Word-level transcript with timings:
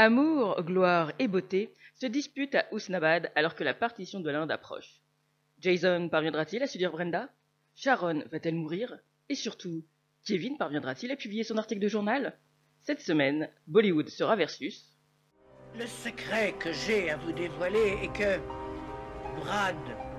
Amour, 0.00 0.62
gloire 0.62 1.10
et 1.18 1.26
beauté 1.26 1.74
se 1.96 2.06
disputent 2.06 2.54
à 2.54 2.66
Ousnabad 2.70 3.32
alors 3.34 3.56
que 3.56 3.64
la 3.64 3.74
partition 3.74 4.20
de 4.20 4.30
l'Inde 4.30 4.52
approche. 4.52 5.00
Jason 5.58 6.08
parviendra-t-il 6.08 6.62
à 6.62 6.68
séduire 6.68 6.92
Brenda? 6.92 7.28
Sharon 7.74 8.22
va-t-elle 8.30 8.54
mourir? 8.54 8.96
Et 9.28 9.34
surtout, 9.34 9.82
Kevin 10.24 10.56
parviendra-t-il 10.56 11.10
à 11.10 11.16
publier 11.16 11.42
son 11.42 11.58
article 11.58 11.80
de 11.80 11.88
journal? 11.88 12.38
Cette 12.80 13.00
semaine, 13.00 13.50
Bollywood 13.66 14.08
sera 14.08 14.36
versus. 14.36 14.96
Le 15.76 15.86
secret 15.88 16.54
que 16.60 16.70
j'ai 16.72 17.10
à 17.10 17.16
vous 17.16 17.32
dévoiler 17.32 17.98
est 18.00 18.16
que 18.16 18.38
Brad 19.40 19.74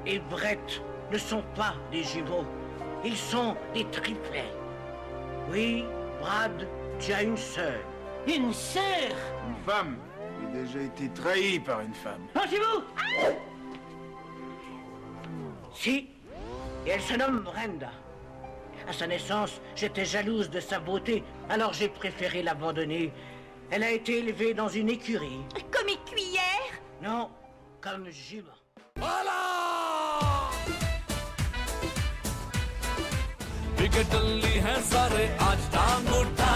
et 0.06 0.20
Brett 0.20 0.82
ne 1.10 1.18
sont 1.18 1.46
pas 1.56 1.78
des 1.90 2.04
jumeaux. 2.04 2.46
Ils 3.06 3.16
sont 3.16 3.56
des 3.74 3.90
triplets. 3.92 4.54
Oui, 5.50 5.86
Brad, 6.20 6.68
tu 7.00 7.14
as 7.14 7.24
une 7.24 7.38
sœur. 7.38 7.80
Une 8.29 8.53
sœur 8.53 9.13
Une 9.49 9.57
femme 9.67 9.97
J'ai 10.41 10.61
déjà 10.61 10.81
été 10.81 11.09
trahi 11.11 11.59
par 11.59 11.81
une 11.81 11.95
femme. 11.95 12.23
Pensez-vous 12.33 12.83
Si, 15.75 16.09
et 16.87 16.91
elle 16.91 17.01
se 17.01 17.15
nomme 17.15 17.41
Brenda. 17.41 17.91
À 18.89 18.93
sa 18.93 19.07
naissance, 19.07 19.61
j'étais 19.75 20.05
jalouse 20.05 20.51
de 20.51 20.61
sa 20.61 20.79
beauté, 20.79 21.25
alors 21.49 21.73
j'ai 21.73 21.89
préféré 21.89 22.43
l'abandonner. 22.43 23.13
Elle 23.71 23.83
a 23.83 23.91
été 23.91 24.19
élevée 24.19 24.55
dans 24.55 24.69
une 24.69 24.91
écurie. 24.91 25.41
Comme 25.71 25.89
une 25.89 26.05
cuillère 26.05 26.71
Non, 27.03 27.31
comme 27.81 28.09
jument. 28.11 28.53
विकेटल्ली 33.85 34.53
हैं 34.67 34.81
सारे 34.91 35.27
आज 35.49 35.69
टांग 35.75 36.09
उठा 36.21 36.48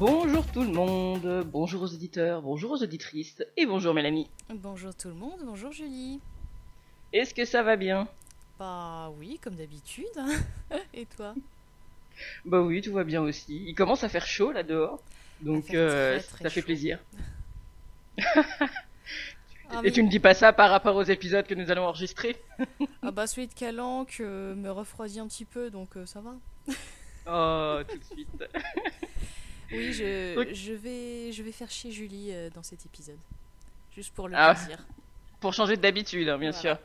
Bonjour 0.00 0.46
tout 0.46 0.62
le 0.62 0.72
monde, 0.72 1.46
bonjour 1.52 1.82
aux 1.82 1.86
éditeurs, 1.86 2.40
bonjour 2.40 2.70
aux 2.70 2.82
auditrices 2.82 3.44
et 3.58 3.66
bonjour 3.66 3.92
Mélanie. 3.92 4.30
Bonjour 4.48 4.94
tout 4.94 5.08
le 5.08 5.14
monde, 5.14 5.40
bonjour 5.44 5.72
Julie. 5.72 6.20
Est-ce 7.12 7.34
que 7.34 7.44
ça 7.44 7.62
va 7.62 7.76
bien? 7.76 8.08
Bah 8.58 9.12
oui, 9.18 9.38
comme 9.44 9.56
d'habitude. 9.56 10.06
Et 10.94 11.04
toi? 11.04 11.34
Bah 12.46 12.62
oui, 12.62 12.80
tout 12.80 12.94
va 12.94 13.04
bien 13.04 13.20
aussi. 13.20 13.62
Il 13.66 13.74
commence 13.74 14.02
à 14.02 14.08
faire 14.08 14.26
chaud 14.26 14.52
là 14.52 14.62
dehors, 14.62 15.02
donc 15.42 15.66
fait 15.66 15.76
euh, 15.76 16.18
très, 16.18 16.28
très 16.28 16.44
ça 16.44 16.48
fait 16.48 16.62
plaisir. 16.62 16.98
ah, 18.24 19.82
Et 19.84 19.92
tu 19.92 20.02
ne 20.02 20.08
dis 20.08 20.18
pas 20.18 20.32
ça 20.32 20.54
par 20.54 20.70
rapport 20.70 20.96
aux 20.96 21.02
épisodes 21.02 21.46
que 21.46 21.54
nous 21.54 21.70
allons 21.70 21.84
enregistrer? 21.84 22.36
Ah 23.02 23.10
bah 23.10 23.26
celui 23.26 23.48
de 23.48 23.52
Calanque 23.52 24.16
euh, 24.20 24.54
me 24.54 24.70
refroidit 24.70 25.20
un 25.20 25.26
petit 25.26 25.44
peu, 25.44 25.68
donc 25.68 25.98
euh, 25.98 26.06
ça 26.06 26.22
va. 26.22 26.36
Oh, 27.26 27.82
tout 27.86 27.98
de 27.98 28.04
suite. 28.04 28.44
Oui, 29.72 29.92
je, 29.92 30.72
vais, 30.72 31.32
je 31.32 31.42
vais 31.42 31.52
faire 31.52 31.70
chier 31.70 31.92
Julie 31.92 32.30
euh, 32.32 32.50
dans 32.54 32.62
cet 32.62 32.84
épisode. 32.86 33.18
Juste 33.94 34.12
pour 34.14 34.28
le 34.28 34.34
Ah. 34.36 34.54
plaisir. 34.54 34.78
Pour 35.40 35.54
changer 35.54 35.76
d'habitude, 35.76 36.28
hein, 36.28 36.38
bien 36.38 36.50
Voilà. 36.50 36.76
sûr. 36.76 36.78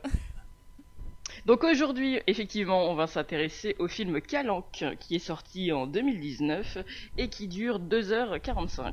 Donc 1.44 1.62
aujourd'hui, 1.64 2.20
effectivement, 2.26 2.90
on 2.90 2.94
va 2.94 3.06
s'intéresser 3.06 3.76
au 3.78 3.88
film 3.88 4.20
Calanque, 4.20 4.84
qui 5.00 5.16
est 5.16 5.20
sorti 5.20 5.72
en 5.72 5.86
2019 5.86 6.78
et 7.18 7.28
qui 7.28 7.46
dure 7.48 7.78
2h45. 7.78 8.92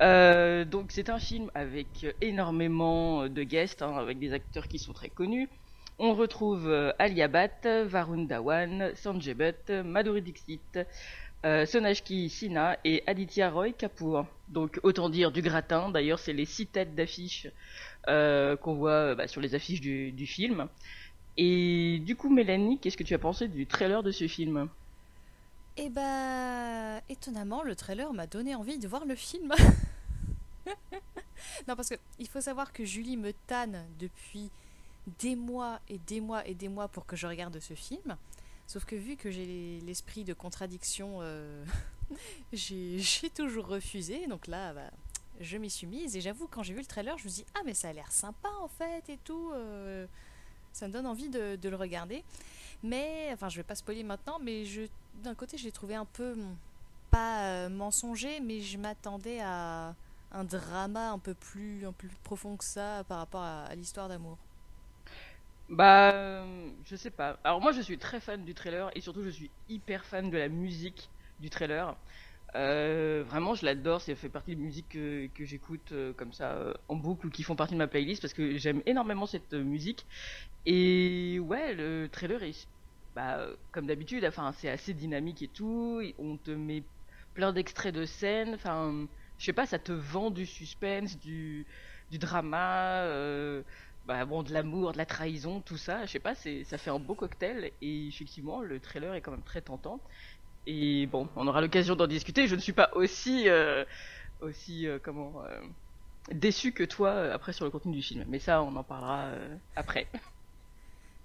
Euh, 0.00 0.64
donc 0.64 0.92
c'est 0.92 1.08
un 1.10 1.18
film 1.18 1.50
avec 1.54 2.06
énormément 2.20 3.28
de 3.28 3.42
guests, 3.42 3.82
hein, 3.82 3.96
avec 3.96 4.18
des 4.18 4.32
acteurs 4.32 4.68
qui 4.68 4.78
sont 4.78 4.92
très 4.92 5.08
connus. 5.08 5.48
On 5.98 6.14
retrouve 6.14 6.68
euh, 6.68 6.92
Alia 6.98 7.26
Bhatt, 7.28 7.66
Varun 7.66 8.24
Dhawan, 8.24 8.92
Sanjay 8.94 9.34
Butt, 9.34 9.70
Madhuri 9.70 10.22
Dixit, 10.22 10.78
euh, 11.44 11.66
Sinha 11.66 12.78
et 12.84 13.02
Aditya 13.06 13.50
Roy 13.50 13.72
Kapoor. 13.72 14.26
Donc 14.48 14.80
autant 14.82 15.08
dire 15.08 15.30
du 15.30 15.42
gratin. 15.42 15.90
D'ailleurs, 15.90 16.18
c'est 16.18 16.32
les 16.32 16.44
six 16.46 16.66
têtes 16.66 16.94
d'affiche 16.94 17.48
euh, 18.08 18.56
qu'on 18.56 18.74
voit 18.74 18.90
euh, 18.90 19.14
bah, 19.14 19.28
sur 19.28 19.40
les 19.40 19.54
affiches 19.54 19.80
du, 19.80 20.26
film. 20.26 20.68
Et 21.36 22.00
du 22.04 22.16
coup, 22.16 22.28
Mélanie, 22.28 22.78
qu'est-ce 22.78 22.96
que 22.96 23.04
tu 23.04 23.14
as 23.14 23.18
pensé 23.18 23.48
du 23.48 23.66
trailer 23.66 24.02
de 24.02 24.10
ce 24.10 24.26
film? 24.26 24.68
Et 25.76 25.90
bah, 25.90 27.00
étonnamment, 27.08 27.62
le 27.62 27.76
trailer 27.76 28.12
m'a 28.12 28.26
donné 28.26 28.54
envie 28.54 28.78
de 28.78 28.88
voir 28.88 29.04
le 29.04 29.14
film. 29.14 29.54
non, 31.68 31.76
parce 31.76 31.90
que 31.90 31.94
il 32.18 32.26
faut 32.26 32.40
savoir 32.40 32.72
que 32.72 32.84
Julie 32.84 33.16
me 33.16 33.32
tanne 33.46 33.86
depuis 34.00 34.50
des 35.20 35.36
mois 35.36 35.78
et 35.88 35.98
des 35.98 36.20
mois 36.20 36.46
et 36.46 36.54
des 36.54 36.68
mois 36.68 36.88
pour 36.88 37.06
que 37.06 37.14
je 37.14 37.28
regarde 37.28 37.60
ce 37.60 37.74
film. 37.74 38.16
Sauf 38.68 38.84
que 38.84 38.94
vu 38.94 39.16
que 39.16 39.30
j'ai 39.30 39.80
l'esprit 39.80 40.24
de 40.24 40.34
contradiction, 40.34 41.20
euh, 41.22 41.64
j'ai 42.52 43.30
toujours 43.34 43.66
refusé. 43.66 44.26
Donc 44.26 44.46
là, 44.46 44.74
bah, 44.74 44.90
je 45.40 45.56
m'y 45.56 45.70
suis 45.70 45.86
mise. 45.86 46.14
Et 46.16 46.20
j'avoue, 46.20 46.46
quand 46.48 46.62
j'ai 46.62 46.74
vu 46.74 46.80
le 46.80 46.86
trailer, 46.86 47.16
je 47.16 47.24
me 47.24 47.30
suis 47.30 47.44
dit, 47.44 47.50
ah, 47.54 47.62
mais 47.64 47.72
ça 47.72 47.88
a 47.88 47.92
l'air 47.94 48.12
sympa 48.12 48.50
en 48.60 48.68
fait 48.68 49.08
et 49.08 49.16
tout. 49.24 49.52
euh, 49.54 50.06
ça 50.74 50.86
me 50.86 50.92
donne 50.92 51.06
envie 51.06 51.30
de, 51.30 51.58
le 51.66 51.76
regarder. 51.76 52.22
Mais, 52.82 53.30
enfin, 53.32 53.48
je 53.48 53.56
vais 53.56 53.62
pas 53.62 53.74
spoiler 53.74 54.02
maintenant, 54.04 54.38
mais 54.38 54.64
d'un 55.22 55.34
côté, 55.34 55.56
je 55.56 55.64
l'ai 55.64 55.72
trouvé 55.72 55.94
un 55.94 56.04
peu, 56.04 56.32
hum, 56.32 56.54
pas 57.10 57.46
euh, 57.46 57.68
mensonger, 57.70 58.38
mais 58.40 58.60
je 58.60 58.76
m'attendais 58.76 59.40
à 59.40 59.94
un 60.30 60.44
drama 60.44 61.10
un 61.12 61.18
peu 61.18 61.32
plus, 61.32 61.86
un 61.86 61.92
peu 61.92 62.06
plus 62.06 62.18
profond 62.22 62.58
que 62.58 62.64
ça 62.64 63.02
par 63.08 63.16
rapport 63.16 63.42
à 63.42 63.74
l'histoire 63.74 64.10
d'amour. 64.10 64.36
Bah, 65.68 66.12
euh, 66.14 66.70
je 66.84 66.96
sais 66.96 67.10
pas. 67.10 67.38
Alors 67.44 67.60
moi, 67.60 67.72
je 67.72 67.80
suis 67.82 67.98
très 67.98 68.20
fan 68.20 68.44
du 68.44 68.54
trailer 68.54 68.90
et 68.96 69.00
surtout, 69.00 69.22
je 69.22 69.28
suis 69.30 69.52
hyper 69.68 70.04
fan 70.04 70.30
de 70.30 70.38
la 70.38 70.48
musique 70.48 71.10
du 71.38 71.50
trailer. 71.50 71.98
Euh, 72.56 73.22
vraiment, 73.26 73.54
je 73.54 73.66
l'adore. 73.66 74.00
Ça 74.00 74.14
fait 74.16 74.30
partie 74.30 74.56
des 74.56 74.62
musiques 74.62 74.90
que, 74.90 75.26
que 75.28 75.44
j'écoute 75.44 75.92
euh, 75.92 76.14
comme 76.14 76.32
ça 76.32 76.74
en 76.88 76.96
boucle 76.96 77.26
ou 77.26 77.30
qui 77.30 77.42
font 77.42 77.56
partie 77.56 77.74
de 77.74 77.78
ma 77.78 77.88
playlist 77.88 78.22
parce 78.22 78.32
que 78.34 78.56
j'aime 78.56 78.82
énormément 78.86 79.26
cette 79.26 79.52
musique. 79.54 80.06
Et 80.66 81.38
ouais, 81.40 81.74
le 81.74 82.08
trailer 82.08 82.42
est, 82.44 82.68
bah, 83.14 83.48
comme 83.72 83.86
d'habitude, 83.86 84.24
enfin, 84.24 84.52
c'est 84.52 84.68
assez 84.70 84.94
dynamique 84.94 85.42
et 85.42 85.48
tout. 85.48 86.02
On 86.18 86.38
te 86.38 86.50
met 86.52 86.86
plein 87.34 87.52
d'extraits 87.52 87.94
de 87.94 88.04
scènes. 88.06 88.54
Enfin, 88.54 89.08
je 89.38 89.44
sais 89.46 89.52
pas, 89.52 89.66
ça 89.66 89.78
te 89.78 89.92
vend 89.92 90.30
du 90.30 90.46
suspense, 90.46 91.18
du, 91.18 91.66
du 92.10 92.18
drama. 92.18 93.04
Bah 94.08 94.24
bon, 94.24 94.42
de 94.42 94.54
l'amour, 94.54 94.92
de 94.92 94.96
la 94.98 95.04
trahison, 95.04 95.60
tout 95.60 95.76
ça, 95.76 96.06
je 96.06 96.12
sais 96.12 96.18
pas, 96.18 96.34
ça 96.34 96.78
fait 96.78 96.88
un 96.90 96.98
beau 96.98 97.14
cocktail 97.14 97.70
et 97.82 98.08
effectivement, 98.08 98.62
le 98.62 98.80
trailer 98.80 99.12
est 99.14 99.20
quand 99.20 99.32
même 99.32 99.42
très 99.42 99.60
tentant. 99.60 100.00
Et 100.66 101.06
bon, 101.06 101.28
on 101.36 101.46
aura 101.46 101.60
l'occasion 101.60 101.94
d'en 101.94 102.06
discuter. 102.06 102.46
Je 102.46 102.54
ne 102.54 102.60
suis 102.60 102.72
pas 102.72 102.90
aussi, 102.94 103.50
euh, 103.50 103.84
aussi, 104.40 104.86
euh, 104.86 104.98
comment, 105.02 105.44
euh, 105.44 105.60
déçu 106.32 106.72
que 106.72 106.84
toi 106.84 107.10
euh, 107.10 107.34
après 107.34 107.52
sur 107.52 107.66
le 107.66 107.70
contenu 107.70 107.94
du 107.94 108.02
film. 108.02 108.24
Mais 108.28 108.38
ça, 108.38 108.62
on 108.62 108.74
en 108.76 108.82
parlera 108.82 109.30
après. 109.76 110.06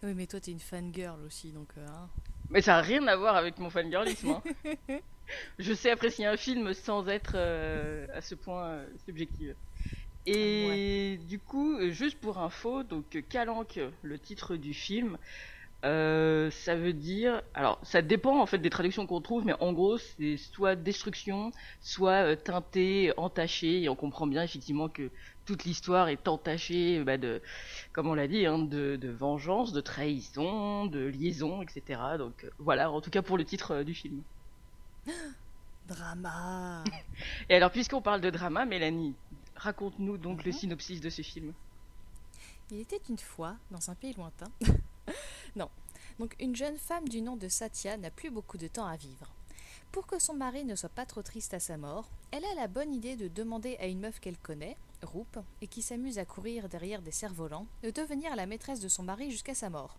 Oui, 0.03 0.13
mais 0.13 0.27
toi, 0.27 0.41
t'es 0.41 0.51
une 0.51 0.59
fangirl 0.59 1.21
aussi, 1.25 1.51
donc. 1.51 1.69
hein. 1.77 2.09
Mais 2.49 2.61
ça 2.61 2.73
n'a 2.73 2.81
rien 2.81 3.07
à 3.07 3.15
voir 3.15 3.37
avec 3.37 3.57
mon 3.59 3.69
fangirlisme. 3.69 4.29
Hein. 4.29 4.73
je 5.57 5.73
sais 5.73 5.89
apprécier 5.89 6.25
un 6.25 6.35
film 6.35 6.73
sans 6.73 7.07
être 7.07 7.37
à 8.13 8.19
ce 8.19 8.35
point 8.35 8.81
subjective. 9.05 9.55
Et 10.25 11.19
du 11.27 11.39
coup, 11.39 11.75
euh, 11.75 11.91
juste 11.91 12.19
pour 12.19 12.37
info, 12.37 12.83
donc 12.83 13.15
euh, 13.15 13.21
Calanque, 13.21 13.79
le 14.03 14.19
titre 14.19 14.55
du 14.55 14.73
film, 14.73 15.17
euh, 15.85 16.49
ça 16.49 16.75
veut 16.75 16.93
dire, 16.93 17.41
alors 17.53 17.77
ça 17.83 18.01
dépend 18.01 18.39
en 18.39 18.45
fait 18.45 18.57
des 18.57 18.69
traductions 18.69 19.05
qu'on 19.05 19.19
trouve, 19.19 19.45
mais 19.45 19.53
en 19.59 19.73
gros 19.73 19.97
c'est 19.97 20.37
soit 20.37 20.77
destruction, 20.77 21.51
soit 21.81 22.23
euh, 22.23 22.35
teinté, 22.37 23.11
entaché, 23.17 23.83
et 23.83 23.89
on 23.89 23.95
comprend 23.95 24.25
bien 24.25 24.43
effectivement 24.43 24.87
que 24.87 25.09
toute 25.45 25.65
l'histoire 25.65 26.07
est 26.07 26.25
entachée 26.29 27.03
bah, 27.03 27.17
de, 27.17 27.41
comme 27.91 28.07
on 28.07 28.13
l'a 28.13 28.29
dit, 28.29 28.45
hein, 28.45 28.59
de, 28.59 28.95
de 28.95 29.09
vengeance, 29.09 29.73
de 29.73 29.81
trahison, 29.81 30.85
de 30.85 31.05
liaison, 31.05 31.61
etc. 31.61 31.99
Donc 32.17 32.45
euh, 32.45 32.49
voilà, 32.59 32.89
en 32.89 33.01
tout 33.01 33.09
cas 33.09 33.21
pour 33.21 33.37
le 33.37 33.43
titre 33.43 33.83
du 33.83 33.93
film. 33.93 34.21
Drama 35.89 36.85
Et 37.49 37.55
alors 37.55 37.71
puisqu'on 37.71 38.01
parle 38.01 38.21
de 38.21 38.29
drama, 38.29 38.65
Mélanie, 38.65 39.15
raconte-nous 39.55 40.17
donc 40.17 40.43
le 40.43 40.51
Mhm. 40.51 40.57
synopsis 40.57 41.01
de 41.01 41.09
ce 41.09 41.21
film. 41.21 41.53
Il 42.71 42.79
était 42.79 43.01
une 43.09 43.17
fois, 43.17 43.55
dans 43.71 43.89
un 43.89 43.95
pays 43.95 44.13
lointain. 44.13 44.51
non. 45.55 45.69
Donc, 46.19 46.35
une 46.39 46.55
jeune 46.55 46.77
femme 46.77 47.07
du 47.09 47.21
nom 47.21 47.35
de 47.35 47.47
Satya 47.47 47.97
n'a 47.97 48.11
plus 48.11 48.29
beaucoup 48.31 48.57
de 48.57 48.67
temps 48.67 48.85
à 48.87 48.95
vivre. 48.95 49.31
Pour 49.91 50.07
que 50.07 50.17
son 50.19 50.33
mari 50.33 50.65
ne 50.65 50.75
soit 50.75 50.89
pas 50.89 51.05
trop 51.05 51.21
triste 51.21 51.53
à 51.53 51.59
sa 51.59 51.77
mort, 51.77 52.09
elle 52.31 52.45
a 52.45 52.55
la 52.55 52.67
bonne 52.67 52.93
idée 52.93 53.15
de 53.15 53.27
demander 53.27 53.77
à 53.77 53.85
une 53.87 53.99
meuf 53.99 54.19
qu'elle 54.19 54.37
connaît, 54.37 54.77
Roop, 55.03 55.37
et 55.61 55.67
qui 55.67 55.81
s'amuse 55.81 56.17
à 56.17 56.25
courir 56.25 56.69
derrière 56.69 57.01
des 57.01 57.11
cerfs-volants, 57.11 57.67
de 57.83 57.91
devenir 57.91 58.35
la 58.35 58.45
maîtresse 58.47 58.79
de 58.79 58.87
son 58.87 59.03
mari 59.03 59.29
jusqu'à 59.29 59.53
sa 59.53 59.69
mort. 59.69 59.97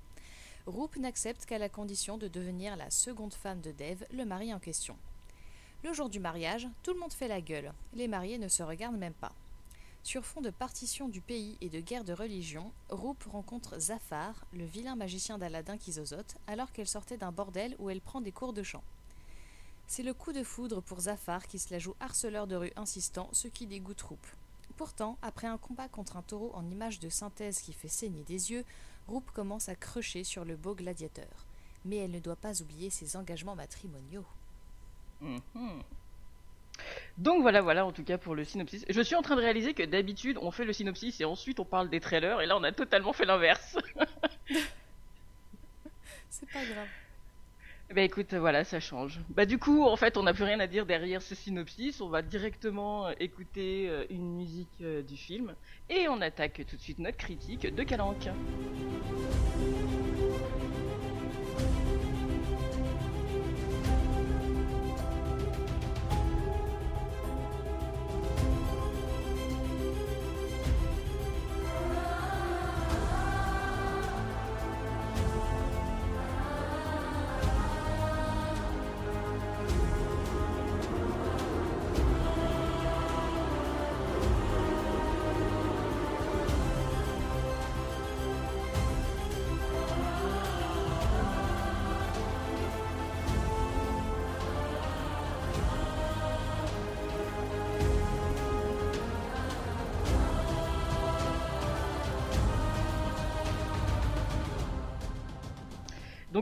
Roop 0.67 0.97
n'accepte 0.97 1.45
qu'à 1.45 1.59
la 1.59 1.69
condition 1.69 2.17
de 2.17 2.27
devenir 2.27 2.75
la 2.77 2.91
seconde 2.91 3.35
femme 3.35 3.61
de 3.61 3.71
Dev, 3.71 4.03
le 4.12 4.25
mari 4.25 4.53
en 4.55 4.59
question. 4.59 4.97
Le 5.85 5.93
jour 5.93 6.09
du 6.09 6.19
mariage, 6.19 6.67
tout 6.83 6.95
le 6.95 6.99
monde 7.01 7.12
fait 7.12 7.29
la 7.29 7.43
gueule. 7.43 7.73
Les 7.93 8.09
mariés 8.09 8.39
ne 8.39 8.49
se 8.49 8.62
regardent 8.62 8.97
même 8.97 9.12
pas. 9.12 9.33
Sur 10.05 10.23
fond 10.23 10.43
de 10.43 10.51
partition 10.51 11.09
du 11.09 11.23
pays 11.23 11.56
et 11.62 11.71
de 11.71 11.81
guerre 11.81 12.05
de 12.05 12.12
religion, 12.12 12.71
Roupe 12.91 13.25
rencontre 13.25 13.79
Zafar, 13.79 14.45
le 14.53 14.67
vilain 14.67 14.97
magicien 14.97 15.39
d'Aladin 15.39 15.79
qui 15.79 15.93
zozote, 15.93 16.37
alors 16.47 16.73
qu'elle 16.73 16.87
sortait 16.87 17.17
d'un 17.17 17.33
bordel 17.33 17.75
où 17.79 17.89
elle 17.89 18.03
prend 18.03 18.21
des 18.21 18.31
cours 18.31 18.53
de 18.53 18.62
chant. 18.62 18.85
C'est 19.87 20.03
le 20.03 20.12
coup 20.12 20.35
de 20.35 20.45
foudre 20.45 20.83
pour 20.83 21.01
Zafar 21.01 21.47
qui 21.47 21.59
se 21.59 21.73
la 21.73 21.79
joue 21.79 21.95
harceleur 22.01 22.47
de 22.47 22.55
rue 22.55 22.73
insistant, 22.77 23.31
ce 23.33 23.49
qui 23.49 23.67
dégoûte 23.67 24.03
Roupe. 24.03 24.27
Pourtant, 24.77 25.17
après 25.23 25.47
un 25.47 25.56
combat 25.56 25.89
contre 25.89 26.19
un 26.19 26.23
taureau 26.23 26.51
en 26.53 26.71
image 26.71 27.01
de 27.01 27.09
synthèse 27.09 27.62
qui 27.62 27.73
fait 27.73 27.89
saigner 27.89 28.25
des 28.25 28.51
yeux, 28.51 28.67
Roupe 29.09 29.31
commence 29.31 29.71
à 29.71 29.75
crocher 29.75 30.23
sur 30.23 30.45
le 30.45 30.56
beau 30.56 30.75
gladiateur. 30.75 31.47
Mais 31.87 31.97
elle 31.97 32.11
ne 32.11 32.21
doit 32.21 32.37
pas 32.37 32.61
oublier 32.61 32.91
ses 32.91 33.17
engagements 33.17 33.56
matrimoniaux. 33.56 34.27
Mhm. 35.23 35.83
Donc 37.19 37.43
voilà, 37.43 37.61
voilà 37.61 37.87
en 37.87 37.93
tout 37.93 38.05
cas 38.05 38.19
pour 38.19 38.35
le 38.35 38.44
synopsis. 38.44 38.85
Je 38.88 39.00
suis 39.00 39.15
en 39.15 39.23
train 39.23 39.37
de 39.37 39.41
réaliser 39.41 39.75
que 39.75 39.82
d'habitude 39.82 40.38
on 40.41 40.50
fait 40.50 40.65
le 40.65 40.73
synopsis 40.73 41.21
et 41.21 41.25
ensuite 41.25 41.61
on 41.61 41.65
parle 41.65 41.88
des 41.88 42.00
trailers 42.00 42.41
et 42.41 42.47
là 42.47 42.56
on 42.56 42.65
a 42.65 42.73
totalement 42.73 43.12
fait 43.12 43.25
l'inverse. 43.25 43.76
C'est 46.31 46.50
pas 46.50 46.65
grave. 46.65 46.88
Bah 47.94 48.00
écoute, 48.00 48.32
voilà, 48.35 48.65
ça 48.65 48.81
change. 48.81 49.21
Bah 49.29 49.47
du 49.47 49.59
coup, 49.59 49.85
en 49.85 49.97
fait, 49.97 50.17
on 50.17 50.23
n'a 50.23 50.32
plus 50.32 50.44
rien 50.44 50.59
à 50.59 50.67
dire 50.67 50.87
derrière 50.87 51.23
ce 51.23 51.35
synopsis. 51.35 52.00
On 52.00 52.09
va 52.09 52.23
directement 52.23 53.06
euh, 53.06 53.12
écouter 53.20 53.88
euh, 53.88 54.05
une 54.11 54.37
musique 54.37 54.81
euh, 54.81 55.03
du 55.03 55.17
film 55.17 55.55
et 55.91 56.09
on 56.09 56.20
attaque 56.20 56.62
tout 56.69 56.77
de 56.77 56.81
suite 56.81 56.99
notre 56.99 57.19
critique 57.19 57.73
de 57.73 57.82
Calanque. 57.82 58.29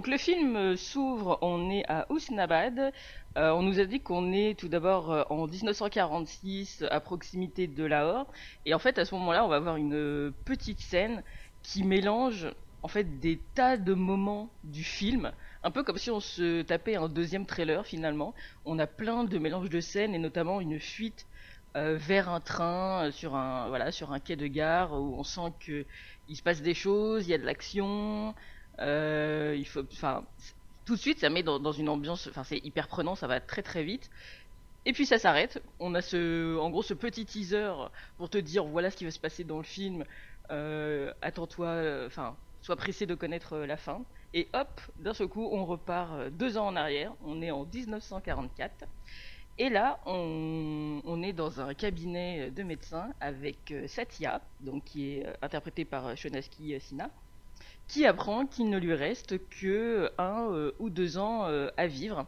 Donc 0.02 0.10
le 0.10 0.18
film 0.18 0.56
euh, 0.56 0.76
s'ouvre, 0.76 1.38
on 1.42 1.70
est 1.70 1.84
à 1.88 2.10
Ousnabad. 2.10 2.92
Euh, 3.36 3.50
on 3.52 3.62
nous 3.62 3.78
a 3.78 3.84
dit 3.84 4.00
qu'on 4.00 4.32
est 4.32 4.58
tout 4.58 4.66
d'abord 4.66 5.12
euh, 5.12 5.22
en 5.30 5.46
1946 5.46 6.84
à 6.90 6.98
proximité 6.98 7.68
de 7.68 7.84
Lahore. 7.84 8.26
Et 8.66 8.74
en 8.74 8.80
fait 8.80 8.98
à 8.98 9.04
ce 9.04 9.14
moment-là 9.14 9.44
on 9.44 9.48
va 9.48 9.54
avoir 9.54 9.76
une 9.76 10.32
petite 10.44 10.80
scène 10.80 11.22
qui 11.62 11.84
mélange 11.84 12.48
en 12.82 12.88
fait 12.88 13.20
des 13.20 13.38
tas 13.54 13.76
de 13.76 13.94
moments 13.94 14.50
du 14.64 14.82
film. 14.82 15.30
Un 15.62 15.70
peu 15.70 15.84
comme 15.84 15.98
si 15.98 16.10
on 16.10 16.18
se 16.18 16.62
tapait 16.62 16.96
un 16.96 17.08
deuxième 17.08 17.46
trailer 17.46 17.86
finalement. 17.86 18.34
On 18.64 18.80
a 18.80 18.88
plein 18.88 19.22
de 19.22 19.38
mélanges 19.38 19.70
de 19.70 19.78
scènes 19.78 20.16
et 20.16 20.18
notamment 20.18 20.60
une 20.60 20.80
fuite 20.80 21.28
vers 21.76 22.28
un 22.28 22.40
train 22.40 23.12
sur 23.12 23.36
un 23.36 23.68
voilà 23.68 23.92
sur 23.92 24.12
un 24.12 24.18
quai 24.18 24.34
de 24.34 24.48
gare 24.48 24.92
où 24.92 25.14
on 25.16 25.22
sent 25.22 25.52
que 25.60 25.86
il 26.28 26.36
se 26.36 26.42
passe 26.42 26.60
des 26.60 26.74
choses, 26.74 27.28
il 27.28 27.30
y 27.30 27.34
a 27.34 27.38
de 27.38 27.46
l'action, 27.46 28.34
euh, 28.82 29.62
tout 30.84 30.94
de 30.94 31.00
suite, 31.00 31.20
ça 31.20 31.30
met 31.30 31.42
dans, 31.42 31.72
une 31.72 31.88
ambiance, 31.88 32.26
enfin, 32.28 32.44
c'est 32.44 32.58
hyper 32.58 32.88
prenant, 32.88 33.14
ça 33.14 33.26
va 33.26 33.40
très 33.40 33.62
très 33.62 33.84
vite. 33.84 34.10
Et 34.84 34.92
puis 34.92 35.06
ça 35.06 35.18
s'arrête. 35.18 35.62
On 35.78 35.94
a 35.94 36.02
ce, 36.02 36.58
en 36.58 36.68
gros, 36.70 36.82
ce 36.82 36.94
petit 36.94 37.24
teaser 37.24 37.72
pour 38.16 38.28
te 38.30 38.38
dire 38.38 38.64
voilà 38.64 38.90
ce 38.90 38.96
qui 38.96 39.04
va 39.04 39.12
se 39.12 39.20
passer 39.20 39.44
dans 39.44 39.58
le 39.58 39.62
film. 39.62 40.04
Euh, 40.50 41.12
Attends-toi, 41.22 42.04
enfin, 42.06 42.36
sois 42.60 42.76
pressé 42.76 43.06
de 43.06 43.14
connaître 43.14 43.54
euh, 43.54 43.66
la 43.66 43.76
fin. 43.76 44.02
Et 44.34 44.48
hop, 44.54 44.80
d'un 44.98 45.14
seul 45.14 45.28
coup, 45.28 45.48
on 45.52 45.64
repart 45.64 46.30
deux 46.30 46.58
ans 46.58 46.66
en 46.66 46.76
arrière. 46.76 47.12
On 47.24 47.42
est 47.42 47.50
en 47.52 47.64
1944. 47.64 48.86
Et 49.58 49.68
là, 49.68 50.00
on, 50.06 51.22
est 51.22 51.34
dans 51.34 51.60
un 51.60 51.74
cabinet 51.74 52.50
de 52.50 52.62
médecins 52.62 53.12
avec 53.20 53.74
Satya, 53.86 54.40
donc 54.60 54.84
qui 54.84 55.10
est 55.10 55.26
interprétée 55.42 55.84
par 55.84 56.16
Shonaski 56.16 56.80
Sinha 56.80 57.10
qui 57.88 58.06
apprend 58.06 58.46
qu'il 58.46 58.70
ne 58.70 58.78
lui 58.78 58.94
reste 58.94 59.38
que 59.48 60.10
un 60.18 60.50
euh, 60.50 60.72
ou 60.78 60.90
deux 60.90 61.18
ans 61.18 61.46
euh, 61.46 61.68
à 61.76 61.86
vivre. 61.86 62.26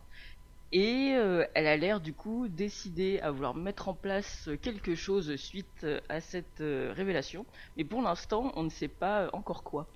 Et 0.72 1.14
euh, 1.14 1.46
elle 1.54 1.66
a 1.66 1.76
l'air 1.76 2.00
du 2.00 2.12
coup 2.12 2.48
décidée 2.48 3.20
à 3.20 3.30
vouloir 3.30 3.54
mettre 3.54 3.88
en 3.88 3.94
place 3.94 4.50
quelque 4.60 4.94
chose 4.94 5.36
suite 5.36 5.86
à 6.08 6.20
cette 6.20 6.58
révélation. 6.58 7.46
Mais 7.76 7.84
pour 7.84 8.02
l'instant, 8.02 8.52
on 8.56 8.64
ne 8.64 8.70
sait 8.70 8.88
pas 8.88 9.30
encore 9.32 9.62
quoi. 9.62 9.86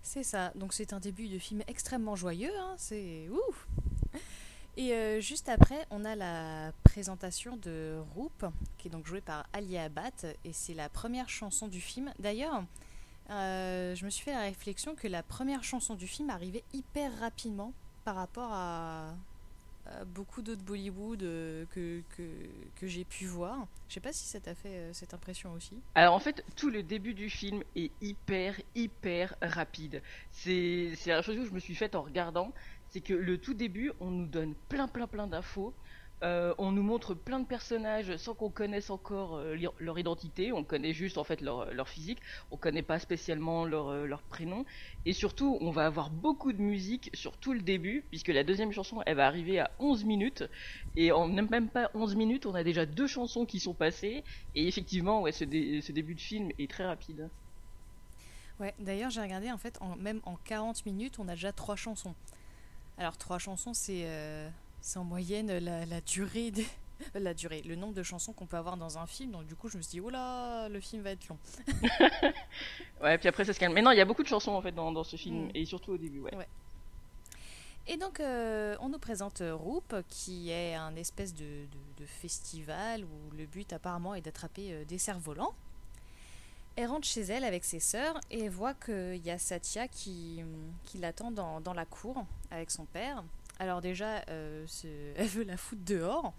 C'est 0.00 0.22
ça, 0.22 0.52
donc 0.54 0.72
c'est 0.72 0.94
un 0.94 1.00
début 1.00 1.28
de 1.28 1.38
film 1.38 1.62
extrêmement 1.66 2.16
joyeux, 2.16 2.56
hein, 2.58 2.74
c'est 2.78 3.28
ouf 3.28 3.68
Et 4.78 5.20
juste 5.20 5.50
après, 5.50 5.86
on 5.90 6.06
a 6.06 6.16
la 6.16 6.72
présentation 6.84 7.58
de 7.58 7.98
Roop, 8.14 8.46
qui 8.78 8.88
est 8.88 8.90
donc 8.90 9.06
jouée 9.06 9.20
par 9.20 9.46
Alia 9.52 9.82
Abad, 9.84 10.14
et 10.44 10.52
c'est 10.54 10.72
la 10.72 10.88
première 10.88 11.28
chanson 11.28 11.68
du 11.68 11.80
film. 11.82 12.10
D'ailleurs, 12.18 12.62
euh, 13.30 13.94
je 13.94 14.04
me 14.04 14.10
suis 14.10 14.24
fait 14.24 14.32
la 14.32 14.42
réflexion 14.42 14.94
que 14.94 15.08
la 15.08 15.22
première 15.22 15.62
chanson 15.62 15.94
du 15.94 16.06
film 16.06 16.30
arrivait 16.30 16.64
hyper 16.72 17.18
rapidement 17.18 17.72
par 18.04 18.16
rapport 18.16 18.50
à, 18.52 19.14
beaucoup 20.06 20.42
d'autres 20.42 20.62
Bollywood 20.62 21.22
euh, 21.22 21.64
que, 21.70 22.02
que, 22.16 22.22
que 22.76 22.86
j'ai 22.86 23.04
pu 23.04 23.24
voir. 23.24 23.66
Je 23.88 23.94
sais 23.94 24.00
pas 24.00 24.12
si 24.12 24.26
ça 24.26 24.38
t'a 24.38 24.54
fait 24.54 24.68
euh, 24.68 24.92
cette 24.92 25.14
impression 25.14 25.52
aussi. 25.52 25.80
Alors 25.94 26.14
en 26.14 26.18
fait, 26.18 26.44
tout 26.56 26.68
le 26.70 26.82
début 26.82 27.14
du 27.14 27.30
film 27.30 27.62
est 27.74 27.90
hyper, 28.02 28.60
hyper 28.74 29.34
rapide. 29.40 30.02
C'est 30.30 30.92
la 31.06 31.22
chose 31.22 31.36
que 31.36 31.46
je 31.46 31.52
me 31.52 31.58
suis 31.58 31.74
faite 31.74 31.94
en 31.94 32.02
regardant, 32.02 32.52
c'est 32.90 33.00
que 33.00 33.14
le 33.14 33.38
tout 33.38 33.54
début, 33.54 33.92
on 34.00 34.10
nous 34.10 34.26
donne 34.26 34.54
plein, 34.68 34.88
plein, 34.88 35.06
plein 35.06 35.26
d'infos. 35.26 35.72
Euh, 36.24 36.52
on 36.58 36.72
nous 36.72 36.82
montre 36.82 37.14
plein 37.14 37.38
de 37.38 37.46
personnages 37.46 38.16
sans 38.16 38.34
qu'on 38.34 38.50
connaisse 38.50 38.90
encore 38.90 39.36
euh, 39.36 39.56
leur 39.78 39.98
identité. 39.98 40.52
On 40.52 40.64
connaît 40.64 40.92
juste 40.92 41.16
en 41.16 41.24
fait 41.24 41.40
leur, 41.40 41.88
physique. 41.88 42.18
On 42.50 42.56
connaît 42.56 42.82
pas 42.82 42.98
spécialement 42.98 43.64
leur, 43.64 43.88
euh, 43.88 44.08
prénom. 44.28 44.64
Et 45.06 45.12
surtout, 45.12 45.58
on 45.60 45.70
va 45.70 45.86
avoir 45.86 46.10
beaucoup 46.10 46.52
de 46.52 46.60
musique 46.60 47.10
sur 47.14 47.36
tout 47.36 47.52
le 47.52 47.60
début, 47.60 48.04
puisque 48.08 48.28
la 48.28 48.42
deuxième 48.42 48.72
chanson, 48.72 49.00
elle 49.06 49.16
va 49.16 49.26
arriver 49.26 49.60
à 49.60 49.70
11 49.78 50.04
minutes. 50.04 50.44
Et 50.96 51.12
en 51.12 51.28
même 51.28 51.68
pas 51.68 51.90
11 51.94 52.16
minutes, 52.16 52.46
on 52.46 52.54
a 52.54 52.64
déjà 52.64 52.84
deux 52.84 53.06
chansons 53.06 53.46
qui 53.46 53.60
sont 53.60 53.74
passées. 53.74 54.24
Et 54.56 54.66
effectivement, 54.66 55.22
ouais, 55.22 55.32
ce, 55.32 55.44
dé- 55.44 55.80
ce 55.82 55.92
début 55.92 56.14
de 56.14 56.20
film 56.20 56.50
est 56.58 56.68
très 56.68 56.84
rapide. 56.84 57.28
Ouais, 58.58 58.74
d'ailleurs, 58.80 59.10
j'ai 59.10 59.20
regardé, 59.20 59.52
en 59.52 59.58
fait, 59.58 59.78
même 59.98 60.20
en 60.24 60.34
40 60.34 60.84
minutes, 60.84 61.20
on 61.20 61.28
a 61.28 61.34
déjà 61.34 61.52
trois 61.52 61.76
chansons. 61.76 62.14
Alors, 62.96 63.16
trois 63.16 63.38
chansons, 63.38 63.72
c'est 63.72 64.02
euh, 64.04 64.50
c'est 64.80 64.98
en 64.98 65.04
moyenne 65.04 65.58
la, 65.58 65.86
la 65.86 66.00
durée 66.00 66.50
des... 66.50 66.66
La 67.14 67.32
durée, 67.32 67.62
le 67.62 67.76
nombre 67.76 67.94
de 67.94 68.02
chansons 68.02 68.32
qu'on 68.32 68.46
peut 68.46 68.56
avoir 68.56 68.76
dans 68.76 68.98
un 68.98 69.06
film. 69.06 69.30
Donc, 69.30 69.46
du 69.46 69.54
coup, 69.54 69.68
je 69.68 69.76
me 69.76 69.82
suis 69.82 70.00
dit, 70.00 70.10
là, 70.10 70.68
le 70.68 70.80
film 70.80 71.00
va 71.02 71.10
être 71.12 71.28
long. 71.28 71.38
Ouais, 73.00 73.16
puis 73.18 73.28
après 73.28 73.44
ça 73.44 73.52
se 73.52 73.60
calme. 73.60 73.72
Mais 73.72 73.82
non, 73.82 73.92
il 73.92 73.98
y 73.98 74.00
a 74.00 74.04
beaucoup 74.04 74.24
de 74.24 74.28
chansons 74.28 74.50
en 74.50 74.60
fait 74.60 74.72
dans, 74.72 74.90
dans 74.90 75.04
ce 75.04 75.14
film, 75.14 75.46
Mm. 75.46 75.50
et 75.54 75.64
surtout 75.64 75.92
au 75.92 75.96
début, 75.96 76.18
ouais. 76.20 76.32
Et 77.86 77.96
donc, 77.96 78.18
euh, 78.18 78.76
on 78.80 78.88
nous 78.88 78.98
présente 78.98 79.40
euh, 79.40 79.54
Roop, 79.54 79.94
qui 80.08 80.50
est 80.50 80.74
un 80.74 80.94
espèce 80.96 81.32
de, 81.34 81.44
de- 81.44 82.00
de 82.02 82.04
festival 82.06 83.04
où 83.04 83.30
le 83.36 83.46
but 83.46 83.72
apparemment 83.72 84.14
est 84.16 84.20
d'attraper 84.20 84.72
euh, 84.72 84.84
des 84.84 84.98
cerfs-volants. 84.98 85.54
Elle 86.74 86.88
rentre 86.88 87.06
chez 87.06 87.22
elle 87.22 87.44
avec 87.44 87.64
ses 87.64 87.80
sœurs 87.80 88.20
et 88.30 88.48
voit 88.48 88.74
qu'il 88.74 89.24
y 89.24 89.30
a 89.30 89.38
Satya 89.38 89.86
qui, 89.88 90.42
qui 90.84 90.98
l'attend 90.98 91.30
dans, 91.30 91.60
dans 91.60 91.74
la 91.74 91.84
cour 91.86 92.24
avec 92.50 92.70
son 92.72 92.84
père. 92.86 93.22
Alors 93.58 93.80
déjà, 93.80 94.22
euh, 94.28 94.66
elle 95.16 95.26
veut 95.26 95.44
la 95.44 95.56
foutre 95.56 95.82
dehors. 95.84 96.32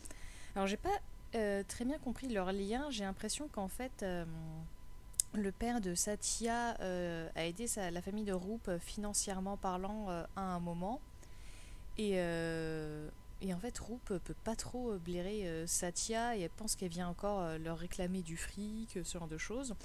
Alors 0.55 0.67
j'ai 0.67 0.77
pas 0.77 0.97
euh, 1.35 1.63
très 1.67 1.85
bien 1.85 1.99
compris 1.99 2.27
leur 2.27 2.51
lien. 2.51 2.89
J'ai 2.89 3.03
l'impression 3.03 3.47
qu'en 3.47 3.67
fait, 3.67 4.03
euh, 4.03 4.25
le 5.33 5.51
père 5.51 5.81
de 5.81 5.95
Satya 5.95 6.77
a 7.35 7.45
aidé 7.45 7.67
la 7.91 8.01
famille 8.01 8.25
de 8.25 8.33
Roop 8.33 8.71
financièrement 8.79 9.57
parlant 9.57 10.07
à 10.35 10.41
un 10.41 10.59
moment. 10.59 10.99
Et, 11.97 12.19
en 12.19 13.59
fait, 13.59 13.77
Roop 13.77 14.05
peut 14.05 14.35
pas 14.43 14.55
trop 14.55 14.97
blairer 14.97 15.67
Satya 15.67 16.35
et 16.35 16.41
elle 16.41 16.49
pense 16.49 16.75
qu'elle 16.75 16.89
vient 16.89 17.07
encore 17.07 17.59
leur 17.59 17.77
réclamer 17.77 18.23
du 18.23 18.37
fric, 18.37 18.97
ce 19.03 19.17
genre 19.19 19.27
de 19.27 19.37
choses. 19.37 19.75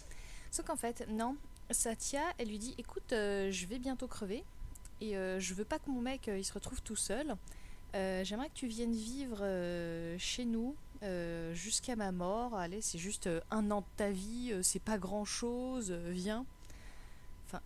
Sauf 0.50 0.64
qu'en 0.64 0.76
fait, 0.76 1.06
non. 1.08 1.36
Satya, 1.70 2.22
elle 2.38 2.48
lui 2.48 2.58
dit 2.58 2.74
Écoute, 2.78 3.10
je 3.10 3.66
vais 3.66 3.78
bientôt 3.78 4.06
crever 4.06 4.44
et 5.00 5.16
euh, 5.16 5.38
je 5.40 5.54
veux 5.54 5.64
pas 5.64 5.78
que 5.78 5.90
mon 5.90 6.00
mec 6.00 6.28
euh, 6.28 6.38
il 6.38 6.44
se 6.44 6.52
retrouve 6.52 6.82
tout 6.82 6.96
seul. 6.96 7.34
Euh, 7.94 8.24
J'aimerais 8.24 8.48
que 8.48 8.54
tu 8.54 8.66
viennes 8.66 8.94
vivre 8.94 9.38
chez 10.18 10.44
nous 10.44 10.74
jusqu'à 11.52 11.96
ma 11.96 12.12
mort. 12.12 12.54
Allez, 12.56 12.80
c'est 12.80 12.98
juste 12.98 13.28
un 13.50 13.70
an 13.70 13.80
de 13.82 13.86
ta 13.96 14.10
vie, 14.10 14.52
c'est 14.62 14.82
pas 14.82 14.98
grand 14.98 15.24
chose, 15.24 15.92
viens. 15.92 16.44
Enfin, 17.46 17.60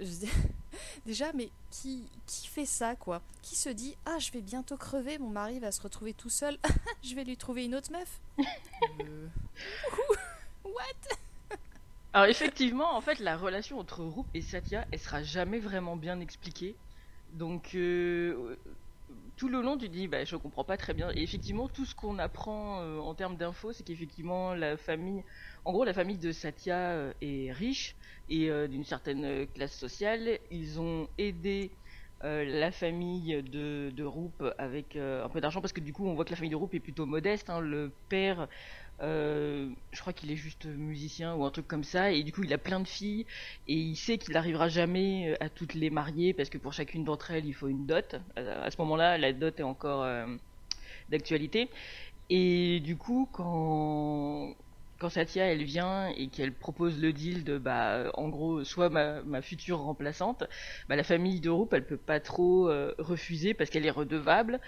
je- 0.00 0.26
déjà, 1.06 1.32
mais 1.34 1.50
qui, 1.70 2.04
qui 2.26 2.46
fait 2.48 2.64
ça, 2.66 2.96
quoi? 2.96 3.20
Qui 3.42 3.54
se 3.54 3.68
dit 3.68 3.96
Ah, 4.06 4.18
je 4.18 4.32
vais 4.32 4.40
bientôt 4.40 4.76
crever, 4.76 5.18
mon 5.18 5.28
mari 5.28 5.58
va 5.60 5.70
se 5.72 5.82
retrouver 5.82 6.14
tout 6.14 6.30
seul, 6.30 6.58
je 7.04 7.14
vais 7.14 7.22
lui 7.24 7.36
trouver 7.36 7.64
une 7.66 7.74
autre 7.74 7.92
meuf 7.92 8.20
Euh, 9.00 9.28
What? 10.64 11.16
Alors 12.12 12.26
effectivement, 12.28 12.94
en 12.96 13.00
fait, 13.00 13.18
la 13.20 13.36
relation 13.36 13.78
entre 13.78 14.02
Roop 14.04 14.28
et 14.34 14.42
Satya, 14.42 14.86
elle 14.92 14.98
sera 14.98 15.22
jamais 15.22 15.58
vraiment 15.60 15.96
bien 15.96 16.20
expliquée. 16.20 16.78
Donc 17.28 17.74
euh, 17.76 18.56
tout 19.36 19.48
le 19.48 19.60
long, 19.62 19.78
tu 19.78 19.88
dis, 19.88 20.08
bah, 20.08 20.24
je 20.24 20.34
comprends 20.36 20.64
pas 20.64 20.76
très 20.76 20.92
bien. 20.94 21.10
Et 21.14 21.22
effectivement, 21.22 21.68
tout 21.68 21.84
ce 21.86 21.94
qu'on 21.94 22.18
apprend 22.18 22.80
euh, 22.82 22.98
en 22.98 23.14
termes 23.14 23.36
d'infos, 23.36 23.72
c'est 23.72 23.84
qu'effectivement, 23.84 24.54
la 24.54 24.76
famille, 24.76 25.22
en 25.64 25.72
gros, 25.72 25.84
la 25.84 25.94
famille 25.94 26.18
de 26.18 26.32
Satya 26.32 26.78
euh, 26.92 27.12
est 27.20 27.52
riche 27.52 27.96
et 28.28 28.48
d'une 28.68 28.84
certaine 28.84 29.46
classe 29.48 29.76
sociale. 29.76 30.38
Ils 30.50 30.80
ont 30.80 31.08
aidé 31.18 31.78
la 32.22 32.70
famille 32.70 33.42
de, 33.42 33.90
de 33.94 34.04
avec 34.58 34.96
un 34.96 35.28
peu 35.30 35.40
d'argent 35.40 35.60
parce 35.62 35.72
que 35.72 35.80
du 35.80 35.92
coup, 35.92 36.06
on 36.06 36.14
voit 36.14 36.24
que 36.24 36.30
la 36.30 36.36
famille 36.36 36.50
de 36.50 36.56
Roop 36.56 36.74
est 36.74 36.80
plutôt 36.80 37.06
modeste. 37.06 37.48
hein. 37.50 37.60
Le 37.60 37.96
père 38.08 38.48
euh, 39.02 39.70
je 39.92 40.00
crois 40.00 40.12
qu'il 40.12 40.30
est 40.30 40.36
juste 40.36 40.66
musicien 40.66 41.34
ou 41.34 41.44
un 41.44 41.50
truc 41.50 41.66
comme 41.66 41.84
ça, 41.84 42.12
et 42.12 42.22
du 42.22 42.32
coup 42.32 42.42
il 42.44 42.52
a 42.52 42.58
plein 42.58 42.80
de 42.80 42.88
filles, 42.88 43.26
et 43.66 43.74
il 43.74 43.96
sait 43.96 44.18
qu'il 44.18 44.34
n'arrivera 44.34 44.68
jamais 44.68 45.30
euh, 45.32 45.36
à 45.40 45.48
toutes 45.48 45.74
les 45.74 45.90
marier 45.90 46.34
parce 46.34 46.50
que 46.50 46.58
pour 46.58 46.72
chacune 46.72 47.04
d'entre 47.04 47.30
elles 47.30 47.46
il 47.46 47.54
faut 47.54 47.68
une 47.68 47.86
dot. 47.86 48.16
À 48.36 48.70
ce 48.70 48.76
moment-là, 48.80 49.18
la 49.18 49.32
dot 49.32 49.58
est 49.60 49.62
encore 49.64 50.02
euh, 50.04 50.26
d'actualité. 51.08 51.70
Et 52.30 52.80
du 52.80 52.96
coup, 52.96 53.28
quand 53.32 54.54
quand 54.98 55.08
Satya 55.10 55.46
elle 55.52 55.64
vient 55.64 56.08
et 56.10 56.28
qu'elle 56.28 56.54
propose 56.58 57.00
le 57.00 57.12
deal 57.14 57.44
de 57.44 57.58
bah 57.58 58.10
en 58.14 58.28
gros 58.28 58.64
soit 58.64 58.90
ma, 58.90 59.22
ma 59.22 59.42
future 59.42 59.78
remplaçante, 59.80 60.44
bah 60.88 60.96
la 60.96 61.04
famille 61.04 61.40
de 61.40 61.50
Roop 61.50 61.72
elle 61.74 61.86
peut 61.86 61.96
pas 61.98 62.20
trop 62.20 62.70
refuser 62.98 63.54
parce 63.54 63.70
qu'elle 63.70 63.86
est 63.86 63.90
redevable. 63.90 64.60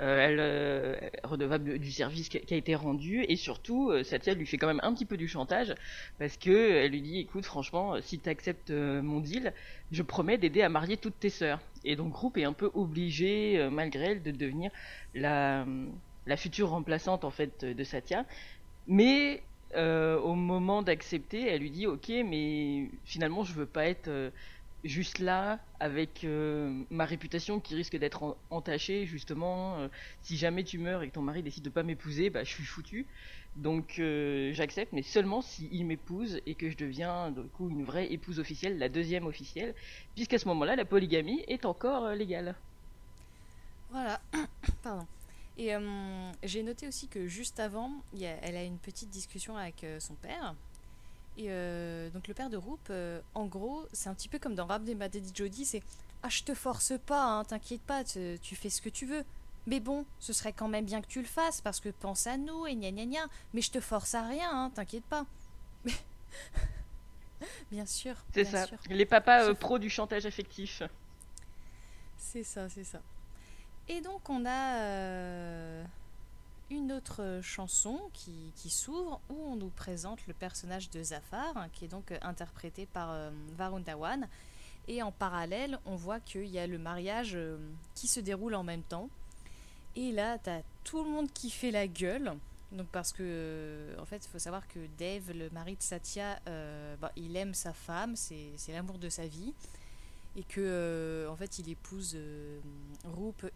Euh, 0.00 0.18
elle 0.20 0.38
euh, 0.38 0.96
est 1.00 1.26
redevable 1.26 1.78
du 1.80 1.90
service 1.90 2.28
qui 2.28 2.38
a, 2.38 2.56
été 2.56 2.74
rendu. 2.74 3.24
Et 3.28 3.36
surtout 3.36 3.90
euh, 3.90 4.04
Satya 4.04 4.34
lui 4.34 4.46
fait 4.46 4.56
quand 4.56 4.68
même 4.68 4.80
un 4.82 4.94
petit 4.94 5.04
peu 5.04 5.16
du 5.16 5.26
chantage 5.26 5.74
parce 6.18 6.36
que 6.36 6.50
euh, 6.50 6.84
elle 6.84 6.92
lui 6.92 7.02
dit 7.02 7.18
écoute 7.18 7.44
franchement 7.44 7.94
euh, 7.94 8.00
si 8.00 8.18
tu 8.20 8.28
acceptes 8.28 8.70
mon 8.70 9.20
deal 9.20 9.52
je 9.90 10.02
promets 10.02 10.38
d'aider 10.38 10.62
à 10.62 10.68
marier 10.68 10.96
toutes 10.96 11.18
tes 11.18 11.30
sœurs. 11.30 11.60
Et 11.84 11.96
donc 11.96 12.12
Groupe 12.12 12.36
est 12.38 12.44
un 12.44 12.52
peu 12.52 12.70
obligé 12.74 13.58
euh, 13.58 13.70
malgré 13.70 14.12
elle 14.12 14.22
de 14.22 14.30
devenir 14.30 14.70
la 15.14 15.66
la 16.26 16.36
future 16.36 16.70
remplaçante 16.70 17.24
en 17.24 17.30
fait 17.30 17.64
de 17.64 17.84
Satya. 17.84 18.24
Mais 18.86 19.42
euh, 19.76 20.18
au 20.20 20.34
moment 20.34 20.80
d'accepter 20.80 21.46
elle 21.46 21.60
lui 21.60 21.70
dit 21.70 21.86
ok 21.86 22.08
mais 22.24 22.88
finalement 23.04 23.44
je 23.44 23.52
veux 23.52 23.66
pas 23.66 23.84
être 23.84 24.08
euh, 24.08 24.30
juste 24.84 25.18
là 25.18 25.60
avec 25.80 26.24
euh, 26.24 26.84
ma 26.90 27.04
réputation 27.04 27.60
qui 27.60 27.74
risque 27.74 27.96
d'être 27.96 28.22
en- 28.22 28.36
entachée 28.50 29.06
justement 29.06 29.76
euh, 29.78 29.88
si 30.22 30.36
jamais 30.36 30.64
tu 30.64 30.78
meurs 30.78 31.02
et 31.02 31.08
que 31.08 31.14
ton 31.14 31.22
mari 31.22 31.42
décide 31.42 31.64
de 31.64 31.70
pas 31.70 31.82
m'épouser 31.82 32.30
bah 32.30 32.44
je 32.44 32.50
suis 32.50 32.64
foutu 32.64 33.06
donc 33.56 33.98
euh, 33.98 34.52
j'accepte 34.54 34.92
mais 34.92 35.02
seulement 35.02 35.42
s'il 35.42 35.84
m'épouse 35.86 36.40
et 36.46 36.54
que 36.54 36.70
je 36.70 36.76
deviens 36.76 37.30
du 37.32 37.42
coup 37.48 37.68
une 37.70 37.84
vraie 37.84 38.12
épouse 38.12 38.38
officielle 38.38 38.78
la 38.78 38.88
deuxième 38.88 39.26
officielle 39.26 39.74
puisqu'à 40.14 40.38
ce 40.38 40.46
moment-là 40.48 40.76
la 40.76 40.84
polygamie 40.84 41.44
est 41.48 41.64
encore 41.64 42.10
légale 42.10 42.54
Voilà, 43.90 44.20
pardon. 44.82 45.06
Et 45.56 45.72
j'ai 46.44 46.62
noté 46.62 46.86
aussi 46.86 47.08
que 47.08 47.26
juste 47.26 47.58
avant, 47.58 48.04
y 48.12 48.26
a- 48.26 48.38
elle 48.42 48.56
a 48.56 48.62
une 48.64 48.78
petite 48.78 49.10
discussion 49.10 49.56
avec 49.56 49.84
son 49.98 50.14
père. 50.14 50.54
Et 51.38 51.46
euh, 51.50 52.10
donc 52.10 52.26
le 52.26 52.34
père 52.34 52.50
de 52.50 52.56
Roop, 52.56 52.80
euh, 52.90 53.20
en 53.34 53.46
gros, 53.46 53.86
c'est 53.92 54.08
un 54.08 54.14
petit 54.14 54.28
peu 54.28 54.40
comme 54.40 54.56
dans 54.56 54.66
Rap 54.66 54.82
des 54.82 54.96
Daddy 54.96 55.30
Jody, 55.32 55.64
c'est 55.64 55.84
Ah, 56.24 56.28
je 56.28 56.42
te 56.42 56.52
force 56.52 56.94
pas, 57.06 57.22
hein, 57.22 57.44
t'inquiète 57.44 57.82
pas, 57.82 58.02
tu, 58.02 58.56
fais 58.56 58.70
ce 58.70 58.82
que 58.82 58.88
tu 58.88 59.06
veux. 59.06 59.24
Mais 59.68 59.78
bon, 59.78 60.04
ce 60.18 60.32
serait 60.32 60.52
quand 60.52 60.66
même 60.66 60.84
bien 60.84 61.00
que 61.00 61.06
tu 61.06 61.20
le 61.20 61.28
fasses 61.28 61.60
parce 61.60 61.78
que 61.78 61.90
pense 61.90 62.26
à 62.26 62.36
nous 62.36 62.66
et 62.66 62.74
gna 62.74 62.90
gna 62.90 63.06
gna. 63.06 63.26
Mais 63.54 63.60
je 63.60 63.70
te 63.70 63.80
force 63.80 64.16
à 64.16 64.26
rien, 64.26 64.50
hein, 64.50 64.72
t'inquiète 64.74 65.04
pas. 65.04 65.26
Bien 67.70 67.86
sûr. 67.86 68.16
c'est 68.34 68.44
ça 68.44 68.66
sûr. 68.66 68.76
les 68.90 69.06
papas 69.06 69.48
euh, 69.48 69.78
du 69.78 69.88
chantage 69.88 70.26
affectif 70.26 70.82
C'est 72.16 72.42
ça, 72.42 72.68
c'est 72.68 72.82
ça. 72.82 73.00
Et 73.86 74.00
donc 74.00 74.28
on 74.28 74.44
a 74.44 74.80
euh, 74.80 75.84
une 76.70 76.92
autre 76.92 77.40
chanson 77.42 77.98
qui, 78.12 78.52
qui 78.56 78.70
s'ouvre 78.70 79.20
où 79.30 79.34
on 79.34 79.56
nous 79.56 79.70
présente 79.70 80.26
le 80.26 80.34
personnage 80.34 80.90
de 80.90 81.02
Zafar, 81.02 81.56
hein, 81.56 81.68
qui 81.72 81.86
est 81.86 81.88
donc 81.88 82.12
euh, 82.12 82.18
interprété 82.22 82.86
par 82.86 83.10
euh, 83.10 83.30
Varun 83.56 83.80
Dhawan. 83.80 84.28
Et 84.86 85.02
en 85.02 85.12
parallèle, 85.12 85.78
on 85.84 85.96
voit 85.96 86.20
qu'il 86.20 86.46
y 86.46 86.58
a 86.58 86.66
le 86.66 86.78
mariage 86.78 87.32
euh, 87.34 87.58
qui 87.94 88.06
se 88.06 88.20
déroule 88.20 88.54
en 88.54 88.64
même 88.64 88.82
temps. 88.82 89.08
Et 89.96 90.12
là, 90.12 90.38
t'as 90.38 90.60
tout 90.84 91.02
le 91.02 91.10
monde 91.10 91.30
qui 91.32 91.50
fait 91.50 91.70
la 91.70 91.86
gueule. 91.86 92.34
Donc 92.72 92.88
parce 92.88 93.12
que, 93.12 93.94
en 93.98 94.04
fait, 94.04 94.24
il 94.24 94.28
faut 94.28 94.38
savoir 94.38 94.68
que 94.68 94.78
Dave, 94.98 95.32
le 95.32 95.48
mari 95.50 95.76
de 95.76 95.82
Satya, 95.82 96.38
bah, 97.00 97.10
il 97.16 97.34
aime 97.34 97.54
sa 97.54 97.72
femme, 97.72 98.14
c'est 98.14 98.52
l'amour 98.68 98.98
de 98.98 99.08
sa 99.08 99.26
vie 99.26 99.54
et 100.36 100.44
que 100.44 100.60
euh, 100.60 101.28
en 101.28 101.36
fait 101.36 101.58
il 101.58 101.68
épouse 101.68 102.12
euh, 102.14 102.60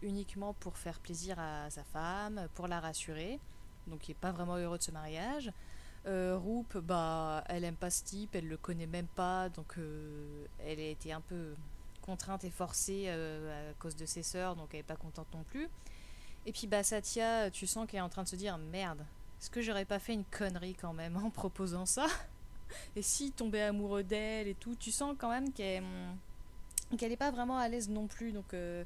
uniquement 0.01 0.53
pour 0.53 0.77
faire 0.77 0.99
plaisir 0.99 1.39
à 1.39 1.69
sa 1.69 1.83
femme, 1.83 2.47
pour 2.55 2.67
la 2.67 2.79
rassurer. 2.79 3.39
Donc 3.87 4.07
il 4.07 4.11
est 4.11 4.15
pas 4.15 4.31
vraiment 4.31 4.57
heureux 4.57 4.77
de 4.77 4.83
ce 4.83 4.91
mariage. 4.91 5.51
Euh, 6.05 6.37
bah, 6.83 7.43
elle 7.47 7.63
aime 7.63 7.75
pas 7.75 7.89
ce 7.89 8.03
type, 8.03 8.35
elle 8.35 8.47
le 8.47 8.57
connaît 8.57 8.87
même 8.87 9.07
pas, 9.07 9.49
donc 9.49 9.77
euh, 9.77 10.45
elle 10.59 10.79
a 10.79 10.87
été 10.87 11.13
un 11.13 11.21
peu 11.21 11.55
contrainte 12.01 12.43
et 12.43 12.49
forcée 12.49 13.05
euh, 13.07 13.71
à 13.71 13.73
cause 13.75 13.95
de 13.95 14.05
ses 14.05 14.23
sœurs, 14.23 14.55
donc 14.55 14.69
elle 14.73 14.81
est 14.81 14.83
pas 14.83 14.97
contente 14.97 15.27
non 15.33 15.43
plus. 15.43 15.69
Et 16.45 16.51
puis 16.51 16.67
bah 16.67 16.83
Satya, 16.83 17.49
tu 17.51 17.67
sens 17.67 17.87
qu'elle 17.87 17.99
est 17.99 18.03
en 18.03 18.09
train 18.09 18.23
de 18.23 18.27
se 18.27 18.35
dire 18.35 18.57
merde, 18.57 19.05
est-ce 19.39 19.49
que 19.49 19.61
j'aurais 19.61 19.85
pas 19.85 19.99
fait 19.99 20.13
une 20.13 20.25
connerie 20.25 20.75
quand 20.75 20.93
même 20.93 21.15
en 21.15 21.29
proposant 21.29 21.85
ça? 21.85 22.07
Et 22.95 23.01
si 23.01 23.31
tombait 23.31 23.61
amoureux 23.61 24.03
d'elle 24.03 24.47
et 24.47 24.55
tout, 24.55 24.75
tu 24.75 24.91
sens 24.91 25.15
quand 25.17 25.29
même 25.29 25.53
qu'elle 25.53 25.83
hum, 26.93 26.97
qu'elle 26.97 27.11
est 27.11 27.17
pas 27.17 27.31
vraiment 27.31 27.57
à 27.57 27.67
l'aise 27.67 27.89
non 27.89 28.07
plus, 28.07 28.31
donc 28.31 28.53
euh, 28.53 28.83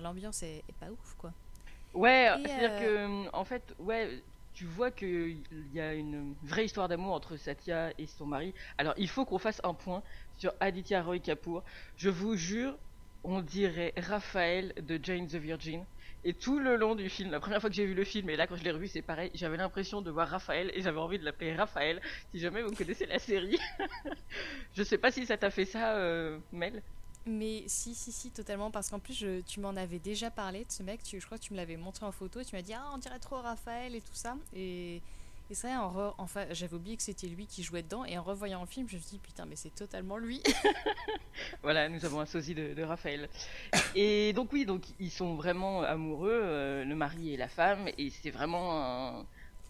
l'ambiance 0.00 0.42
est, 0.42 0.64
est 0.68 0.76
pas 0.80 0.90
ouf 0.90 1.14
quoi. 1.18 1.32
Ouais, 1.94 2.30
c'est-à-dire 2.44 2.70
euh, 2.72 3.24
que, 3.24 3.36
en 3.36 3.44
fait, 3.44 3.74
ouais, 3.78 4.22
tu 4.54 4.64
vois 4.64 4.90
qu'il 4.90 5.38
y 5.72 5.80
a 5.80 5.94
une 5.94 6.34
vraie 6.42 6.64
histoire 6.64 6.88
d'amour 6.88 7.14
entre 7.14 7.36
Satya 7.36 7.92
et 7.98 8.06
son 8.06 8.26
mari. 8.26 8.54
Alors, 8.76 8.94
il 8.96 9.08
faut 9.08 9.24
qu'on 9.24 9.38
fasse 9.38 9.60
un 9.64 9.74
point 9.74 10.02
sur 10.36 10.52
Aditya 10.60 11.02
Roy 11.02 11.20
Kapoor. 11.20 11.62
Je 11.96 12.10
vous 12.10 12.36
jure, 12.36 12.76
on 13.24 13.40
dirait 13.40 13.94
Raphaël 13.96 14.74
de 14.80 14.98
Jane 15.02 15.26
the 15.26 15.36
Virgin. 15.36 15.84
Et 16.24 16.34
tout 16.34 16.58
le 16.58 16.76
long 16.76 16.96
du 16.96 17.08
film, 17.08 17.30
la 17.30 17.38
première 17.38 17.60
fois 17.60 17.70
que 17.70 17.76
j'ai 17.76 17.86
vu 17.86 17.94
le 17.94 18.04
film, 18.04 18.28
et 18.30 18.36
là 18.36 18.48
quand 18.48 18.56
je 18.56 18.64
l'ai 18.64 18.72
revu, 18.72 18.88
c'est 18.88 19.02
pareil, 19.02 19.30
j'avais 19.34 19.56
l'impression 19.56 20.02
de 20.02 20.10
voir 20.10 20.28
Raphaël 20.28 20.72
et 20.74 20.82
j'avais 20.82 20.98
envie 20.98 21.18
de 21.18 21.24
l'appeler 21.24 21.54
Raphaël. 21.54 22.00
Si 22.32 22.40
jamais 22.40 22.62
vous 22.62 22.72
connaissez 22.72 23.06
la 23.06 23.20
série, 23.20 23.58
je 24.74 24.82
sais 24.82 24.98
pas 24.98 25.12
si 25.12 25.24
ça 25.24 25.36
t'a 25.36 25.50
fait 25.50 25.64
ça, 25.64 25.94
euh, 25.94 26.38
Mel. 26.50 26.82
Mais 27.26 27.64
si, 27.66 27.94
si, 27.94 28.10
si, 28.12 28.30
totalement, 28.30 28.70
parce 28.70 28.88
qu'en 28.90 28.98
plus, 28.98 29.24
tu 29.46 29.60
m'en 29.60 29.76
avais 29.76 29.98
déjà 29.98 30.30
parlé 30.30 30.64
de 30.64 30.72
ce 30.72 30.82
mec, 30.82 31.00
je 31.04 31.24
crois 31.24 31.36
que 31.38 31.42
tu 31.42 31.52
me 31.52 31.58
l'avais 31.58 31.76
montré 31.76 32.06
en 32.06 32.12
photo, 32.12 32.40
et 32.40 32.44
tu 32.44 32.56
m'as 32.56 32.62
dit, 32.62 32.72
ah, 32.72 32.90
on 32.94 32.98
dirait 32.98 33.18
trop 33.18 33.36
Raphaël 33.40 33.94
et 33.94 34.00
tout 34.00 34.14
ça. 34.14 34.36
Et, 34.54 35.02
c'est 35.50 35.66
vrai, 35.68 35.76
en 35.76 36.14
enfin, 36.18 36.46
j'avais 36.50 36.74
oublié 36.74 36.96
que 36.96 37.02
c'était 37.02 37.26
lui 37.26 37.46
qui 37.46 37.62
jouait 37.62 37.82
dedans, 37.82 38.04
et 38.04 38.16
en 38.18 38.22
revoyant 38.22 38.60
le 38.60 38.66
film, 38.66 38.86
je 38.88 38.96
me 38.96 39.00
suis 39.00 39.12
dit, 39.12 39.18
putain, 39.18 39.46
mais 39.46 39.56
c'est 39.56 39.74
totalement 39.74 40.16
lui. 40.18 40.42
Voilà, 41.62 41.88
nous 41.88 42.04
avons 42.04 42.20
un 42.20 42.26
sosie 42.26 42.54
de, 42.54 42.82
Raphaël. 42.82 43.28
Et 43.94 44.32
donc 44.32 44.52
oui, 44.52 44.64
donc 44.66 44.82
ils 44.98 45.10
sont 45.10 45.34
vraiment 45.36 45.82
amoureux, 45.82 46.30
euh, 46.32 46.84
le 46.84 46.94
mari 46.94 47.32
et 47.34 47.36
la 47.36 47.48
femme, 47.48 47.88
et 47.96 48.10
c'est 48.10 48.30
vraiment 48.30 48.72
un, 48.72 49.20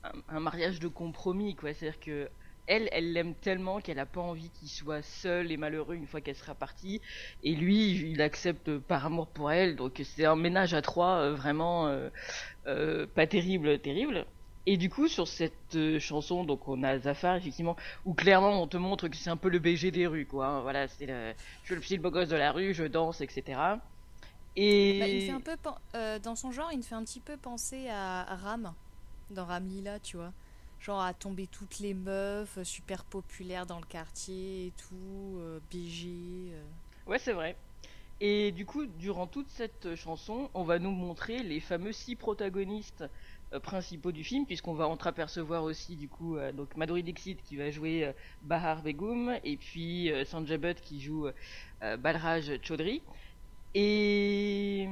un- 0.04 0.12
un 0.28 0.40
mariage 0.40 0.80
de 0.80 0.88
compromis, 0.88 1.54
quoi. 1.54 1.74
C'est-à-dire 1.74 2.00
que 2.00 2.30
elle, 2.68 2.88
elle 2.92 3.12
l'aime 3.12 3.34
tellement 3.34 3.80
qu'elle 3.80 3.98
a 3.98 4.06
pas 4.06 4.20
envie 4.20 4.50
qu'il 4.50 4.68
soit 4.68 5.02
seul 5.02 5.50
et 5.52 5.56
malheureux 5.56 5.94
une 5.96 6.06
fois 6.06 6.20
qu'elle 6.20 6.36
sera 6.36 6.54
partie, 6.54 7.00
et 7.42 7.54
lui, 7.54 7.92
il 8.12 8.22
accepte 8.22 8.78
par 8.78 9.06
amour 9.06 9.28
pour 9.28 9.50
elle. 9.52 9.76
Donc 9.76 10.00
c'est 10.04 10.24
un 10.26 10.36
ménage 10.36 10.74
à 10.74 10.82
trois, 10.82 11.16
euh, 11.18 11.34
vraiment 11.34 11.88
euh, 11.88 12.10
euh, 12.66 13.06
pas 13.06 13.26
terrible, 13.26 13.78
terrible. 13.80 14.26
Et 14.66 14.76
du 14.76 14.90
coup, 14.90 15.08
sur 15.08 15.26
cette 15.28 15.98
chanson, 15.98 16.44
donc 16.44 16.68
on 16.68 16.82
a 16.82 16.98
Zafar, 16.98 17.36
effectivement, 17.36 17.76
où 18.04 18.14
clairement 18.14 18.62
on 18.62 18.66
te 18.68 18.76
montre 18.76 19.08
que 19.08 19.16
c'est 19.16 19.30
un 19.30 19.36
peu 19.38 19.48
le 19.48 19.58
BG 19.60 19.90
des 19.90 20.06
rues, 20.06 20.26
quoi. 20.26 20.46
hein. 20.48 20.60
Voilà, 20.62 20.88
c'est 20.88 21.06
le, 21.06 21.34
je 21.62 21.66
suis 21.66 21.74
le 21.74 21.80
petit 21.80 21.98
beau 21.98 22.10
gosse 22.10 22.28
de 22.28 22.36
la 22.36 22.52
rue, 22.52 22.74
je 22.74 22.84
danse, 22.84 23.20
etc. 23.22 23.80
Et 24.56 24.98
Bah, 24.98 25.06
il 25.08 25.22
fait 25.22 25.32
un 25.32 25.40
peu, 25.40 25.56
dans 26.20 26.36
son 26.36 26.50
genre, 26.52 26.70
il 26.72 26.78
me 26.78 26.82
fait 26.82 26.94
un 26.94 27.04
petit 27.04 27.20
peu 27.20 27.36
penser 27.36 27.88
à, 27.88 28.22
à 28.22 28.36
Ram, 28.36 28.74
dans 29.30 29.46
Ram 29.46 29.66
Lila, 29.66 30.00
tu 30.00 30.16
vois. 30.16 30.32
Genre 30.80 31.00
à 31.00 31.12
tomber 31.12 31.46
toutes 31.46 31.80
les 31.80 31.92
meufs, 31.92 32.58
euh, 32.58 32.64
super 32.64 33.04
populaires 33.04 33.66
dans 33.66 33.80
le 33.80 33.86
quartier 33.86 34.66
et 34.66 34.72
tout, 34.76 35.36
euh, 35.38 35.58
BG. 35.70 36.06
euh. 36.52 36.62
ouais, 37.06 37.18
c'est 37.18 37.32
vrai. 37.32 37.56
Et 38.20 38.52
du 38.52 38.64
coup, 38.66 38.86
durant 38.86 39.26
toute 39.26 39.48
cette 39.48 39.94
chanson, 39.94 40.50
on 40.54 40.64
va 40.64 40.78
nous 40.78 40.90
montrer 40.90 41.42
les 41.42 41.60
fameux 41.60 41.92
six 41.92 42.16
protagonistes 42.16 43.04
principaux 43.62 44.12
du 44.12 44.24
film, 44.24 44.44
puisqu'on 44.44 44.74
va 44.74 44.88
entreapercevoir 44.88 45.62
aussi 45.62 45.94
du 45.96 46.08
coup 46.08 46.36
donc 46.52 46.76
Madhuri 46.76 47.02
Dixit 47.04 47.40
qui 47.44 47.56
va 47.56 47.70
jouer 47.70 48.12
Bahar 48.42 48.82
Begum 48.82 49.36
et 49.44 49.56
puis 49.56 50.10
Sanjay 50.26 50.58
Butt 50.58 50.80
qui 50.80 51.00
joue 51.00 51.28
Balraj 51.80 52.58
Chaudhry. 52.60 53.02
Et 53.74 54.88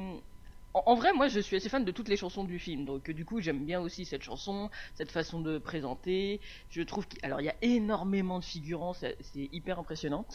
en, 0.85 0.95
vrai, 0.95 1.12
moi 1.12 1.28
je 1.28 1.40
suis 1.40 1.56
assez 1.56 1.68
fan 1.68 1.85
de 1.85 1.90
toutes 1.90 2.09
les 2.09 2.16
chansons 2.16 2.45
du 2.45 2.59
film, 2.59 2.85
donc 2.85 3.11
du 3.11 3.25
coup 3.25 3.40
j'aime 3.40 3.64
bien 3.64 3.80
aussi 3.80 4.04
cette 4.04 4.23
chanson, 4.23 4.71
cette 4.95 5.11
façon 5.11 5.40
de 5.40 5.59
présenter. 5.59 6.40
Je 6.71 6.83
trouve 6.83 7.06
qu'il 7.09 7.18
alors 7.25 7.40
il 7.40 7.45
y 7.45 7.50
a 7.50 7.56
énormément 7.62 8.38
de 8.38 8.45
figurants, 8.45 8.92
c'est 8.92 9.16
hyper 9.35 9.78
impressionnant. 9.78 10.26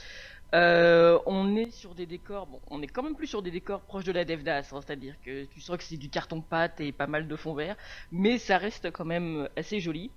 Euh, 0.53 1.19
on 1.27 1.55
est 1.55 1.71
sur 1.71 1.95
des 1.95 2.05
décors, 2.05 2.47
bon, 2.47 2.59
on 2.69 2.81
est 2.81 2.87
quand 2.87 3.03
même 3.03 3.15
plus 3.15 3.27
sur 3.27 3.41
des 3.41 3.51
décors 3.51 3.81
proches 3.81 4.03
de 4.03 4.11
la 4.11 4.25
Devdas, 4.25 4.69
hein, 4.73 4.81
c'est-à-dire 4.81 5.15
que 5.23 5.45
tu 5.45 5.61
sens 5.61 5.77
que 5.77 5.83
c'est 5.83 5.97
du 5.97 6.09
carton-pâte 6.09 6.81
et 6.81 6.91
pas 6.91 7.07
mal 7.07 7.27
de 7.27 7.35
fond 7.35 7.53
vert, 7.53 7.77
mais 8.11 8.37
ça 8.37 8.57
reste 8.57 8.91
quand 8.91 9.05
même 9.05 9.47
assez 9.55 9.79
joli. 9.79 10.11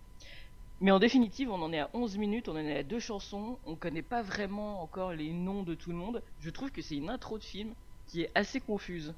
Mais 0.81 0.91
en 0.91 0.99
définitive, 0.99 1.51
on 1.51 1.63
en 1.63 1.73
est 1.73 1.79
à 1.79 1.89
11 1.95 2.19
minutes, 2.19 2.49
on 2.49 2.53
en 2.53 2.59
est 2.59 2.79
à 2.79 2.83
deux 2.83 2.99
chansons, 2.99 3.59
on 3.65 3.77
connaît 3.77 4.03
pas 4.03 4.23
vraiment 4.23 4.83
encore 4.83 5.13
les 5.13 5.33
noms 5.33 5.63
de 5.63 5.75
tout 5.75 5.91
le 5.91 5.97
monde. 5.97 6.23
Je 6.41 6.51
trouve 6.51 6.73
que 6.73 6.83
c'est 6.83 6.97
une 6.97 7.11
intro 7.11 7.39
de 7.39 7.45
film 7.45 7.75
qui 8.07 8.23
est 8.23 8.31
assez 8.35 8.61
confuse. 8.61 9.15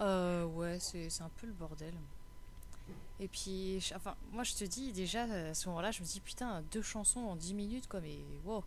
Euh, 0.00 0.44
ouais, 0.44 0.78
c'est 0.80 1.08
un 1.22 1.30
peu 1.40 1.46
le 1.46 1.52
bordel. 1.52 1.94
Et 3.20 3.28
puis, 3.28 3.78
enfin, 3.96 4.14
moi 4.32 4.44
je 4.44 4.54
te 4.54 4.64
dis 4.64 4.92
déjà 4.92 5.24
à 5.24 5.54
ce 5.54 5.68
moment-là, 5.68 5.90
je 5.90 6.00
me 6.00 6.06
dis 6.06 6.20
putain, 6.20 6.62
deux 6.70 6.82
chansons 6.82 7.20
en 7.20 7.36
10 7.36 7.54
minutes 7.54 7.88
quoi, 7.88 8.00
mais 8.00 8.16
wow. 8.44 8.62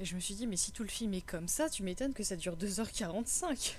Et 0.00 0.04
je 0.06 0.14
me 0.14 0.20
suis 0.20 0.34
dit, 0.34 0.46
mais 0.46 0.56
si 0.56 0.72
tout 0.72 0.82
le 0.82 0.88
film 0.88 1.12
est 1.12 1.20
comme 1.20 1.46
ça, 1.46 1.68
tu 1.68 1.82
m'étonnes 1.82 2.14
que 2.14 2.22
ça 2.22 2.34
dure 2.36 2.56
2h45. 2.56 3.74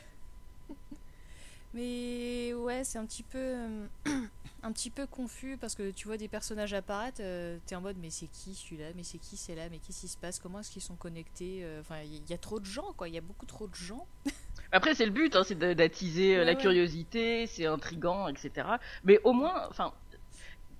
mais 1.73 2.53
ouais, 2.53 2.83
c'est 2.83 2.99
un 2.99 3.05
petit 3.07 3.23
peu. 3.23 3.39
euh, 3.39 3.87
un 4.63 4.71
petit 4.71 4.89
peu 4.89 5.07
confus 5.07 5.57
parce 5.57 5.75
que 5.75 5.91
tu 5.91 6.07
vois 6.07 6.17
des 6.17 6.27
personnages 6.27 6.73
apparaître, 6.73 7.21
euh, 7.21 7.57
t'es 7.65 7.75
en 7.75 7.81
mode 7.81 7.97
mais 7.99 8.09
c'est 8.09 8.27
qui 8.27 8.53
celui-là, 8.53 8.91
mais 8.95 9.03
c'est 9.03 9.17
qui 9.17 9.37
c'est 9.37 9.55
là, 9.55 9.69
mais 9.69 9.79
qu'est-ce 9.79 10.01
qui 10.01 10.07
se 10.07 10.17
passe, 10.17 10.39
comment 10.39 10.59
est-ce 10.59 10.71
qu'ils 10.71 10.81
sont 10.81 10.95
connectés, 10.95 11.61
euh, 11.63 11.81
enfin 11.81 12.01
il 12.01 12.29
y 12.29 12.33
a 12.33 12.37
trop 12.37 12.59
de 12.59 12.65
gens 12.65 12.93
quoi, 12.93 13.07
il 13.09 13.15
y 13.15 13.17
a 13.17 13.21
beaucoup 13.21 13.45
trop 13.45 13.67
de 13.67 13.75
gens. 13.75 14.05
Après, 14.71 14.95
c'est 14.95 15.05
le 15.05 15.11
but, 15.11 15.35
hein, 15.35 15.43
c'est 15.43 15.57
d'attiser 15.57 16.37
euh, 16.37 16.43
Ouais, 16.43 16.45
la 16.45 16.53
ouais. 16.53 16.57
curiosité, 16.57 17.47
c'est 17.47 17.65
intrigant, 17.65 18.27
etc. 18.27 18.67
Mais 19.03 19.19
au 19.23 19.33
moins, 19.33 19.67
enfin, 19.69 19.93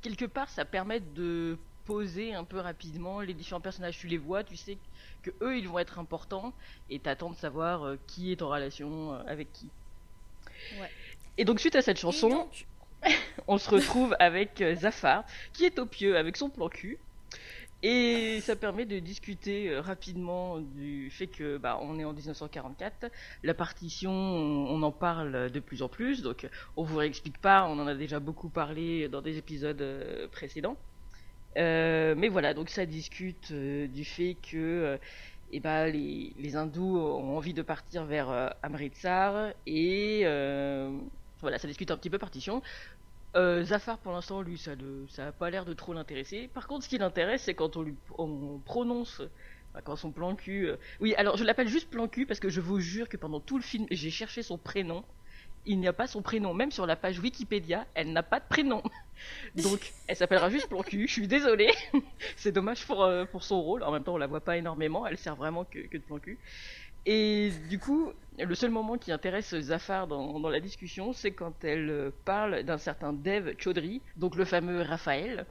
quelque 0.01 0.25
part, 0.25 0.49
ça 0.49 0.65
permet 0.65 0.99
de 0.99 1.59
poser 1.85 2.33
un 2.33 2.43
peu 2.43 2.59
rapidement 2.59 3.21
les 3.21 3.33
différents 3.33 3.61
personnages. 3.61 3.97
Tu 3.97 4.07
les 4.07 4.17
vois, 4.17 4.43
tu 4.43 4.55
sais 4.55 4.77
que 5.23 5.31
eux, 5.41 5.57
ils 5.57 5.67
vont 5.67 5.79
être 5.79 5.99
importants, 5.99 6.53
et 6.89 6.99
t'attends 6.99 7.31
de 7.31 7.35
savoir 7.35 7.83
euh, 7.85 7.97
qui 8.07 8.31
est 8.31 8.41
en 8.41 8.49
relation 8.49 9.13
euh, 9.13 9.23
avec 9.27 9.51
qui. 9.51 9.71
Ouais. 10.71 10.91
Et 11.37 11.45
donc, 11.45 11.59
suite 11.59 11.75
à 11.75 11.81
cette 11.81 11.97
Et 11.97 12.01
chanson, 12.01 12.29
donc, 12.29 12.67
on 13.47 13.57
se 13.57 13.69
retrouve 13.69 14.15
avec 14.19 14.61
euh, 14.61 14.75
Zafar, 14.75 15.25
qui 15.53 15.65
est 15.65 15.79
au 15.79 15.85
pieu 15.85 16.17
avec 16.17 16.37
son 16.37 16.49
plan 16.49 16.69
cul. 16.69 16.99
Et 17.83 18.41
ça 18.41 18.55
permet 18.55 18.85
de 18.85 18.99
discuter 18.99 19.69
euh, 19.69 19.81
rapidement 19.81 20.59
du 20.59 21.09
fait 21.09 21.25
que 21.25 21.57
bah, 21.57 21.79
on 21.81 21.97
est 21.97 22.05
en 22.05 22.13
1944, 22.13 23.07
la 23.43 23.53
partition, 23.55 24.11
on, 24.11 24.83
en 24.83 24.91
parle 24.91 25.49
de 25.49 25.59
plus 25.59 25.81
en 25.81 25.89
plus, 25.89 26.21
donc 26.21 26.47
on 26.77 26.83
vous 26.83 26.97
réexplique 26.97 27.39
pas, 27.39 27.65
on 27.67 27.79
en 27.79 27.87
a 27.87 27.95
déjà 27.95 28.19
beaucoup 28.19 28.49
parlé 28.49 29.09
dans 29.09 29.21
des 29.21 29.37
épisodes 29.37 29.81
euh, 29.81 30.27
précédents. 30.27 30.77
Euh, 31.57 32.13
mais 32.15 32.29
voilà, 32.29 32.53
donc 32.53 32.69
ça 32.69 32.85
discute 32.85 33.49
euh, 33.51 33.87
du 33.87 34.05
fait 34.05 34.35
que 34.35 34.99
eh 35.51 35.59
ben, 35.59 35.87
les, 35.87 36.33
les 36.37 36.55
hindous 36.55 36.97
ont 36.97 37.35
envie 37.35 37.53
de 37.53 37.63
partir 37.63 38.05
vers 38.05 38.53
Amritsar. 38.61 39.53
Et 39.65 40.23
voilà, 41.41 41.57
ça 41.57 41.67
discute 41.67 41.91
un 41.91 41.97
petit 41.97 42.09
peu 42.09 42.19
partition. 42.19 42.61
Euh, 43.37 43.63
Zafar, 43.63 43.97
pour 43.99 44.11
l'instant, 44.11 44.41
lui, 44.41 44.57
ça 44.57 44.75
ne, 44.75 45.07
ça 45.07 45.27
a 45.27 45.31
pas 45.31 45.49
l'air 45.49 45.63
de 45.65 45.73
trop 45.73 45.93
l'intéresser. 45.93 46.49
Par 46.53 46.67
contre, 46.67 46.83
ce 46.83 46.89
qui 46.89 46.97
l'intéresse, 46.97 47.43
c'est 47.43 47.53
quand 47.55 47.77
on 47.77 47.81
lui, 47.81 47.95
on 48.17 48.59
prononce, 48.59 49.21
enfin, 49.71 49.81
quand 49.83 49.95
son 49.95 50.11
plan 50.11 50.35
cul. 50.35 50.67
euh, 50.67 50.75
Oui, 50.99 51.15
alors 51.15 51.37
je 51.37 51.43
l'appelle 51.45 51.69
juste 51.69 51.89
plan 51.89 52.07
cul 52.09 52.25
parce 52.25 52.39
que 52.41 52.49
je 52.49 52.59
vous 52.59 52.79
jure 52.81 53.07
que 53.07 53.15
pendant 53.17 53.39
tout 53.39 53.57
le 53.57 53.63
film, 53.63 53.85
j'ai 53.89 54.09
cherché 54.11 54.43
son 54.43 54.57
prénom. 54.57 55.05
Il 55.65 55.79
n'y 55.79 55.87
a 55.87 55.93
pas 55.93 56.07
son 56.07 56.21
prénom, 56.23 56.53
même 56.55 56.71
sur 56.71 56.87
la 56.87 56.95
page 56.95 57.19
Wikipédia, 57.19 57.87
elle 57.93 58.11
n'a 58.13 58.23
pas 58.23 58.39
de 58.39 58.45
prénom. 58.49 58.83
Donc, 59.55 59.93
elle 60.07 60.15
s'appellera 60.17 60.49
juste 60.49 60.67
plan 60.69 60.83
cul. 60.83 61.07
Je 61.07 61.13
suis 61.13 61.27
désolée. 61.27 61.71
c'est 62.35 62.51
dommage 62.51 62.85
pour 62.87 63.03
euh, 63.03 63.25
pour 63.25 63.43
son 63.43 63.61
rôle. 63.61 63.83
En 63.83 63.91
même 63.91 64.03
temps, 64.03 64.15
on 64.15 64.17
la 64.17 64.27
voit 64.27 64.41
pas 64.41 64.57
énormément. 64.57 65.05
Elle 65.07 65.17
sert 65.17 65.35
vraiment 65.35 65.65
que, 65.65 65.79
que 65.87 65.97
de 65.97 66.03
plan 66.03 66.19
cul. 66.19 66.39
Et 67.05 67.51
du 67.69 67.79
coup, 67.79 68.11
le 68.45 68.55
seul 68.55 68.71
moment 68.71 68.97
qui 68.97 69.11
intéresse 69.11 69.55
Zafar 69.59 70.07
dans, 70.07 70.49
la 70.49 70.59
discussion, 70.59 71.13
c'est 71.13 71.31
quand 71.31 71.63
elle 71.63 71.89
euh, 71.89 72.11
parle 72.25 72.63
d'un 72.63 72.77
certain 72.77 73.13
Dev 73.13 73.53
Chaudhry, 73.57 74.01
donc 74.17 74.35
le 74.35 74.45
fameux 74.45 74.81
Raphaël, 74.81 75.45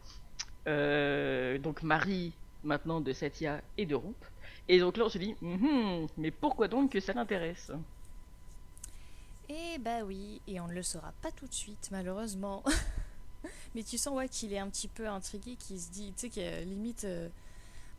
euh, 0.66 1.58
donc 1.58 1.82
mari 1.82 2.32
maintenant 2.64 3.00
de 3.00 3.12
Satya 3.12 3.62
et 3.78 3.86
de 3.86 3.94
Roop. 3.94 4.24
Et 4.68 4.78
donc 4.78 4.96
là, 4.96 5.04
on 5.06 5.08
se 5.08 5.18
dit, 5.18 5.34
Mhm, 5.40 6.06
mais 6.16 6.30
pourquoi 6.30 6.68
donc 6.68 6.92
que 6.92 7.00
ça 7.00 7.12
l'intéresse? 7.12 7.72
Eh 9.48 9.78
bah 9.78 10.04
oui, 10.04 10.40
et 10.46 10.60
on 10.60 10.68
ne 10.68 10.74
le 10.74 10.82
saura 10.82 11.12
pas 11.22 11.32
tout 11.32 11.46
de 11.46 11.52
suite, 11.54 11.88
malheureusement. 11.90 12.62
Mais 13.74 13.82
tu 13.82 13.98
sens 13.98 14.14
ouais, 14.16 14.28
qu'il 14.28 14.52
est 14.52 14.58
un 14.58 14.68
petit 14.68 14.86
peu 14.86 15.08
intrigué, 15.08 15.56
qu'il 15.56 15.80
se 15.80 15.90
dit, 15.90 16.12
tu 16.12 16.20
sais, 16.20 16.28
qu'il 16.28 16.42
y 16.42 16.46
a 16.46 16.60
limite 16.60 17.04
euh, 17.04 17.28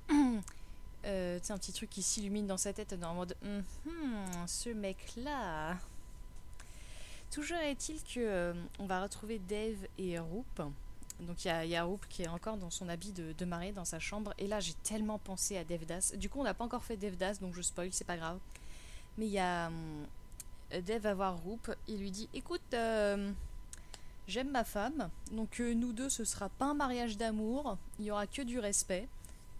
euh, 1.05 1.39
un 1.49 1.57
petit 1.57 1.73
truc 1.73 1.89
qui 1.89 2.01
s'illumine 2.01 2.47
dans 2.47 2.57
sa 2.57 2.73
tête, 2.73 2.95
en 3.03 3.13
mode 3.13 3.35
Mhm, 3.43 4.47
ce 4.47 4.69
mec-là. 4.69 5.77
Toujours 7.31 7.57
est-il 7.57 8.01
que 8.03 8.19
euh, 8.19 8.53
on 8.79 8.85
va 8.85 9.01
retrouver 9.01 9.39
Dave 9.39 9.87
et 9.97 10.19
Roop. 10.19 10.61
Donc 11.21 11.45
il 11.45 11.67
y 11.67 11.75
a, 11.75 11.83
Roop 11.83 12.05
qui 12.09 12.23
est 12.23 12.27
encore 12.27 12.57
dans 12.57 12.71
son 12.71 12.89
habit 12.89 13.11
de, 13.11 13.33
de 13.33 13.71
dans 13.71 13.85
sa 13.85 13.99
chambre. 13.99 14.33
Et 14.37 14.47
là, 14.47 14.59
j'ai 14.59 14.73
tellement 14.83 15.19
pensé 15.19 15.57
à 15.57 15.63
Devdas. 15.63 16.13
Du 16.17 16.29
coup, 16.29 16.39
on 16.39 16.43
n'a 16.43 16.53
pas 16.53 16.65
encore 16.65 16.83
fait 16.83 16.97
Devdas, 16.97 17.35
donc 17.39 17.53
je 17.53 17.61
spoil, 17.61 17.89
c'est 17.91 18.07
pas 18.07 18.17
grave. 18.17 18.39
Mais 19.17 19.27
il 19.27 19.31
y 19.31 19.39
a. 19.39 19.67
hum, 19.67 20.05
Dave 20.79 21.01
va 21.01 21.13
voir 21.13 21.37
Roop, 21.37 21.75
il 21.87 21.99
lui 21.99 22.11
dit 22.11 22.29
Écoute, 22.33 22.61
euh, 22.73 23.31
j'aime 24.27 24.51
ma 24.51 24.63
femme, 24.63 25.09
donc 25.31 25.59
euh, 25.59 25.73
nous 25.73 25.91
deux, 25.91 26.09
ce 26.09 26.23
sera 26.23 26.49
pas 26.49 26.67
un 26.67 26.73
mariage 26.73 27.17
d'amour, 27.17 27.77
il 27.99 28.05
y 28.05 28.11
aura 28.11 28.27
que 28.27 28.41
du 28.41 28.59
respect, 28.59 29.07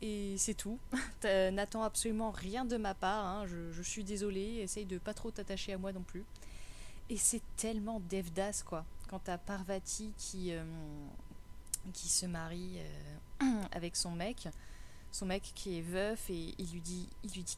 et 0.02 0.36
c'est 0.38 0.54
tout. 0.54 0.80
N'attends 1.24 1.84
absolument 1.84 2.32
rien 2.32 2.66
de 2.66 2.78
ma 2.78 2.94
part, 2.94 3.26
hein, 3.26 3.46
je, 3.48 3.82
suis 3.82 4.04
désolée, 4.04 4.60
essaye 4.62 4.86
de 4.86 4.98
pas 4.98 5.14
trop 5.14 5.32
t'attacher 5.32 5.74
à 5.74 5.78
moi 5.78 5.92
non 5.92 6.04
plus. 6.04 6.24
Et 7.10 7.18
c'est 7.18 7.42
tellement 7.58 8.02
Devdas, 8.10 8.64
quoi. 8.66 8.86
Quand 9.10 9.20
t'as 9.20 9.38
Parvati 9.38 10.14
qui, 10.18 10.54
euh, 10.54 10.64
qui 11.94 12.10
se 12.10 12.26
marie 12.26 12.78
euh, 13.42 13.62
avec 13.72 13.96
son 13.96 14.12
mec, 14.12 14.48
son 15.12 15.26
mec 15.26 15.52
qui 15.56 15.78
est 15.78 15.82
veuf 15.82 16.30
et 16.30 16.56
il 16.58 16.68
lui 16.72 16.80
dit 16.82 17.10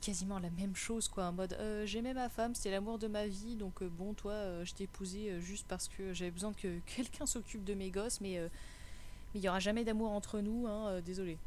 quasiment 0.01 0.39
la 0.39 0.49
même 0.49 0.75
chose 0.75 1.07
quoi 1.07 1.25
en 1.25 1.33
mode 1.33 1.53
euh, 1.53 1.85
j'aimais 1.85 2.15
ma 2.15 2.27
femme 2.27 2.55
c'était 2.55 2.71
l'amour 2.71 2.97
de 2.97 3.07
ma 3.07 3.27
vie 3.27 3.55
donc 3.55 3.83
bon 3.83 4.13
toi 4.13 4.63
je 4.63 4.73
t'ai 4.73 4.85
épousé 4.85 5.29
euh, 5.29 5.39
juste 5.39 5.67
parce 5.67 5.87
que 5.87 6.13
j'avais 6.13 6.31
besoin 6.31 6.51
que 6.53 6.79
quelqu'un 6.95 7.27
s'occupe 7.27 7.63
de 7.63 7.75
mes 7.75 7.91
gosses 7.91 8.21
mais 8.21 8.39
il 9.35 9.41
y 9.41 9.49
aura 9.49 9.59
jamais 9.59 9.83
d'amour 9.83 10.11
entre 10.11 10.39
nous 10.39 10.65
hein, 10.67 10.99
désolé 11.01 11.37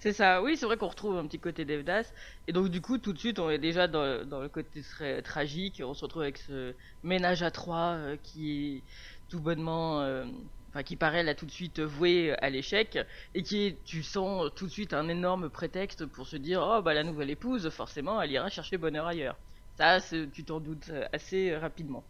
C'est 0.00 0.12
ça, 0.12 0.42
oui, 0.42 0.56
c'est 0.56 0.64
vrai 0.66 0.76
qu'on 0.76 0.86
retrouve 0.88 1.16
un 1.16 1.26
petit 1.26 1.40
côté 1.40 1.64
Devdas. 1.64 2.12
Et 2.46 2.52
donc, 2.52 2.68
du 2.68 2.80
coup, 2.80 2.98
tout 2.98 3.12
de 3.12 3.18
suite, 3.18 3.40
on 3.40 3.50
est 3.50 3.58
déjà 3.58 3.88
dans, 3.88 4.24
dans 4.24 4.40
le 4.40 4.48
côté 4.48 4.80
très 4.82 5.22
tragique. 5.22 5.82
On 5.84 5.92
se 5.94 6.04
retrouve 6.04 6.22
avec 6.22 6.38
ce 6.38 6.76
ménage 7.02 7.42
à 7.42 7.50
trois 7.50 7.94
euh, 7.96 8.16
qui 8.16 8.76
est 8.76 8.84
tout 9.28 9.40
bonnement. 9.40 10.00
euh, 10.02 10.24
Enfin, 10.70 10.82
qui 10.82 10.96
paraît 10.96 11.22
là 11.22 11.34
tout 11.34 11.46
de 11.46 11.50
suite 11.50 11.80
voué 11.80 12.34
à 12.42 12.50
l'échec. 12.50 12.98
Et 13.34 13.42
qui 13.42 13.66
est, 13.66 13.82
tu 13.84 14.02
sens 14.02 14.50
tout 14.54 14.66
de 14.66 14.70
suite 14.70 14.92
un 14.92 15.08
énorme 15.08 15.48
prétexte 15.50 16.04
pour 16.06 16.26
se 16.28 16.36
dire 16.36 16.60
Oh, 16.62 16.82
bah, 16.82 16.92
la 16.94 17.04
nouvelle 17.04 17.30
épouse, 17.30 17.68
forcément, 17.70 18.20
elle 18.22 18.30
ira 18.30 18.48
chercher 18.50 18.76
bonheur 18.78 19.06
ailleurs. 19.06 19.38
Ça, 19.78 19.98
tu 20.32 20.44
t'en 20.44 20.60
doutes 20.60 20.90
euh, 20.90 21.06
assez 21.12 21.56
rapidement. 21.56 22.06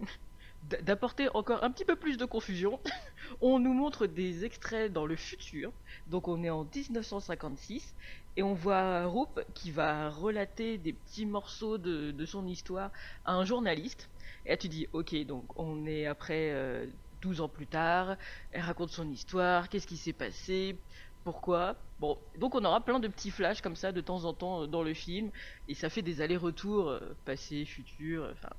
d'apporter 0.81 1.29
encore 1.33 1.63
un 1.63 1.71
petit 1.71 1.85
peu 1.85 1.95
plus 1.95 2.17
de 2.17 2.25
confusion, 2.25 2.79
on 3.41 3.59
nous 3.59 3.73
montre 3.73 4.07
des 4.07 4.45
extraits 4.45 4.91
dans 4.91 5.05
le 5.05 5.15
futur. 5.15 5.71
Donc 6.07 6.27
on 6.27 6.43
est 6.43 6.49
en 6.49 6.63
1956 6.63 7.95
et 8.35 8.43
on 8.43 8.53
voit 8.53 9.05
Roop 9.05 9.41
qui 9.53 9.71
va 9.71 10.09
relater 10.09 10.77
des 10.77 10.93
petits 10.93 11.25
morceaux 11.25 11.77
de, 11.77 12.11
de 12.11 12.25
son 12.25 12.47
histoire 12.47 12.91
à 13.25 13.33
un 13.33 13.45
journaliste. 13.45 14.09
Et 14.45 14.49
là 14.49 14.57
tu 14.57 14.67
dis 14.69 14.87
ok 14.93 15.15
donc 15.25 15.45
on 15.57 15.85
est 15.85 16.05
après 16.05 16.51
euh, 16.51 16.85
12 17.21 17.41
ans 17.41 17.49
plus 17.49 17.67
tard, 17.67 18.15
elle 18.51 18.61
raconte 18.61 18.91
son 18.91 19.09
histoire, 19.09 19.69
qu'est-ce 19.69 19.87
qui 19.87 19.97
s'est 19.97 20.13
passé, 20.13 20.77
pourquoi? 21.23 21.75
Bon 21.99 22.17
donc 22.37 22.55
on 22.55 22.63
aura 22.63 22.81
plein 22.81 22.99
de 22.99 23.07
petits 23.07 23.31
flashs 23.31 23.61
comme 23.61 23.75
ça 23.75 23.91
de 23.91 24.01
temps 24.01 24.25
en 24.25 24.33
temps 24.33 24.63
euh, 24.63 24.67
dans 24.67 24.83
le 24.83 24.93
film 24.93 25.31
et 25.67 25.73
ça 25.73 25.89
fait 25.89 26.01
des 26.01 26.21
allers-retours 26.21 26.89
euh, 26.89 27.17
passé, 27.25 27.65
futur, 27.65 28.29
enfin 28.33 28.53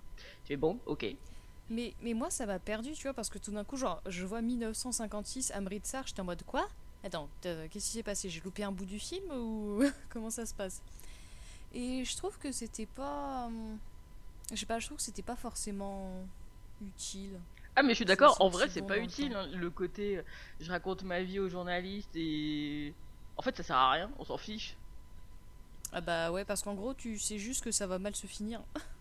c'est 0.45 0.57
bon 0.57 0.81
ok. 0.87 1.07
Mais 1.71 1.95
mais 2.03 2.15
moi 2.15 2.31
ça 2.31 2.47
m'a 2.47 2.59
perdu 2.59 2.93
tu 2.93 3.03
vois 3.03 3.15
parce 3.15 3.29
que 3.29 3.39
tout 3.39 3.51
d'un 3.51 3.65
coup 3.65 3.77
genre 3.77 4.03
je 4.07 4.25
vois 4.25 4.41
1956 4.43 5.53
Amritsar 5.53 6.07
j'étais 6.07 6.21
en 6.21 6.25
mode 6.25 6.43
quoi? 6.45 6.69
Attends 7.05 7.29
qu'est-ce 7.41 7.69
qui 7.71 7.81
s'est 7.81 8.03
passé? 8.03 8.29
J'ai 8.29 8.41
loupé 8.41 8.65
un 8.65 8.73
bout 8.73 8.87
du 8.87 8.99
film 8.99 9.31
ou 9.33 9.83
comment 10.09 10.31
ça 10.31 10.47
se 10.47 10.55
passe? 10.55 10.83
Et 11.73 12.05
je 12.05 12.17
trouve 12.17 12.39
que 12.39 12.51
c'était 12.53 12.87
pas 12.87 13.47
hum, 13.47 13.79
je 14.51 14.57
sais 14.57 14.67
pas 14.67 14.79
je 14.79 14.87
trouve 14.87 14.99
que 14.99 15.05
c'était 15.05 15.23
pas 15.23 15.37
forcément 15.37 16.27
utile. 16.81 17.39
Ah 17.77 17.83
mais 17.83 17.91
je 17.91 17.97
suis 17.97 18.05
d'accord, 18.05 18.37
en 18.41 18.49
vrai 18.49 18.69
c'est 18.69 18.81
bon 18.81 18.89
pas 18.89 18.99
utile, 18.99 19.35
hein, 19.35 19.47
le 19.53 19.71
côté 19.71 20.19
euh, 20.19 20.23
je 20.61 20.71
raconte 20.71 21.03
ma 21.05 21.23
vie 21.23 21.39
aux 21.39 21.49
journalistes 21.49 22.15
et... 22.17 22.95
En 23.37 23.43
fait 23.43 23.57
ça 23.57 23.63
sert 23.63 23.77
à 23.77 23.93
rien, 23.93 24.11
on 24.19 24.25
s'en 24.25 24.37
fiche. 24.37 24.77
Ah 25.93 26.01
bah 26.01 26.31
ouais, 26.31 26.45
parce 26.45 26.63
qu'en 26.63 26.75
gros, 26.75 26.93
tu 26.93 27.19
sais 27.19 27.39
juste 27.39 27.65
que 27.65 27.71
ça 27.71 27.87
va 27.87 27.99
mal 27.99 28.15
se 28.15 28.27
finir. 28.27 28.63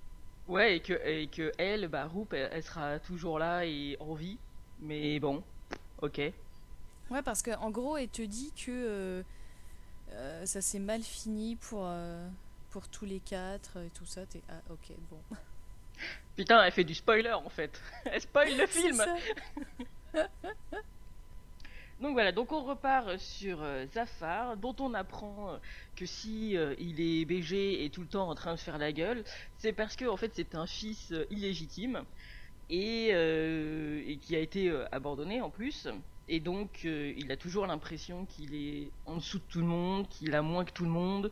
Ouais, 0.48 0.78
et 0.78 0.80
que, 0.80 0.94
et 1.06 1.28
que 1.28 1.52
elle, 1.58 1.88
bah 1.88 2.06
Roop, 2.06 2.34
elle, 2.34 2.50
elle 2.54 2.64
sera 2.64 3.00
toujours 3.00 3.38
là 3.40 3.66
et 3.66 3.98
en 4.00 4.14
vie. 4.14 4.38
Mais 4.80 5.20
bon, 5.20 5.44
ok. 6.02 6.22
Ouais, 7.10 7.22
parce 7.24 7.42
qu'en 7.42 7.72
gros, 7.72 7.98
elle 7.98 8.10
te 8.10 8.22
dit 8.22 8.52
que 8.54 8.72
euh, 8.72 9.24
euh, 10.12 10.46
ça 10.46 10.62
s'est 10.62 10.80
mal 10.80 11.02
fini 11.02 11.56
pour, 11.56 11.84
euh, 11.84 12.28
pour 12.70 12.88
tous 12.90 13.06
les 13.06 13.20
quatre 13.20 13.78
et 13.78 13.90
tout 13.90 14.06
ça. 14.06 14.26
T'es 14.26 14.42
ah 14.50 14.62
ok 14.70 14.92
bon. 15.10 15.20
Putain, 16.36 16.64
elle 16.64 16.72
fait 16.72 16.84
du 16.84 16.94
spoiler 16.94 17.34
en 17.34 17.50
fait. 17.50 17.82
Elle 18.06 18.22
spoil 18.22 18.56
le 18.56 18.68
film. 18.68 19.04
Donc 22.00 22.14
voilà, 22.14 22.32
donc 22.32 22.52
on 22.52 22.64
repart 22.64 23.18
sur 23.18 23.62
euh, 23.64 23.88
Zafar, 23.88 24.56
dont 24.58 24.76
on 24.80 24.94
apprend 24.94 25.54
euh, 25.54 25.58
que 25.96 26.06
si 26.06 26.56
euh, 26.56 26.76
il 26.78 27.02
est 27.02 27.26
BG 27.26 27.84
et 27.84 27.90
tout 27.90 28.02
le 28.02 28.08
temps 28.08 28.30
en 28.30 28.36
train 28.36 28.54
de 28.54 28.60
faire 28.60 28.78
la 28.78 28.92
gueule, 28.94 29.24
c'est 29.58 29.74
parce 29.74 29.96
que 29.96 30.06
en 30.06 30.16
fait 30.16 30.32
c'est 30.36 30.54
un 30.54 30.68
fils 30.68 31.12
euh, 31.12 31.26
illégitime 31.32 32.06
et, 32.70 33.10
euh, 33.14 34.16
qui 34.22 34.36
a 34.36 34.40
été 34.40 34.70
euh, 34.70 34.86
abandonné 34.92 35.42
en 35.42 35.50
plus. 35.52 35.88
Et 36.28 36.40
donc 36.42 36.82
euh, 36.86 37.14
il 37.18 37.32
a 37.32 37.38
toujours 37.38 37.68
l'impression 37.68 38.26
qu'il 38.28 38.56
est 38.56 38.94
en 39.06 39.18
dessous 39.18 39.40
de 39.40 39.46
tout 39.46 39.60
le 39.62 39.66
monde, 39.68 40.08
qu'il 40.10 40.36
a 40.36 40.42
moins 40.44 40.66
que 40.66 40.72
tout 40.74 40.84
le 40.86 40.92
monde, 40.92 41.32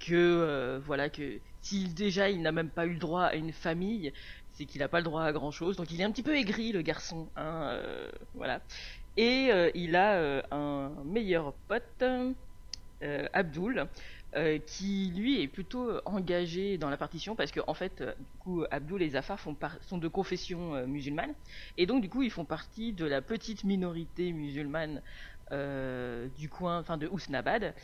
que 0.00 0.14
euh, 0.14 0.80
voilà 0.84 1.10
que 1.10 1.40
s'il 1.62 1.94
déjà 1.94 2.30
il 2.30 2.42
n'a 2.42 2.52
même 2.52 2.70
pas 2.70 2.86
eu 2.86 2.92
le 2.94 2.98
droit 2.98 3.24
à 3.24 3.34
une 3.36 3.52
famille, 3.52 4.12
c'est 4.52 4.66
qu'il 4.66 4.80
n'a 4.80 4.88
pas 4.88 4.98
le 4.98 5.04
droit 5.04 5.22
à 5.24 5.32
grand 5.32 5.50
chose. 5.50 5.76
Donc 5.76 5.90
il 5.92 6.00
est 6.00 6.04
un 6.04 6.12
petit 6.12 6.22
peu 6.22 6.36
aigri 6.36 6.72
le 6.72 6.82
garçon, 6.82 7.30
hein, 7.36 7.70
euh, 7.72 8.10
voilà. 8.34 8.62
Et 9.16 9.48
euh, 9.50 9.70
il 9.74 9.94
a 9.96 10.14
euh, 10.14 10.42
un 10.50 10.90
meilleur 11.04 11.54
pote, 11.68 12.02
euh, 12.02 13.26
Abdul, 13.32 13.86
qui 14.66 15.12
lui 15.14 15.42
est 15.42 15.46
plutôt 15.46 16.00
engagé 16.06 16.76
dans 16.76 16.90
la 16.90 16.96
partition 16.96 17.36
parce 17.36 17.52
que 17.52 17.60
en 17.68 17.74
fait, 17.74 18.02
du 18.02 18.38
coup, 18.40 18.64
Abdul 18.72 19.00
et 19.02 19.10
Zafar 19.10 19.38
sont 19.38 19.98
de 19.98 20.08
confession 20.08 20.84
musulmane 20.88 21.32
et 21.76 21.86
donc 21.86 22.02
du 22.02 22.08
coup 22.08 22.24
ils 22.24 22.32
font 22.32 22.44
partie 22.44 22.92
de 22.92 23.04
la 23.04 23.22
petite 23.22 23.62
minorité 23.62 24.32
musulmane 24.32 25.02
du 25.52 26.48
coin, 26.48 26.80
enfin 26.80 26.96
de 26.96 27.06
Ousnabad. 27.06 27.74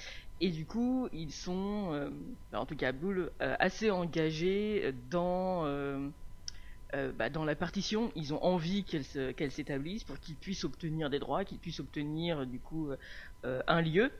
Et 0.40 0.50
du 0.50 0.66
coup, 0.66 1.08
ils 1.12 1.32
sont, 1.32 1.90
euh, 1.92 2.10
en 2.52 2.66
tout 2.66 2.74
cas 2.74 2.88
Abdul, 2.88 3.30
assez 3.38 3.90
engagés 3.90 4.92
dans 5.08 5.66
euh, 6.94 7.08
euh, 7.10 7.12
bah, 7.12 7.30
dans 7.30 7.44
la 7.44 7.54
partition, 7.56 8.12
ils 8.16 8.34
ont 8.34 8.42
envie 8.44 8.84
qu'elle 8.84 9.04
se- 9.04 9.32
qu'elle 9.32 9.52
s'établisse 9.52 10.04
pour 10.04 10.18
qu'ils 10.20 10.36
puissent 10.36 10.64
obtenir 10.64 11.10
des 11.10 11.18
droits, 11.18 11.44
qu'ils 11.44 11.58
puissent 11.58 11.80
obtenir 11.80 12.46
du 12.46 12.60
coup 12.60 12.90
euh, 13.44 13.62
un 13.66 13.80
lieu. 13.82 14.12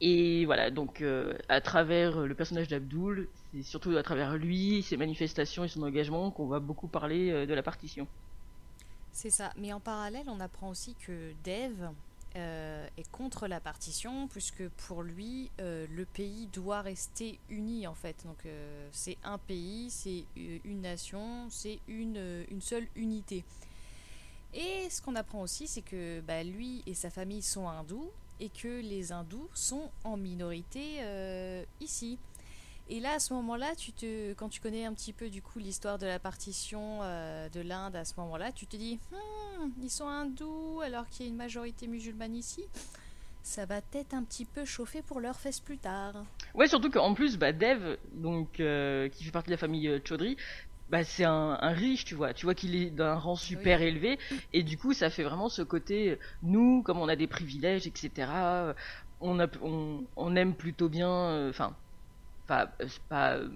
Et 0.00 0.44
voilà, 0.46 0.70
donc 0.70 1.00
euh, 1.02 1.36
à 1.48 1.60
travers 1.60 2.20
le 2.26 2.34
personnage 2.34 2.68
d'Abdul, 2.68 3.30
c'est 3.52 3.62
surtout 3.62 3.96
à 3.96 4.02
travers 4.02 4.36
lui, 4.36 4.82
ses 4.82 4.96
manifestations 4.96 5.64
et 5.64 5.68
son 5.68 5.82
engagement 5.82 6.30
qu'on 6.30 6.46
va 6.48 6.60
beaucoup 6.60 6.88
parler 6.88 7.30
euh, 7.30 7.46
de 7.46 7.54
la 7.54 7.62
partition. 7.62 8.08
C'est 9.12 9.30
ça. 9.30 9.52
Mais 9.56 9.72
en 9.72 9.80
parallèle, 9.80 10.28
on 10.28 10.40
apprend 10.40 10.70
aussi 10.70 10.94
que 10.96 11.32
Dev 11.44 11.90
euh, 12.36 12.86
est 12.96 13.10
contre 13.10 13.48
la 13.48 13.58
partition, 13.58 14.28
puisque 14.28 14.68
pour 14.68 15.02
lui, 15.02 15.50
euh, 15.60 15.86
le 15.90 16.04
pays 16.04 16.46
doit 16.52 16.82
rester 16.82 17.38
uni 17.48 17.86
en 17.86 17.94
fait. 17.94 18.16
Donc 18.24 18.44
euh, 18.44 18.88
c'est 18.92 19.16
un 19.24 19.38
pays, 19.38 19.88
c'est 19.90 20.24
une 20.36 20.82
nation, 20.82 21.48
c'est 21.50 21.80
une, 21.88 22.44
une 22.50 22.60
seule 22.60 22.86
unité. 22.96 23.44
Et 24.54 24.88
ce 24.90 25.00
qu'on 25.00 25.16
apprend 25.16 25.42
aussi, 25.42 25.66
c'est 25.66 25.82
que 25.82 26.20
bah, 26.20 26.42
lui 26.42 26.82
et 26.86 26.94
sa 26.94 27.10
famille 27.10 27.42
sont 27.42 27.68
hindous 27.68 28.10
et 28.40 28.50
que 28.50 28.80
les 28.80 29.10
hindous 29.10 29.48
sont 29.54 29.90
en 30.04 30.16
minorité 30.16 31.02
ici. 31.80 32.18
Et 32.90 33.00
là, 33.00 33.12
à 33.14 33.18
ce 33.18 33.34
moment-là, 33.34 33.74
tu 33.76 33.92
te, 33.92 34.32
quand 34.32 34.48
tu 34.48 34.60
connais 34.60 34.86
un 34.86 34.94
petit 34.94 35.12
peu 35.12 35.28
du 35.28 35.42
coup 35.42 35.58
l'histoire 35.58 35.98
de 35.98 36.06
la 36.06 36.18
partition 36.18 37.00
euh, 37.02 37.48
de 37.50 37.60
l'Inde, 37.60 37.96
à 37.96 38.04
ce 38.04 38.14
moment-là, 38.18 38.50
tu 38.52 38.66
te 38.66 38.76
dis, 38.76 38.98
Hmm, 39.12 39.68
ils 39.82 39.90
sont 39.90 40.08
hindous 40.08 40.80
alors 40.84 41.08
qu'il 41.08 41.26
y 41.26 41.28
a 41.28 41.30
une 41.30 41.36
majorité 41.36 41.86
musulmane 41.86 42.34
ici. 42.34 42.64
Ça 43.42 43.66
va 43.66 43.80
peut-être 43.80 44.14
un 44.14 44.22
petit 44.24 44.44
peu 44.44 44.64
chauffer 44.64 45.02
pour 45.02 45.20
leur 45.20 45.36
fesse 45.36 45.60
plus 45.60 45.78
tard. 45.78 46.24
Ouais, 46.54 46.66
surtout 46.68 46.90
qu'en 46.90 47.14
plus, 47.14 47.36
bah, 47.36 47.52
Dev, 47.52 47.96
donc 48.14 48.60
euh, 48.60 49.08
qui 49.08 49.24
fait 49.24 49.30
partie 49.30 49.48
de 49.48 49.54
la 49.54 49.58
famille 49.58 49.88
euh, 49.88 50.00
Chaudhry, 50.04 50.36
bah, 50.90 51.04
c'est 51.04 51.24
un, 51.24 51.58
un 51.60 51.70
riche, 51.72 52.04
tu 52.04 52.14
vois. 52.14 52.32
Tu 52.32 52.46
vois 52.46 52.54
qu'il 52.54 52.74
est 52.74 52.90
d'un 52.90 53.14
rang 53.14 53.36
super 53.36 53.82
élevé, 53.82 54.18
et 54.52 54.62
du 54.62 54.78
coup, 54.78 54.92
ça 54.94 55.10
fait 55.10 55.22
vraiment 55.22 55.48
ce 55.48 55.62
côté, 55.62 56.18
nous, 56.42 56.82
comme 56.82 56.98
on 56.98 57.08
a 57.08 57.16
des 57.16 57.26
privilèges, 57.26 57.86
etc. 57.86 58.10
On, 59.20 59.40
a, 59.40 59.46
on, 59.62 60.04
on 60.16 60.36
aime 60.36 60.54
plutôt 60.54 60.88
bien, 60.88 61.48
enfin, 61.48 61.68
euh, 61.68 61.87
c'est 62.48 63.02
pas, 63.08 63.36
euh, 63.36 63.48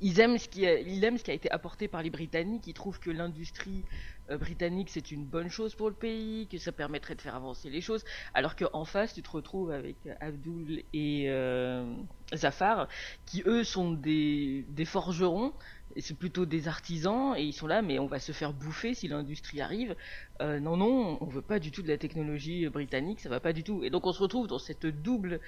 ils 0.00 0.20
aiment 0.20 0.38
ce 0.38 0.48
qui, 0.48 0.66
a, 0.66 0.78
ils 0.78 1.04
aiment 1.04 1.18
ce 1.18 1.24
qui 1.24 1.30
a 1.30 1.34
été 1.34 1.50
apporté 1.50 1.88
par 1.88 2.02
les 2.02 2.10
Britanniques. 2.10 2.66
Ils 2.66 2.74
trouvent 2.74 2.98
que 2.98 3.10
l'industrie 3.10 3.84
euh, 4.30 4.38
britannique 4.38 4.88
c'est 4.90 5.10
une 5.10 5.24
bonne 5.24 5.48
chose 5.48 5.74
pour 5.74 5.88
le 5.88 5.94
pays, 5.94 6.46
que 6.48 6.58
ça 6.58 6.72
permettrait 6.72 7.14
de 7.14 7.20
faire 7.20 7.34
avancer 7.34 7.70
les 7.70 7.80
choses. 7.80 8.04
Alors 8.34 8.56
qu'en 8.56 8.84
face, 8.84 9.14
tu 9.14 9.22
te 9.22 9.30
retrouves 9.30 9.70
avec 9.70 9.96
Abdul 10.20 10.82
et 10.92 11.26
euh, 11.28 11.94
Zafar, 12.34 12.88
qui 13.26 13.42
eux 13.46 13.64
sont 13.64 13.92
des, 13.92 14.64
des 14.70 14.84
forgerons, 14.84 15.52
c'est 15.98 16.16
plutôt 16.16 16.46
des 16.46 16.68
artisans, 16.68 17.34
et 17.36 17.42
ils 17.42 17.52
sont 17.52 17.66
là, 17.66 17.82
mais 17.82 17.98
on 17.98 18.06
va 18.06 18.18
se 18.18 18.32
faire 18.32 18.52
bouffer 18.54 18.94
si 18.94 19.08
l'industrie 19.08 19.60
arrive. 19.60 19.94
Non, 20.40 20.76
non, 20.76 21.18
on 21.20 21.26
veut 21.26 21.42
pas 21.42 21.58
du 21.58 21.70
tout 21.70 21.82
de 21.82 21.88
la 21.88 21.98
technologie 21.98 22.66
britannique, 22.70 23.20
ça 23.20 23.28
va 23.28 23.40
pas 23.40 23.52
du 23.52 23.62
tout. 23.62 23.84
Et 23.84 23.90
donc 23.90 24.06
on 24.06 24.12
se 24.12 24.22
retrouve 24.22 24.46
dans 24.46 24.58
cette 24.58 24.86
double, 24.86 25.38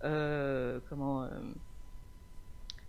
comment, 0.00 1.26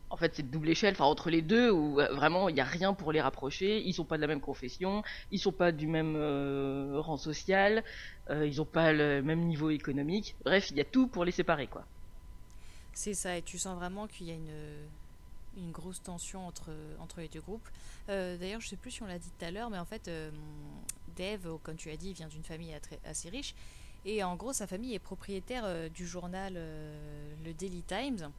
en 0.10 0.18
fait, 0.18 0.36
cette 0.36 0.52
double 0.52 0.70
échelle, 0.70 0.94
enfin 0.94 1.06
entre 1.06 1.30
les 1.30 1.42
deux, 1.42 1.72
où 1.72 2.00
euh, 2.00 2.14
vraiment 2.14 2.50
il 2.50 2.56
n'y 2.56 2.62
a 2.62 2.66
rien 2.66 2.94
pour 2.94 3.12
les 3.12 3.22
rapprocher. 3.22 3.82
Ils 3.86 3.94
sont 3.94 4.06
pas 4.06 4.18
de 4.18 4.22
la 4.22 4.28
même 4.28 4.42
confession, 4.42 5.04
ils 5.32 5.40
sont 5.40 5.52
pas 5.52 5.72
du 5.72 5.88
même 5.88 6.16
euh, 6.16 7.00
rang 7.00 7.18
social, 7.18 7.84
euh, 8.30 8.46
ils 8.46 8.62
ont 8.62 8.66
pas 8.66 8.94
le 8.94 9.22
même 9.22 9.42
niveau 9.42 9.70
économique. 9.70 10.36
Bref, 10.44 10.70
il 10.72 10.78
y 10.78 10.82
a 10.82 10.86
tout 10.86 11.08
pour 11.08 11.26
les 11.26 11.32
séparer, 11.32 11.68
quoi. 11.68 11.86
C'est 12.94 13.14
ça, 13.14 13.38
et 13.38 13.42
tu 13.42 13.58
sens 13.58 13.76
vraiment 13.78 14.08
qu'il 14.08 14.28
y 14.28 14.32
a 14.32 14.36
une, 14.36 15.72
grosse 15.72 16.02
tension 16.02 16.46
entre, 16.48 16.70
entre 17.00 17.20
les 17.20 17.28
deux 17.28 17.42
groupes. 17.42 17.68
D'ailleurs, 18.08 18.62
je 18.62 18.70
sais 18.70 18.78
plus 18.78 18.92
si 18.92 19.04
on 19.04 19.08
l'a 19.08 19.20
dit 19.20 19.32
tout 19.38 19.46
à 19.46 19.52
l'heure, 19.52 19.70
mais 19.70 19.80
en 19.80 19.86
fait, 19.86 20.10
Dave, 21.18 21.58
comme 21.64 21.76
tu 21.76 21.90
as 21.90 21.98
dit, 21.98 22.14
vient 22.14 22.30
d'une 22.30 22.44
famille 22.44 22.74
assez 23.06 23.30
riche. 23.30 23.54
Et 24.06 24.24
en 24.24 24.36
gros, 24.36 24.54
sa 24.54 24.66
famille 24.66 24.94
est 24.94 25.00
propriétaire 25.00 25.90
du 25.90 26.08
journal 26.08 26.54
le 26.54 27.54
Daily 27.54 27.84
Times. 27.84 28.32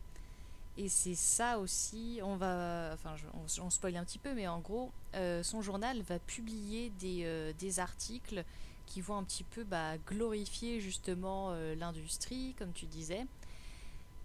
Et 0.78 0.88
c'est 0.90 1.14
ça 1.14 1.58
aussi, 1.58 2.20
on 2.22 2.36
va, 2.36 2.90
enfin, 2.92 3.16
je- 3.16 3.26
on, 3.34 3.64
on 3.64 3.70
spoil 3.70 3.96
un 3.96 4.04
petit 4.04 4.18
peu, 4.18 4.34
mais 4.34 4.46
en 4.46 4.60
gros, 4.60 4.92
euh, 5.14 5.42
son 5.42 5.62
journal 5.62 6.02
va 6.02 6.18
publier 6.18 6.90
des, 7.00 7.22
euh, 7.24 7.52
des 7.58 7.80
articles 7.80 8.44
qui 8.84 9.00
vont 9.00 9.16
un 9.16 9.24
petit 9.24 9.42
peu 9.44 9.64
bah, 9.64 9.96
glorifier 10.06 10.80
justement 10.80 11.48
euh, 11.52 11.74
l'industrie, 11.76 12.54
comme 12.58 12.72
tu 12.72 12.84
disais. 12.86 13.26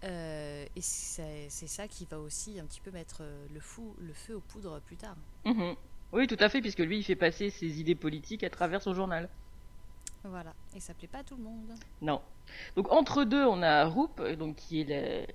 Et 0.04 0.80
c'est 0.80 1.48
ça 1.48 1.86
qui 1.88 2.04
va 2.06 2.18
aussi 2.18 2.58
un 2.58 2.64
petit 2.66 2.80
peu 2.80 2.90
mettre 2.90 3.22
le, 3.54 3.60
fou, 3.60 3.94
le 4.00 4.12
feu 4.12 4.36
aux 4.36 4.40
poudres 4.40 4.80
plus 4.80 4.96
tard. 4.96 5.16
Mhm. 5.44 5.74
Oui, 6.12 6.26
tout 6.26 6.36
à 6.40 6.48
fait, 6.48 6.60
puisque 6.60 6.80
lui, 6.80 6.98
il 6.98 7.02
fait 7.04 7.16
passer 7.16 7.50
ses 7.50 7.80
idées 7.80 7.94
politiques 7.94 8.42
à 8.44 8.50
travers 8.50 8.82
son 8.82 8.94
journal. 8.94 9.28
Voilà. 10.24 10.54
Et 10.76 10.80
ça 10.80 10.92
plaît 10.94 11.08
pas 11.08 11.18
à 11.18 11.24
tout 11.24 11.36
le 11.36 11.42
monde. 11.42 11.72
Non. 12.00 12.20
Donc 12.76 12.90
entre 12.92 13.24
deux, 13.24 13.44
on 13.44 13.62
a 13.62 13.84
Roop, 13.86 14.20
donc 14.38 14.56
qui 14.56 14.80
est 14.80 14.84
la- 14.84 15.32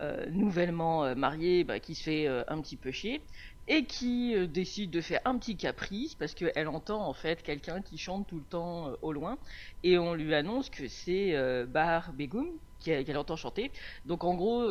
euh, 0.00 0.24
nouvellement 0.30 1.04
euh, 1.04 1.14
mariée, 1.14 1.62
bah, 1.62 1.78
qui 1.78 1.94
se 1.94 2.04
fait 2.04 2.26
euh, 2.26 2.42
un 2.48 2.60
petit 2.62 2.76
peu 2.76 2.90
chier 2.90 3.20
et 3.68 3.84
qui 3.84 4.34
décide 4.48 4.90
de 4.90 5.00
faire 5.00 5.20
un 5.24 5.38
petit 5.38 5.56
caprice 5.56 6.14
parce 6.16 6.34
qu'elle 6.34 6.66
entend 6.66 7.06
en 7.06 7.12
fait 7.12 7.42
quelqu'un 7.42 7.82
qui 7.82 7.98
chante 7.98 8.26
tout 8.26 8.38
le 8.38 8.44
temps 8.44 8.92
au 9.00 9.12
loin 9.12 9.38
et 9.84 9.96
on 9.96 10.14
lui 10.14 10.34
annonce 10.34 10.70
que 10.70 10.88
c'est 10.88 11.36
Bahar 11.66 12.12
Begum 12.12 12.48
qu'elle 12.80 13.16
entend 13.16 13.36
chanter. 13.36 13.70
Donc 14.06 14.24
en 14.24 14.34
gros, 14.34 14.68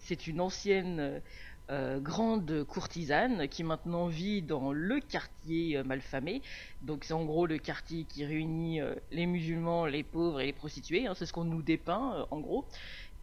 c'est 0.00 0.26
une 0.26 0.38
ancienne 0.42 1.22
grande 1.70 2.64
courtisane 2.64 3.48
qui 3.48 3.64
maintenant 3.64 4.08
vit 4.08 4.42
dans 4.42 4.70
le 4.72 5.00
quartier 5.00 5.82
malfamé. 5.82 6.42
Donc 6.82 7.04
c'est 7.04 7.14
en 7.14 7.24
gros 7.24 7.46
le 7.46 7.56
quartier 7.56 8.04
qui 8.04 8.26
réunit 8.26 8.80
les 9.12 9.24
musulmans, 9.24 9.86
les 9.86 10.02
pauvres 10.02 10.42
et 10.42 10.46
les 10.46 10.52
prostituées. 10.52 11.06
hein, 11.06 11.14
c'est 11.14 11.24
ce 11.24 11.32
qu'on 11.32 11.44
nous 11.44 11.62
dépeint 11.62 12.26
en 12.30 12.40
gros. 12.40 12.66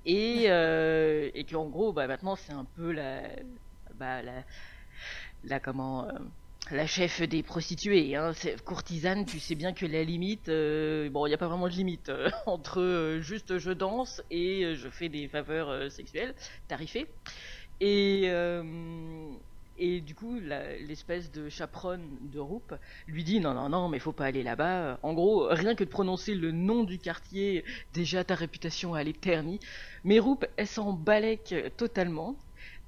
Et, 0.05 0.45
euh, 0.47 1.29
et 1.33 1.43
qu'en 1.43 1.65
gros, 1.65 1.93
bah, 1.93 2.07
maintenant 2.07 2.35
c'est 2.35 2.53
un 2.53 2.65
peu 2.75 2.91
la, 2.91 3.21
bah, 3.95 4.21
la, 5.43 5.59
comment, 5.59 6.07
euh, 6.07 6.11
la 6.71 6.87
chef 6.87 7.21
des 7.21 7.43
prostituées. 7.43 8.15
Hein. 8.15 8.31
Courtisane, 8.65 9.25
tu 9.25 9.39
sais 9.39 9.55
bien 9.55 9.73
que 9.73 9.85
la 9.85 10.03
limite, 10.03 10.49
euh, 10.49 11.09
bon, 11.09 11.25
il 11.25 11.29
n'y 11.29 11.35
a 11.35 11.37
pas 11.37 11.47
vraiment 11.47 11.67
de 11.67 11.73
limite 11.73 12.09
euh, 12.09 12.29
entre 12.45 13.17
juste 13.21 13.57
je 13.57 13.71
danse 13.71 14.21
et 14.31 14.75
je 14.75 14.89
fais 14.89 15.09
des 15.09 15.27
faveurs 15.27 15.91
sexuelles 15.91 16.33
tarifées. 16.67 17.07
Et, 17.81 18.29
Et 19.81 20.01
du 20.01 20.13
coup, 20.13 20.39
l'espèce 20.39 21.31
de 21.31 21.47
chaperonne 21.47 22.05
de 22.21 22.39
Roupe 22.39 22.75
lui 23.07 23.23
dit 23.23 23.39
non, 23.39 23.53
non, 23.53 23.69
non, 23.69 23.87
mais 23.87 23.99
faut 23.99 24.11
pas 24.11 24.25
aller 24.25 24.43
là-bas. 24.43 24.99
En 25.03 25.13
gros, 25.13 25.47
rien 25.49 25.73
que 25.73 25.85
de 25.85 25.89
prononcer 25.89 26.35
le 26.35 26.51
nom 26.51 26.83
du 26.83 26.99
quartier, 26.99 27.63
déjà 27.93 28.25
ta 28.25 28.35
réputation 28.35 28.95
elle 28.97 29.07
est 29.07 29.19
ternie. 29.19 29.59
Mais 30.03 30.19
Roupe, 30.19 30.45
elle 30.57 30.67
s'en 30.67 30.91
balèque 30.91 31.55
totalement. 31.77 32.35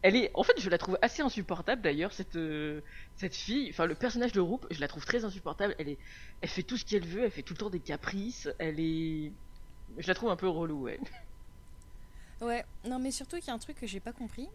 Elle 0.02 0.16
est, 0.18 0.32
en 0.34 0.44
fait, 0.44 0.60
je 0.60 0.70
la 0.70 0.78
trouve 0.78 0.98
assez 1.02 1.22
insupportable 1.22 1.82
d'ailleurs 1.82 2.12
cette 2.12 2.36
euh, 2.36 2.82
cette 3.16 3.36
fille. 3.36 3.70
Enfin, 3.70 3.86
le 3.86 3.96
personnage 3.96 4.34
de 4.34 4.42
Roupe, 4.42 4.66
je 4.72 4.82
la 4.82 4.88
trouve 4.88 5.06
très 5.06 5.24
insupportable. 5.24 5.76
Elle 5.80 5.90
est, 5.90 5.98
elle 6.42 6.50
fait 6.50 6.64
tout 6.64 6.76
ce 6.76 6.84
qu'elle 6.84 7.06
veut, 7.06 7.24
elle 7.24 7.32
fait 7.32 7.44
tout 7.44 7.54
le 7.54 7.60
temps 7.60 7.70
des 7.70 7.80
caprices. 7.80 8.50
Elle 8.60 8.80
est, 8.80 9.32
je 9.98 10.08
la 10.08 10.14
trouve 10.14 10.30
un 10.30 10.36
peu 10.36 10.50
relou, 10.50 10.82
ouais. 10.82 11.00
Ouais, 12.42 12.66
non 12.86 12.98
mais 12.98 13.12
surtout 13.12 13.38
qu'il 13.38 13.48
y 13.48 13.52
a 13.52 13.54
un 13.54 13.60
truc 13.60 13.80
que 13.80 13.86
j'ai 13.86 14.00
pas 14.00 14.14
compris, 14.14 14.50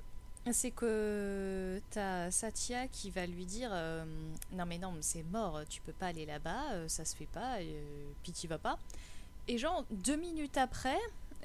c'est 0.53 0.71
que 0.71 1.81
t'as 1.91 2.31
Satya 2.31 2.87
qui 2.89 3.11
va 3.11 3.27
lui 3.27 3.45
dire 3.45 3.71
euh, 3.73 4.05
non 4.53 4.65
mais 4.67 4.79
non 4.79 4.95
c'est 5.01 5.25
mort, 5.25 5.61
tu 5.69 5.81
peux 5.81 5.93
pas 5.93 6.07
aller 6.07 6.27
là-bas, 6.27 6.73
euh, 6.73 6.89
ça 6.89 7.05
se 7.05 7.17
fait 7.17 7.27
pas, 7.27 7.59
euh, 7.59 8.11
puis 8.23 8.33
t'y 8.33 8.47
vas 8.47 8.59
pas. 8.59 8.79
Et 9.49 9.59
genre 9.59 9.85
deux 9.91 10.17
minutes 10.17 10.57
après, 10.57 10.99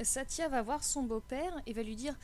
Satya 0.03 0.47
va 0.49 0.61
voir 0.61 0.83
son 0.83 1.03
beau-père 1.03 1.53
et 1.65 1.73
va 1.73 1.83
lui 1.83 1.95
dire 1.95 2.15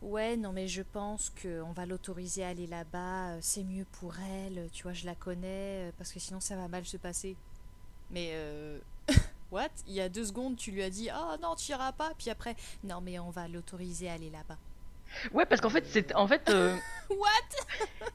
ouais 0.00 0.36
non 0.36 0.52
mais 0.52 0.68
je 0.68 0.82
pense 0.82 1.30
qu'on 1.30 1.72
va 1.72 1.86
l'autoriser 1.86 2.44
à 2.44 2.48
aller 2.48 2.66
là-bas, 2.66 3.32
euh, 3.32 3.38
c'est 3.42 3.64
mieux 3.64 3.86
pour 4.00 4.14
elle, 4.18 4.68
tu 4.72 4.84
vois 4.84 4.94
je 4.94 5.06
la 5.06 5.14
connais, 5.14 5.92
parce 5.98 6.12
que 6.12 6.20
sinon 6.20 6.40
ça 6.40 6.56
va 6.56 6.68
mal 6.68 6.86
se 6.86 6.96
passer. 6.96 7.36
Mais 8.10 8.34
what? 9.50 9.68
Il 9.86 9.94
y 9.94 10.00
a 10.00 10.08
deux 10.08 10.26
secondes 10.26 10.56
tu 10.56 10.70
lui 10.70 10.82
as 10.82 10.90
dit 10.90 11.10
ah 11.10 11.36
non 11.42 11.56
tu 11.56 11.72
iras 11.72 11.92
pas, 11.92 12.12
puis 12.16 12.30
après 12.30 12.56
non, 12.84 13.00
mais 13.02 13.18
on 13.18 13.30
va 13.30 13.48
l'autoriser 13.48 14.08
à 14.08 14.14
aller 14.14 14.30
là-bas. 14.30 14.58
Ouais, 15.32 15.46
parce 15.46 15.60
qu'en 15.60 15.70
fait, 15.70 15.86
c'est 15.86 16.14
en 16.14 16.26
fait. 16.26 16.48
euh, 16.50 16.76
What? 17.10 17.18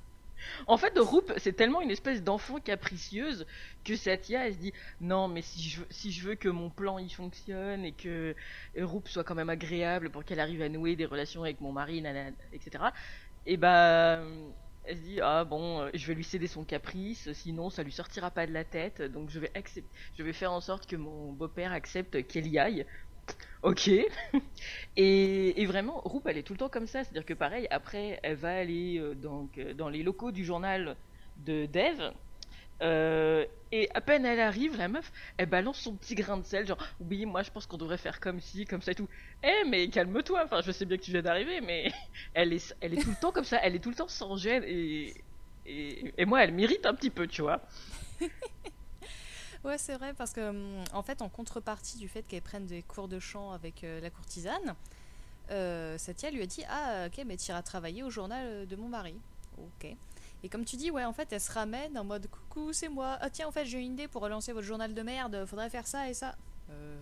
En 0.68 0.78
fait, 0.78 0.98
Roupe, 0.98 1.34
c'est 1.38 1.54
tellement 1.54 1.82
une 1.82 1.92
espèce 1.92 2.24
d'enfant 2.24 2.60
capricieuse 2.60 3.46
que 3.84 3.96
Satya, 3.96 4.48
elle 4.48 4.54
se 4.54 4.60
dit 4.60 4.74
non, 5.02 5.28
mais 5.28 5.42
si 5.42 5.62
je 5.70 5.80
veux, 5.82 5.88
si 5.90 6.12
je 6.12 6.28
veux 6.28 6.36
que 6.36 6.50
mon 6.50 6.70
plan 6.70 6.98
y 7.00 7.10
fonctionne 7.10 7.86
et 7.86 7.94
que 7.94 8.36
Roupe 8.78 9.08
soit 9.08 9.24
quand 9.24 9.36
même 9.36 9.50
agréable 9.50 10.10
pour 10.10 10.24
qu'elle 10.26 10.40
arrive 10.40 10.62
à 10.62 10.70
nouer 10.70 10.96
des 10.96 11.06
relations 11.06 11.44
avec 11.44 11.62
mon 11.62 11.72
mari, 11.72 12.02
nanana, 12.02 12.36
etc. 12.54 12.84
Et 13.46 13.58
bah, 13.58 14.20
elle 14.84 14.98
se 14.98 15.02
dit 15.02 15.20
ah 15.22 15.44
bon, 15.46 15.82
euh, 15.82 15.90
je 15.94 16.08
vais 16.08 16.16
lui 16.16 16.24
céder 16.24 16.48
son 16.48 16.64
caprice, 16.66 17.32
sinon 17.34 17.70
ça 17.70 17.84
lui 17.84 17.92
sortira 17.92 18.32
pas 18.32 18.48
de 18.48 18.54
la 18.54 18.64
tête, 18.64 19.02
donc 19.02 19.30
je 19.30 19.40
vais 19.40 19.52
accepter, 19.56 19.90
je 20.18 20.24
vais 20.24 20.34
faire 20.34 20.52
en 20.52 20.62
sorte 20.62 20.86
que 20.88 20.96
mon 20.96 21.34
beau-père 21.34 21.72
accepte 21.72 22.26
qu'elle 22.28 22.48
y 22.48 22.58
aille. 22.60 22.86
Ok. 23.64 23.90
Et, 24.98 25.66
vraiment, 25.66 26.02
Roupe, 26.02 26.28
elle 26.28 26.38
est 26.38 26.44
tout 26.44 26.54
le 26.54 26.60
temps 26.60 26.70
comme 26.70 26.88
ça. 26.88 27.04
C'est-à-dire 27.04 27.26
que 27.26 27.34
pareil, 27.34 27.68
après, 27.72 28.20
elle 28.24 28.36
va 28.36 28.56
aller 28.58 28.98
euh, 29.00 29.16
donc, 29.16 29.58
euh, 29.58 29.74
dans 29.74 29.90
les 29.90 30.04
locaux 30.04 30.32
du 30.32 30.46
journal 30.46 30.98
de 31.38 31.66
Dev. 31.66 32.12
euh, 32.84 33.46
et 33.72 33.90
à 33.96 34.02
peine 34.02 34.26
elle 34.26 34.40
arrive, 34.42 34.78
la 34.78 34.88
meuf, 34.90 35.12
elle 35.38 35.48
balance 35.48 35.80
son 35.82 35.98
petit 35.98 36.16
grain 36.16 36.38
de 36.38 36.46
sel, 36.46 36.68
genre 36.68 36.78
oui, 37.00 37.26
moi 37.26 37.44
je 37.44 37.52
pense 37.52 37.66
qu'on 37.68 37.78
devrait 37.78 37.98
faire 37.98 38.20
comme 38.22 38.40
ci, 38.42 38.66
comme 38.66 38.82
ça 38.84 38.92
et 38.94 38.96
tout. 38.96 39.10
Eh, 39.44 39.66
mais 39.70 39.90
calme-toi, 39.90 40.44
enfin 40.46 40.62
je 40.64 40.72
sais 40.72 40.86
bien 40.86 40.98
que 40.98 41.04
tu 41.04 41.12
viens 41.12 41.22
d'arriver, 41.24 41.62
mais 41.62 41.92
elle 42.36 42.54
est, 42.54 42.76
elle 42.82 42.94
est 42.96 42.98
tout 43.00 43.12
le 43.12 43.18
temps 43.18 43.32
comme 43.34 43.46
ça, 43.46 43.60
elle 43.64 43.76
est 43.76 43.80
tout 43.82 43.90
le 43.92 43.96
temps 43.96 44.08
sans 44.10 44.38
gêne 44.38 44.64
et, 44.68 45.26
et, 45.66 46.14
et 46.18 46.26
moi 46.26 46.44
elle 46.44 46.54
m'irrite 46.54 46.86
un 46.88 46.96
petit 46.96 47.12
peu, 47.12 47.28
tu 47.28 47.42
vois. 47.44 47.62
Ouais, 49.64 49.78
c'est 49.78 49.96
vrai, 49.98 50.14
parce 50.14 50.34
que 50.34 50.50
hum, 50.50 50.84
en 50.94 51.04
fait, 51.04 51.22
en 51.22 51.30
contrepartie 51.30 51.98
du 51.98 52.08
fait 52.08 52.24
qu'elle 52.24 52.42
prenne 52.42 52.66
des 52.66 52.84
cours 52.84 53.08
de 53.08 53.20
chant 53.20 53.52
avec 53.52 53.84
euh, 53.84 54.00
la 54.02 54.10
courtisane, 54.10 54.76
euh, 55.52 55.98
Satya 55.98 56.32
lui 56.32 56.42
a 56.42 56.46
dit 56.46 56.64
Ah, 56.70 57.08
ok, 57.08 57.24
mais 57.26 57.38
tu 57.38 57.50
iras 57.50 57.62
travailler 57.62 58.04
au 58.04 58.10
journal 58.10 58.46
euh, 58.46 58.66
de 58.66 58.76
mon 58.76 58.88
mari. 58.88 59.16
Ok. 59.58 59.96
Et 60.44 60.50
comme 60.50 60.66
tu 60.66 60.76
dis, 60.76 60.92
ouais, 60.92 61.04
en 61.04 61.14
fait, 61.14 61.34
elle 61.34 61.42
se 61.42 61.52
ramène 61.52 61.98
en 61.98 62.04
mode 62.04 62.28
Coucou, 62.28 62.72
c'est 62.72 62.90
moi. 62.90 63.18
Ah, 63.22 63.30
tiens, 63.30 63.48
en 63.48 63.52
fait, 63.52 63.66
j'ai 63.66 63.80
une 63.80 63.94
idée 63.94 64.08
pour 64.08 64.22
relancer 64.22 64.54
votre 64.54 64.68
journal 64.68 64.94
de 64.94 65.02
merde, 65.02 65.46
faudrait 65.46 65.70
faire 65.70 65.88
ça 65.88 66.10
et 66.10 66.14
ça. 66.14 66.36
Euh. 66.70 66.96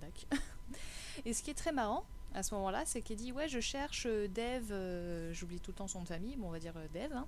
D'accord. 0.00 0.38
et 1.24 1.32
ce 1.34 1.42
qui 1.42 1.50
est 1.50 1.54
très 1.54 1.72
marrant 1.72 2.04
à 2.34 2.42
ce 2.44 2.54
moment-là, 2.54 2.84
c'est 2.86 3.02
qu'elle 3.02 3.16
dit 3.16 3.32
Ouais, 3.32 3.48
je 3.48 3.58
cherche 3.60 4.04
euh, 4.06 4.28
Dev, 4.28 4.70
euh, 4.70 5.32
j'oublie 5.32 5.58
tout 5.60 5.72
le 5.72 5.76
temps 5.76 5.88
son 5.88 5.98
nom 5.98 6.04
de 6.04 6.08
famille, 6.08 6.36
bon, 6.36 6.46
on 6.46 6.50
va 6.50 6.60
dire 6.60 6.74
Dev. 6.94 7.12
hein. 7.12 7.26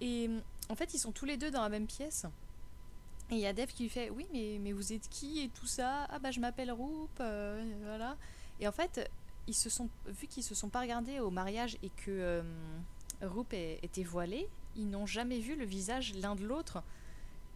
Et 0.00 0.26
hum, 0.28 0.42
en 0.68 0.74
fait, 0.74 0.94
ils 0.94 0.98
sont 0.98 1.12
tous 1.12 1.26
les 1.26 1.36
deux 1.36 1.50
dans 1.50 1.62
la 1.62 1.68
même 1.68 1.86
pièce. 1.86 2.26
Et 3.30 3.34
il 3.34 3.40
y 3.40 3.46
a 3.46 3.52
Dev 3.52 3.66
qui 3.66 3.84
lui 3.84 3.90
fait 3.90 4.10
Oui, 4.10 4.26
mais, 4.32 4.58
mais 4.60 4.72
vous 4.72 4.92
êtes 4.92 5.08
qui 5.08 5.40
et 5.40 5.48
tout 5.48 5.66
ça? 5.66 6.04
Ah, 6.10 6.18
bah, 6.18 6.30
je 6.30 6.40
m'appelle 6.40 6.72
Roup, 6.72 7.10
euh, 7.20 7.64
voilà. 7.84 8.16
Et 8.58 8.66
en 8.66 8.72
fait, 8.72 9.08
ils 9.46 9.54
se 9.54 9.70
sont, 9.70 9.88
vu 10.06 10.26
qu'ils 10.26 10.42
se 10.42 10.54
sont 10.54 10.68
pas 10.68 10.80
regardés 10.80 11.20
au 11.20 11.30
mariage 11.30 11.78
et 11.82 11.90
que 11.90 12.10
euh, 12.10 12.42
est- 13.52 13.78
était 13.84 14.02
voilé, 14.02 14.48
ils 14.76 14.88
n'ont 14.88 15.06
jamais 15.06 15.38
vu 15.38 15.54
le 15.54 15.64
visage 15.64 16.14
l'un 16.14 16.34
de 16.34 16.44
l'autre. 16.44 16.82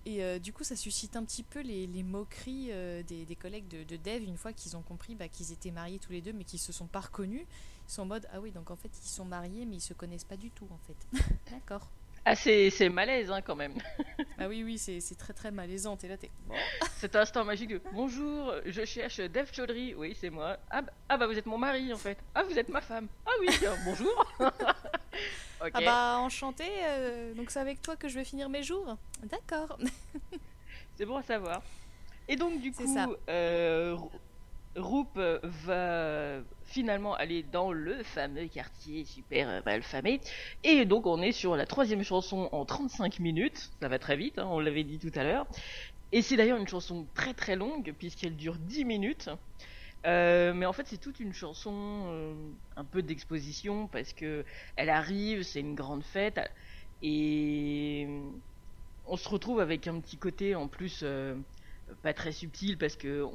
Et 0.06 0.22
euh, 0.22 0.38
du 0.38 0.52
coup, 0.52 0.64
ça 0.64 0.76
suscite 0.76 1.16
un 1.16 1.24
petit 1.24 1.42
peu 1.42 1.60
les, 1.60 1.86
moqueries 2.02 2.68
euh, 2.70 3.02
des, 3.02 3.36
collègues 3.36 3.66
de, 3.68 3.84
de 3.84 3.96
Dev 3.96 4.22
une 4.22 4.36
fois 4.36 4.52
qu'ils 4.52 4.76
ont 4.76 4.82
compris 4.82 5.14
bah, 5.14 5.28
qu'ils 5.28 5.50
étaient 5.50 5.70
mariés 5.70 5.98
tous 5.98 6.12
les 6.12 6.20
deux, 6.20 6.32
mais 6.32 6.44
qu'ils 6.44 6.58
se 6.60 6.72
sont 6.72 6.86
pas 6.86 7.00
reconnus. 7.00 7.46
Ils 7.88 7.92
sont 7.92 8.02
en 8.02 8.06
mode 8.06 8.28
Ah 8.32 8.40
oui, 8.40 8.50
donc 8.52 8.70
en 8.70 8.76
fait, 8.76 8.90
ils 9.02 9.08
sont 9.08 9.24
mariés, 9.24 9.64
mais 9.64 9.76
ils 9.76 9.80
se 9.80 9.94
connaissent 9.94 10.24
pas 10.24 10.36
du 10.36 10.50
tout, 10.50 10.68
en 10.70 10.78
fait. 10.86 11.24
D'accord. 11.50 11.88
Ah, 12.26 12.34
c'est 12.36 12.88
malaise 12.88 13.30
hein, 13.30 13.40
quand 13.42 13.56
même. 13.56 13.74
Ah 14.36 14.48
oui, 14.48 14.64
oui, 14.64 14.78
c'est 14.78 15.00
très 15.16 15.32
très 15.32 15.52
malaisant. 15.52 15.96
Et 16.02 16.08
là, 16.08 16.16
t'es. 16.16 16.30
Cet 16.98 17.14
instant 17.14 17.44
magique 17.44 17.70
de 17.70 17.80
Bonjour, 17.92 18.52
je 18.66 18.84
cherche 18.84 19.18
Dev 19.18 19.46
Chaudhry. 19.52 19.94
Oui, 19.94 20.16
c'est 20.20 20.28
moi. 20.28 20.58
Ah 20.70 20.82
bah, 20.82 20.92
ah 21.08 21.16
bah, 21.16 21.26
vous 21.28 21.38
êtes 21.38 21.46
mon 21.46 21.56
mari 21.56 21.92
en 21.92 21.96
fait. 21.96 22.18
Ah, 22.34 22.42
vous 22.42 22.58
êtes 22.58 22.68
ma 22.68 22.80
femme. 22.80 23.06
Ah 23.24 23.30
oui, 23.40 23.48
euh, 23.62 23.74
bonjour. 23.84 24.34
Ah 25.60 25.70
bah 25.80 26.18
enchanté, 26.18 26.64
euh, 26.82 27.32
donc 27.34 27.50
c'est 27.50 27.60
avec 27.60 27.80
toi 27.80 27.94
que 27.94 28.08
je 28.08 28.16
vais 28.16 28.24
finir 28.24 28.48
mes 28.48 28.62
jours 28.64 28.96
D'accord. 29.22 29.78
C'est 30.96 31.06
bon 31.06 31.16
à 31.16 31.22
savoir. 31.22 31.62
Et 32.26 32.34
donc, 32.36 32.60
du 32.60 32.72
coup, 32.72 32.92
ça. 32.92 33.06
euh, 33.28 33.96
Roup 34.76 35.10
euh, 35.16 35.38
va 35.42 36.42
finalement 36.64 37.14
aller 37.14 37.42
dans 37.42 37.72
le 37.72 38.02
fameux 38.02 38.48
quartier 38.48 39.04
super 39.04 39.48
euh, 39.48 39.60
mal 39.64 39.82
famé. 39.82 40.20
Et 40.64 40.84
donc, 40.84 41.06
on 41.06 41.22
est 41.22 41.32
sur 41.32 41.56
la 41.56 41.66
troisième 41.66 42.02
chanson 42.02 42.48
en 42.52 42.64
35 42.64 43.20
minutes. 43.20 43.70
Ça 43.80 43.88
va 43.88 43.98
très 43.98 44.16
vite, 44.16 44.38
hein, 44.38 44.46
on 44.50 44.58
l'avait 44.58 44.84
dit 44.84 44.98
tout 44.98 45.12
à 45.14 45.22
l'heure. 45.22 45.46
Et 46.12 46.22
c'est 46.22 46.36
d'ailleurs 46.36 46.58
une 46.58 46.68
chanson 46.68 47.06
très 47.14 47.34
très 47.34 47.56
longue, 47.56 47.94
puisqu'elle 47.98 48.36
dure 48.36 48.56
10 48.56 48.84
minutes. 48.84 49.30
Euh, 50.06 50.52
mais 50.52 50.66
en 50.66 50.72
fait, 50.72 50.86
c'est 50.86 50.98
toute 50.98 51.20
une 51.20 51.32
chanson 51.32 52.36
un 52.76 52.84
peu 52.84 53.02
d'exposition, 53.02 53.88
parce 53.88 54.12
que 54.12 54.44
elle 54.76 54.90
arrive, 54.90 55.42
c'est 55.42 55.60
une 55.60 55.74
grande 55.74 56.04
fête, 56.04 56.40
et 57.02 58.06
on 59.06 59.16
se 59.16 59.28
retrouve 59.28 59.60
avec 59.60 59.88
un 59.88 59.98
petit 60.00 60.18
côté 60.18 60.54
en 60.54 60.68
plus 60.68 61.04
pas 62.04 62.12
très 62.12 62.32
subtil 62.32 62.76
parce 62.76 62.96
que 62.96 63.26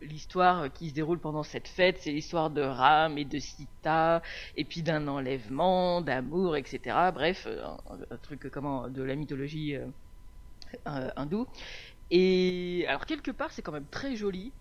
l'histoire 0.00 0.72
qui 0.72 0.88
se 0.88 0.94
déroule 0.94 1.18
pendant 1.18 1.42
cette 1.42 1.68
fête, 1.68 1.98
c'est 2.00 2.10
l'histoire 2.10 2.48
de 2.48 2.62
Ram 2.62 3.18
et 3.18 3.26
de 3.26 3.38
Sita, 3.38 4.22
et 4.56 4.64
puis 4.64 4.82
d'un 4.82 5.06
enlèvement, 5.08 6.00
d'amour, 6.00 6.56
etc. 6.56 6.96
Bref, 7.12 7.46
un, 7.46 8.16
truc 8.16 8.48
comment 8.50 8.88
de 8.88 9.02
la 9.02 9.14
mythologie 9.14 9.76
euh, 9.76 9.86
euh, 10.86 11.10
hindoue. 11.16 11.46
Et 12.10 12.86
alors 12.88 13.04
quelque 13.04 13.30
part, 13.30 13.52
c'est 13.52 13.60
quand 13.60 13.72
même 13.72 13.90
très 13.90 14.16
joli. 14.16 14.52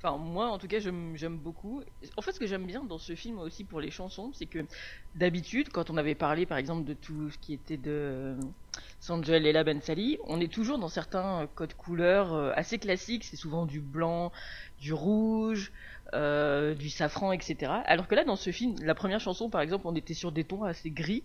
Enfin, 0.00 0.16
moi, 0.16 0.48
en 0.48 0.58
tout 0.58 0.68
cas, 0.68 0.78
j'aime 0.78 1.38
beaucoup. 1.38 1.82
En 2.16 2.22
fait, 2.22 2.30
ce 2.30 2.38
que 2.38 2.46
j'aime 2.46 2.66
bien 2.66 2.84
dans 2.84 2.98
ce 2.98 3.16
film 3.16 3.38
aussi 3.38 3.64
pour 3.64 3.80
les 3.80 3.90
chansons, 3.90 4.32
c'est 4.32 4.46
que 4.46 4.60
d'habitude, 5.16 5.70
quand 5.70 5.90
on 5.90 5.96
avait 5.96 6.14
parlé, 6.14 6.46
par 6.46 6.56
exemple, 6.56 6.84
de 6.84 6.94
tout 6.94 7.30
ce 7.30 7.38
qui 7.38 7.52
était 7.52 7.76
de 7.76 7.90
euh, 7.90 8.40
Sanjay 9.00 9.40
Leila 9.40 9.64
Bensali, 9.64 10.18
on 10.24 10.40
est 10.40 10.52
toujours 10.52 10.78
dans 10.78 10.88
certains 10.88 11.42
euh, 11.42 11.46
codes 11.52 11.74
couleurs 11.74 12.32
euh, 12.32 12.52
assez 12.54 12.78
classiques. 12.78 13.24
C'est 13.24 13.36
souvent 13.36 13.66
du 13.66 13.80
blanc, 13.80 14.30
du 14.80 14.92
rouge, 14.92 15.72
du 16.12 16.90
safran, 16.90 17.32
etc. 17.32 17.72
Alors 17.84 18.06
que 18.06 18.14
là, 18.14 18.22
dans 18.22 18.36
ce 18.36 18.52
film, 18.52 18.76
la 18.80 18.94
première 18.94 19.20
chanson, 19.20 19.50
par 19.50 19.62
exemple, 19.62 19.86
on 19.88 19.96
était 19.96 20.14
sur 20.14 20.30
des 20.30 20.44
tons 20.44 20.62
assez 20.62 20.90
gris. 20.90 21.24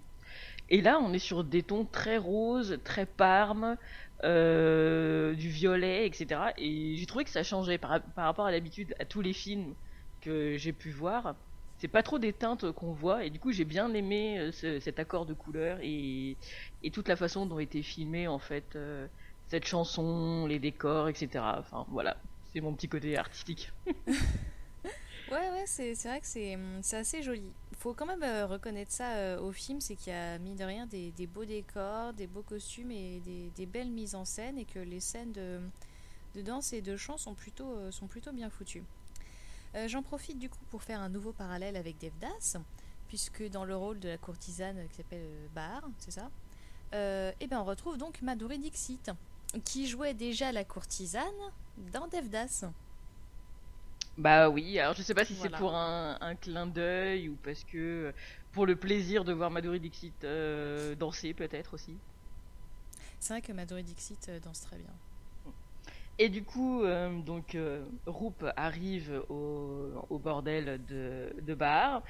Et 0.70 0.82
là, 0.82 1.00
on 1.00 1.14
est 1.14 1.20
sur 1.20 1.44
des 1.44 1.62
tons 1.62 1.86
très 1.86 2.18
roses, 2.18 2.80
très 2.84 3.06
parme, 3.06 3.78
euh, 4.24 5.34
du 5.36 5.50
violet, 5.50 6.08
etc. 6.08 6.54
Et 6.58 6.96
j'ai 6.98 7.06
trouvé 7.06 7.24
que 7.26 7.30
ça 7.32 7.44
changeait 7.44 7.78
par, 7.78 8.02
par 8.14 8.26
rapport 8.26 8.46
à 8.46 8.52
l'habitude 8.52 8.96
à 9.00 9.06
tous 9.06 9.22
les 9.22 9.34
films 9.34 9.76
que 10.22 10.58
j'ai 10.58 10.74
pu 10.74 10.92
voir. 10.92 11.36
C'est 11.78 11.88
pas 11.90 12.04
trop 12.04 12.20
des 12.20 12.34
teintes 12.34 12.72
qu'on 12.72 12.94
voit, 12.94 13.26
et 13.26 13.30
du 13.30 13.40
coup 13.40 13.52
j'ai 13.52 13.66
bien 13.66 13.94
aimé 13.94 14.40
euh, 14.40 14.52
ce- 14.52 14.80
cet 14.80 15.00
accord 15.00 15.26
de 15.26 15.34
couleurs 15.34 15.80
et, 15.82 16.38
et 16.82 16.92
toute 16.92 17.08
la 17.10 17.16
façon 17.18 17.46
dont 17.46 17.60
était 17.60 17.82
filmée 17.84 18.28
en 18.28 18.40
fait 18.40 18.76
euh, 18.76 19.08
cette 19.48 19.66
chanson, 19.66 20.46
les 20.48 20.60
décors, 20.60 21.10
etc. 21.10 21.60
Enfin 21.60 21.86
voilà, 21.90 22.22
c'est 22.44 22.62
mon 22.62 22.74
petit 22.76 22.88
côté 22.90 23.18
artistique. 23.18 23.72
Ouais, 25.32 25.50
ouais, 25.52 25.64
c'est 25.66 25.94
vrai 25.94 26.20
que 26.20 26.28
c'est 26.28 26.56
hum, 26.56 26.80
c'est 26.82 26.98
assez 26.98 27.24
joli. 27.24 27.52
Faut 27.80 27.94
quand 27.94 28.06
même 28.06 28.24
euh, 28.24 28.46
reconnaître 28.46 28.92
ça 28.92 29.14
euh, 29.14 29.40
au 29.40 29.52
film, 29.52 29.80
c'est 29.82 29.96
qu'il 29.96 30.12
y 30.12 30.16
a, 30.16 30.38
mine 30.38 30.56
de 30.56 30.64
rien, 30.64 30.86
des, 30.86 31.12
des 31.12 31.28
beaux 31.28 31.46
décors, 31.46 32.14
des 32.14 32.28
beaux 32.28 32.42
costumes 32.42 32.92
et 32.92 33.20
des, 33.22 33.50
des 33.56 33.66
belles 33.66 33.90
mises 33.90 34.16
en 34.16 34.26
scène, 34.26 34.58
et 34.58 34.66
que 34.66 34.80
les 34.80 35.00
scènes 35.00 35.32
de, 35.32 35.60
de 36.36 36.42
danse 36.42 36.74
et 36.74 36.82
de 36.82 36.96
chant 36.98 37.18
sont 37.18 37.34
plutôt, 37.34 37.72
euh, 37.74 37.92
bien 38.34 38.50
foutues. 38.50 38.84
J'en 39.88 40.04
profite 40.04 40.38
du 40.38 40.50
coup 40.52 40.64
pour 40.70 40.84
faire 40.84 41.02
un 41.02 41.10
nouveau 41.10 41.32
parallèle 41.32 41.76
avec 41.76 41.98
Devdas, 41.98 42.58
puisque 43.08 43.50
dans 43.50 43.66
le 43.66 43.76
rôle 43.76 44.00
de 44.00 44.08
la 44.08 44.20
courtisane 44.20 44.88
qui 44.92 44.98
s'appelle 44.98 45.26
Bahar, 45.56 45.82
c'est 45.98 46.12
ça 46.12 46.30
Et 46.94 47.48
bien 47.48 47.60
on 47.60 47.64
retrouve 47.64 47.98
donc 47.98 48.22
Madhuri 48.22 48.60
Dixit, 48.60 49.10
qui 49.66 49.88
jouait 49.88 50.14
déjà 50.14 50.52
la 50.52 50.64
courtisane 50.64 51.26
dans 51.92 52.08
Devdas. 52.08 52.66
Bah 54.18 54.50
oui, 54.50 54.78
alors 54.80 54.94
je 54.94 55.02
sais 55.02 55.16
pas 55.16 55.26
si 55.26 55.34
Voilà. 55.34 55.50
c'est 55.58 55.58
pour 55.58 55.74
un, 55.76 56.18
un 56.22 56.36
clin 56.36 56.68
d'œil 56.68 57.30
ou 57.30 57.36
parce 57.38 57.64
que 57.64 57.78
euh, 57.78 58.12
pour 58.52 58.66
le 58.68 58.76
plaisir 58.76 59.24
de 59.24 59.34
voir 59.34 59.50
Madhuri 59.50 59.80
Dixit 59.80 60.24
euh, 60.24 60.96
danser 60.96 61.34
peut-être 61.34 61.74
aussi. 61.74 61.98
C'est 63.20 63.34
vrai 63.34 63.42
que 63.42 63.52
Madhuri 63.54 63.84
Dixit 63.84 64.30
euh, 64.30 64.40
danse 64.40 64.62
très 64.62 64.78
bien. 64.78 64.94
Et 66.20 66.30
du 66.30 66.44
coup, 66.44 66.84
euh, 66.84 67.20
donc 67.22 67.56
euh, 67.56 67.84
Roop 68.06 68.46
arrive 68.56 69.24
au, 69.30 70.06
au 70.10 70.20
bordel 70.20 70.80
de, 70.86 71.34
de 71.42 71.54
Bahar. 71.56 72.04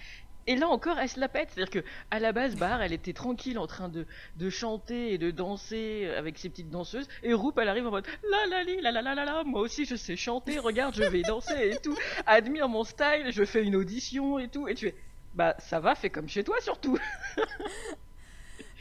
Et 0.47 0.55
là 0.55 0.67
encore, 0.67 0.99
elle 0.99 1.09
se 1.09 1.19
la 1.19 1.29
pète. 1.29 1.49
C'est-à-dire 1.53 1.83
que 1.83 1.87
la 2.19 2.31
base, 2.31 2.55
Bahar, 2.55 2.81
elle 2.81 2.93
était 2.93 3.13
tranquille 3.13 3.57
en 3.57 3.67
train 3.67 3.89
de, 3.89 4.05
de 4.37 4.49
chanter 4.49 5.13
et 5.13 5.17
de 5.17 5.31
danser 5.31 6.11
avec 6.17 6.37
ses 6.37 6.49
petites 6.49 6.69
danseuses. 6.69 7.07
Et 7.23 7.33
Roop, 7.33 7.57
elle 7.59 7.69
arrive 7.69 7.87
en 7.87 7.91
mode 7.91 8.07
la 8.29 8.45
la 8.47 8.63
la 8.63 8.91
la 8.91 9.01
la 9.01 9.15
la 9.15 9.25
la. 9.25 9.43
Moi 9.43 9.61
aussi, 9.61 9.85
je 9.85 9.95
sais 9.95 10.15
chanter. 10.15 10.59
Regarde, 10.59 10.95
je 10.95 11.03
vais 11.03 11.21
danser 11.21 11.71
et 11.71 11.77
tout. 11.77 11.97
Admire 12.25 12.67
mon 12.67 12.83
style. 12.83 13.27
Je 13.31 13.45
fais 13.45 13.63
une 13.63 13.75
audition 13.75 14.39
et 14.39 14.49
tout. 14.49 14.67
Et 14.67 14.75
tu 14.75 14.87
fais 14.87 14.95
bah 15.33 15.55
ça 15.57 15.79
va, 15.79 15.95
fais 15.95 16.09
comme 16.09 16.29
chez 16.29 16.43
toi 16.43 16.55
surtout. 16.61 16.97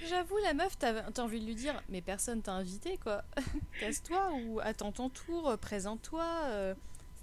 J'avoue, 0.04 0.36
la 0.38 0.52
meuf, 0.52 0.76
t'as 0.78 1.04
envie 1.22 1.40
de 1.40 1.46
lui 1.46 1.54
dire, 1.54 1.80
mais 1.88 2.00
personne 2.00 2.42
t'a 2.42 2.52
invité, 2.52 2.98
quoi. 2.98 3.22
Casse-toi 3.80 4.32
ou 4.44 4.58
attends 4.60 4.90
ton 4.90 5.08
tour, 5.08 5.48
euh, 5.48 5.56
présente-toi. 5.56 6.24
euh. 6.46 6.74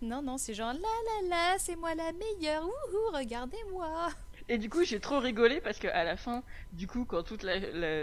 Non, 0.02 0.22
non, 0.22 0.38
c'est 0.38 0.54
genre, 0.54 0.72
là, 0.72 0.80
là, 0.80 1.28
là, 1.30 1.56
c'est 1.60 1.76
moi 1.76 1.94
la 1.94 2.14
meilleure, 2.14 2.64
wouhou, 2.64 3.18
regardez-moi. 3.18 4.08
Et 4.50 4.58
du 4.58 4.68
coup, 4.68 4.84
j'ai 4.84 5.00
trop 5.00 5.20
rigolé 5.20 5.62
parce 5.62 5.78
qu'à 5.78 6.04
la 6.04 6.18
fin, 6.18 6.44
du 6.74 6.88
coup, 6.88 7.06
quand 7.06 7.22
toute 7.22 7.46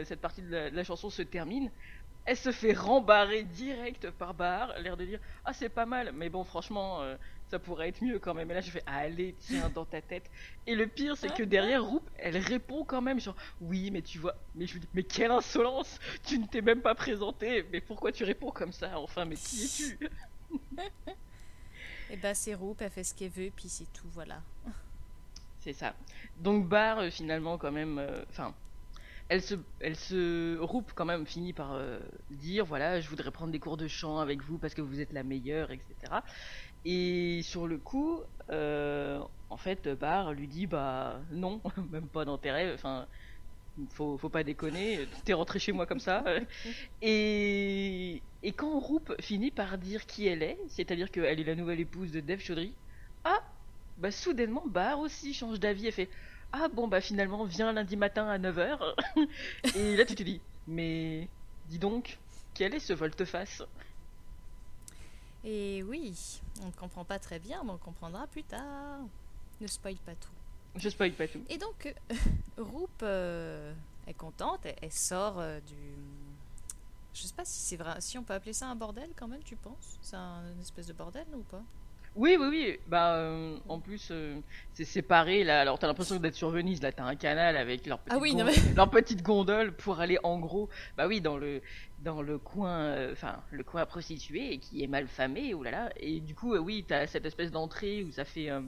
cette 0.04 0.20
partie 0.20 0.42
de 0.42 0.70
la, 0.72 0.84
chanson 0.84 1.10
se 1.10 1.22
termine, 1.22 1.72
elle 2.24 2.36
se 2.36 2.52
fait 2.52 2.72
rembarrer 2.72 3.42
direct 3.42 4.10
par 4.12 4.32
Bahar, 4.32 4.78
l'air 4.78 4.96
de 4.96 5.04
dire 5.04 5.18
Ah, 5.44 5.52
c'est 5.52 5.68
pas 5.68 5.86
mal, 5.86 6.12
mais 6.12 6.28
bon, 6.28 6.44
franchement, 6.44 7.02
euh, 7.02 7.16
ça 7.50 7.58
pourrait 7.58 7.88
être 7.88 8.00
mieux 8.00 8.20
quand 8.20 8.32
même. 8.32 8.48
Et 8.52 8.54
là, 8.54 8.60
je 8.60 8.70
fais 8.70 8.82
Allez, 8.86 9.34
tiens, 9.40 9.68
dans 9.74 9.84
ta 9.84 10.00
tête. 10.00 10.30
Et 10.68 10.76
le 10.76 10.86
pire, 10.86 11.16
c'est 11.16 11.34
que 11.34 11.42
derrière, 11.42 11.84
Roop, 11.84 12.08
elle 12.16 12.36
répond 12.36 12.84
quand 12.84 13.02
même 13.02 13.18
genre 13.18 13.36
Oui, 13.60 13.90
mais 13.90 14.02
tu 14.02 14.20
vois, 14.20 14.36
mais 14.54 14.68
je 14.68 14.74
lui 14.74 14.80
dis 14.80 14.88
Mais 14.94 15.02
quelle 15.02 15.32
insolence 15.32 15.98
Tu 16.24 16.38
ne 16.38 16.46
t'es 16.46 16.62
même 16.62 16.80
pas 16.80 16.94
présenté, 16.94 17.66
mais 17.72 17.80
pourquoi 17.80 18.12
tu 18.12 18.22
réponds 18.22 18.52
comme 18.52 18.72
ça 18.72 19.00
Enfin, 19.00 19.24
mais 19.24 19.34
qui 19.34 19.64
es-tu? 19.64 19.98
Et 22.10 22.16
bah, 22.16 22.34
c'est 22.34 22.54
Roop, 22.54 22.82
elle 22.82 22.90
fait 22.90 23.02
ce 23.02 23.14
qu'elle 23.14 23.30
veut, 23.30 23.50
puis 23.54 23.68
c'est 23.68 23.92
tout, 23.92 24.06
voilà. 24.12 24.40
C'est 25.66 25.72
ça. 25.72 25.96
Donc 26.38 26.68
Bar 26.68 27.00
euh, 27.00 27.10
finalement 27.10 27.58
quand 27.58 27.72
même, 27.72 27.98
euh, 27.98 28.22
enfin, 28.30 28.54
elle 29.28 29.42
se, 29.42 29.56
elle 29.80 29.96
se 29.96 30.56
Roupe 30.60 30.92
quand 30.94 31.04
même 31.04 31.26
finit 31.26 31.52
par 31.52 31.72
euh, 31.72 31.98
dire 32.30 32.64
voilà, 32.64 33.00
je 33.00 33.08
voudrais 33.08 33.32
prendre 33.32 33.50
des 33.50 33.58
cours 33.58 33.76
de 33.76 33.88
chant 33.88 34.20
avec 34.20 34.44
vous 34.44 34.58
parce 34.58 34.74
que 34.74 34.80
vous 34.80 35.00
êtes 35.00 35.12
la 35.12 35.24
meilleure, 35.24 35.72
etc. 35.72 36.20
Et 36.84 37.40
sur 37.42 37.66
le 37.66 37.78
coup, 37.78 38.22
en 38.48 39.56
fait, 39.56 39.88
Bar 39.88 40.34
lui 40.34 40.46
dit 40.46 40.68
bah 40.68 41.20
non, 41.32 41.60
même 41.90 42.06
pas 42.06 42.24
d'intérêt. 42.24 42.72
Enfin, 42.72 43.08
faut, 43.90 44.16
faut 44.18 44.30
pas 44.30 44.44
déconner. 44.44 45.08
T'es 45.24 45.32
rentré 45.32 45.58
chez 45.58 45.72
moi 45.72 45.86
comme 45.86 45.98
ça. 46.00 46.24
Et 47.02 48.22
et 48.44 48.52
quand 48.52 48.78
Roupe 48.78 49.12
finit 49.20 49.50
par 49.50 49.78
dire 49.78 50.06
qui 50.06 50.28
elle 50.28 50.44
est, 50.44 50.58
c'est-à-dire 50.68 51.10
qu'elle 51.10 51.40
est 51.40 51.44
la 51.44 51.56
nouvelle 51.56 51.80
épouse 51.80 52.12
de 52.12 52.20
Dev 52.20 52.38
Chaudhry, 52.38 52.76
ah 53.24 53.42
bah 53.98 54.10
soudainement 54.10 54.64
Bar 54.66 54.98
aussi 55.00 55.32
change 55.34 55.60
d'avis 55.60 55.86
et 55.86 55.92
fait 55.92 56.08
ah 56.52 56.68
bon 56.68 56.88
bah 56.88 57.00
finalement 57.00 57.44
viens 57.44 57.72
lundi 57.72 57.96
matin 57.96 58.28
à 58.28 58.38
9h 58.38 58.94
et 59.76 59.96
là 59.96 60.04
tu 60.04 60.14
te 60.14 60.22
dis 60.22 60.40
mais 60.66 61.28
dis 61.68 61.78
donc 61.78 62.18
quel 62.56 62.72
est 62.72 62.80
ce 62.80 62.94
volte-face? 62.94 63.62
Et 65.44 65.82
oui, 65.82 66.40
on 66.62 66.66
ne 66.68 66.72
comprend 66.72 67.04
pas 67.04 67.18
très 67.18 67.38
bien, 67.38 67.62
mais 67.62 67.70
on 67.70 67.76
comprendra 67.76 68.26
plus 68.26 68.44
tard. 68.44 69.00
Ne 69.60 69.66
spoil 69.66 69.96
pas 69.96 70.14
tout. 70.14 70.30
je 70.76 70.88
spoil 70.88 71.12
pas 71.12 71.28
tout 71.28 71.42
Et 71.50 71.58
donc, 71.58 71.84
euh, 71.86 72.14
Roop 72.58 72.90
euh, 73.02 73.74
est 74.06 74.14
contente, 74.14 74.60
elle, 74.64 74.74
elle 74.80 74.92
sort 74.92 75.38
euh, 75.38 75.60
du. 75.60 75.76
Je 77.12 77.26
sais 77.26 77.34
pas 77.34 77.44
si 77.44 77.60
c'est 77.60 77.76
vrai, 77.76 78.00
si 78.00 78.16
on 78.16 78.22
peut 78.22 78.32
appeler 78.32 78.54
ça 78.54 78.68
un 78.68 78.74
bordel 78.74 79.10
quand 79.14 79.28
même, 79.28 79.42
tu 79.42 79.56
penses? 79.56 79.98
C'est 80.00 80.16
un 80.16 80.50
une 80.52 80.60
espèce 80.60 80.86
de 80.86 80.94
bordel 80.94 81.26
ou 81.34 81.42
pas? 81.42 81.62
Oui 82.16 82.36
oui 82.40 82.46
oui. 82.50 82.78
Bah 82.86 83.14
euh, 83.16 83.56
en 83.68 83.78
plus 83.80 84.08
euh, 84.10 84.40
c'est 84.72 84.84
séparé 84.84 85.44
là. 85.44 85.60
Alors 85.60 85.78
t'as 85.78 85.86
l'impression 85.86 86.16
d'être 86.18 86.34
sur 86.34 86.50
Venise 86.50 86.82
là. 86.82 86.90
T'as 86.92 87.04
un 87.04 87.14
canal 87.16 87.56
avec 87.56 87.86
leur 87.86 87.98
petite, 88.00 88.12
Ah 88.16 88.20
oui, 88.20 88.34
non, 88.34 88.44
gon- 88.46 88.52
leur 88.74 88.90
petite 88.90 89.22
gondole 89.22 89.76
pour 89.76 90.00
aller 90.00 90.18
en 90.22 90.38
gros 90.38 90.68
bah 90.96 91.06
oui 91.06 91.20
dans 91.20 91.36
le 91.36 91.62
dans 91.98 92.22
le 92.22 92.38
coin 92.38 92.78
euh, 92.78 93.12
enfin 93.12 93.42
le 93.50 93.62
coin 93.64 93.84
prostitué 93.86 94.52
et 94.52 94.58
qui 94.58 94.82
est 94.82 94.86
mal 94.86 95.06
famé 95.08 95.54
oulala 95.54 95.90
et 95.96 96.20
du 96.20 96.34
coup 96.34 96.54
euh, 96.54 96.58
oui 96.58 96.84
t'as 96.86 97.06
cette 97.06 97.24
espèce 97.26 97.50
d'entrée 97.50 98.02
où 98.04 98.10
ça 98.12 98.24
fait 98.24 98.50
euh, 98.50 98.60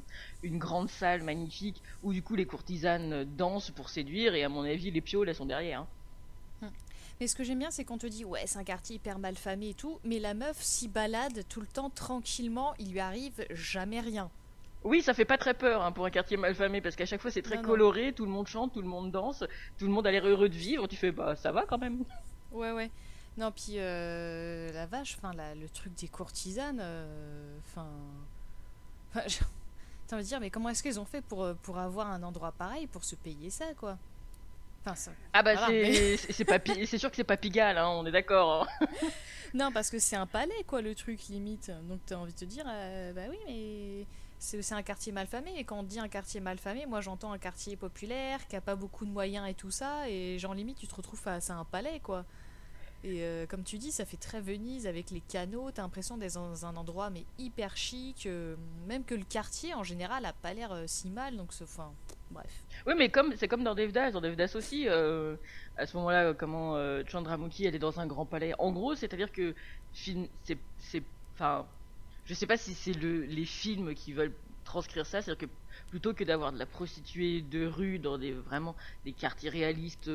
une 0.43 0.59
grande 0.59 0.89
salle 0.89 1.23
magnifique 1.23 1.83
où 2.03 2.13
du 2.13 2.23
coup 2.23 2.37
les 2.37 2.47
courtisanes 2.47 3.25
dansent 3.25 3.71
pour 3.71 3.89
séduire 3.91 4.35
et 4.35 4.45
à 4.45 4.49
mon 4.49 4.63
avis 4.63 4.91
les 4.91 5.01
pioles 5.03 5.29
elles 5.29 5.35
sont 5.35 5.47
derrière 5.47 5.81
hein. 5.83 5.89
Mais 7.21 7.27
ce 7.29 7.37
que 7.37 7.45
j'aime 7.45 7.59
bien, 7.61 7.71
c'est 7.71 7.85
qu'on 7.85 7.99
te 7.99 8.07
dit, 8.07 8.25
ouais, 8.25 8.47
c'est 8.47 8.59
un 8.59 8.65
quartier 8.65 8.97
hyper 8.97 9.19
mal 9.21 9.37
famé 9.37 9.71
et 9.71 9.75
tout, 9.75 10.01
mais 10.05 10.19
la 10.19 10.35
meuf 10.35 10.61
s'y 10.61 10.89
balade 10.89 11.47
tout 11.49 11.61
le 11.61 11.67
temps 11.69 11.91
tranquillement, 11.91 12.75
il 12.79 12.91
lui 12.93 13.01
arrive 13.01 13.47
jamais 13.51 14.01
rien. 14.01 14.31
Oui, 14.83 15.03
ça 15.03 15.15
fait 15.15 15.25
pas 15.25 15.39
très 15.39 15.55
peur 15.55 15.83
hein, 15.83 15.93
pour 15.93 16.05
un 16.07 16.11
quartier 16.11 16.37
mal 16.37 16.55
famé 16.55 16.81
parce 16.81 16.97
qu'à 16.97 17.07
chaque 17.07 17.21
fois 17.21 17.31
c'est 17.31 17.43
très 17.43 17.59
Non, 17.59 17.63
non. 17.63 17.69
coloré, 17.69 18.13
tout 18.13 18.25
le 18.25 18.31
monde 18.31 18.47
chante, 18.49 18.73
tout 18.73 18.83
le 18.83 18.89
monde 18.89 19.11
danse, 19.13 19.45
tout 19.77 19.87
le 19.87 19.93
monde 19.93 20.07
a 20.07 20.11
l'air 20.13 20.27
heureux 20.27 20.49
de 20.49 20.55
vivre. 20.57 20.87
Tu 20.89 20.97
fais 20.97 21.13
bah 21.13 21.37
ça 21.37 21.53
va 21.53 21.65
quand 21.67 21.79
même. 21.79 22.05
Ouais, 22.51 22.73
ouais. 22.73 22.91
Non, 23.37 23.53
puis 23.53 23.75
euh, 23.79 24.73
la 24.73 24.87
vache, 24.87 25.17
enfin, 25.19 25.33
le 25.55 25.69
truc 25.69 25.95
des 25.95 26.09
courtisanes, 26.09 26.81
euh, 26.81 27.59
enfin. 27.67 27.87
enfin, 29.15 29.27
je- 29.29 29.45
envie 30.15 30.23
de 30.25 30.29
dire, 30.29 30.41
mais 30.41 30.51
comment 30.51 30.71
est-ce 30.71 30.83
qu'ils 30.83 31.01
ont 31.01 31.05
fait 31.05 31.23
pour, 31.23 31.43
euh, 31.45 31.55
pour 31.55 31.79
avoir 31.79 32.09
un 32.11 32.23
endroit 32.23 32.53
pareil, 32.53 32.87
pour 32.87 33.05
se 33.05 33.17
payer 33.17 33.51
ça, 33.51 33.75
quoi? 33.75 33.99
Enfin, 34.85 34.95
ça- 34.95 35.11
Ah 35.33 35.43
bah 35.43 35.55
Voilà, 35.55 35.67
c'est 35.67 35.83
mais- 35.83 36.17
pi- 36.59 36.87
sûr 36.99 37.11
que 37.11 37.17
c'est 37.17 37.25
pas 37.25 37.37
Pigalle, 37.37 37.77
hein, 37.79 37.89
on 37.89 38.07
est 38.07 38.11
d'accord. 38.13 38.67
hein. 38.81 38.87
Non, 39.55 39.73
parce 39.73 39.89
que 39.89 39.99
c'est 39.99 40.17
un 40.17 40.27
palais, 40.27 40.63
quoi, 40.67 40.83
le 40.83 40.95
truc, 40.95 41.29
limite. 41.29 41.71
Donc 41.89 42.01
t'as 42.07 42.17
envie 42.17 42.35
de 42.35 42.39
te 42.39 42.45
dire, 42.45 42.65
euh, 42.69 43.13
bah 43.15 43.23
oui, 43.31 43.39
mais 43.47 44.07
c'est 44.39 44.75
un 44.75 44.83
quartier 44.83 45.11
mal 45.11 45.27
famé. 45.27 45.53
Et 45.57 45.65
quand 45.65 45.79
on 45.79 45.83
dit 45.83 45.99
un 45.99 46.09
quartier 46.09 46.41
mal 46.41 46.59
famé, 46.59 46.85
moi 46.87 47.01
j'entends 47.01 47.33
un 47.33 47.39
quartier 47.39 47.75
populaire, 47.77 48.47
qui 48.47 48.57
a 48.57 48.61
pas 48.61 48.77
beaucoup 48.77 49.07
de 49.07 49.11
moyens 49.11 49.49
et 49.49 49.55
tout 49.55 49.71
ça. 49.71 50.09
Et 50.09 50.39
genre, 50.39 50.53
limite, 50.55 50.79
tu 50.79 50.87
te 50.87 50.95
retrouves 50.95 51.19
face 51.21 51.49
à 51.49 51.55
un 51.55 51.65
palais, 51.65 51.99
quoi. 52.01 52.27
Et 53.05 53.23
euh, 53.23 53.47
comme 53.47 53.63
tu 53.63 53.79
dis, 53.79 53.93
ça 53.93 54.05
fait 54.05 54.17
très 54.17 54.41
Venise 54.41 54.87
avec 54.87 55.11
les 55.11 55.21
canaux. 55.21 55.71
T'as 55.71 55.83
l'impression 55.83 56.17
d'être 56.17 56.35
dans 56.35 56.67
un 56.67 56.77
endroit, 56.77 57.11
mais 57.11 57.25
hyper 57.39 57.77
chic. 57.77 58.27
euh, 58.27 58.57
même 58.89 59.05
que 59.05 59.15
le 59.15 59.25
quartier, 59.25 59.75
en 59.75 59.85
général, 59.85 60.25
a 60.25 60.33
pas 60.33 60.53
l'air 60.53 60.73
euh, 60.73 60.85
si 60.87 61.09
mal. 61.09 61.37
Donc, 61.37 61.51
enfin, 61.63 61.93
bref. 62.31 62.65
Oui, 62.87 62.95
mais 62.97 63.09
comme 63.09 63.35
c'est 63.37 63.47
comme 63.47 63.63
dans 63.63 63.77
Devdas, 63.77 64.11
dans 64.11 64.21
Devdas 64.21 64.53
aussi, 64.57 64.89
à 64.89 65.87
ce 65.87 65.97
moment-là, 65.97 66.35
comment 66.35 66.77
Chandramukhi 67.07 67.67
elle 67.67 67.75
est 67.75 67.81
dans 67.81 68.01
un 68.01 68.07
grand 68.07 68.27
palais. 68.27 68.53
En 68.59 68.73
gros, 68.73 68.95
c'est-à-dire 68.97 69.31
que 69.31 69.55
c'est 69.93 71.03
enfin, 71.35 71.67
je 72.25 72.35
sais 72.35 72.47
pas 72.47 72.57
si 72.57 72.75
c'est 72.75 72.93
le 72.93 73.23
les 73.23 73.45
films 73.45 73.95
qui 73.95 74.13
veulent 74.13 74.35
transcrire 74.65 75.07
ça, 75.07 75.23
c'est-à-dire 75.23 75.49
que 75.49 75.53
plutôt 75.91 76.15
que 76.15 76.25
d'avoir 76.25 76.53
de 76.53 76.59
la 76.59 76.67
prostituée 76.67 77.43
de 77.43 77.67
rue 77.67 77.99
dans 77.99 78.19
des 78.19 78.33
vraiment 78.33 78.75
des 79.05 79.13
quartiers 79.13 79.51
réalistes 79.51 80.11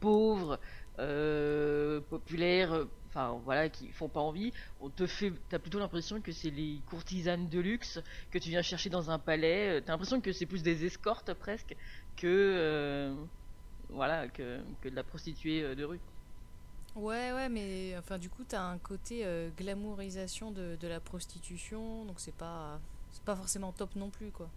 pauvres, 0.00 0.58
euh, 0.98 2.00
populaires, 2.00 2.72
euh, 2.72 2.86
enfin 3.08 3.40
voilà, 3.44 3.68
qui 3.68 3.90
font 3.92 4.08
pas 4.08 4.20
envie, 4.20 4.52
on 4.80 4.90
te 4.90 5.06
fait, 5.06 5.32
t'as 5.48 5.58
plutôt 5.58 5.78
l'impression 5.78 6.20
que 6.20 6.32
c'est 6.32 6.50
les 6.50 6.82
courtisanes 6.86 7.48
de 7.48 7.60
luxe 7.60 8.00
que 8.30 8.38
tu 8.38 8.50
viens 8.50 8.62
chercher 8.62 8.90
dans 8.90 9.10
un 9.10 9.18
palais. 9.18 9.78
euh, 9.78 9.80
T'as 9.80 9.92
l'impression 9.92 10.20
que 10.20 10.32
c'est 10.32 10.46
plus 10.46 10.62
des 10.62 10.84
escortes 10.84 11.34
presque 11.34 11.76
que 12.16 12.26
euh, 12.26 13.14
voilà 13.90 14.28
que, 14.28 14.62
que 14.80 14.88
de 14.88 14.94
la 14.96 15.04
prostituée 15.04 15.74
de 15.76 15.84
rue. 15.84 16.02
Ouais, 16.96 17.32
ouais, 17.32 17.48
mais 17.48 17.94
enfin, 17.98 18.18
du 18.18 18.28
coup, 18.30 18.42
t'as 18.44 18.62
un 18.62 18.78
côté 18.78 19.24
euh, 19.24 19.50
glamourisation 19.50 20.50
de, 20.50 20.76
de 20.76 20.88
la 20.88 20.98
prostitution. 21.00 22.04
Donc, 22.06 22.18
c'est 22.20 22.32
pas, 22.36 22.80
c'est 23.10 23.22
pas 23.22 23.36
forcément 23.36 23.72
top 23.72 23.94
non 23.96 24.10
plus, 24.10 24.32
quoi. 24.32 24.50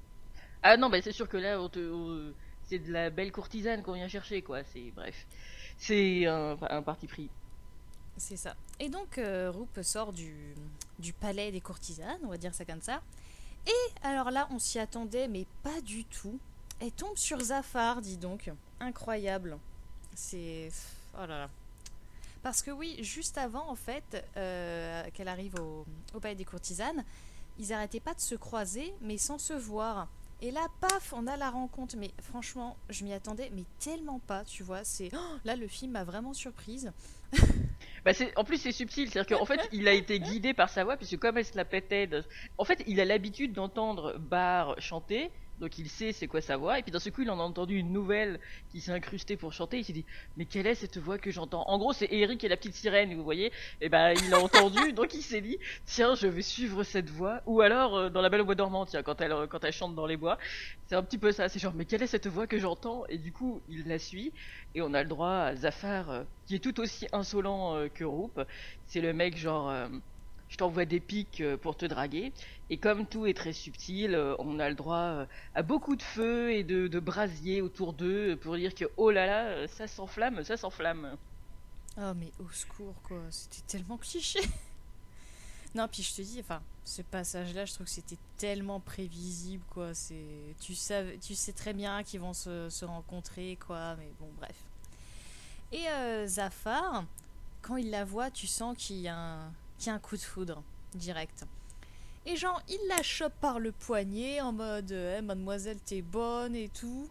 Ah 0.62 0.78
non, 0.78 0.90
bah 0.90 1.02
c'est 1.02 1.12
sûr 1.12 1.28
que 1.30 1.38
là, 1.38 1.62
on 1.62 1.70
te- 1.70 1.80
on- 1.92 2.36
c'est 2.64 2.80
de 2.80 2.92
la 2.92 3.10
belle 3.10 3.32
courtisane 3.32 3.82
qu'on 3.84 3.94
vient 3.94 4.08
chercher, 4.08 4.42
quoi. 4.44 4.64
C'est 4.64 4.92
bref, 4.92 5.28
c'est 5.80 6.26
un, 6.26 6.84
parti 6.84 7.08
pris. 7.08 7.30
C'est 8.18 8.38
ça. 8.38 8.56
Et 8.80 8.90
donc, 8.90 9.18
euh, 9.18 9.52
sort 9.82 10.14
du, 10.14 10.36
du 11.00 11.14
palais 11.14 11.52
des 11.52 11.62
courtisanes, 11.62 12.20
on 12.24 12.28
va 12.28 12.38
dire 12.38 12.54
ça 12.54 12.66
comme 12.66 12.82
ça. 12.82 13.02
Et 13.66 14.06
alors 14.06 14.30
là, 14.30 14.48
on 14.52 14.60
s'y 14.60 14.78
attendait, 14.78 15.28
mais 15.28 15.46
pas 15.64 15.82
du 15.82 16.06
tout. 16.06 16.38
Elle 16.82 16.92
tombe 16.92 17.18
sur 17.18 17.40
Zafar, 17.40 18.02
dis 18.02 18.18
donc. 18.18 18.52
Incroyable. 18.80 19.58
C'est. 20.16 20.70
Oh 21.16 21.26
là 21.26 21.40
là. 21.40 21.50
Parce 22.44 22.62
que 22.62 22.72
oui, 22.72 22.98
juste 23.02 23.38
avant, 23.38 23.70
en 23.70 23.76
fait, 23.76 24.26
euh, 24.38 25.04
qu'elle 25.14 25.28
arrive 25.28 25.56
au, 25.56 25.86
au 26.14 26.20
palais 26.20 26.36
des 26.36 26.46
courtisanes, 26.46 27.04
ils 27.58 27.74
arrêtaient 27.74 28.00
pas 28.00 28.14
de 28.14 28.22
se 28.22 28.36
croiser, 28.36 28.94
mais 29.02 29.18
sans 29.18 29.38
se 29.38 29.54
voir. 29.54 30.08
Et 30.42 30.52
là, 30.52 30.68
paf, 30.80 31.14
on 31.14 31.28
a 31.28 31.36
la 31.36 31.50
rencontre. 31.50 31.96
Mais 31.98 32.12
franchement, 32.22 32.78
je 32.90 33.04
m'y 33.04 33.14
attendais, 33.14 33.52
mais 33.54 33.64
tellement 33.80 34.20
pas, 34.20 34.44
tu 34.46 34.64
vois. 34.64 34.84
C'est 34.84 35.10
oh, 35.14 35.38
là, 35.44 35.56
le 35.56 35.68
film 35.68 35.92
m'a 35.92 36.04
vraiment 36.04 36.34
surprise. 36.34 36.92
Bah 38.06 38.12
en 38.38 38.46
plus 38.46 38.58
c'est 38.58 38.72
subtil, 38.72 39.10
c'est-à-dire 39.10 39.38
qu'en 39.38 39.46
fait 39.46 39.68
il 39.74 39.88
a 39.90 39.94
été 39.94 40.22
guidé 40.22 40.54
par 40.54 40.70
sa 40.70 40.86
voix 40.86 40.96
puisque 40.96 41.18
comme 41.18 41.38
elle 41.38 41.46
se 41.46 41.58
la 41.58 41.66
pétait, 41.66 42.10
en 42.58 42.64
fait 42.64 42.82
il 42.88 43.02
a 43.02 43.06
l'habitude 43.06 43.52
d'entendre 43.52 44.18
Bar 44.18 44.80
chanter, 44.80 45.30
donc 45.60 45.78
il 45.78 45.89
sait 45.89 46.12
c'est 46.12 46.28
quoi 46.28 46.41
sa 46.41 46.57
voix, 46.57 46.80
et 46.80 46.84
puis 46.84 46.91
d'un 46.91 46.99
seul 46.99 47.14
coup 47.14 47.22
il 47.22 47.30
en 47.30 47.39
a 47.39 47.43
entendu 47.43 47.78
une 47.78 47.91
nouvelle 47.91 48.39
qui 48.72 48.82
s'est 48.82 48.91
incrustée 48.91 49.38
pour 49.38 49.53
chanter, 49.53 49.80
il 49.80 49.84
s'est 49.84 49.93
dit 49.93 50.05
mais 50.38 50.45
quelle 50.45 50.68
est 50.68 50.76
cette 50.76 50.97
voix 50.97 51.18
que 51.18 51.32
j'entends? 51.32 51.64
En 51.68 51.78
gros 51.78 51.93
c'est 51.93 52.12
Eric 52.12 52.43
et 52.43 52.47
la 52.47 52.57
petite 52.57 52.76
sirène, 52.76 53.14
vous 53.16 53.24
voyez, 53.24 53.51
et 53.82 53.89
ben 53.89 54.14
il 54.14 54.30
l'a 54.30 54.39
entendu, 54.39 54.93
donc 54.93 55.14
il 55.14 55.22
s'est 55.22 55.41
dit 55.41 55.57
tiens 55.86 56.16
je 56.16 56.28
vais 56.28 56.41
suivre 56.41 56.84
cette 56.84 57.10
voix, 57.10 57.41
ou 57.45 57.62
alors 57.62 57.95
euh, 57.95 58.10
dans 58.10 58.22
La 58.22 58.30
Belle 58.30 58.41
au 58.41 58.45
Bois 58.45 58.55
dormant, 58.55 58.86
tiens 58.86 59.03
quand 59.03 59.20
elle 59.22 59.34
quand 59.49 59.64
elle 59.64 59.74
chante 59.74 59.95
dans 59.95 60.05
les 60.05 60.18
bois, 60.18 60.38
c'est 60.88 60.95
un 60.95 61.03
petit 61.03 61.18
peu 61.18 61.32
ça, 61.32 61.49
c'est 61.49 61.60
genre 61.60 61.74
mais 61.74 61.86
quelle 61.86 62.03
est 62.03 62.07
cette 62.07 62.28
voix 62.28 62.47
que 62.47 62.57
j'entends? 62.57 63.05
Et 63.10 63.18
du 63.18 63.32
coup 63.32 63.62
il 63.70 63.88
la 63.88 63.99
suit, 63.99 64.34
et 64.76 64.82
on 64.82 64.93
a 64.93 65.03
le 65.03 65.10
droit 65.10 65.32
à 65.32 65.55
Zafar 65.55 66.10
euh, 66.10 66.24
qui 66.45 66.55
est 66.55 66.60
tout 66.60 66.80
aussi 66.80 67.07
insolent 67.12 67.76
euh, 67.76 67.88
que 67.89 68.03
Roop. 68.03 68.41
C'est 68.86 69.01
le 69.01 69.14
mec 69.14 69.38
genre 69.38 69.72
je 70.50 70.58
t'envoie 70.58 70.86
des 70.86 71.00
pics 71.00 71.41
euh, 71.41 71.58
pour 71.58 71.78
te 71.78 71.86
draguer. 71.86 72.34
Et 72.70 72.78
comme 72.78 73.06
tout 73.06 73.26
est 73.26 73.34
très 73.34 73.54
subtil, 73.54 74.16
euh, 74.16 74.36
on 74.39 74.60
a 74.60 74.68
le 74.68 74.76
droit 74.76 74.97
euh, 74.97 75.26
à 75.56 75.62
beaucoup 75.62 75.95
de 75.95 76.02
feu 76.02 76.52
et 76.52 76.64
de, 76.64 77.00
brasiers 77.00 77.62
autour 77.62 77.93
d'eux 77.93 78.36
pour 78.41 78.56
dire 78.58 78.76
que 78.76 78.86
oh 78.97 79.12
là 79.12 79.26
là, 79.26 79.68
ça 79.68 79.88
s'enflamme, 79.88 80.43
ça 80.43 80.58
s'enflamme. 80.58 81.16
Oh, 81.97 82.14
mais 82.16 82.32
au 82.39 82.50
secours, 82.52 82.95
quoi. 83.04 83.22
C'était 83.30 83.78
tellement 83.78 83.97
cliché. 83.97 84.39
non, 85.76 85.88
puis 85.88 86.04
je 86.04 86.16
te 86.16 86.22
dis, 86.22 86.39
enfin, 86.39 86.62
ce 86.84 87.02
passage-là, 87.02 87.66
je 87.66 87.74
trouve 87.74 87.86
que 87.86 87.91
c'était 87.91 88.18
tellement 88.38 88.80
prévisible, 88.80 89.64
quoi. 89.70 89.93
C'est, 89.93 90.56
tu 90.60 90.76
sais, 90.76 91.18
tu 91.22 91.36
sais 91.36 91.54
très 91.54 91.74
bien 91.74 92.04
qu'ils 92.04 92.20
vont 92.20 92.34
se, 92.34 92.70
se 92.70 92.86
rencontrer, 92.86 93.58
quoi. 93.66 93.95
Mais 93.97 94.12
bon, 94.20 94.30
bref. 94.38 94.56
Et 95.72 95.86
Zafar, 96.28 97.06
quand 97.62 97.78
il 97.78 97.91
la 97.91 98.06
voit, 98.06 98.32
tu 98.32 98.47
sens 98.47 98.76
qu'il 98.78 98.97
y 98.97 99.08
a 99.08 99.16
un, 99.16 99.52
qu'il 99.80 99.88
y 99.88 99.90
a 99.90 99.96
un 99.96 100.00
coup 100.00 100.16
de 100.18 100.22
foudre 100.22 100.62
direct. 100.94 101.46
Et 102.26 102.36
genre, 102.36 102.62
il 102.70 102.80
la 102.90 103.02
chope 103.02 103.34
par 103.42 103.60
le 103.60 103.72
poignet 103.72 104.42
en 104.42 104.52
mode, 104.52 104.92
Eh, 104.92 105.22
mademoiselle, 105.22 105.80
t'es 105.84 106.02
bonne 106.02 106.56
et 106.56 106.70
tout. 106.70 107.10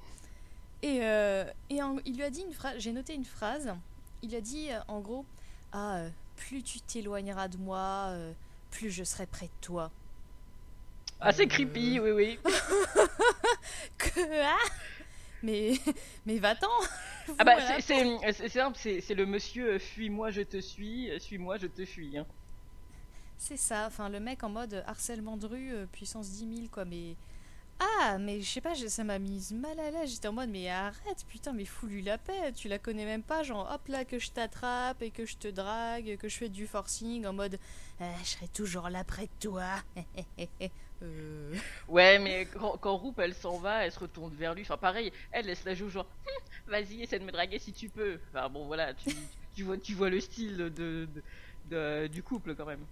Et, 0.82 1.00
euh, 1.02 1.44
et 1.70 1.82
en- 1.82 1.96
il 2.04 2.14
lui 2.16 2.22
a 2.22 2.30
dit 2.30 2.42
une 2.42 2.52
phrase, 2.52 2.74
j'ai 2.78 2.92
noté 2.92 3.14
une 3.14 3.24
phrase. 3.24 3.74
Il 4.22 4.34
a 4.36 4.40
dit 4.40 4.70
euh, 4.70 4.78
en 4.86 5.00
gros 5.00 5.24
Ah, 5.72 5.96
euh, 5.98 6.10
plus 6.36 6.62
tu 6.62 6.80
t'éloigneras 6.80 7.48
de 7.48 7.56
moi, 7.56 8.14
plus 8.70 8.90
je 8.90 9.02
serai 9.02 9.26
près 9.26 9.46
de 9.46 9.52
toi. 9.60 9.90
Assez 11.20 11.42
Euh. 11.44 11.46
creepy, 11.48 11.98
oui 11.98 12.10
oui. 12.12 12.38
Que 13.98 14.42
ah 14.44 14.56
Mais, 15.42 15.72
mais 16.26 16.38
va-t'en 16.38 16.68
Ah 17.38 17.44
bah 17.44 17.56
c'est- 17.60 17.80
c'est 17.80 18.32
c'est 18.32 18.48
simple, 18.48 18.78
c'est 18.80 19.00
c'est 19.00 19.14
le 19.14 19.26
monsieur 19.26 19.78
fuis-moi 19.78 20.30
je 20.30 20.42
te 20.42 20.60
suis, 20.60 21.10
suis-moi 21.20 21.56
je 21.58 21.66
te 21.66 21.84
fuis. 21.84 22.18
hein. 22.18 22.26
C'est 23.38 23.56
ça, 23.56 23.86
enfin 23.86 24.08
le 24.08 24.20
mec 24.20 24.42
en 24.44 24.48
mode 24.50 24.82
harcèlement 24.86 25.36
de 25.36 25.46
rue, 25.46 25.72
euh, 25.72 25.86
puissance 25.86 26.30
10 26.30 26.56
000 26.56 26.68
quoi, 26.70 26.84
mais... 26.84 27.16
Ah, 27.80 28.18
mais 28.18 28.40
je 28.42 28.50
sais 28.50 28.60
pas, 28.60 28.74
ça 28.74 29.04
m'a 29.04 29.18
mise 29.20 29.52
mal 29.52 29.78
à 29.80 29.90
l'aise, 29.90 30.10
j'étais 30.12 30.28
en 30.28 30.32
mode 30.34 30.50
mais 30.50 30.68
arrête, 30.68 31.24
putain, 31.28 31.52
mais 31.52 31.64
fous-lui 31.64 32.02
la 32.02 32.18
paix, 32.18 32.52
tu 32.54 32.68
la 32.68 32.78
connais 32.78 33.04
même 33.04 33.22
pas, 33.22 33.42
genre 33.44 33.70
hop 33.72 33.88
là 33.88 34.04
que 34.04 34.18
je 34.18 34.30
t'attrape 34.32 35.02
et 35.02 35.10
que 35.12 35.26
je 35.26 35.36
te 35.36 35.48
drague, 35.48 36.16
que 36.18 36.28
je 36.28 36.36
fais 36.38 36.48
du 36.50 36.66
forcing 36.66 37.26
en 37.26 37.32
mode 37.34 37.58
Euh, 38.00 38.12
je 38.24 38.28
serai 38.30 38.48
toujours 38.48 38.88
là 38.90 39.04
près 39.04 39.24
de 39.26 39.48
toi. 39.48 39.76
euh... 41.02 41.54
Ouais, 41.88 42.18
mais 42.18 42.46
quand, 42.80 42.96
Roop 42.96 43.18
elle 43.20 43.34
s'en 43.34 43.58
va, 43.58 43.84
elle 43.86 43.92
se 43.92 44.00
retourne 44.00 44.34
vers 44.34 44.54
lui. 44.54 44.62
Enfin, 44.62 44.76
pareil, 44.76 45.12
elle 45.32 45.46
laisse 45.46 45.64
la 45.64 45.74
joue 45.74 45.88
genre, 45.90 46.06
Hum, 46.26 46.72
vas-y, 46.72 47.02
essaie 47.02 47.18
de 47.18 47.24
me 47.24 47.32
draguer 47.32 47.58
si 47.58 47.72
tu 47.72 47.88
peux. 47.88 48.20
Enfin, 48.30 48.48
bon, 48.48 48.66
voilà, 48.66 48.94
tu, 49.54 49.62
vois, 49.64 49.78
tu 49.78 49.94
vois 49.94 50.10
le 50.10 50.20
style 50.20 50.56
de- 50.56 51.08
du 52.08 52.22
couple 52.22 52.54
quand 52.54 52.66
même. 52.66 52.86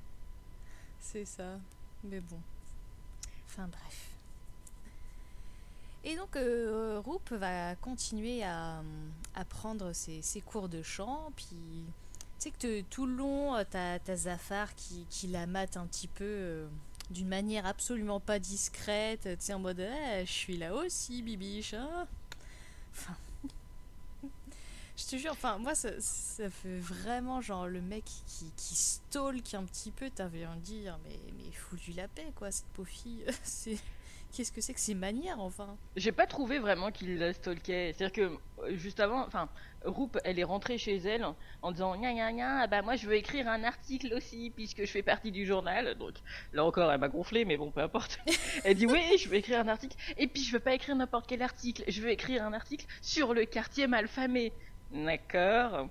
C'est 1.01 1.25
ça. 1.25 1.59
Mais 2.05 2.21
bon. 2.21 2.41
Enfin 3.47 3.69
bref. 3.69 4.11
Et 6.05 6.15
donc, 6.17 6.37
euh, 6.37 7.01
Roop 7.05 7.33
va 7.33 7.75
continuer 7.77 8.45
à, 8.45 8.83
à 9.35 9.45
prendre 9.45 9.93
ses, 9.93 10.23
cours 10.45 10.69
de 10.69 10.83
chant. 10.83 11.33
Puis, 11.37 11.47
tu 11.47 12.23
sais 12.39 12.51
que 12.53 12.83
tout 12.83 13.07
le 13.07 13.15
long, 13.15 13.57
euh, 13.57 13.65
t'as 13.69 13.99
t'as 13.99 14.15
Zafar 14.17 14.75
qui, 14.77 15.05
qui 15.11 15.27
la 15.27 15.47
mate 15.47 15.77
un 15.77 15.87
petit 15.87 16.07
peu 16.07 16.25
euh, 16.25 16.69
d'une 17.11 17.27
manière 17.29 17.67
absolument 17.67 18.21
pas 18.21 18.39
discrète. 18.39 19.23
Tu 19.23 19.37
sais, 19.41 19.55
en 19.55 19.59
mode 19.59 19.81
Eh, 19.81 20.25
Je 20.25 20.31
suis 20.33 20.57
là 20.57 20.75
aussi, 20.75 21.23
bibiche. 21.23 21.75
hein. 21.75 22.07
Enfin. 22.93 23.17
Je 24.97 25.05
te 25.05 25.17
jure, 25.17 25.33
enfin, 25.33 25.59
moi, 25.59 25.75
ça, 25.75 25.91
ça 25.99 26.49
fait 26.49 26.79
vraiment 26.79 27.43
genre 27.43 27.67
le 27.67 27.83
mec 27.83 28.05
qui, 28.05 28.51
qui 28.57 28.75
stalk 28.75 29.55
un 29.55 29.65
petit 29.65 29.91
peu. 29.91 30.09
T'avais 30.09 30.47
envie 30.47 30.59
de 30.59 30.65
dire, 30.65 30.99
mais, 31.05 31.19
mais 31.37 31.53
fous-lui 31.53 31.93
la 31.93 32.09
paix, 32.09 32.33
quoi, 32.35 32.51
cette 32.51 32.67
pauvre 32.69 32.89
fille. 32.89 33.25
C'est. 33.43 33.77
Qu'est-ce 34.33 34.53
que 34.53 34.61
c'est 34.61 34.75
que 34.75 34.81
ces 34.81 34.95
manières, 34.95 35.41
enfin? 35.41 35.77
J'ai 35.95 36.13
pas 36.13 36.27
trouvé 36.27 36.59
vraiment 36.59 36.91
qu'il 36.91 37.17
la 37.19 37.33
stalkait. 37.33 37.95
C'est-à-dire 37.95 38.13
que 38.13 38.75
juste 38.77 39.01
avant, 39.01 39.25
enfin, 39.25 39.49
Roop, 39.85 40.19
elle 40.25 40.39
est 40.39 40.45
rentrée 40.45 40.79
chez 40.79 40.97
elle 40.97 41.25
en 41.63 41.71
disant 41.71 41.97
gna 41.97 42.13
gna 42.13 42.33
gna, 42.33 42.61
ah 42.63 42.67
bah 42.67 42.83
moi 42.83 42.97
je 42.97 43.07
veux 43.07 43.15
écrire 43.15 43.49
un 43.49 43.63
article 43.63 44.13
aussi 44.15 44.51
puisque 44.55 44.81
je 44.81 44.91
fais 44.91 45.03
partie 45.03 45.31
du 45.31 45.47
journal. 45.47 45.95
Donc 45.97 46.15
là 46.53 46.65
encore, 46.65 46.91
elle 46.93 47.01
m'a 47.01 47.09
gonflé, 47.09 47.45
mais 47.45 47.57
bon, 47.57 47.71
peu 47.71 47.81
importe. 47.81 48.19
elle 48.65 48.77
dit 48.77 48.87
oui, 48.87 49.17
je 49.17 49.29
veux 49.29 49.37
écrire 49.37 49.61
un 49.61 49.69
article. 49.69 49.97
Et 50.19 50.27
puis 50.27 50.43
je 50.43 50.53
veux 50.53 50.61
pas 50.61 50.75
écrire 50.75 50.97
n'importe 50.97 51.27
quel 51.27 51.41
article. 51.41 51.85
Je 51.89 52.03
veux 52.03 52.11
écrire 52.11 52.45
un 52.45 52.53
article 52.53 52.85
sur 53.01 53.33
le 53.33 53.45
quartier 53.47 53.87
malfamé. 53.87 54.53
D'accord. 55.05 55.89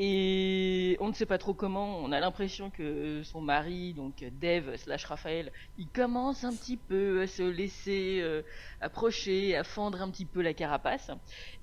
Et 0.00 0.96
on 1.00 1.08
ne 1.08 1.12
sait 1.12 1.26
pas 1.26 1.38
trop 1.38 1.54
comment. 1.54 1.98
On 1.98 2.12
a 2.12 2.20
l'impression 2.20 2.70
que 2.70 3.22
son 3.24 3.40
mari, 3.40 3.94
donc 3.94 4.24
Dave 4.40 4.76
slash 4.76 5.04
Raphaël, 5.06 5.50
il 5.76 5.88
commence 5.88 6.44
un 6.44 6.54
petit 6.54 6.76
peu 6.76 7.22
à 7.22 7.26
se 7.26 7.42
laisser 7.42 8.20
euh, 8.22 8.42
approcher, 8.80 9.56
à 9.56 9.64
fendre 9.64 10.00
un 10.00 10.08
petit 10.10 10.24
peu 10.24 10.40
la 10.40 10.54
carapace. 10.54 11.10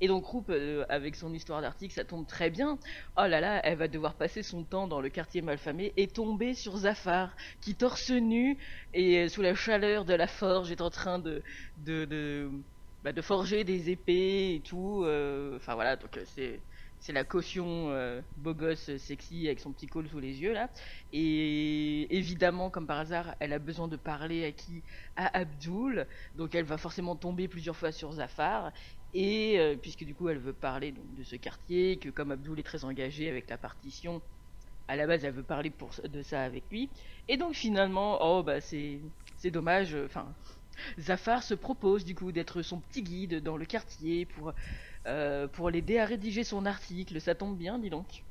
Et 0.01 0.09
donc 0.09 0.25
Roop, 0.25 0.49
euh, 0.49 0.86
avec 0.89 1.15
son 1.15 1.33
histoire 1.33 1.61
d'article, 1.61 1.93
ça 1.93 2.03
tombe 2.03 2.27
très 2.27 2.49
bien. 2.49 2.77
Oh 3.17 3.25
là 3.25 3.39
là, 3.39 3.61
elle 3.63 3.77
va 3.77 3.88
devoir 3.88 4.15
passer 4.15 4.43
son 4.43 4.63
temps 4.65 4.88
dans 4.89 4.99
le 4.99 5.09
quartier 5.09 5.41
malfamé 5.41 5.93
et 5.95 6.07
tomber 6.07 6.53
sur 6.53 6.75
Zafar, 6.75 7.36
qui 7.61 7.75
torse 7.75 8.11
nu 8.11 8.57
et 8.93 9.19
euh, 9.23 9.29
sous 9.29 9.41
la 9.43 9.55
chaleur 9.55 10.03
de 10.03 10.13
la 10.13 10.27
forge 10.27 10.71
est 10.71 10.81
en 10.81 10.89
train 10.89 11.19
de 11.19 11.41
de 11.77 12.03
de, 12.03 12.51
bah, 13.03 13.13
de 13.13 13.21
forger 13.21 13.63
des 13.63 13.89
épées 13.91 14.55
et 14.55 14.59
tout. 14.61 15.05
Enfin 15.55 15.75
voilà, 15.75 15.95
donc 15.95 16.19
c'est 16.25 16.59
c'est 17.05 17.13
la 17.13 17.23
caution 17.23 17.91
euh, 17.91 18.21
beau 18.37 18.53
gosse 18.53 18.89
euh, 18.89 18.97
sexy 18.97 19.45
avec 19.47 19.59
son 19.59 19.71
petit 19.73 19.87
col 19.87 20.07
sous 20.09 20.19
les 20.19 20.41
yeux 20.41 20.53
là. 20.53 20.69
Et 21.13 22.07
évidemment, 22.15 22.69
comme 22.69 22.87
par 22.87 22.99
hasard, 22.99 23.35
elle 23.39 23.53
a 23.53 23.59
besoin 23.59 23.87
de 23.87 23.95
parler 23.97 24.45
à 24.45 24.51
qui? 24.51 24.83
À 25.15 25.37
Abdul. 25.37 26.07
Donc 26.35 26.55
elle 26.55 26.65
va 26.65 26.77
forcément 26.77 27.15
tomber 27.15 27.47
plusieurs 27.47 27.75
fois 27.77 27.91
sur 27.91 28.11
Zafar. 28.13 28.71
Et 29.13 29.59
euh, 29.59 29.75
puisque 29.77 30.03
du 30.03 30.15
coup 30.15 30.29
elle 30.29 30.39
veut 30.39 30.53
parler 30.53 30.91
de 30.91 31.23
ce 31.23 31.35
quartier, 31.35 31.99
que 31.99 32.09
comme 32.09 32.31
Abdul 32.31 32.59
est 32.59 32.63
très 32.63 32.83
engagé 32.83 33.29
avec 33.29 33.49
la 33.49 33.57
partition, 33.57 34.21
à 34.87 34.95
la 34.95 35.07
base 35.07 35.25
elle 35.25 35.33
veut 35.33 35.43
parler 35.43 35.69
pour, 35.71 35.91
de 36.03 36.21
ça 36.23 36.43
avec 36.43 36.65
lui. 36.71 36.91
Et 37.27 37.37
donc 37.37 37.53
finalement, 37.55 38.19
oh 38.21 38.43
bah 38.43 38.61
c'est 38.61 39.01
c'est 39.37 39.51
dommage. 39.51 39.95
euh, 39.95 40.05
Enfin, 40.05 40.35
Zafar 40.99 41.43
se 41.43 41.53
propose 41.53 42.05
du 42.05 42.15
coup 42.15 42.32
d'être 42.32 42.61
son 42.61 42.80
petit 42.80 43.03
guide 43.03 43.41
dans 43.43 43.57
le 43.57 43.65
quartier 43.65 44.26
pour 44.26 44.53
euh, 45.07 45.47
pour 45.47 45.69
l'aider 45.69 45.99
à 45.99 46.05
rédiger 46.05 46.43
son 46.43 46.65
article. 46.65 47.21
Ça 47.21 47.36
tombe 47.36 47.57
bien, 47.57 47.78
dis 47.78 47.89
donc. 47.89 48.23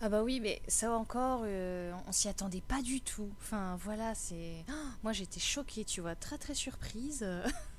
Ah 0.00 0.08
bah 0.08 0.22
oui, 0.22 0.38
mais 0.38 0.62
ça 0.68 0.92
encore, 0.92 1.42
euh, 1.44 1.92
on 2.06 2.12
s'y 2.12 2.28
attendait 2.28 2.60
pas 2.60 2.82
du 2.82 3.00
tout. 3.00 3.28
Enfin 3.40 3.76
voilà, 3.82 4.14
c'est... 4.14 4.64
Oh, 4.68 4.88
moi 5.02 5.12
j'étais 5.12 5.40
choquée, 5.40 5.84
tu 5.84 6.00
vois, 6.00 6.14
très 6.14 6.38
très 6.38 6.54
surprise. 6.54 7.26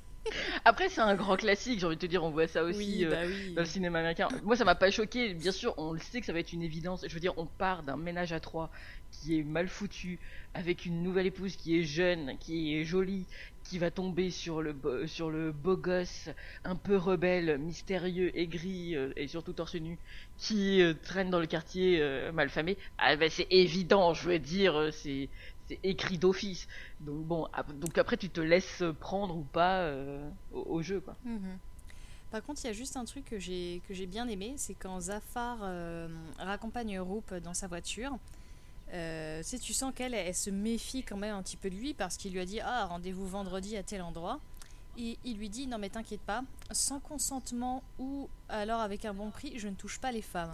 Après, 0.66 0.90
c'est 0.90 1.02
un 1.02 1.16
grand 1.16 1.36
classique, 1.38 1.80
j'ai 1.80 1.86
envie 1.86 1.96
de 1.96 2.02
te 2.02 2.06
dire, 2.06 2.24
on 2.24 2.32
voit 2.32 2.48
ça 2.48 2.64
aussi 2.64 3.04
oui, 3.04 3.06
euh, 3.06 3.16
bah 3.16 3.26
oui. 3.28 3.56
dans 3.56 3.62
le 3.62 3.66
cinéma 3.66 4.00
américain. 4.00 4.30
Moi, 4.44 4.56
ça 4.56 4.66
m'a 4.66 4.76
pas 4.76 4.92
choqué, 4.92 5.34
bien 5.34 5.52
sûr, 5.52 5.74
on 5.78 5.94
le 5.94 6.00
sait 6.00 6.20
que 6.20 6.26
ça 6.26 6.34
va 6.34 6.40
être 6.40 6.54
une 6.54 6.62
évidence. 6.64 7.06
Je 7.08 7.14
veux 7.14 7.20
dire, 7.20 7.34
on 7.38 7.48
part 7.48 7.84
d'un 7.84 7.98
ménage 7.98 8.32
à 8.34 8.40
trois 8.40 8.72
qui 9.12 9.40
est 9.40 9.44
mal 9.44 9.68
foutu, 9.68 10.20
avec 10.54 10.86
une 10.86 11.02
nouvelle 11.04 11.26
épouse 11.28 11.56
qui 11.56 11.78
est 11.80 11.84
jeune, 11.84 12.38
qui 12.40 12.76
est 12.76 12.84
jolie, 12.84 13.28
qui 13.64 13.78
va 13.80 13.92
tomber 13.92 14.30
sur 14.32 14.62
le, 14.62 14.74
beau- 14.74 15.08
sur 15.08 15.30
le 15.32 15.52
beau 15.52 15.78
gosse, 15.78 16.30
un 16.64 16.76
peu 16.76 16.96
rebelle, 16.98 17.58
mystérieux, 17.58 18.38
aigri, 18.38 18.96
euh, 18.96 19.12
et 19.16 19.28
surtout 19.28 19.54
torse 19.54 19.76
nu, 19.76 20.00
qui 20.38 20.82
euh, 20.82 20.94
traîne 20.94 21.30
dans 21.30 21.40
le 21.40 21.48
quartier 21.48 22.02
malfamé. 22.34 22.78
Ah, 22.98 23.16
ben, 23.16 23.30
c'est 23.30 23.48
évident, 23.50 24.14
je 24.14 24.28
veux 24.30 24.40
dire, 24.40 24.90
c'est. 24.94 25.30
C'est 25.70 25.80
écrit 25.84 26.18
d'office. 26.18 26.68
Donc 27.00 27.24
bon, 27.26 27.48
donc 27.76 27.98
après 27.98 28.18
tu 28.18 28.30
te 28.30 28.42
laisses 28.42 28.84
prendre 29.00 29.38
ou 29.38 29.44
pas 29.44 29.82
euh, 29.82 30.28
au, 30.52 30.82
jeu 30.82 31.00
quoi. 31.00 31.16
Mhm. 31.24 31.58
Par 32.32 32.44
contre, 32.44 32.62
il 32.64 32.68
y 32.68 32.70
a 32.70 32.74
juste 32.74 32.98
un 32.98 33.06
truc 33.06 33.26
que 33.26 33.40
j'ai 33.40 33.82
que 33.88 33.94
j'ai 33.94 34.08
bien 34.08 34.28
aimé, 34.28 34.56
c'est 34.58 34.74
quand 34.74 35.00
Zafar 35.00 35.60
euh, 35.62 36.08
raccompagne 36.40 37.00
Roop 37.00 37.34
dans 37.36 37.54
sa 37.54 37.68
voiture. 37.68 38.18
Euh, 38.92 39.44
tu 39.62 39.74
sens 39.74 39.94
qu'elle 39.94 40.16
elle 40.16 40.34
se 40.34 40.50
méfie 40.50 41.04
quand 41.04 41.18
même 41.18 41.36
un 41.36 41.44
petit 41.44 41.58
peu 41.58 41.70
de 41.70 41.76
lui 41.76 41.94
parce 41.94 42.18
qu'il 42.18 42.34
lui 42.34 42.40
a 42.40 42.46
dit 42.46 42.60
ah 42.60 42.88
rendez-vous 42.88 43.28
vendredi 43.28 43.78
à 43.78 43.84
tel 43.84 44.02
endroit. 44.02 44.40
Et 44.98 45.18
il 45.24 45.38
lui 45.38 45.50
dit 45.50 45.68
Non, 45.68 45.78
mais 45.78 45.90
t'inquiète 45.90 46.22
pas, 46.22 46.44
sans 46.72 47.00
consentement 47.00 47.84
ou 48.00 48.28
alors 48.50 48.82
avec 48.82 49.06
un 49.06 49.14
bon 49.14 49.30
prix, 49.30 49.54
je 49.58 49.68
ne 49.68 49.76
touche 49.76 50.00
pas 50.00 50.12
les 50.12 50.22
femmes. 50.22 50.52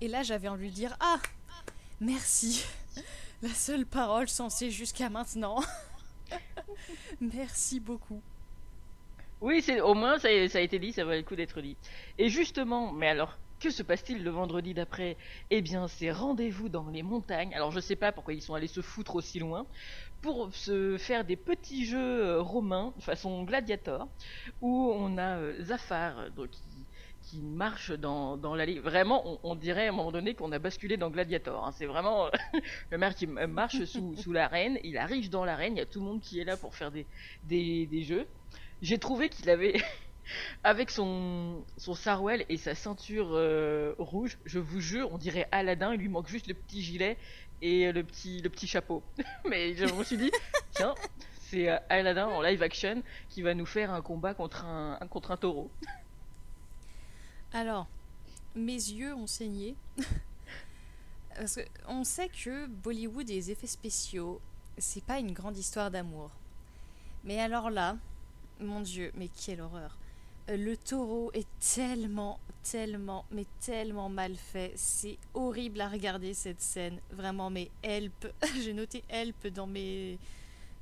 Et 0.00 0.08
là, 0.08 0.22
j'avais 0.22 0.48
envie 0.48 0.62
de 0.62 0.68
lui 0.68 0.74
dire 0.74 0.96
Ah 1.00 1.18
Merci 2.00 2.64
La 3.42 3.50
seule 3.50 3.84
parole 3.84 4.26
censée 4.30 4.70
jusqu'à 4.70 5.10
maintenant. 5.10 5.60
Merci 7.20 7.80
beaucoup. 7.80 8.22
Oui, 9.40 9.60
c'est 9.62 9.80
au 9.80 9.94
moins 9.94 10.18
ça, 10.18 10.28
a- 10.28 10.60
été 10.60 10.78
dit, 10.78 10.92
ça 10.92 11.04
valait 11.04 11.18
le 11.18 11.24
coup 11.24 11.36
d'être 11.36 11.60
dit. 11.60 11.76
Et 12.18 12.28
justement, 12.28 12.92
mais 12.92 13.08
alors, 13.08 13.38
que 13.60 13.70
se 13.70 13.82
passe-t-il 13.82 14.22
le 14.24 14.30
vendredi 14.30 14.74
d'après? 14.74 15.16
Eh 15.50 15.62
bien, 15.62 15.88
c'est 15.88 16.10
rendez-vous 16.12 16.68
dans 16.68 16.88
les 16.88 17.02
montagnes. 17.02 17.52
Alors, 17.54 17.70
je 17.72 17.80
sais 17.80 17.96
pas 17.96 18.12
pourquoi 18.12 18.34
ils 18.34 18.42
sont 18.42 18.54
allés 18.54 18.68
se 18.68 18.80
foutre 18.80 19.16
aussi 19.16 19.38
loin 19.38 19.66
pour 20.22 20.54
se 20.54 20.96
faire 20.98 21.24
des 21.24 21.36
petits 21.36 21.84
jeux 21.86 21.98
euh, 22.26 22.40
romains 22.42 22.94
façon 23.00 23.42
gladiator 23.44 24.08
où 24.60 24.92
on 24.96 25.18
a 25.18 25.38
euh, 25.38 25.62
Zafar 25.64 26.26
qui, 26.50 26.71
qui 27.32 27.40
marche 27.40 27.92
dans, 27.92 28.36
dans 28.36 28.54
l'allée. 28.54 28.78
Vraiment, 28.78 29.22
on, 29.26 29.38
on 29.42 29.54
dirait 29.54 29.86
à 29.86 29.88
un 29.88 29.92
moment 29.92 30.12
donné 30.12 30.34
qu'on 30.34 30.52
a 30.52 30.58
basculé 30.58 30.98
dans 30.98 31.08
Gladiator. 31.08 31.64
hein. 31.66 31.72
C'est 31.72 31.86
vraiment 31.86 32.28
le 32.90 32.98
maire 32.98 33.14
qui 33.14 33.26
marche 33.26 33.84
sous, 33.84 34.14
sous 34.22 34.32
l'arène. 34.32 34.78
Il 34.84 34.98
arrive 34.98 35.30
dans 35.30 35.42
l'arène. 35.46 35.74
Il 35.74 35.78
y 35.78 35.82
a 35.82 35.86
tout 35.86 36.00
le 36.00 36.04
monde 36.04 36.20
qui 36.20 36.40
est 36.40 36.44
là 36.44 36.58
pour 36.58 36.74
faire 36.74 36.90
des, 36.90 37.06
des, 37.44 37.86
des 37.86 38.02
jeux. 38.02 38.26
J'ai 38.82 38.98
trouvé 38.98 39.30
qu'il 39.30 39.48
avait, 39.48 39.80
avec 40.64 40.90
son, 40.90 41.64
son 41.78 41.94
sarouel 41.94 42.44
et 42.50 42.58
sa 42.58 42.74
ceinture 42.74 43.30
euh, 43.32 43.94
rouge, 43.98 44.36
je 44.44 44.58
vous 44.58 44.80
jure, 44.80 45.10
on 45.10 45.16
dirait 45.16 45.48
Aladdin. 45.52 45.94
Il 45.94 46.00
lui 46.00 46.08
manque 46.10 46.28
juste 46.28 46.48
le 46.48 46.54
petit 46.54 46.82
gilet 46.82 47.16
et 47.62 47.92
le 47.92 48.04
petit, 48.04 48.42
le 48.42 48.50
petit 48.50 48.66
chapeau. 48.66 49.02
Mais 49.48 49.72
je 49.74 49.86
me 49.86 50.04
suis 50.04 50.18
dit, 50.18 50.30
tiens, 50.72 50.94
c'est 51.40 51.70
euh, 51.70 51.78
Aladdin 51.88 52.26
en 52.26 52.42
live 52.42 52.62
action 52.62 53.02
qui 53.30 53.40
va 53.40 53.54
nous 53.54 53.64
faire 53.66 53.90
un 53.90 54.02
combat 54.02 54.34
contre 54.34 54.66
un- 54.66 54.98
contre 55.08 55.30
un 55.30 55.38
taureau. 55.38 55.70
Alors, 57.52 57.86
mes 58.54 58.72
yeux 58.72 59.14
ont 59.14 59.26
saigné. 59.26 59.76
Parce 61.36 61.56
que 61.56 61.60
on 61.88 62.04
sait 62.04 62.28
que 62.28 62.66
Bollywood 62.66 63.28
et 63.30 63.34
les 63.34 63.50
effets 63.50 63.66
spéciaux, 63.66 64.40
c'est 64.78 65.04
pas 65.04 65.18
une 65.18 65.32
grande 65.32 65.56
histoire 65.56 65.90
d'amour. 65.90 66.30
Mais 67.24 67.40
alors 67.40 67.70
là, 67.70 67.96
mon 68.60 68.80
Dieu, 68.80 69.12
mais 69.16 69.28
quelle 69.28 69.60
horreur. 69.60 69.96
Euh, 70.50 70.56
Le 70.56 70.76
taureau 70.76 71.30
est 71.34 71.46
tellement, 71.74 72.38
tellement, 72.62 73.24
mais 73.30 73.46
tellement 73.60 74.08
mal 74.08 74.34
fait. 74.34 74.72
C'est 74.76 75.18
horrible 75.34 75.80
à 75.80 75.88
regarder 75.88 76.34
cette 76.34 76.60
scène. 76.60 76.98
Vraiment, 77.10 77.50
mais 77.50 77.70
help. 77.82 78.32
J'ai 78.60 78.72
noté 78.72 79.04
help 79.08 79.46
dans 79.48 79.66
mes, 79.66 80.18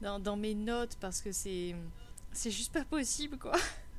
dans, 0.01 0.19
dans 0.19 0.37
mes 0.37 0.55
notes 0.55 0.97
parce 1.01 1.21
que 1.21 1.33
c'est, 1.33 1.75
c'est 2.33 2.51
juste 2.51 2.73
pas 2.73 2.85
possible 2.85 3.39
quoi. 3.39 3.57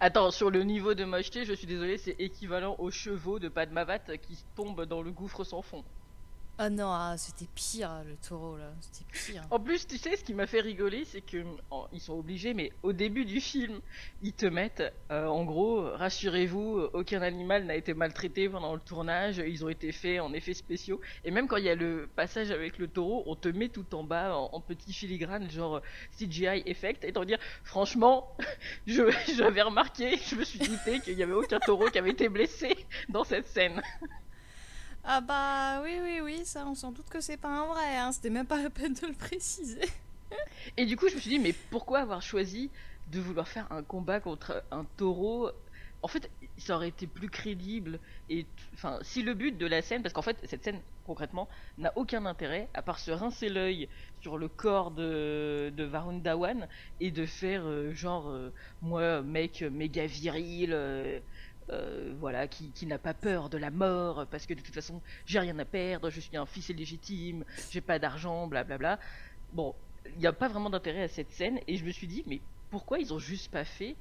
Attends, 0.00 0.30
sur 0.30 0.50
le 0.50 0.62
niveau 0.62 0.94
de 0.94 1.04
mocheté, 1.04 1.44
je 1.44 1.52
suis 1.54 1.66
désolé, 1.66 1.96
c'est 1.96 2.16
équivalent 2.18 2.76
aux 2.78 2.90
chevaux 2.90 3.38
de 3.38 3.48
Padmavat 3.48 4.18
qui 4.18 4.44
tombent 4.54 4.84
dans 4.84 5.02
le 5.02 5.12
gouffre 5.12 5.44
sans 5.44 5.62
fond. 5.62 5.84
Ah 6.58 6.68
non, 6.68 6.90
ah, 6.92 7.14
c'était 7.16 7.48
pire 7.54 8.04
le 8.06 8.14
taureau 8.16 8.58
là, 8.58 8.72
c'était 8.80 9.10
pire. 9.10 9.42
En 9.50 9.58
plus, 9.58 9.86
tu 9.86 9.96
sais, 9.96 10.16
ce 10.16 10.22
qui 10.22 10.34
m'a 10.34 10.46
fait 10.46 10.60
rigoler, 10.60 11.04
c'est 11.06 11.22
que 11.22 11.42
oh, 11.70 11.86
ils 11.92 12.00
sont 12.00 12.12
obligés, 12.12 12.52
mais 12.52 12.72
au 12.82 12.92
début 12.92 13.24
du 13.24 13.40
film, 13.40 13.80
ils 14.22 14.34
te 14.34 14.44
mettent, 14.44 14.82
euh, 15.10 15.26
en 15.26 15.44
gros, 15.44 15.82
rassurez-vous, 15.92 16.90
aucun 16.92 17.22
animal 17.22 17.64
n'a 17.64 17.74
été 17.74 17.94
maltraité 17.94 18.50
pendant 18.50 18.74
le 18.74 18.80
tournage, 18.80 19.38
ils 19.38 19.64
ont 19.64 19.70
été 19.70 19.92
faits 19.92 20.20
en 20.20 20.32
effets 20.34 20.52
spéciaux. 20.54 21.00
Et 21.24 21.30
même 21.30 21.48
quand 21.48 21.56
il 21.56 21.64
y 21.64 21.70
a 21.70 21.74
le 21.74 22.06
passage 22.14 22.50
avec 22.50 22.78
le 22.78 22.86
taureau, 22.86 23.22
on 23.26 23.34
te 23.34 23.48
met 23.48 23.70
tout 23.70 23.94
en 23.94 24.04
bas 24.04 24.36
en, 24.36 24.50
en 24.52 24.60
petit 24.60 24.92
filigrane, 24.92 25.50
genre 25.50 25.80
CGI 26.18 26.62
effect, 26.66 27.02
et 27.04 27.12
t'en 27.12 27.24
dire, 27.24 27.38
franchement, 27.64 28.36
j'avais 28.86 29.62
remarqué, 29.62 30.18
je 30.18 30.36
me 30.36 30.44
suis 30.44 30.58
douté 30.58 31.00
qu'il 31.00 31.16
n'y 31.16 31.22
avait 31.22 31.32
aucun 31.32 31.60
taureau 31.60 31.86
qui 31.86 31.98
avait 31.98 32.10
été 32.10 32.28
blessé 32.28 32.76
dans 33.08 33.24
cette 33.24 33.48
scène. 33.48 33.80
Ah 35.04 35.20
bah 35.20 35.80
oui, 35.82 35.98
oui, 36.02 36.20
oui, 36.22 36.44
ça 36.46 36.66
on 36.66 36.74
s'en 36.74 36.92
doute 36.92 37.08
que 37.08 37.20
c'est 37.20 37.36
pas 37.36 37.48
un 37.48 37.66
vrai, 37.66 37.96
hein, 37.98 38.12
c'était 38.12 38.30
même 38.30 38.46
pas 38.46 38.62
la 38.62 38.70
peine 38.70 38.94
de 38.94 39.06
le 39.06 39.14
préciser. 39.14 39.80
Et 40.76 40.86
du 40.86 40.96
coup, 40.96 41.08
je 41.08 41.14
me 41.14 41.20
suis 41.20 41.30
dit, 41.30 41.38
mais 41.38 41.52
pourquoi 41.52 42.00
avoir 42.00 42.22
choisi 42.22 42.72
de 43.06 43.20
vouloir 43.20 43.48
faire 43.48 43.70
un 43.72 43.82
combat 43.82 44.20
contre 44.20 44.64
un 44.70 44.84
taureau? 44.96 45.50
En 46.04 46.08
fait, 46.08 46.32
ça 46.58 46.74
aurait 46.76 46.88
été 46.88 47.06
plus 47.06 47.30
crédible. 47.30 48.00
Et 48.28 48.48
enfin, 48.74 48.98
si 49.02 49.22
le 49.22 49.34
but 49.34 49.56
de 49.56 49.66
la 49.66 49.82
scène, 49.82 50.02
parce 50.02 50.12
qu'en 50.12 50.22
fait, 50.22 50.38
cette 50.44 50.64
scène 50.64 50.82
concrètement 51.04 51.48
n'a 51.78 51.92
aucun 51.96 52.26
intérêt 52.26 52.70
à 52.74 52.82
part 52.82 52.98
se 52.98 53.10
rincer 53.12 53.48
l'œil 53.48 53.88
sur 54.20 54.36
le 54.38 54.48
corps 54.48 54.90
de, 54.90 55.72
de 55.76 55.84
Varun 55.84 56.18
Dhawan 56.18 56.68
et 57.00 57.10
de 57.12 57.24
faire 57.26 57.66
euh, 57.66 57.92
genre 57.92 58.28
euh, 58.28 58.52
moi 58.80 59.22
mec 59.22 59.62
méga 59.62 60.06
viril. 60.06 60.72
euh, 60.72 61.20
euh, 61.70 62.14
voilà, 62.18 62.48
qui, 62.48 62.72
qui 62.72 62.86
n'a 62.86 62.98
pas 62.98 63.14
peur 63.14 63.48
de 63.50 63.58
la 63.58 63.70
mort 63.70 64.26
parce 64.30 64.46
que 64.46 64.54
de 64.54 64.60
toute 64.60 64.74
façon 64.74 65.00
j'ai 65.26 65.38
rien 65.38 65.58
à 65.58 65.64
perdre, 65.64 66.10
je 66.10 66.20
suis 66.20 66.36
un 66.36 66.46
fils 66.46 66.68
illégitime, 66.68 67.44
j'ai 67.70 67.80
pas 67.80 67.98
d'argent, 67.98 68.46
blablabla. 68.46 68.98
Bon, 69.52 69.74
il 70.06 70.18
n'y 70.18 70.26
a 70.26 70.32
pas 70.32 70.48
vraiment 70.48 70.70
d'intérêt 70.70 71.02
à 71.04 71.08
cette 71.08 71.30
scène 71.32 71.60
et 71.66 71.76
je 71.76 71.84
me 71.84 71.92
suis 71.92 72.06
dit 72.06 72.24
mais 72.26 72.40
pourquoi 72.70 72.98
ils 72.98 73.12
ont 73.12 73.18
juste 73.18 73.50
pas 73.50 73.64
fait 73.64 73.96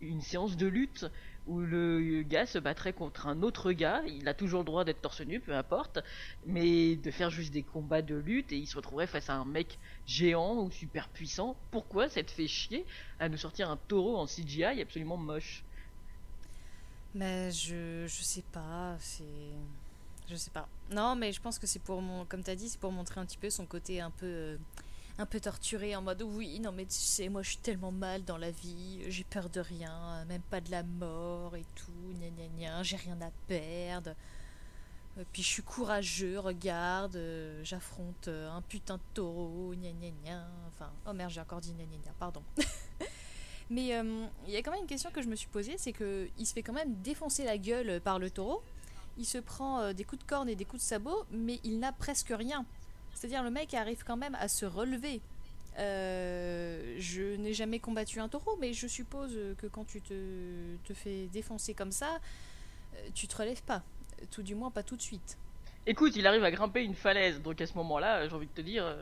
une 0.00 0.20
séance 0.22 0.56
de 0.56 0.66
lutte 0.66 1.06
où 1.46 1.60
le 1.60 2.22
gars 2.22 2.46
se 2.46 2.58
battrait 2.58 2.92
contre 2.92 3.26
un 3.26 3.42
autre 3.42 3.72
gars, 3.72 4.02
il 4.06 4.26
a 4.28 4.34
toujours 4.34 4.60
le 4.60 4.64
droit 4.64 4.84
d'être 4.84 5.00
torse 5.02 5.20
nu, 5.20 5.40
peu 5.40 5.54
importe, 5.54 6.00
mais 6.44 6.96
de 6.96 7.10
faire 7.10 7.30
juste 7.30 7.52
des 7.52 7.62
combats 7.62 8.02
de 8.02 8.16
lutte 8.16 8.52
et 8.52 8.56
il 8.56 8.66
se 8.66 8.76
retrouverait 8.76 9.06
face 9.06 9.30
à 9.30 9.34
un 9.34 9.44
mec 9.44 9.78
géant 10.06 10.56
ou 10.62 10.70
super 10.70 11.08
puissant. 11.08 11.56
Pourquoi 11.70 12.08
te 12.08 12.30
fait 12.30 12.48
chier 12.48 12.86
à 13.18 13.28
nous 13.28 13.36
sortir 13.36 13.70
un 13.70 13.76
taureau 13.76 14.16
en 14.16 14.26
CGI 14.26 14.80
absolument 14.80 15.18
moche? 15.18 15.65
Mais 17.16 17.50
je, 17.52 18.06
je 18.06 18.22
sais 18.22 18.44
pas, 18.52 18.96
c'est. 19.00 19.24
Je 20.28 20.36
sais 20.36 20.50
pas. 20.50 20.68
Non, 20.90 21.14
mais 21.16 21.32
je 21.32 21.40
pense 21.40 21.58
que 21.58 21.66
c'est 21.66 21.78
pour 21.80 22.02
mon. 22.02 22.24
Comme 22.26 22.42
t'as 22.42 22.54
dit, 22.54 22.68
c'est 22.68 22.80
pour 22.80 22.92
montrer 22.92 23.20
un 23.20 23.26
petit 23.26 23.38
peu 23.38 23.50
son 23.50 23.66
côté 23.66 24.00
un 24.00 24.10
peu. 24.10 24.26
euh, 24.26 24.58
un 25.18 25.26
peu 25.26 25.40
torturé 25.40 25.96
en 25.96 26.02
mode 26.02 26.22
oui, 26.22 26.60
non, 26.60 26.72
mais 26.72 26.84
tu 26.86 26.94
sais, 26.98 27.28
moi 27.30 27.42
je 27.42 27.50
suis 27.50 27.58
tellement 27.58 27.92
mal 27.92 28.24
dans 28.24 28.36
la 28.36 28.50
vie, 28.50 29.00
j'ai 29.08 29.24
peur 29.24 29.48
de 29.50 29.60
rien, 29.60 30.24
même 30.26 30.42
pas 30.50 30.60
de 30.60 30.70
la 30.70 30.82
mort 30.82 31.56
et 31.56 31.64
tout, 31.74 32.14
gna 32.20 32.28
gna 32.30 32.48
gna, 32.48 32.82
j'ai 32.82 32.96
rien 32.96 33.18
à 33.22 33.30
perdre. 33.48 34.14
Euh, 35.18 35.24
Puis 35.32 35.42
je 35.42 35.48
suis 35.48 35.62
courageux, 35.62 36.38
regarde, 36.38 37.16
euh, 37.16 37.60
j'affronte 37.64 38.28
un 38.28 38.62
putain 38.62 38.98
de 38.98 39.02
taureau, 39.14 39.74
gna 39.74 39.92
gna 39.92 40.10
gna. 40.24 40.48
Enfin, 40.68 40.92
oh 41.06 41.14
merde, 41.14 41.30
j'ai 41.30 41.40
encore 41.40 41.60
dit 41.62 41.72
gna 41.72 41.84
gna 41.84 41.96
gna, 41.98 42.12
pardon. 42.18 42.42
Mais 43.68 43.94
euh, 43.94 44.26
il 44.46 44.52
y 44.52 44.56
a 44.56 44.62
quand 44.62 44.70
même 44.70 44.82
une 44.82 44.86
question 44.86 45.10
que 45.10 45.22
je 45.22 45.28
me 45.28 45.34
suis 45.34 45.48
posée, 45.48 45.74
c'est 45.76 45.92
que 45.92 46.28
il 46.38 46.46
se 46.46 46.52
fait 46.52 46.62
quand 46.62 46.72
même 46.72 46.94
défoncer 47.02 47.44
la 47.44 47.58
gueule 47.58 48.00
par 48.00 48.18
le 48.18 48.30
taureau. 48.30 48.62
Il 49.18 49.24
se 49.24 49.38
prend 49.38 49.80
euh, 49.80 49.92
des 49.92 50.04
coups 50.04 50.22
de 50.22 50.28
corne 50.28 50.48
et 50.48 50.54
des 50.54 50.64
coups 50.64 50.82
de 50.82 50.86
sabot, 50.86 51.24
mais 51.30 51.58
il 51.64 51.78
n'a 51.78 51.92
presque 51.92 52.32
rien. 52.36 52.64
C'est-à-dire 53.14 53.42
le 53.42 53.50
mec 53.50 53.74
arrive 53.74 54.04
quand 54.04 54.16
même 54.16 54.36
à 54.36 54.48
se 54.48 54.66
relever. 54.66 55.20
Euh, 55.78 56.96
je 56.98 57.36
n'ai 57.36 57.54
jamais 57.54 57.80
combattu 57.80 58.20
un 58.20 58.28
taureau, 58.28 58.56
mais 58.60 58.72
je 58.72 58.86
suppose 58.86 59.38
que 59.58 59.66
quand 59.66 59.84
tu 59.84 60.00
te, 60.00 60.76
te 60.84 60.94
fais 60.94 61.26
défoncer 61.32 61.74
comme 61.74 61.92
ça, 61.92 62.20
tu 63.14 63.26
te 63.26 63.36
relèves 63.36 63.62
pas. 63.62 63.82
Tout 64.30 64.42
du 64.42 64.54
moins 64.54 64.70
pas 64.70 64.82
tout 64.82 64.96
de 64.96 65.02
suite. 65.02 65.38
Écoute, 65.86 66.16
il 66.16 66.26
arrive 66.26 66.44
à 66.44 66.50
grimper 66.50 66.82
une 66.82 66.94
falaise, 66.94 67.42
donc 67.42 67.60
à 67.60 67.66
ce 67.66 67.74
moment-là, 67.74 68.28
j'ai 68.28 68.34
envie 68.34 68.46
de 68.46 68.52
te 68.52 68.60
dire... 68.60 68.96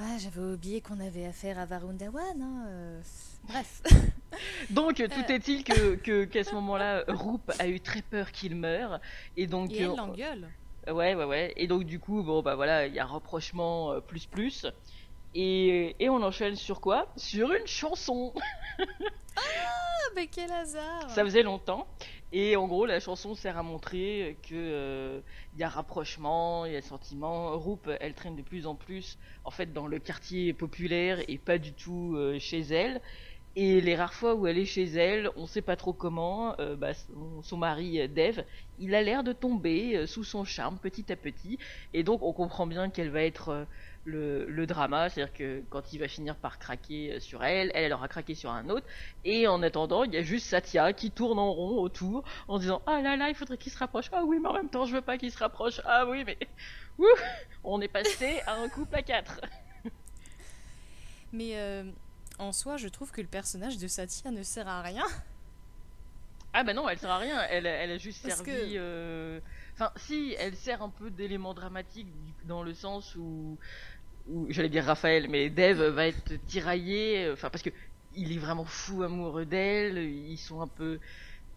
euh, 0.00 0.04
Ah, 0.04 0.18
j'avais 0.18 0.40
oublié 0.40 0.80
qu'on 0.80 1.00
avait 1.00 1.26
affaire 1.26 1.58
à 1.58 1.64
Varun 1.66 1.94
Dhawan. 1.94 2.40
hein, 2.42 2.64
euh, 2.68 3.00
Bref. 3.48 3.82
Donc, 4.70 4.96
tout 4.96 5.32
est-il 5.32 5.64
que 5.64 5.96
que- 5.96 6.24
qu'à 6.24 6.44
ce 6.44 6.54
moment-là, 6.54 7.04
Roop 7.08 7.50
a 7.58 7.68
eu 7.68 7.80
très 7.80 8.02
peur 8.02 8.32
qu'il 8.32 8.56
meure, 8.56 9.00
et 9.36 9.46
donc 9.46 9.70
Et 9.72 9.82
elle 9.82 9.90
euh, 9.90 9.96
l'engueule. 9.96 10.48
Ouais, 10.88 11.14
ouais, 11.14 11.24
ouais. 11.24 11.52
Et 11.56 11.66
donc, 11.66 11.84
du 11.84 11.98
coup, 12.00 12.22
bon, 12.22 12.42
bah 12.42 12.54
voilà, 12.56 12.86
il 12.86 12.94
y 12.94 12.98
a 12.98 13.06
rapprochement 13.06 13.92
euh, 13.92 14.00
plus 14.00 14.26
plus. 14.26 14.66
Et, 15.34 15.96
et 15.98 16.08
on 16.08 16.22
enchaîne 16.22 16.56
sur 16.56 16.80
quoi? 16.80 17.08
Sur 17.16 17.52
une 17.52 17.66
chanson 17.66 18.32
Ah, 19.36 20.10
mais 20.14 20.26
quel 20.26 20.50
hasard 20.52 21.10
Ça 21.10 21.24
faisait 21.24 21.42
longtemps. 21.42 21.86
Et 22.32 22.56
en 22.56 22.66
gros, 22.66 22.86
la 22.86 22.98
chanson 22.98 23.34
sert 23.34 23.58
à 23.58 23.62
montrer 23.62 24.38
que 24.42 24.54
euh, 24.54 25.20
y 25.56 25.62
a 25.62 25.68
rapprochement, 25.68 26.64
il 26.64 26.72
y 26.72 26.76
a 26.76 26.82
sentiment. 26.82 27.58
Roop, 27.58 27.90
elle 28.00 28.14
traîne 28.14 28.36
de 28.36 28.42
plus 28.42 28.66
en 28.66 28.74
plus, 28.74 29.18
en 29.44 29.50
fait, 29.50 29.72
dans 29.72 29.86
le 29.86 29.98
quartier 29.98 30.52
populaire 30.54 31.18
et 31.28 31.38
pas 31.38 31.58
du 31.58 31.72
tout 31.72 32.14
euh, 32.16 32.38
chez 32.38 32.60
elle. 32.60 33.02
Et 33.54 33.82
les 33.82 33.94
rares 33.94 34.14
fois 34.14 34.34
où 34.34 34.46
elle 34.46 34.56
est 34.56 34.64
chez 34.64 34.84
elle, 34.84 35.28
on 35.36 35.46
sait 35.46 35.60
pas 35.60 35.76
trop 35.76 35.92
comment, 35.92 36.58
euh, 36.58 36.74
bah, 36.74 36.92
son, 37.42 37.56
mari 37.58 38.00
euh, 38.00 38.08
Dev, 38.08 38.44
il 38.78 38.94
a 38.94 39.02
l'air 39.02 39.22
de 39.22 39.34
tomber 39.34 39.94
euh, 39.94 40.06
sous 40.06 40.24
son 40.24 40.44
charme 40.44 40.78
petit 40.78 41.12
à 41.12 41.16
petit. 41.16 41.58
Et 41.92 42.02
donc 42.02 42.22
on 42.22 42.32
comprend 42.32 42.66
bien 42.66 42.88
qu'elle 42.88 43.10
va 43.10 43.22
être 43.22 43.66
le, 44.04 44.46
le 44.46 44.66
drama, 44.66 45.10
c'est-à-dire 45.10 45.34
que 45.34 45.62
quand 45.68 45.92
il 45.92 45.98
va 45.98 46.08
finir 46.08 46.34
par 46.36 46.58
craquer 46.58 47.20
sur 47.20 47.44
elle, 47.44 47.70
elle, 47.74 47.84
elle 47.84 47.92
aura 47.92 48.08
craqué 48.08 48.34
sur 48.34 48.50
un 48.50 48.70
autre. 48.70 48.86
Et 49.26 49.46
en 49.46 49.62
attendant, 49.62 50.04
il 50.04 50.14
y 50.14 50.16
a 50.16 50.22
juste 50.22 50.46
Satya 50.46 50.94
qui 50.94 51.10
tourne 51.10 51.38
en 51.38 51.52
rond 51.52 51.78
autour 51.82 52.24
en 52.48 52.58
disant 52.58 52.80
Ah 52.86 53.02
là 53.02 53.16
là, 53.16 53.28
il 53.28 53.34
faudrait 53.34 53.58
qu'il 53.58 53.70
se 53.70 53.78
rapproche. 53.78 54.06
Ah 54.12 54.24
oui, 54.24 54.38
mais 54.40 54.48
en 54.48 54.54
même 54.54 54.70
temps, 54.70 54.86
je 54.86 54.94
veux 54.94 55.02
pas 55.02 55.18
qu'il 55.18 55.30
se 55.30 55.38
rapproche. 55.38 55.80
Ah 55.84 56.06
oui, 56.08 56.24
mais. 56.24 56.38
Ouh 56.98 57.06
On 57.64 57.80
est 57.82 57.88
passé 57.88 58.40
à 58.46 58.54
un 58.54 58.68
couple 58.68 58.96
à 58.96 59.02
quatre. 59.02 59.40
Mais 61.32 61.52
euh, 61.54 61.84
en 62.38 62.52
soi, 62.52 62.76
je 62.76 62.88
trouve 62.88 63.10
que 63.12 63.20
le 63.20 63.26
personnage 63.28 63.78
de 63.78 63.88
Satya 63.88 64.30
ne 64.30 64.42
sert 64.42 64.68
à 64.68 64.82
rien. 64.82 65.04
Ah 66.52 66.64
bah 66.64 66.74
non, 66.74 66.88
elle 66.88 66.98
sert 66.98 67.10
à 67.10 67.18
rien, 67.18 67.40
elle, 67.50 67.66
elle 67.66 67.90
a 67.92 67.98
juste 67.98 68.22
Parce 68.22 68.36
servi... 68.36 68.42
que- 68.42 68.76
euh, 68.76 69.40
Enfin, 69.74 69.90
si, 69.96 70.34
elle 70.38 70.54
sert 70.54 70.82
un 70.82 70.90
peu 70.90 71.10
d'élément 71.10 71.54
dramatique 71.54 72.08
dans 72.44 72.62
le 72.62 72.74
sens 72.74 73.14
où... 73.16 73.58
où 74.28 74.46
J'allais 74.50 74.68
dire 74.70 74.84
Raphaël, 74.84 75.28
mais 75.30 75.50
Dev 75.50 75.82
va 75.94 76.06
être 76.08 76.34
tiraillé, 76.46 77.26
euh, 77.26 77.34
enfin 77.34 77.50
parce 77.50 77.62
que 77.62 77.70
il 78.14 78.32
est 78.32 78.38
vraiment 78.38 78.64
fou 78.66 79.02
amoureux 79.04 79.46
d'elle, 79.46 79.98
ils 79.98 80.38
sont 80.38 80.60
un 80.62 80.68
peu... 80.68 81.00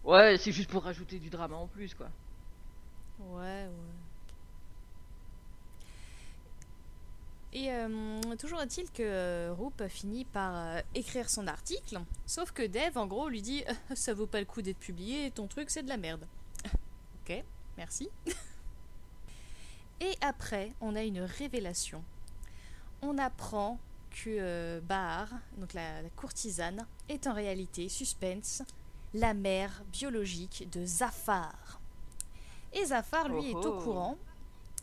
Ouais, 0.04 0.38
c'est 0.38 0.52
juste 0.52 0.70
pour 0.70 0.84
rajouter 0.84 1.18
du 1.20 1.30
drama 1.30 1.56
en 1.56 1.68
plus, 1.68 1.94
quoi. 1.94 2.10
Ouais, 3.18 3.66
ouais. 3.68 3.95
Et 7.56 7.72
euh, 7.72 7.88
toujours 8.38 8.60
est-il 8.60 8.90
que 8.90 9.02
euh, 9.02 9.54
Roop 9.54 9.82
finit 9.88 10.26
par 10.26 10.54
euh, 10.54 10.80
écrire 10.94 11.30
son 11.30 11.46
article, 11.46 11.98
sauf 12.26 12.52
que 12.52 12.66
Dev, 12.66 12.98
en 12.98 13.06
gros, 13.06 13.30
lui 13.30 13.40
dit 13.40 13.64
Ça 13.94 14.12
vaut 14.12 14.26
pas 14.26 14.40
le 14.40 14.44
coup 14.44 14.60
d'être 14.60 14.78
publié, 14.78 15.30
ton 15.30 15.46
truc 15.46 15.70
c'est 15.70 15.82
de 15.82 15.88
la 15.88 15.96
merde. 15.96 16.26
ok, 16.66 17.42
merci. 17.78 18.10
Et 20.00 20.12
après, 20.20 20.74
on 20.82 20.94
a 20.94 21.02
une 21.02 21.20
révélation. 21.20 22.04
On 23.00 23.16
apprend 23.16 23.78
que 24.10 24.28
euh, 24.28 24.80
Bahar, 24.82 25.30
donc 25.56 25.72
la, 25.72 26.02
la 26.02 26.10
courtisane, 26.10 26.86
est 27.08 27.26
en 27.26 27.32
réalité, 27.32 27.88
suspense, 27.88 28.64
la 29.14 29.32
mère 29.32 29.82
biologique 29.90 30.68
de 30.70 30.84
Zafar. 30.84 31.80
Et 32.74 32.84
Zafar, 32.84 33.30
lui, 33.30 33.52
Oh 33.54 33.62
est 33.62 33.66
au 33.66 33.78
oh. 33.78 33.82
courant. 33.82 34.18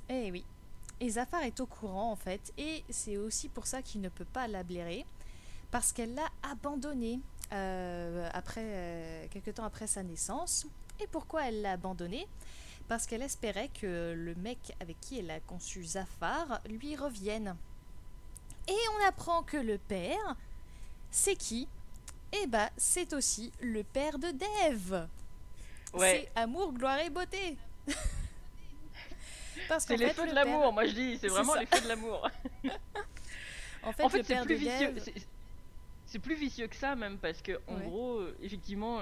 Eh 0.09 0.31
oui. 0.31 0.43
Et 0.99 1.09
Zafar 1.09 1.43
est 1.43 1.59
au 1.59 1.65
courant, 1.65 2.11
en 2.11 2.15
fait. 2.15 2.53
Et 2.57 2.83
c'est 2.89 3.17
aussi 3.17 3.49
pour 3.49 3.67
ça 3.67 3.81
qu'il 3.81 4.01
ne 4.01 4.09
peut 4.09 4.25
pas 4.25 4.47
la 4.47 4.63
blairer. 4.63 5.05
Parce 5.71 5.91
qu'elle 5.91 6.13
l'a 6.13 6.29
abandonné 6.43 7.19
euh, 7.51 8.29
après, 8.33 8.63
euh, 8.63 9.27
quelque 9.29 9.51
temps 9.51 9.65
après 9.65 9.87
sa 9.87 10.03
naissance. 10.03 10.65
Et 10.99 11.07
pourquoi 11.07 11.47
elle 11.47 11.61
l'a 11.61 11.71
abandonné 11.73 12.27
Parce 12.87 13.05
qu'elle 13.05 13.21
espérait 13.21 13.69
que 13.69 14.13
le 14.15 14.35
mec 14.35 14.75
avec 14.79 14.99
qui 15.01 15.19
elle 15.19 15.31
a 15.31 15.39
conçu 15.39 15.83
Zafar 15.83 16.61
lui 16.69 16.95
revienne. 16.95 17.55
Et 18.67 18.77
on 18.97 19.07
apprend 19.07 19.43
que 19.43 19.57
le 19.57 19.77
père, 19.77 20.35
c'est 21.11 21.35
qui? 21.35 21.67
Eh 22.31 22.47
bah, 22.47 22.69
c'est 22.77 23.13
aussi 23.13 23.51
le 23.61 23.83
père 23.83 24.17
de 24.17 24.31
Dev. 24.31 25.07
Ouais, 25.93 26.29
C'est 26.33 26.39
amour, 26.41 26.73
gloire 26.73 26.99
et 26.99 27.09
beauté. 27.09 27.57
Parce 29.67 29.85
c'est 29.85 29.93
qu'en 29.95 29.99
fait, 29.99 30.05
l'effet 30.07 30.21
le 30.23 30.29
de 30.29 30.33
père- 30.33 30.45
l'amour, 30.45 30.73
moi 30.73 30.85
je 30.85 30.93
dis, 30.93 31.17
c'est 31.17 31.27
vraiment 31.27 31.53
ça. 31.53 31.59
l'effet 31.59 31.81
de 31.81 31.87
l'amour. 31.87 32.29
En 33.85 33.91
fait, 33.91 34.03
en 34.03 34.05
le 34.07 34.11
fait, 34.11 34.23
c'est 34.23 34.41
plus 34.45 34.55
vicieux. 34.55 34.93
C'est- 36.05 36.19
plus 36.19 36.35
vicieux 36.35 36.67
que 36.67 36.75
ça 36.75 36.95
même 36.95 37.17
parce 37.17 37.41
que 37.41 37.53
en 37.67 37.75
Ouais. 37.75 37.85
gros, 37.85 38.21
effectivement, 38.41 38.99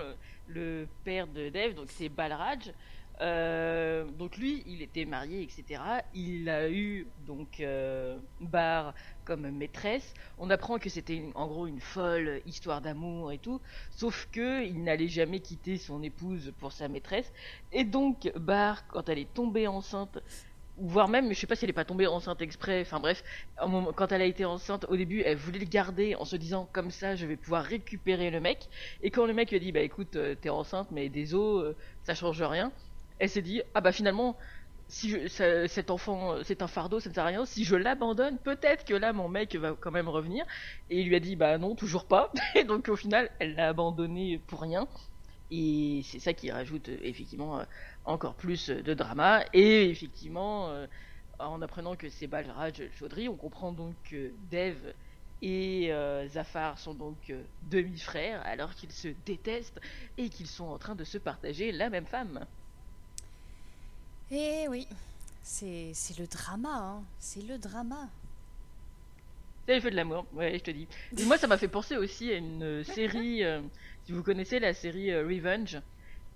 le 0.47 0.87
père 1.03 1.27
de 1.27 1.49
Dev, 1.49 1.73
donc 1.75 1.87
c'est 1.91 2.09
Balraj. 2.09 2.73
euh, 3.19 4.05
donc 4.05 4.37
lui, 4.37 4.63
il 4.65 4.81
était 4.81 5.05
marié, 5.05 5.43
etc. 5.43 5.79
Il 6.15 6.49
a 6.49 6.67
eu 6.71 7.05
donc 7.27 7.59
euh, 7.59 8.17
Bar 8.39 8.95
comme 9.25 9.47
maîtresse. 9.51 10.13
On 10.39 10.49
apprend 10.49 10.79
que 10.79 10.89
c'était 10.89 11.29
en 11.35 11.45
gros 11.47 11.67
une 11.67 11.81
folle 11.81 12.41
histoire 12.47 12.81
d'amour 12.81 13.31
et 13.31 13.37
tout. 13.37 13.61
Sauf 13.91 14.27
que 14.31 14.63
il 14.65 14.81
n'allait 14.83 15.07
jamais 15.09 15.39
quitter 15.41 15.77
son 15.77 16.01
épouse 16.01 16.51
pour 16.59 16.71
sa 16.71 16.87
maîtresse. 16.87 17.31
Et 17.71 17.83
donc 17.83 18.31
Bar, 18.35 18.87
quand 18.87 19.07
elle 19.09 19.19
est 19.19 19.31
tombée 19.33 19.67
enceinte, 19.67 20.17
voire 20.81 21.07
même, 21.07 21.31
je 21.31 21.39
sais 21.39 21.47
pas 21.47 21.55
si 21.55 21.65
elle 21.65 21.69
est 21.69 21.73
pas 21.73 21.85
tombée 21.85 22.07
enceinte 22.07 22.41
exprès. 22.41 22.81
Enfin 22.81 22.99
bref, 22.99 23.23
quand 23.95 24.11
elle 24.11 24.21
a 24.21 24.25
été 24.25 24.45
enceinte, 24.45 24.85
au 24.89 24.97
début, 24.97 25.21
elle 25.21 25.37
voulait 25.37 25.59
le 25.59 25.65
garder 25.65 26.15
en 26.15 26.25
se 26.25 26.35
disant 26.35 26.67
comme 26.73 26.91
ça, 26.91 27.15
je 27.15 27.25
vais 27.25 27.37
pouvoir 27.37 27.63
récupérer 27.63 28.31
le 28.31 28.39
mec. 28.39 28.69
Et 29.01 29.11
quand 29.11 29.25
le 29.25 29.33
mec 29.33 29.51
lui 29.51 29.57
a 29.57 29.59
dit, 29.59 29.71
bah 29.71 29.81
écoute, 29.81 30.15
euh, 30.15 30.35
t'es 30.35 30.49
enceinte, 30.49 30.89
mais 30.91 31.09
des 31.09 31.35
os, 31.35 31.63
euh, 31.63 31.75
ça 32.03 32.15
change 32.15 32.41
rien. 32.41 32.71
Elle 33.19 33.29
s'est 33.29 33.41
dit, 33.41 33.61
ah 33.75 33.81
bah 33.81 33.91
finalement, 33.91 34.37
si 34.87 35.15
cet 35.29 35.89
enfant, 35.89 36.33
euh, 36.33 36.41
c'est 36.43 36.61
un 36.61 36.67
fardeau, 36.67 36.99
ça 36.99 37.09
ne 37.09 37.13
sert 37.13 37.23
à 37.23 37.27
rien. 37.27 37.45
Si 37.45 37.63
je 37.63 37.75
l'abandonne, 37.75 38.37
peut-être 38.39 38.83
que 38.83 38.93
là, 38.93 39.13
mon 39.13 39.29
mec 39.29 39.55
va 39.55 39.75
quand 39.79 39.91
même 39.91 40.09
revenir. 40.09 40.45
Et 40.89 41.01
il 41.01 41.07
lui 41.07 41.15
a 41.15 41.19
dit, 41.19 41.35
bah 41.35 41.57
non, 41.57 41.75
toujours 41.75 42.05
pas. 42.05 42.31
Et 42.55 42.63
donc 42.63 42.89
au 42.89 42.95
final, 42.95 43.29
elle 43.39 43.55
l'a 43.55 43.69
abandonné 43.69 44.41
pour 44.47 44.61
rien. 44.61 44.87
Et 45.51 46.01
c'est 46.05 46.19
ça 46.19 46.33
qui 46.33 46.49
rajoute 46.49 46.89
euh, 46.89 46.97
effectivement 47.03 47.59
euh, 47.59 47.63
encore 48.05 48.35
plus 48.35 48.69
euh, 48.69 48.81
de 48.81 48.93
drama. 48.93 49.43
Et 49.53 49.89
effectivement, 49.89 50.73
en 51.39 51.61
apprenant 51.61 51.95
que 51.95 52.09
c'est 52.09 52.27
Balraj 52.27 52.81
Chaudhry, 52.97 53.27
on 53.27 53.35
comprend 53.35 53.71
donc 53.71 53.95
que 54.09 54.31
Dev 54.49 54.77
et 55.41 55.91
euh, 55.91 56.27
Zafar 56.27 56.77
sont 56.77 56.93
donc 56.93 57.17
euh, 57.29 57.41
demi-frères 57.69 58.41
alors 58.45 58.73
qu'ils 58.75 58.91
se 58.91 59.07
détestent 59.25 59.79
et 60.17 60.29
qu'ils 60.29 60.47
sont 60.47 60.65
en 60.65 60.77
train 60.77 60.95
de 60.95 61.03
se 61.03 61.17
partager 61.17 61.71
la 61.71 61.89
même 61.89 62.05
femme. 62.05 62.45
Eh 64.29 64.67
oui, 64.69 64.87
c'est 65.41 65.93
le 66.17 66.27
drama, 66.27 66.69
hein. 66.69 67.03
c'est 67.19 67.45
le 67.45 67.57
drama. 67.57 68.07
C'est 69.65 69.73
l'effet 69.73 69.91
de 69.91 69.95
l'amour, 69.95 70.25
ouais, 70.33 70.57
je 70.57 70.63
te 70.63 70.71
dis. 70.71 70.87
Et 71.17 71.25
moi, 71.25 71.37
ça 71.37 71.47
m'a 71.47 71.57
fait 71.57 71.67
penser 71.67 71.97
aussi 71.97 72.31
à 72.31 72.35
une 72.35 72.83
série, 72.83 73.43
euh, 73.43 73.61
si 74.03 74.11
vous 74.13 74.23
connaissez 74.23 74.59
la 74.59 74.73
série 74.73 75.11
euh, 75.11 75.23
Revenge, 75.23 75.79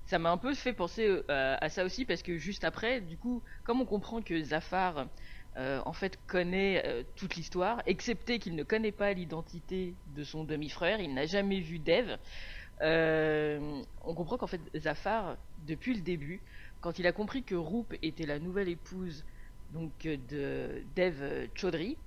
ça 0.05 0.19
m'a 0.19 0.31
un 0.31 0.37
peu 0.37 0.53
fait 0.53 0.73
penser 0.73 1.07
euh, 1.07 1.57
à 1.59 1.69
ça 1.69 1.83
aussi 1.83 2.05
parce 2.05 2.21
que 2.21 2.37
juste 2.37 2.63
après, 2.63 3.01
du 3.01 3.17
coup, 3.17 3.41
comme 3.63 3.81
on 3.81 3.85
comprend 3.85 4.21
que 4.21 4.39
Zafar, 4.43 5.07
euh, 5.57 5.81
en 5.85 5.93
fait, 5.93 6.19
connaît 6.27 7.05
toute 7.15 7.35
l'histoire, 7.35 7.81
excepté 7.87 8.37
qu'il 8.39 8.55
ne 8.55 8.63
connaît 8.63 8.91
pas 8.91 9.13
l'identité 9.13 9.95
de 10.15 10.23
son 10.23 10.43
demi-frère, 10.43 10.99
il 10.99 11.13
n'a 11.13 11.25
jamais 11.25 11.59
vu 11.59 11.79
Dev, 11.79 12.17
on 12.81 14.13
comprend 14.13 14.37
qu'en 14.37 14.47
fait, 14.47 14.61
Zafar, 14.75 15.37
depuis 15.65 15.95
le 15.95 16.01
début, 16.01 16.43
quand 16.81 16.99
il 16.99 17.07
a 17.07 17.11
compris 17.11 17.41
que 17.43 17.55
Roop 17.55 17.95
était 18.03 18.27
la 18.27 18.37
nouvelle 18.37 18.69
épouse 18.69 19.25
donc 19.71 19.91
de 20.03 20.83
Dev 20.95 21.47
Chaudhry, 21.55 21.97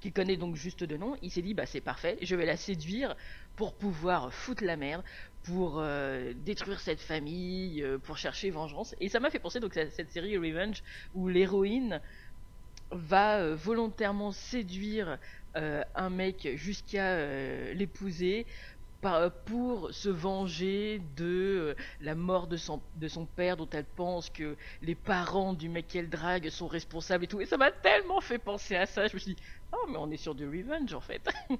qu'il 0.00 0.12
connaît 0.12 0.36
donc 0.36 0.56
juste 0.56 0.84
de 0.84 0.96
nom, 0.96 1.16
il 1.22 1.30
s'est 1.30 1.42
dit 1.42 1.54
bah 1.54 1.66
c'est 1.66 1.80
parfait, 1.80 2.18
je 2.22 2.36
vais 2.36 2.46
la 2.46 2.56
séduire 2.56 3.16
pour 3.56 3.74
pouvoir 3.74 4.32
foutre 4.32 4.64
la 4.64 4.76
merde, 4.76 5.02
pour 5.42 5.78
euh, 5.78 6.32
détruire 6.44 6.80
cette 6.80 7.00
famille, 7.00 7.82
euh, 7.82 7.98
pour 7.98 8.16
chercher 8.16 8.50
vengeance. 8.50 8.94
Et 9.00 9.08
ça 9.08 9.18
m'a 9.20 9.30
fait 9.30 9.38
penser 9.38 9.60
donc 9.60 9.76
à 9.76 9.90
cette 9.90 10.12
série 10.12 10.36
Revenge 10.36 10.82
où 11.14 11.28
l'héroïne 11.28 12.00
va 12.90 13.38
euh, 13.38 13.54
volontairement 13.54 14.32
séduire 14.32 15.18
un 15.54 16.10
mec 16.10 16.50
jusqu'à 16.54 17.72
l'épouser 17.72 18.46
pour 19.44 19.92
se 19.92 20.08
venger 20.08 21.00
de 21.16 21.24
euh, 21.24 21.74
la 22.00 22.14
mort 22.14 22.48
de 22.48 22.56
son, 22.56 22.80
de 22.96 23.06
son 23.08 23.26
père 23.26 23.56
dont 23.56 23.68
elle 23.70 23.84
pense 23.84 24.28
que 24.28 24.56
les 24.82 24.94
parents 24.96 25.54
du 25.54 25.68
mec 25.68 25.86
qu'elle 25.86 26.10
drague 26.10 26.48
sont 26.50 26.66
responsables 26.66 27.24
et 27.24 27.26
tout. 27.28 27.40
Et 27.40 27.46
ça 27.46 27.56
m'a 27.56 27.70
tellement 27.70 28.20
fait 28.20 28.38
penser 28.38 28.74
à 28.76 28.86
ça. 28.86 29.06
Je 29.06 29.14
me 29.14 29.18
suis 29.18 29.34
dit, 29.34 29.42
oh 29.72 29.86
mais 29.88 29.98
on 29.98 30.10
est 30.10 30.16
sur 30.16 30.34
du 30.34 30.46
revenge 30.46 30.92
en 30.94 31.00
fait. 31.00 31.28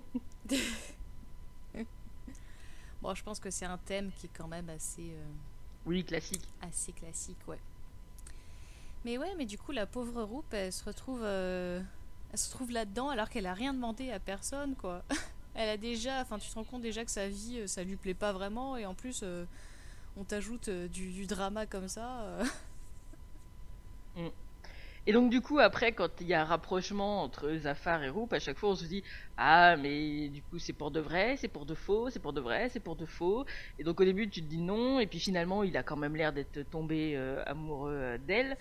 Bon, 3.00 3.14
je 3.14 3.22
pense 3.22 3.38
que 3.38 3.50
c'est 3.50 3.64
un 3.64 3.78
thème 3.78 4.10
qui 4.16 4.26
est 4.26 4.30
quand 4.36 4.48
même 4.48 4.68
assez, 4.70 5.12
euh, 5.12 5.26
oui, 5.86 6.04
classique. 6.04 6.42
assez 6.60 6.92
classique, 6.92 7.38
ouais. 7.46 7.60
Mais 9.04 9.18
ouais, 9.18 9.34
mais 9.36 9.46
du 9.46 9.56
coup, 9.56 9.70
la 9.70 9.86
pauvre 9.86 10.22
Roupe, 10.24 10.52
elle 10.52 10.72
se 10.72 10.84
retrouve, 10.84 11.20
euh, 11.22 11.80
elle 12.32 12.38
se 12.38 12.50
trouve 12.50 12.72
là-dedans 12.72 13.08
alors 13.08 13.28
qu'elle 13.28 13.46
a 13.46 13.54
rien 13.54 13.72
demandé 13.72 14.10
à 14.10 14.18
personne, 14.18 14.74
quoi. 14.74 15.04
elle 15.58 15.70
a 15.70 15.76
déjà, 15.76 16.20
enfin, 16.20 16.38
tu 16.38 16.48
te 16.48 16.54
rends 16.54 16.62
compte 16.62 16.82
déjà 16.82 17.04
que 17.04 17.10
sa 17.10 17.28
vie, 17.28 17.58
euh, 17.58 17.66
ça 17.66 17.82
lui 17.82 17.96
plaît 17.96 18.14
pas 18.14 18.32
vraiment, 18.32 18.76
et 18.76 18.86
en 18.86 18.94
plus, 18.94 19.22
euh, 19.24 19.44
on 20.16 20.22
t'ajoute 20.22 20.68
euh, 20.68 20.86
du, 20.86 21.26
drama 21.26 21.66
comme 21.66 21.88
ça. 21.88 22.22
euh. 22.22 22.44
Et 25.06 25.12
donc 25.12 25.30
du 25.30 25.40
coup 25.40 25.58
après 25.58 25.92
quand 25.92 26.20
il 26.20 26.26
y 26.26 26.34
a 26.34 26.42
un 26.42 26.44
rapprochement 26.44 27.22
entre 27.22 27.56
Zafar 27.56 28.04
et 28.04 28.10
Roop, 28.10 28.30
à 28.34 28.40
chaque 28.40 28.58
fois 28.58 28.70
on 28.70 28.74
se 28.74 28.84
dit 28.84 29.02
ah 29.38 29.74
mais 29.78 30.28
du 30.28 30.42
coup 30.42 30.58
c'est 30.58 30.74
pour 30.74 30.90
de 30.90 31.00
vrai, 31.00 31.38
c'est 31.38 31.48
pour 31.48 31.64
de 31.64 31.74
faux, 31.74 32.10
c'est 32.10 32.18
pour 32.18 32.34
de 32.34 32.42
vrai, 32.42 32.68
c'est 32.68 32.80
pour 32.80 32.94
de 32.94 33.06
faux. 33.06 33.46
Et 33.78 33.84
donc 33.84 33.98
au 34.02 34.04
début 34.04 34.28
tu 34.28 34.42
te 34.42 34.46
dis 34.46 34.58
non 34.58 35.00
et 35.00 35.06
puis 35.06 35.18
finalement 35.18 35.62
il 35.62 35.78
a 35.78 35.82
quand 35.82 35.96
même 35.96 36.14
l'air 36.14 36.34
d'être 36.34 36.60
tombé 36.68 37.16
amoureux 37.46 38.18
d'elle. 38.26 38.58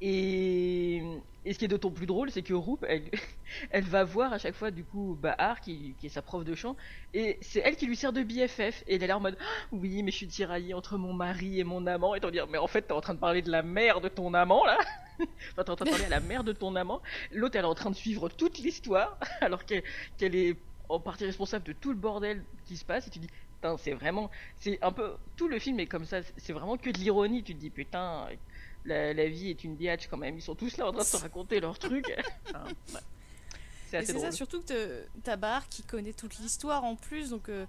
Et, 0.00 1.02
ce 1.46 1.58
qui 1.58 1.64
est 1.64 1.68
d'autant 1.68 1.90
plus 1.90 2.06
drôle, 2.06 2.30
c'est 2.30 2.42
que 2.42 2.54
Roop, 2.54 2.84
elle, 3.70 3.84
va 3.84 4.04
voir 4.04 4.32
à 4.32 4.38
chaque 4.38 4.54
fois 4.54 4.70
du 4.70 4.84
coup 4.84 5.16
Bahar, 5.20 5.60
qui, 5.60 5.94
est 6.02 6.08
sa 6.08 6.22
prof 6.22 6.44
de 6.44 6.54
chant, 6.54 6.76
et 7.12 7.38
c'est 7.42 7.60
elle 7.60 7.76
qui 7.76 7.86
lui 7.86 7.96
sert 7.96 8.12
de 8.12 8.22
BFF. 8.22 8.84
Et 8.86 8.94
elle 8.96 9.02
est 9.02 9.06
là 9.06 9.16
en 9.16 9.20
mode, 9.20 9.36
Ah, 9.40 9.66
oui, 9.72 10.02
mais 10.02 10.10
je 10.10 10.16
suis 10.16 10.28
tiraillée 10.28 10.74
entre 10.74 10.96
mon 10.96 11.12
mari 11.12 11.60
et 11.60 11.64
mon 11.64 11.86
amant. 11.86 12.14
Et 12.14 12.20
t'en 12.20 12.30
dire, 12.30 12.46
mais 12.48 12.58
en 12.58 12.66
fait, 12.66 12.82
t'es 12.82 12.92
en 12.92 13.00
train 13.00 13.14
de 13.14 13.18
parler 13.18 13.42
de 13.42 13.50
la 13.50 13.62
mère 13.62 14.00
de 14.00 14.08
ton 14.08 14.32
amant 14.34 14.64
là. 14.64 14.78
enfin, 15.52 15.64
t'es 15.64 15.70
en 15.70 15.76
train 15.76 15.84
de 15.84 15.90
parler 15.90 16.06
à 16.06 16.10
la 16.10 16.20
mère 16.20 16.44
de 16.44 16.52
ton 16.52 16.76
amant. 16.76 17.02
L'autre, 17.32 17.56
elle 17.56 17.64
est 17.64 17.68
en 17.68 17.74
train 17.74 17.90
de 17.90 17.96
suivre 17.96 18.28
toute 18.28 18.58
l'histoire, 18.58 19.18
alors 19.40 19.64
qu'elle 19.64 19.84
est 20.34 20.56
en 20.88 20.98
partie 20.98 21.24
responsable 21.24 21.64
de 21.64 21.72
tout 21.72 21.90
le 21.90 21.96
bordel 21.96 22.44
qui 22.64 22.76
se 22.76 22.84
passe. 22.84 23.06
Et 23.06 23.10
tu 23.10 23.18
dis, 23.18 23.28
c'est 23.78 23.92
vraiment, 23.92 24.30
c'est 24.56 24.78
un 24.82 24.92
peu, 24.92 25.16
tout 25.36 25.48
le 25.48 25.58
film 25.58 25.80
est 25.80 25.86
comme 25.86 26.04
ça. 26.04 26.20
C'est 26.36 26.52
vraiment 26.52 26.76
que 26.76 26.90
de 26.90 26.98
l'ironie. 26.98 27.42
Tu 27.42 27.54
te 27.54 27.60
dis, 27.60 27.70
putain 27.70 28.28
la, 28.84 29.12
la 29.12 29.28
vie 29.28 29.50
est 29.50 29.64
une 29.64 29.76
biatch 29.76 30.08
quand 30.08 30.16
même. 30.16 30.36
Ils 30.36 30.42
sont 30.42 30.54
tous 30.54 30.76
là 30.76 30.88
en 30.88 30.92
train 30.92 31.02
de 31.02 31.06
se 31.06 31.16
raconter 31.16 31.60
leurs 31.60 31.78
trucs. 31.78 32.12
Enfin, 32.48 32.64
ouais. 32.94 34.04
c'est 34.04 34.18
ça, 34.18 34.32
surtout 34.32 34.62
que 34.62 35.04
ta 35.24 35.36
barre 35.36 35.68
qui 35.68 35.82
connaît 35.82 36.12
toute 36.12 36.38
l'histoire 36.38 36.84
en 36.84 36.94
plus, 36.96 37.30
donc 37.30 37.48
euh, 37.48 37.66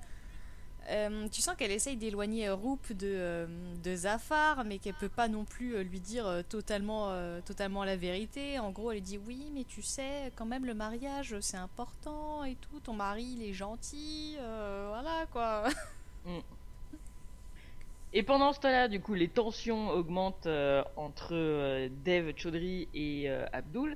euh, 0.89 1.28
tu 1.30 1.41
sens 1.41 1.55
qu'elle 1.55 1.72
essaye 1.72 1.95
d'éloigner 1.95 2.49
Roop 2.49 2.91
de, 2.91 3.07
euh, 3.07 3.47
de 3.84 3.95
Zafar, 3.95 4.66
mais 4.66 4.80
qu'elle 4.80 4.95
peut 4.95 5.09
pas 5.09 5.28
non 5.28 5.45
plus 5.45 5.84
lui 5.84 5.99
dire 5.99 6.43
totalement, 6.49 7.12
euh, 7.12 7.39
totalement 7.41 7.84
la 7.84 7.95
vérité. 7.95 8.57
En 8.59 8.72
gros, 8.72 8.91
elle 8.91 8.97
lui 8.97 9.01
dit 9.01 9.20
oui, 9.26 9.51
mais 9.53 9.64
tu 9.64 9.82
sais, 9.82 10.32
quand 10.36 10.45
même 10.45 10.66
le 10.66 10.74
mariage 10.74 11.36
c'est 11.39 11.57
important 11.57 12.43
et 12.43 12.55
tout, 12.55 12.80
ton 12.80 12.93
mari 12.93 13.36
il 13.38 13.43
est 13.43 13.53
gentil, 13.53 14.36
euh, 14.39 14.88
voilà 14.89 15.26
quoi. 15.32 15.70
Et 18.14 18.24
pendant 18.24 18.51
ce 18.51 18.59
temps-là, 18.59 18.89
du 18.89 18.99
coup, 18.99 19.14
les 19.14 19.30
tensions 19.30 19.89
augmentent 19.91 20.45
euh, 20.45 20.84
entre 20.97 21.30
euh, 21.32 21.88
Dev 22.03 22.34
Chaudhry 22.36 22.89
et 22.93 23.30
euh, 23.30 23.45
Abdul. 23.53 23.95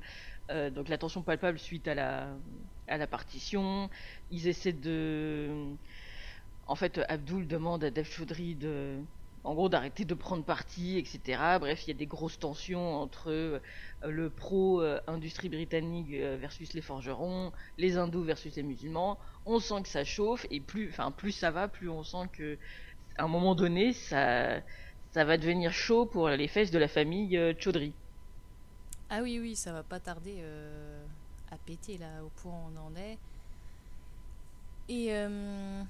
Donc 0.76 0.90
la 0.90 1.00
tension 1.00 1.24
palpable 1.24 1.58
suite 1.58 1.88
à 1.88 1.96
la, 1.96 3.08
partition. 3.08 3.90
Ils 4.30 4.48
essaient 4.48 4.74
de... 4.74 5.50
En 6.68 6.76
fait, 6.76 7.02
Abdul 7.10 7.48
demande 7.48 7.84
à 7.84 7.90
Dev 7.90 8.06
Chaudhry 8.06 8.54
de... 8.54 9.00
En 9.44 9.56
gros, 9.56 9.70
d'arrêter 9.70 10.06
de 10.06 10.14
prendre 10.14 10.44
parti, 10.44 11.00
etc. 11.00 11.58
Bref, 11.60 11.86
il 11.86 11.88
y 11.88 11.92
a 11.92 11.98
des 11.98 12.06
grosses 12.06 12.38
tensions 12.38 12.96
entre 12.96 13.60
le 14.04 14.30
pro-industrie 14.30 15.50
britannique 15.50 16.12
versus 16.12 16.74
les 16.74 16.82
forgerons, 16.82 17.52
les 17.80 17.98
hindous 17.98 18.24
versus 18.24 18.56
les 18.56 18.64
musulmans. 18.64 19.18
On 19.48 19.60
sent 19.60 19.82
que 19.82 19.90
ça 19.90 20.04
chauffe, 20.04 20.46
et 20.52 20.60
plus, 20.60 20.90
enfin, 20.90 21.10
plus 21.10 21.32
ça 21.32 21.50
va, 21.50 21.68
plus 21.68 21.90
on 21.90 22.04
sent 22.04 22.28
que 22.34 22.58
à 23.18 23.24
un 23.26 23.28
moment 23.28 23.56
donné, 23.56 23.94
ça, 23.94 24.62
ça 25.12 25.26
va 25.26 25.38
devenir 25.38 25.74
chaud 25.74 26.06
pour 26.06 26.30
les 26.30 26.48
fesses 26.48 26.72
de 26.72 26.80
la 26.80 26.88
famille 26.88 27.38
euh, 27.38 27.54
Chaudhry. 27.58 27.96
Ah 29.10 29.22
oui, 29.22 29.40
oui, 29.40 29.56
ça 29.56 29.72
va 29.74 29.84
pas 29.84 30.00
tarder 30.00 30.38
euh, 30.42 31.06
à 31.50 31.58
péter 31.58 31.98
là, 31.98 32.24
au 32.24 32.30
point 32.30 32.52
où 32.54 32.72
on 32.74 32.78
en 32.78 32.96
est. 32.96 33.20
Et 34.88 35.14
euh, 35.14 35.84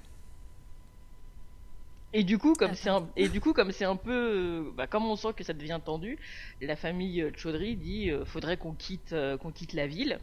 Et 2.13 2.23
du 2.23 2.37
coup, 2.37 2.55
comme 2.55 2.75
c'est 2.75 2.89
un, 2.89 3.09
et 3.17 3.27
du 3.29 3.41
coup, 3.41 3.51
comme 3.53 3.71
c'est 3.71 3.83
un 3.85 3.97
peu, 3.97 4.71
bah, 4.75 4.87
comme 4.87 5.05
on 5.05 5.15
sent 5.17 5.33
que 5.35 5.43
ça 5.43 5.53
devient 5.53 5.79
tendu, 5.83 6.17
la 6.61 6.75
famille 6.77 7.29
Chaudhry 7.35 7.75
dit, 7.75 8.09
euh, 8.09 8.23
faudrait 8.25 8.57
qu'on 8.57 8.73
quitte, 8.73 9.13
qu'on 9.41 9.51
quitte 9.51 9.73
la 9.73 9.87
ville. 9.87 10.21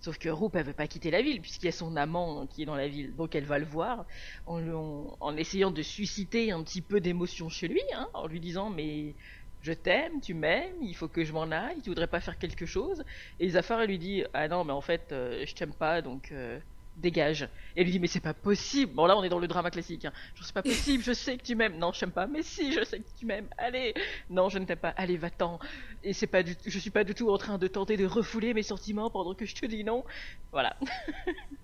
Sauf 0.00 0.18
que 0.18 0.28
Roop, 0.28 0.54
elle 0.56 0.66
veut 0.66 0.72
pas 0.74 0.86
quitter 0.88 1.10
la 1.10 1.22
ville 1.22 1.40
puisqu'il 1.40 1.66
y 1.66 1.68
a 1.70 1.72
son 1.72 1.96
amant 1.96 2.46
qui 2.46 2.62
est 2.62 2.66
dans 2.66 2.76
la 2.76 2.88
ville, 2.88 3.14
donc 3.16 3.34
elle 3.34 3.44
va 3.44 3.58
le 3.58 3.64
voir 3.66 4.06
en, 4.46 5.16
en 5.20 5.36
essayant 5.36 5.70
de 5.72 5.82
susciter 5.82 6.52
un 6.52 6.62
petit 6.62 6.82
peu 6.82 7.00
d'émotion 7.00 7.48
chez 7.48 7.68
lui, 7.68 7.80
hein, 7.94 8.08
en 8.14 8.26
lui 8.28 8.40
disant 8.40 8.70
mais 8.70 9.16
je 9.60 9.72
t'aime, 9.72 10.20
tu 10.20 10.34
m'aimes, 10.34 10.76
il 10.82 10.94
faut 10.94 11.08
que 11.08 11.24
je 11.24 11.32
m'en 11.32 11.50
aille, 11.50 11.82
tu 11.82 11.90
voudrais 11.90 12.06
pas 12.06 12.20
faire 12.20 12.38
quelque 12.38 12.64
chose. 12.66 13.02
Et 13.40 13.48
Zafar 13.50 13.80
elle 13.80 13.88
lui 13.90 13.98
dit 13.98 14.24
ah 14.34 14.46
non 14.48 14.64
mais 14.64 14.72
en 14.72 14.80
fait 14.80 15.10
euh, 15.12 15.44
je 15.46 15.54
t'aime 15.54 15.74
pas 15.74 16.00
donc 16.02 16.30
euh, 16.32 16.60
dégage. 16.98 17.42
Et 17.76 17.80
elle 17.80 17.84
lui 17.84 17.92
dit 17.92 18.00
mais 18.00 18.06
c'est 18.06 18.20
pas 18.20 18.34
possible. 18.34 18.94
Bon 18.94 19.06
là 19.06 19.16
on 19.16 19.22
est 19.22 19.28
dans 19.28 19.38
le 19.38 19.48
drama 19.48 19.70
classique. 19.70 20.04
Hein. 20.04 20.12
Genre 20.34 20.44
c'est 20.46 20.54
pas 20.54 20.62
possible, 20.62 21.02
je 21.02 21.12
sais 21.12 21.36
que 21.36 21.42
tu 21.42 21.54
m'aimes. 21.54 21.78
Non 21.78 21.92
je 21.92 22.00
t'aime 22.00 22.12
pas. 22.12 22.26
Mais 22.26 22.42
si 22.42 22.72
je 22.72 22.84
sais 22.84 23.00
que 23.00 23.08
tu 23.18 23.26
m'aimes. 23.26 23.48
Allez. 23.56 23.94
Non 24.30 24.48
je 24.48 24.58
ne 24.58 24.64
t'aime 24.64 24.78
pas. 24.78 24.94
Allez 24.96 25.16
va-t'en. 25.16 25.58
Et 26.02 26.12
c'est 26.12 26.26
pas 26.26 26.42
du 26.42 26.56
je 26.66 26.78
suis 26.78 26.90
pas 26.90 27.04
du 27.04 27.14
tout 27.14 27.30
en 27.30 27.38
train 27.38 27.58
de 27.58 27.66
tenter 27.66 27.96
de 27.96 28.06
refouler 28.06 28.54
mes 28.54 28.62
sentiments 28.62 29.10
pendant 29.10 29.34
que 29.34 29.46
je 29.46 29.54
te 29.54 29.66
dis 29.66 29.84
non. 29.84 30.04
Voilà. 30.52 30.76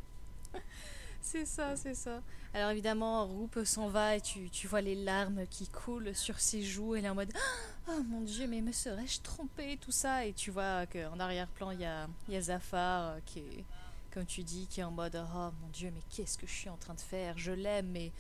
c'est 1.21 1.45
ça, 1.47 1.77
c'est 1.77 1.95
ça. 1.95 2.23
Alors 2.55 2.71
évidemment, 2.71 3.27
Roop 3.27 3.59
s'en 3.65 3.89
va 3.89 4.15
et 4.15 4.21
tu, 4.21 4.49
tu 4.49 4.69
vois 4.69 4.81
les 4.81 4.95
larmes 4.95 5.45
qui 5.51 5.67
coulent 5.67 6.15
sur 6.15 6.39
ses 6.39 6.63
joues. 6.63 6.95
Elle 6.95 7.05
est 7.05 7.09
en 7.09 7.17
mode 7.17 7.33
Oh 7.89 8.01
mon 8.09 8.21
dieu, 8.21 8.47
mais 8.47 8.61
me 8.61 8.71
serais-je 8.71 9.21
trompée 9.23 9.77
Tout 9.81 9.91
ça. 9.91 10.25
Et 10.25 10.33
tu 10.33 10.53
vois 10.53 10.87
qu'en 10.87 11.19
arrière-plan, 11.19 11.73
il 11.73 11.81
y 11.81 11.85
a, 11.85 12.07
y 12.29 12.37
a 12.37 12.41
Zafar 12.41 13.09
euh, 13.09 13.19
qui 13.27 13.41
est, 13.41 13.65
comme 14.15 14.25
tu 14.27 14.43
dis, 14.45 14.67
qui 14.69 14.81
est 14.81 14.85
en 14.85 14.93
mode 14.93 15.21
Oh 15.35 15.51
mon 15.61 15.69
dieu, 15.73 15.91
mais 15.93 16.01
qu'est-ce 16.15 16.39
que 16.39 16.47
je 16.47 16.53
suis 16.53 16.69
en 16.71 16.77
train 16.77 16.95
de 16.95 17.01
faire? 17.01 17.37
Je 17.37 17.51
l'aime, 17.53 17.89
mais 17.91 18.13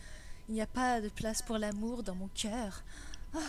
il 0.48 0.54
n'y 0.54 0.60
a 0.60 0.66
pas 0.66 1.00
de 1.00 1.08
place 1.08 1.40
pour 1.40 1.56
l'amour 1.56 2.02
dans 2.02 2.16
mon 2.16 2.28
cœur. 2.34 2.82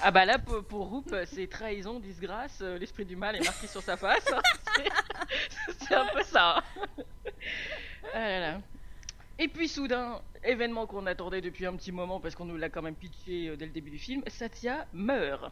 Ah 0.02 0.10
bah 0.12 0.26
là 0.26 0.40
pour, 0.40 0.64
pour 0.64 0.88
Roop 0.90 1.16
c'est 1.28 1.48
trahison, 1.48 2.00
disgrâce, 2.00 2.58
euh, 2.62 2.78
l'esprit 2.80 3.06
du 3.06 3.16
mal 3.16 3.36
est 3.36 3.44
marqué 3.46 3.68
sur 3.68 3.84
sa 3.84 3.96
face. 3.98 4.26
C'est- 5.80 5.94
un 5.94 6.08
peu 6.08 6.24
ça. 6.24 6.64
Ah 8.14 8.20
là 8.20 8.40
là. 8.40 8.62
Et 9.38 9.48
puis 9.48 9.68
soudain, 9.68 10.22
événement 10.44 10.88
qu'on 10.88 11.06
attendait 11.06 11.42
depuis 11.42 11.66
un 11.68 11.76
petit 11.76 11.92
moment 11.92 12.20
parce 12.20 12.34
qu'on 12.36 12.46
nous 12.46 12.58
l'a 12.58 12.70
quand 12.70 12.82
même 12.82 12.96
pitché 12.96 13.50
euh, 13.50 13.58
dès 13.58 13.66
le 13.66 13.72
début 13.72 13.92
du 13.92 14.00
film, 14.00 14.24
Satya 14.28 14.88
meurt. 14.94 15.52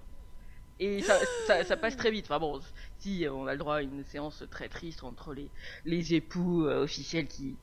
Et 0.79 1.01
ça, 1.01 1.17
ça, 1.47 1.63
ça 1.63 1.77
passe 1.77 1.95
très 1.95 2.11
vite. 2.11 2.25
Enfin 2.25 2.39
bon, 2.39 2.59
si 2.97 3.25
on 3.31 3.47
a 3.47 3.53
le 3.53 3.57
droit 3.57 3.75
à 3.75 3.81
une 3.81 4.03
séance 4.03 4.43
très 4.49 4.69
triste 4.69 5.03
entre 5.03 5.33
les, 5.33 5.49
les 5.85 6.13
époux 6.15 6.65
euh, 6.65 6.83
officiels 6.83 7.27
qui, 7.27 7.55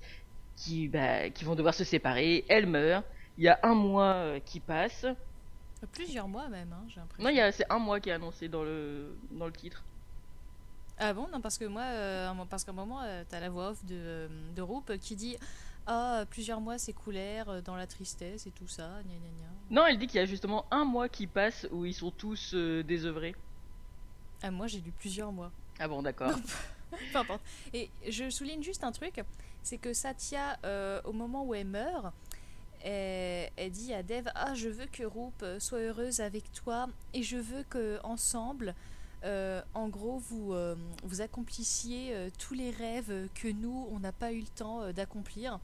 qui, 0.57 0.89
bah, 0.89 1.29
qui 1.31 1.45
vont 1.45 1.55
devoir 1.55 1.75
se 1.75 1.85
séparer, 1.85 2.45
elle 2.49 2.67
meurt. 2.67 3.05
Il 3.39 3.45
y 3.45 3.49
a 3.49 3.59
un 3.63 3.75
mois 3.75 4.15
euh, 4.15 4.41
qui 4.41 4.61
passe. 4.61 5.07
Plusieurs 5.93 6.29
mois 6.29 6.49
même, 6.49 6.73
hein, 6.73 6.85
j'ai 6.89 7.01
l'impression. 7.01 7.31
Non, 7.31 7.51
c'est 7.53 7.71
un 7.71 7.79
mois 7.79 8.01
qui 8.01 8.11
est 8.11 8.13
annoncé 8.13 8.49
dans 8.49 8.63
le, 8.63 9.17
dans 9.31 9.47
le 9.47 9.53
titre. 9.53 9.83
Ah 10.99 11.15
bon? 11.15 11.27
Non, 11.33 11.41
parce 11.41 11.57
que 11.57 11.65
moi, 11.65 11.85
euh, 11.85 12.31
parce 12.51 12.65
qu'à 12.65 12.73
un 12.73 12.75
moment, 12.75 13.01
euh, 13.03 13.25
t'as 13.27 13.41
la 13.41 13.49
voix 13.49 13.71
off 13.71 13.83
de, 13.87 13.95
euh, 13.95 14.29
de 14.55 14.61
Roop 14.61 14.93
qui 14.99 15.17
dit 15.17 15.39
Ah, 15.93 16.25
plusieurs 16.31 16.61
mois 16.61 16.79
s'écoulèrent 16.79 17.49
euh, 17.49 17.61
dans 17.61 17.75
la 17.75 17.89
tristesse 17.89 18.47
et 18.47 18.53
tout 18.53 18.69
ça, 18.69 19.03
gna 19.03 19.15
gna 19.15 19.29
gna. 19.41 19.49
Non, 19.71 19.87
elle 19.87 19.99
dit 19.99 20.07
qu'il 20.07 20.21
y 20.21 20.23
a 20.23 20.25
justement 20.25 20.65
un 20.71 20.85
mois 20.85 21.09
qui 21.09 21.27
passe 21.27 21.67
où 21.73 21.85
ils 21.85 21.95
sont 21.95 22.13
tous 22.13 22.55
euh, 22.55 22.85
désœuvrés. 22.85 23.35
Ah, 24.41 24.53
moi, 24.53 24.69
j'ai 24.69 24.81
lu 24.81 24.93
plusieurs 24.93 25.33
mois. 25.33 25.51
Ah 25.81 25.89
bon, 25.89 26.01
d'accord. 26.01 26.31
Peu 27.13 27.19
importe. 27.19 27.43
Et 27.73 27.91
je 28.09 28.31
souligne 28.31 28.63
juste 28.63 28.85
un 28.85 28.93
truc 28.93 29.21
c'est 29.65 29.79
que 29.79 29.93
Satya, 29.93 30.59
euh, 30.65 31.03
au 31.05 31.13
moment 31.13 31.45
où 31.45 31.55
elle 31.55 31.67
meurt, 31.67 32.15
elle, 32.83 33.51
elle 33.57 33.71
dit 33.73 33.93
à 33.93 34.05
Dev 34.05 34.29
Ah, 34.37 34.55
je 34.55 34.69
veux 34.69 34.87
que 34.87 35.03
Roop 35.03 35.45
soit 35.59 35.81
heureuse 35.81 36.21
avec 36.21 36.53
toi 36.53 36.89
et 37.15 37.25
je 37.25 37.37
veux 37.37 37.65
que 37.65 37.99
ensemble. 38.05 38.77
Euh, 39.25 39.63
en 39.75 39.89
gros, 39.89 40.19
vous, 40.19 40.55
euh, 40.55 40.77
accomplissiez 41.19 42.15
euh, 42.15 42.31
tous 42.39 42.55
les 42.55 42.71
rêves 42.71 43.29
que 43.35 43.49
nous, 43.49 43.89
on 43.91 44.01
n'a 44.01 44.13
pas 44.13 44.33
eu 44.33 44.41
le 44.41 44.47
temps 44.47 44.93
d'accomplir. 44.93 45.61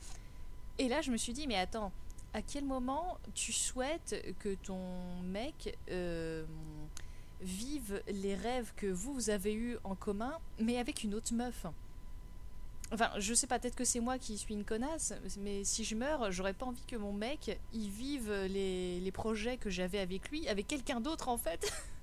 Et 0.78 0.88
là, 0.88 1.00
je 1.00 1.11
me 1.11 1.16
suis 1.16 1.32
dit, 1.32 1.46
mais 1.46 1.57
attends, 1.57 1.92
à 2.34 2.42
quel 2.42 2.64
moment 2.64 3.18
tu 3.34 3.52
souhaites 3.52 4.34
que 4.40 4.54
ton 4.54 5.22
mec 5.22 5.78
vive 7.40 8.02
les 8.09 8.34
rêves 8.34 8.72
que 8.76 8.86
vous, 8.86 9.14
vous 9.14 9.30
avez 9.30 9.54
eus 9.54 9.78
en 9.84 9.94
commun, 9.94 10.38
mais 10.59 10.78
avec 10.78 11.02
une 11.02 11.14
autre 11.14 11.32
meuf? 11.32 11.66
Enfin, 12.92 13.11
je 13.18 13.34
sais 13.34 13.46
pas, 13.46 13.59
peut-être 13.59 13.74
que 13.74 13.84
c'est 13.84 14.00
moi 14.00 14.18
qui 14.18 14.38
suis 14.38 14.54
une 14.54 14.64
connasse, 14.64 15.12
mais 15.40 15.64
si 15.64 15.82
je 15.82 15.96
meurs, 15.96 16.30
j'aurais 16.30 16.52
pas 16.52 16.66
envie 16.66 16.84
que 16.86 16.94
mon 16.94 17.12
mec 17.12 17.59
il 17.72 17.88
vive 17.88 18.30
les 18.30 19.11
projets 19.12 19.57
que 19.57 19.70
j'avais 19.70 19.98
avec 19.98 20.30
lui, 20.30 20.46
avec 20.46 20.66
quelqu'un 20.66 21.00
d'autre 21.00 21.28
en 21.28 21.38
fait. 21.38 21.72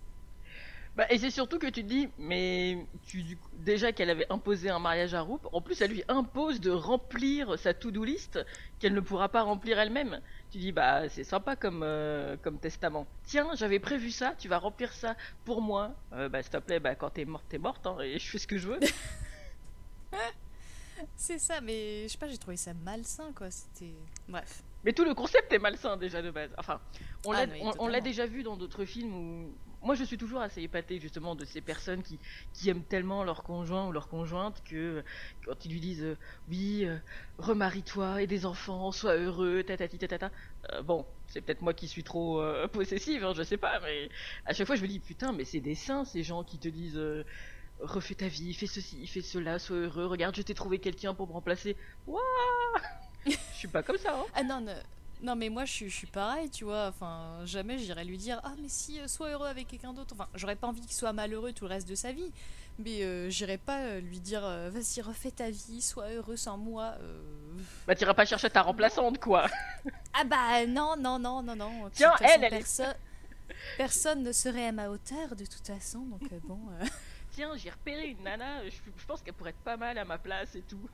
Bah, 0.95 1.07
et 1.09 1.17
c'est 1.17 1.31
surtout 1.31 1.57
que 1.57 1.65
tu 1.65 1.81
te 1.83 1.87
dis, 1.87 2.07
mais 2.19 2.85
tu, 3.07 3.23
du 3.23 3.35
coup, 3.35 3.49
déjà 3.57 3.91
qu'elle 3.91 4.11
avait 4.11 4.31
imposé 4.31 4.69
un 4.69 4.77
mariage 4.77 5.15
à 5.15 5.21
Roop, 5.21 5.47
en 5.51 5.59
plus 5.59 5.81
elle 5.81 5.89
lui 5.89 6.03
impose 6.07 6.61
de 6.61 6.69
remplir 6.69 7.57
sa 7.57 7.73
to-do 7.73 8.03
list 8.03 8.39
qu'elle 8.77 8.93
ne 8.93 8.99
pourra 8.99 9.27
pas 9.29 9.41
remplir 9.41 9.79
elle-même. 9.79 10.21
Tu 10.51 10.59
dis, 10.59 10.71
bah 10.71 11.09
c'est 11.09 11.23
sympa 11.23 11.55
comme, 11.55 11.81
euh, 11.81 12.37
comme 12.43 12.59
testament. 12.59 13.07
Tiens, 13.23 13.49
j'avais 13.55 13.79
prévu 13.79 14.11
ça, 14.11 14.35
tu 14.37 14.47
vas 14.47 14.59
remplir 14.59 14.93
ça 14.93 15.15
pour 15.45 15.63
moi. 15.63 15.95
Euh, 16.13 16.29
bah 16.29 16.43
s'il 16.43 16.51
te 16.51 16.57
plaît, 16.57 16.79
bah 16.79 16.93
quand 16.93 17.09
t'es 17.09 17.25
morte, 17.25 17.45
t'es 17.49 17.57
morte, 17.57 17.87
hein, 17.87 17.97
et 18.01 18.19
je 18.19 18.29
fais 18.29 18.37
ce 18.37 18.45
que 18.45 18.59
je 18.59 18.67
veux. 18.67 18.79
c'est 21.15 21.39
ça, 21.39 21.59
mais 21.59 22.03
je 22.03 22.09
sais 22.09 22.17
pas, 22.19 22.27
j'ai 22.27 22.37
trouvé 22.37 22.57
ça 22.57 22.73
malsain 22.73 23.31
quoi. 23.35 23.49
C'était. 23.49 23.93
Bref. 24.27 24.61
Mais 24.83 24.93
tout 24.93 25.05
le 25.05 25.13
concept 25.15 25.51
est 25.53 25.59
malsain 25.59 25.97
déjà 25.97 26.21
de 26.21 26.29
base. 26.29 26.51
Enfin, 26.57 26.79
on 27.25 27.31
Ah, 27.31 27.45
l'a 27.45 27.53
oui, 27.53 28.01
déjà 28.01 28.25
vu 28.25 28.43
dans 28.43 28.57
d'autres 28.57 28.85
films 28.85 29.15
où. 29.15 29.53
Moi, 29.83 29.95
je 29.95 30.03
suis 30.05 30.17
toujours 30.17 30.41
assez 30.41 30.61
épatée 30.61 30.99
justement 30.99 31.35
de 31.35 31.43
ces 31.45 31.61
personnes 31.61 32.03
qui, 32.03 32.17
qui 32.53 32.69
aiment 32.69 32.85
tellement 32.85 33.23
leur 33.23 33.43
conjoint 33.43 33.87
ou 33.87 33.91
leur 33.91 34.07
conjointe 34.07 34.63
que 34.63 35.03
quand 35.45 35.65
ils 35.65 35.71
lui 35.71 35.81
disent 35.81 36.03
euh, 36.03 36.17
oui, 36.47 36.85
euh, 36.85 36.97
remarie-toi 37.37 38.21
et 38.21 38.27
des 38.27 38.45
enfants, 38.45 38.91
sois 38.91 39.15
heureux, 39.15 39.63
tatati 39.63 39.97
tatata. 39.97 40.31
Euh, 40.71 40.81
bon, 40.81 41.05
c'est 41.27 41.41
peut-être 41.41 41.61
moi 41.61 41.73
qui 41.73 41.87
suis 41.89 42.03
trop 42.03 42.39
euh, 42.41 42.67
possessive, 42.69 43.25
hein, 43.25 43.33
je 43.35 43.43
sais 43.43 43.57
pas, 43.57 43.79
mais 43.81 44.09
à 44.45 44.53
chaque 44.53 44.67
fois 44.67 44.77
je 44.77 44.81
me 44.81 44.87
dis 44.87 44.99
putain, 44.99 45.33
mais 45.33 45.43
c'est 45.43 45.59
des 45.59 45.75
saints 45.75 46.05
ces 46.05 46.23
gens 46.23 46.43
qui 46.43 46.59
te 46.59 46.69
disent 46.69 46.99
refais 47.79 48.15
ta 48.15 48.27
vie, 48.27 48.53
fais 48.53 48.67
ceci, 48.67 49.05
fais 49.07 49.21
cela, 49.21 49.59
sois 49.59 49.75
heureux, 49.77 50.05
regarde, 50.05 50.35
je 50.35 50.41
t'ai 50.41 50.53
trouvé 50.53 50.79
quelqu'un 50.79 51.13
pour 51.13 51.27
me 51.27 51.33
remplacer. 51.33 51.75
Waouh 52.07 52.21
Je 53.25 53.31
suis 53.53 53.67
pas 53.67 53.83
comme 53.83 53.97
ça, 53.97 54.15
hein. 54.17 54.25
Ah 54.33 54.43
non, 54.43 54.61
non, 54.61 54.75
non, 55.23 55.35
mais 55.35 55.49
moi 55.49 55.65
je 55.65 55.71
suis, 55.71 55.89
je 55.89 55.95
suis 55.95 56.07
pareil, 56.07 56.49
tu 56.49 56.65
vois. 56.65 56.87
Enfin, 56.87 57.39
jamais 57.45 57.77
j'irais 57.79 58.03
lui 58.05 58.17
dire 58.17 58.39
Ah, 58.43 58.53
mais 58.61 58.67
si, 58.69 58.99
euh, 58.99 59.07
sois 59.07 59.29
heureux 59.31 59.47
avec 59.47 59.67
quelqu'un 59.67 59.93
d'autre. 59.93 60.13
Enfin, 60.13 60.27
j'aurais 60.35 60.55
pas 60.55 60.67
envie 60.67 60.81
qu'il 60.81 60.91
soit 60.93 61.13
malheureux 61.13 61.53
tout 61.53 61.63
le 61.65 61.69
reste 61.69 61.87
de 61.87 61.95
sa 61.95 62.11
vie. 62.11 62.31
Mais 62.79 63.03
euh, 63.03 63.29
j'irais 63.29 63.57
pas 63.59 63.79
euh, 63.81 64.01
lui 64.01 64.19
dire 64.19 64.43
euh, 64.43 64.69
Vas-y, 64.71 65.01
refais 65.01 65.31
ta 65.31 65.49
vie, 65.49 65.81
sois 65.81 66.09
heureux 66.11 66.35
sans 66.35 66.57
moi. 66.57 66.95
euh. 67.01 67.21
Bah 67.87 67.95
t'iras 67.95 68.13
pas 68.13 68.25
chercher 68.25 68.49
ta 68.49 68.61
remplaçante 68.63 69.19
quoi. 69.19 69.47
Ah 70.13 70.23
bah 70.23 70.65
non, 70.67 70.95
non, 70.97 71.19
non, 71.19 71.41
non, 71.41 71.55
non. 71.55 71.85
De 71.85 71.89
Tiens, 71.91 72.09
toute 72.11 72.19
façon, 72.19 72.33
elle, 72.35 72.43
elle 72.45 72.53
est- 72.53 72.57
perso- 72.57 72.83
Personne 73.77 74.23
ne 74.23 74.31
serait 74.31 74.67
à 74.67 74.71
ma 74.71 74.89
hauteur 74.89 75.35
de 75.35 75.45
toute 75.45 75.65
façon, 75.67 75.99
donc 75.99 76.21
bon. 76.47 76.59
euh. 76.81 76.85
Tiens, 77.31 77.51
j'ai 77.55 77.69
repéré 77.69 78.07
une 78.09 78.23
nana, 78.23 78.63
je, 78.69 78.75
je 78.97 79.05
pense 79.05 79.21
qu'elle 79.21 79.33
pourrait 79.33 79.51
être 79.51 79.63
pas 79.63 79.77
mal 79.77 79.97
à 79.97 80.05
ma 80.05 80.17
place 80.17 80.53
et 80.55 80.61
tout. 80.61 80.87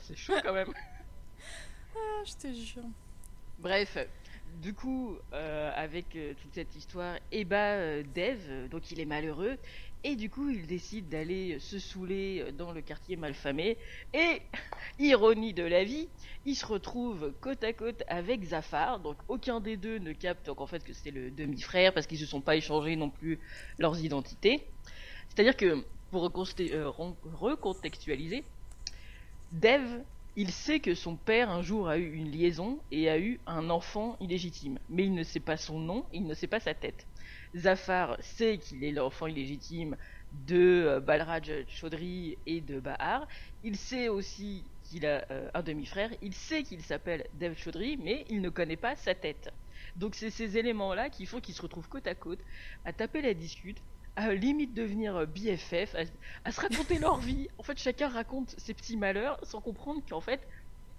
C'est 0.00 0.16
chaud 0.16 0.34
quand 0.42 0.52
même. 0.54 0.72
Ah, 1.96 2.22
je 2.26 2.32
te 2.34 2.52
jure. 2.52 2.82
Bref, 3.64 3.96
du 4.60 4.74
coup, 4.74 5.16
euh, 5.32 5.72
avec 5.74 6.16
euh, 6.16 6.34
toute 6.34 6.52
cette 6.52 6.76
histoire, 6.76 7.16
et 7.32 7.46
bah, 7.46 7.76
euh, 7.76 8.02
Dev, 8.14 8.38
euh, 8.50 8.68
donc 8.68 8.90
il 8.90 9.00
est 9.00 9.06
malheureux, 9.06 9.56
et 10.04 10.16
du 10.16 10.28
coup, 10.28 10.50
il 10.50 10.66
décide 10.66 11.08
d'aller 11.08 11.58
se 11.60 11.78
saouler 11.78 12.52
dans 12.58 12.72
le 12.72 12.82
quartier 12.82 13.16
malfamé, 13.16 13.78
et, 14.12 14.42
ironie 14.98 15.54
de 15.54 15.62
la 15.62 15.82
vie, 15.82 16.10
il 16.44 16.54
se 16.56 16.66
retrouve 16.66 17.32
côte 17.40 17.64
à 17.64 17.72
côte 17.72 18.02
avec 18.06 18.44
Zafar, 18.44 19.00
donc 19.00 19.16
aucun 19.28 19.60
des 19.60 19.78
deux 19.78 19.96
ne 19.96 20.12
capte 20.12 20.44
donc, 20.44 20.60
en 20.60 20.66
fait 20.66 20.84
que 20.84 20.92
c'est 20.92 21.10
le 21.10 21.30
demi-frère, 21.30 21.94
parce 21.94 22.06
qu'ils 22.06 22.18
se 22.18 22.26
sont 22.26 22.42
pas 22.42 22.56
échangés 22.56 22.96
non 22.96 23.08
plus 23.08 23.38
leurs 23.78 23.98
identités. 23.98 24.62
C'est-à-dire 25.30 25.56
que, 25.56 25.82
pour 26.10 26.30
recontextualiser, 27.40 28.44
Dev 29.52 30.02
il 30.36 30.50
sait 30.50 30.80
que 30.80 30.94
son 30.94 31.16
père 31.16 31.50
un 31.50 31.62
jour 31.62 31.88
a 31.88 31.98
eu 31.98 32.12
une 32.12 32.30
liaison 32.30 32.80
et 32.90 33.08
a 33.08 33.18
eu 33.18 33.40
un 33.46 33.70
enfant 33.70 34.16
illégitime, 34.20 34.78
mais 34.88 35.04
il 35.04 35.14
ne 35.14 35.22
sait 35.22 35.40
pas 35.40 35.56
son 35.56 35.78
nom, 35.78 36.06
il 36.12 36.26
ne 36.26 36.34
sait 36.34 36.46
pas 36.48 36.60
sa 36.60 36.74
tête. 36.74 37.06
Zafar 37.56 38.16
sait 38.20 38.58
qu'il 38.58 38.82
est 38.84 38.90
l'enfant 38.92 39.26
illégitime 39.28 39.96
de 40.32 40.84
euh, 40.86 41.00
Balraj 41.00 41.64
Chaudhry 41.68 42.36
et 42.46 42.60
de 42.60 42.80
Bahar. 42.80 43.26
Il 43.62 43.76
sait 43.76 44.08
aussi 44.08 44.64
qu'il 44.82 45.06
a 45.06 45.24
euh, 45.30 45.48
un 45.54 45.62
demi-frère. 45.62 46.10
Il 46.20 46.34
sait 46.34 46.64
qu'il 46.64 46.82
s'appelle 46.82 47.26
Dev 47.34 47.54
Chaudhry, 47.54 47.96
mais 47.96 48.24
il 48.28 48.40
ne 48.40 48.48
connaît 48.50 48.76
pas 48.76 48.96
sa 48.96 49.14
tête. 49.14 49.50
Donc 49.96 50.16
c'est 50.16 50.30
ces 50.30 50.58
éléments-là 50.58 51.10
qui 51.10 51.26
font 51.26 51.40
qu'ils 51.40 51.54
se 51.54 51.62
retrouvent 51.62 51.88
côte 51.88 52.06
à 52.08 52.14
côte 52.16 52.40
à 52.84 52.92
taper 52.92 53.22
la 53.22 53.34
discute, 53.34 53.82
à 54.16 54.32
limite 54.34 54.74
devenir 54.74 55.16
euh, 55.16 55.26
BFF, 55.26 55.94
à, 56.44 56.52
se 56.52 56.60
raconter 56.60 56.98
leur 56.98 57.18
vie. 57.18 57.48
En 57.58 57.62
fait, 57.62 57.78
chacun 57.78 58.08
raconte 58.08 58.54
ses 58.58 58.74
petits 58.74 58.96
malheurs 58.96 59.38
sans 59.42 59.60
comprendre 59.60 60.02
qu'en 60.08 60.20
fait, 60.20 60.40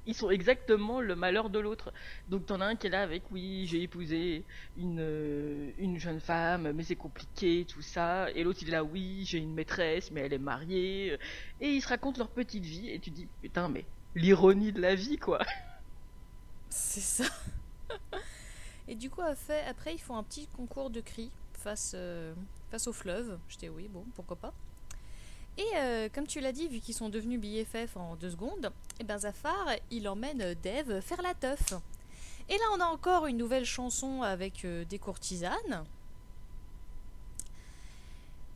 ils 0.08 0.14
sont 0.14 0.30
exactement 0.30 1.02
le 1.02 1.16
malheur 1.16 1.50
de 1.50 1.60
l'autre. 1.60 1.92
Donc 2.30 2.46
t'en 2.46 2.62
as 2.62 2.66
un 2.66 2.76
qui 2.76 2.88
est 2.88 2.90
là 2.92 3.02
avec 3.02 3.24
oui, 3.32 3.66
j'ai 3.68 3.82
épousé 3.82 4.44
une, 4.78 5.00
euh, 5.00 5.72
une 5.80 5.98
jeune 5.98 6.20
femme, 6.20 6.72
mais 6.74 6.84
c'est 6.84 6.96
compliqué, 6.96 7.66
tout 7.68 7.82
ça. 7.82 8.30
Et 8.32 8.44
l'autre 8.44 8.60
il 8.62 8.68
est 8.68 8.72
là, 8.72 8.84
oui, 8.84 9.24
j'ai 9.26 9.40
une 9.40 9.54
maîtresse, 9.54 10.12
mais 10.12 10.22
elle 10.22 10.34
est 10.34 10.38
mariée. 10.38 11.18
Et 11.62 11.70
ils 11.70 11.82
se 11.82 11.88
racontent 11.88 12.20
leur 12.20 12.30
petite 12.30 12.66
vie, 12.66 12.90
et 12.90 13.00
tu 13.00 13.10
dis, 13.10 13.28
putain, 13.42 13.68
mais 13.68 13.86
l'ironie 14.14 14.72
de 14.72 14.82
la 14.82 14.96
vie, 14.96 15.18
quoi. 15.18 15.40
C'est 16.70 17.02
ça. 17.02 17.26
Et 18.88 18.96
du 18.96 19.10
coup, 19.10 19.22
après, 19.22 19.66
après, 19.66 19.96
ils 19.96 20.02
font 20.02 20.16
un 20.16 20.24
petit 20.24 20.48
concours 20.48 20.90
de 20.90 21.02
cris 21.02 21.32
face, 21.54 21.94
euh, 21.96 22.34
face 22.76 22.88
au 22.88 22.94
fleuve. 22.94 23.40
J'étais 23.48 23.70
oui, 23.70 23.88
bon, 23.88 24.04
pourquoi 24.16 24.36
pas. 24.36 24.54
Et 25.58 25.66
euh, 25.78 26.10
comme 26.14 26.28
tu 26.28 26.42
l'as 26.42 26.52
dit, 26.52 26.68
vu 26.68 26.80
qu'ils 26.82 26.94
sont 26.94 27.08
devenus 27.08 27.40
BFF 27.40 27.96
en 27.96 28.18
deux 28.18 28.32
secondes, 28.32 28.70
et 29.00 29.06
ben 29.06 29.18
Zafar, 29.18 29.66
il 29.92 30.10
emmène 30.10 30.56
Dev 30.62 31.00
faire 31.00 31.22
la 31.22 31.34
teuf. 31.34 31.74
Et 32.50 32.58
là, 32.58 32.66
on 32.74 32.82
a 32.82 32.86
encore 32.86 33.28
une 33.28 33.38
nouvelle 33.38 33.64
chanson 33.64 34.24
avec 34.24 34.66
euh, 34.66 34.84
des 34.84 35.00
courtisanes. 35.00 35.86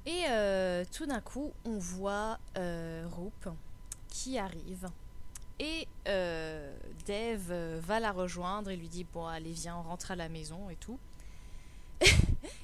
Et 0.06 0.24
euh, 0.28 0.84
tout 0.92 1.06
d'un 1.06 1.22
coup, 1.22 1.54
on 1.64 1.78
voit 1.78 2.40
Roop 2.58 3.50
qui 4.10 4.38
arrive. 4.38 4.90
Et 5.60 5.88
Dev 6.06 7.54
va 7.80 8.02
la 8.02 8.12
rejoindre 8.12 8.70
et 8.70 8.76
lui 8.76 8.90
dit 8.90 9.06
Bon, 9.06 9.26
allez, 9.26 9.54
viens, 9.54 9.78
on 9.78 9.84
rentre 9.84 10.12
à 10.12 10.18
la 10.18 10.28
maison 10.28 10.70
et 10.70 10.76
tout. 10.76 11.00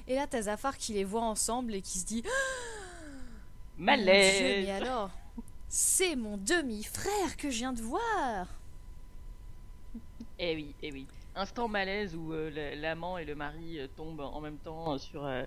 Et 0.08 0.14
là, 0.14 0.26
t'as 0.28 0.42
Zafar 0.42 0.76
qui 0.76 0.92
les 0.92 1.04
voit 1.04 1.22
ensemble 1.22 1.74
et 1.74 1.82
qui 1.82 1.98
se 1.98 2.06
dit 2.06 2.22
Dieu, 2.22 2.30
mais 3.78 3.96
Malaise 3.96 4.68
alors 4.70 5.10
C'est 5.68 6.16
mon 6.16 6.36
demi-frère 6.36 7.36
que 7.36 7.50
je 7.50 7.58
viens 7.58 7.72
de 7.72 7.82
voir 7.82 8.46
Eh 10.38 10.54
oui, 10.54 10.74
eh 10.82 10.92
oui. 10.92 11.06
Instant 11.34 11.68
malaise 11.68 12.16
où 12.16 12.32
euh, 12.32 12.74
l'amant 12.76 13.18
et 13.18 13.26
le 13.26 13.34
mari 13.34 13.78
euh, 13.78 13.86
tombent 13.94 14.20
en 14.20 14.40
même 14.40 14.56
temps 14.56 14.94
euh, 14.94 14.98
sur, 14.98 15.26
euh, 15.26 15.42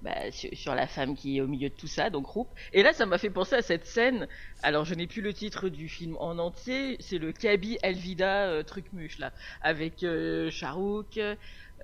bah, 0.00 0.32
sur, 0.32 0.50
sur 0.52 0.74
la 0.74 0.88
femme 0.88 1.14
qui 1.14 1.36
est 1.36 1.40
au 1.40 1.46
milieu 1.46 1.68
de 1.68 1.74
tout 1.74 1.86
ça, 1.86 2.10
donc 2.10 2.26
Roop. 2.26 2.48
Et 2.72 2.82
là, 2.82 2.92
ça 2.92 3.06
m'a 3.06 3.18
fait 3.18 3.30
penser 3.30 3.54
à 3.54 3.62
cette 3.62 3.86
scène. 3.86 4.26
Alors, 4.64 4.84
je 4.84 4.94
n'ai 4.94 5.06
plus 5.06 5.22
le 5.22 5.32
titre 5.32 5.68
du 5.68 5.88
film 5.88 6.16
en 6.18 6.38
entier. 6.38 6.96
C'est 6.98 7.18
le 7.18 7.30
Kabi 7.32 7.78
Elvida 7.82 8.46
euh, 8.46 8.62
truc 8.64 8.92
muche 8.92 9.18
là, 9.18 9.32
avec 9.60 10.02
euh, 10.02 10.50
Shahrukh, 10.50 11.20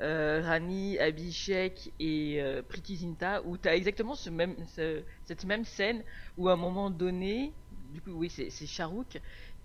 euh, 0.01 0.41
Rani, 0.43 0.99
Abhishek 0.99 1.93
et 1.99 2.41
euh, 2.43 2.63
Priti 2.63 2.97
Zinta, 2.97 3.43
où 3.45 3.57
t'as 3.59 3.75
exactement 3.77 4.15
ce 4.15 4.31
même, 4.31 4.57
ce- 4.67 5.05
cette 5.25 5.45
même 5.45 5.65
scène 5.65 6.05
où 6.37 6.49
à 6.49 6.53
un 6.53 6.57
moment 6.57 6.91
donné, 6.91 7.55
du 7.71 8.01
coup, 8.03 8.13
oui, 8.13 8.31
c'est 8.31 8.51
Shahrukh 8.67 9.19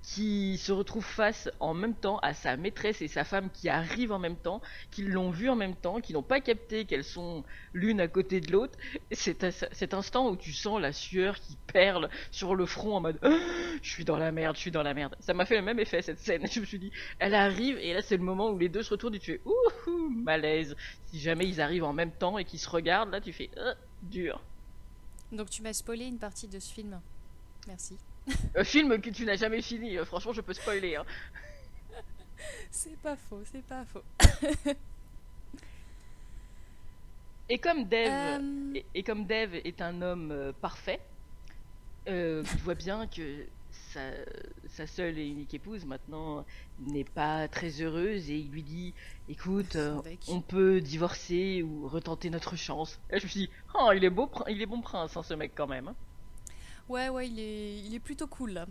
qui 0.03 0.57
se 0.57 0.73
retrouve 0.73 1.05
face 1.05 1.49
en 1.61 1.73
même 1.73 1.95
temps 1.95 2.19
à 2.19 2.33
sa 2.33 2.57
maîtresse 2.57 3.01
et 3.01 3.07
sa 3.07 3.23
femme 3.23 3.49
qui 3.49 3.69
arrivent 3.69 4.11
en 4.11 4.19
même 4.19 4.35
temps, 4.35 4.61
qui 4.91 5.01
l'ont 5.03 5.31
vu 5.31 5.49
en 5.49 5.55
même 5.55 5.75
temps, 5.75 6.01
qui 6.01 6.11
n'ont 6.11 6.21
pas 6.21 6.41
capté 6.41 6.83
qu'elles 6.83 7.05
sont 7.05 7.43
l'une 7.73 8.01
à 8.01 8.09
côté 8.09 8.41
de 8.41 8.51
l'autre. 8.51 8.77
C'est 9.11 9.41
cet 9.71 9.93
instant 9.93 10.29
où 10.29 10.35
tu 10.35 10.51
sens 10.51 10.81
la 10.81 10.91
sueur 10.91 11.39
qui 11.39 11.57
perle 11.71 12.09
sur 12.31 12.53
le 12.53 12.65
front 12.65 12.97
en 12.97 12.99
mode 13.01 13.17
Ah, 13.21 13.29
je 13.81 13.89
suis 13.89 14.03
dans 14.03 14.17
la 14.17 14.31
merde, 14.33 14.57
je 14.57 14.61
suis 14.61 14.71
dans 14.71 14.83
la 14.83 14.93
merde. 14.93 15.15
Ça 15.21 15.33
m'a 15.33 15.45
fait 15.45 15.55
le 15.55 15.61
même 15.61 15.79
effet 15.79 16.01
cette 16.01 16.19
scène. 16.19 16.45
Je 16.51 16.59
me 16.59 16.65
suis 16.65 16.79
dit, 16.79 16.91
elle 17.19 17.33
arrive 17.33 17.77
et 17.77 17.93
là 17.93 18.01
c'est 18.01 18.17
le 18.17 18.23
moment 18.23 18.49
où 18.49 18.57
les 18.59 18.69
deux 18.69 18.83
se 18.83 18.89
retournent 18.91 19.15
et 19.15 19.19
tu 19.19 19.31
fais 19.31 19.41
ouh 19.45 20.09
malaise. 20.09 20.75
Si 21.05 21.19
jamais 21.19 21.47
ils 21.47 21.61
arrivent 21.61 21.85
en 21.85 21.93
même 21.93 22.11
temps 22.11 22.37
et 22.37 22.43
qu'ils 22.43 22.59
se 22.59 22.69
regardent, 22.69 23.11
là 23.11 23.21
tu 23.21 23.31
fais 23.31 23.49
Ah, 23.57 23.75
dur. 24.01 24.41
Donc, 25.31 25.49
tu 25.49 25.63
m'as 25.63 25.73
spoilé 25.73 26.05
une 26.05 26.19
partie 26.19 26.47
de 26.47 26.59
ce 26.59 26.71
film. 26.71 27.01
Merci. 27.67 27.97
Un 28.55 28.63
film 28.63 29.01
que 29.01 29.09
tu 29.09 29.25
n'as 29.25 29.35
jamais 29.35 29.61
fini. 29.61 29.97
Franchement, 30.05 30.33
je 30.33 30.41
peux 30.41 30.53
spoiler. 30.53 30.95
hein. 30.95 31.05
C'est 32.71 32.97
pas 32.97 33.15
faux, 33.15 33.41
c'est 33.45 33.63
pas 33.63 33.85
faux. 33.85 34.03
Et 37.49 37.57
comme 37.59 37.85
Dev, 37.87 38.09
Euh, 38.09 38.73
et, 38.75 38.85
et 38.95 39.03
comme 39.03 39.25
Dev 39.25 39.55
est 39.55 39.81
un 39.81 40.01
homme 40.01 40.31
euh, 40.31 40.51
parfait, 40.53 40.99
euh, 42.07 42.43
tu 42.43 42.57
vois 42.63 42.75
bien 42.75 43.07
que 43.07 43.45
sa, 43.71 44.11
sa 44.67 44.87
seule 44.87 45.17
et 45.17 45.27
unique 45.27 45.53
épouse 45.53 45.85
maintenant 45.85 46.45
n'est 46.79 47.03
pas 47.05 47.47
très 47.47 47.81
heureuse 47.81 48.29
et 48.29 48.37
il 48.37 48.51
lui 48.51 48.63
dit 48.63 48.93
écoute 49.29 49.75
euh, 49.75 49.99
on 50.27 50.41
peut 50.41 50.79
divorcer 50.81 51.63
ou 51.63 51.87
retenter 51.87 52.29
notre 52.29 52.55
chance 52.55 52.99
et 53.11 53.19
je 53.19 53.25
me 53.25 53.29
suis 53.29 53.39
dit 53.41 53.49
oh 53.75 53.91
il 53.95 54.03
est 54.03 54.09
beau 54.11 54.29
il 54.49 54.61
est 54.61 54.65
bon 54.67 54.81
prince 54.81 55.17
hein, 55.17 55.23
ce 55.23 55.33
mec 55.33 55.53
quand 55.55 55.67
même 55.67 55.87
hein. 55.89 55.95
Ouais, 56.89 57.07
ouais, 57.09 57.29
il 57.29 57.95
est, 57.95 57.99
plutôt 57.99 58.27
cool. 58.27 58.65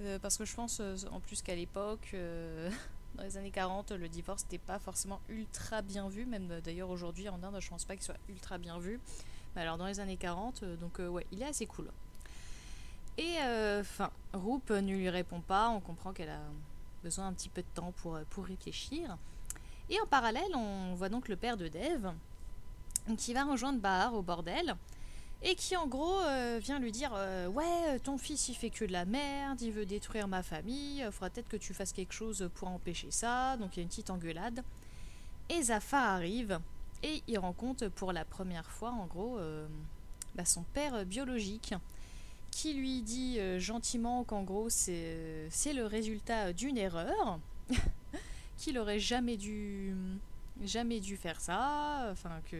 Euh, 0.00 0.18
parce 0.18 0.36
que 0.36 0.44
je 0.44 0.54
pense 0.54 0.78
euh, 0.80 0.96
en 1.10 1.20
plus 1.20 1.42
qu'à 1.42 1.54
l'époque, 1.54 2.10
euh, 2.14 2.70
dans 3.16 3.24
les 3.24 3.36
années 3.36 3.50
40, 3.50 3.92
le 3.92 4.08
divorce 4.08 4.44
n'était 4.44 4.58
pas 4.58 4.78
forcément 4.78 5.20
ultra 5.28 5.82
bien 5.82 6.08
vu. 6.08 6.26
Même 6.26 6.48
d'ailleurs 6.64 6.90
aujourd'hui 6.90 7.28
en 7.28 7.42
Inde, 7.42 7.56
je 7.60 7.68
pense 7.68 7.84
pas 7.84 7.94
qu'il 7.94 8.04
soit 8.04 8.18
ultra 8.28 8.58
bien 8.58 8.78
vu. 8.78 9.00
Mais 9.54 9.62
alors 9.62 9.78
dans 9.78 9.86
les 9.86 10.00
années 10.00 10.16
40, 10.16 10.62
euh, 10.62 10.76
donc 10.76 10.98
ouais, 10.98 11.26
il 11.32 11.42
est 11.42 11.46
assez 11.46 11.66
cool. 11.66 11.88
Et 13.18 13.36
enfin, 13.80 14.10
Roop 14.34 14.68
ne 14.68 14.94
lui 14.94 15.08
répond 15.08 15.40
pas. 15.40 15.70
On 15.70 15.80
comprend 15.80 16.12
qu'elle 16.12 16.28
a 16.28 16.42
besoin 17.02 17.26
un 17.26 17.32
petit 17.32 17.48
peu 17.48 17.62
de 17.62 17.66
temps 17.74 17.92
pour, 18.02 18.18
pour 18.28 18.44
réfléchir. 18.44 19.16
Et 19.88 19.98
en 20.00 20.06
parallèle, 20.06 20.54
on 20.54 20.94
voit 20.94 21.08
donc 21.08 21.28
le 21.28 21.36
père 21.36 21.56
de 21.56 21.68
Dev 21.68 22.10
qui 23.16 23.32
va 23.32 23.44
rejoindre 23.44 23.80
Bahar 23.80 24.12
au 24.12 24.20
bordel 24.20 24.76
et 25.42 25.54
qui 25.54 25.76
en 25.76 25.86
gros 25.86 26.20
euh, 26.22 26.58
vient 26.62 26.78
lui 26.78 26.92
dire 26.92 27.12
euh, 27.14 27.46
ouais 27.48 27.98
ton 28.00 28.18
fils 28.18 28.48
il 28.48 28.54
fait 28.54 28.70
que 28.70 28.84
de 28.84 28.92
la 28.92 29.04
merde 29.04 29.60
il 29.60 29.70
veut 29.70 29.84
détruire 29.84 30.28
ma 30.28 30.42
famille 30.42 31.02
euh, 31.02 31.10
faudra 31.10 31.30
peut-être 31.30 31.48
que 31.48 31.56
tu 31.56 31.74
fasses 31.74 31.92
quelque 31.92 32.14
chose 32.14 32.48
pour 32.54 32.68
empêcher 32.68 33.10
ça. 33.10 33.56
Donc 33.58 33.76
il 33.76 33.80
y 33.80 33.80
a 33.80 33.82
une 33.82 33.88
petite 33.88 34.10
engueulade. 34.10 34.62
Et 35.48 35.62
Zafar 35.62 36.02
arrive 36.02 36.58
et 37.02 37.22
il 37.28 37.38
rencontre 37.38 37.88
pour 37.88 38.12
la 38.12 38.24
première 38.24 38.70
fois 38.70 38.90
en 38.90 39.06
gros 39.06 39.38
bah, 40.34 40.44
son 40.44 40.62
père 40.74 41.04
biologique 41.04 41.74
qui 42.50 42.72
lui 42.74 43.02
dit 43.02 43.38
gentiment 43.60 44.24
qu'en 44.24 44.42
gros 44.42 44.70
c'est 44.70 45.46
c'est 45.50 45.72
le 45.72 45.86
résultat 45.86 46.52
d'une 46.52 46.78
erreur 46.78 47.38
qu'il 48.56 48.78
aurait 48.78 48.98
jamais 48.98 49.36
dû 49.36 49.94
jamais 50.64 51.00
dû 51.00 51.16
faire 51.16 51.40
ça, 51.40 52.08
enfin 52.10 52.40
que, 52.50 52.56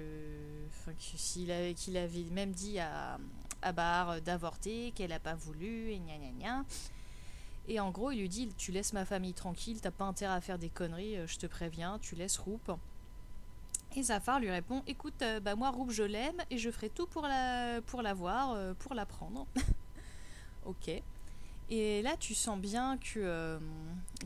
enfin 0.68 0.92
que 0.92 1.50
avait, 1.50 1.74
qu'il 1.74 1.96
avait 1.96 2.24
même 2.30 2.52
dit 2.52 2.78
à, 2.78 3.18
à 3.62 3.72
Bar 3.72 4.20
d'avorter, 4.20 4.92
qu'elle 4.94 5.10
n'a 5.10 5.18
pas 5.18 5.34
voulu, 5.34 5.90
et 5.90 5.98
gna 5.98 6.16
gna 6.18 6.30
gna. 6.38 6.64
Et 7.68 7.80
en 7.80 7.90
gros, 7.90 8.10
il 8.12 8.20
lui 8.20 8.28
dit 8.28 8.48
Tu 8.56 8.70
laisses 8.70 8.92
ma 8.92 9.04
famille 9.04 9.34
tranquille, 9.34 9.80
t'as 9.80 9.90
pas 9.90 10.04
intérêt 10.04 10.34
à 10.34 10.40
faire 10.40 10.58
des 10.58 10.68
conneries, 10.68 11.16
euh, 11.16 11.26
je 11.26 11.38
te 11.38 11.46
préviens, 11.46 11.98
tu 12.00 12.14
laisses 12.14 12.38
Roop. 12.38 12.72
Et 13.96 14.02
Zafar 14.02 14.40
lui 14.40 14.50
répond 14.50 14.82
Écoute, 14.86 15.20
euh, 15.22 15.40
bah 15.40 15.56
moi, 15.56 15.70
Roop, 15.70 15.90
je 15.90 16.02
l'aime 16.02 16.40
et 16.50 16.58
je 16.58 16.70
ferai 16.70 16.90
tout 16.90 17.06
pour 17.06 17.22
la, 17.22 17.80
pour 17.86 18.02
la 18.02 18.14
voir, 18.14 18.52
euh, 18.52 18.74
pour 18.74 18.94
la 18.94 19.06
prendre. 19.06 19.46
ok. 20.66 21.02
Et 21.68 22.02
là, 22.02 22.16
tu 22.18 22.34
sens 22.34 22.58
bien 22.58 22.98
que, 22.98 23.58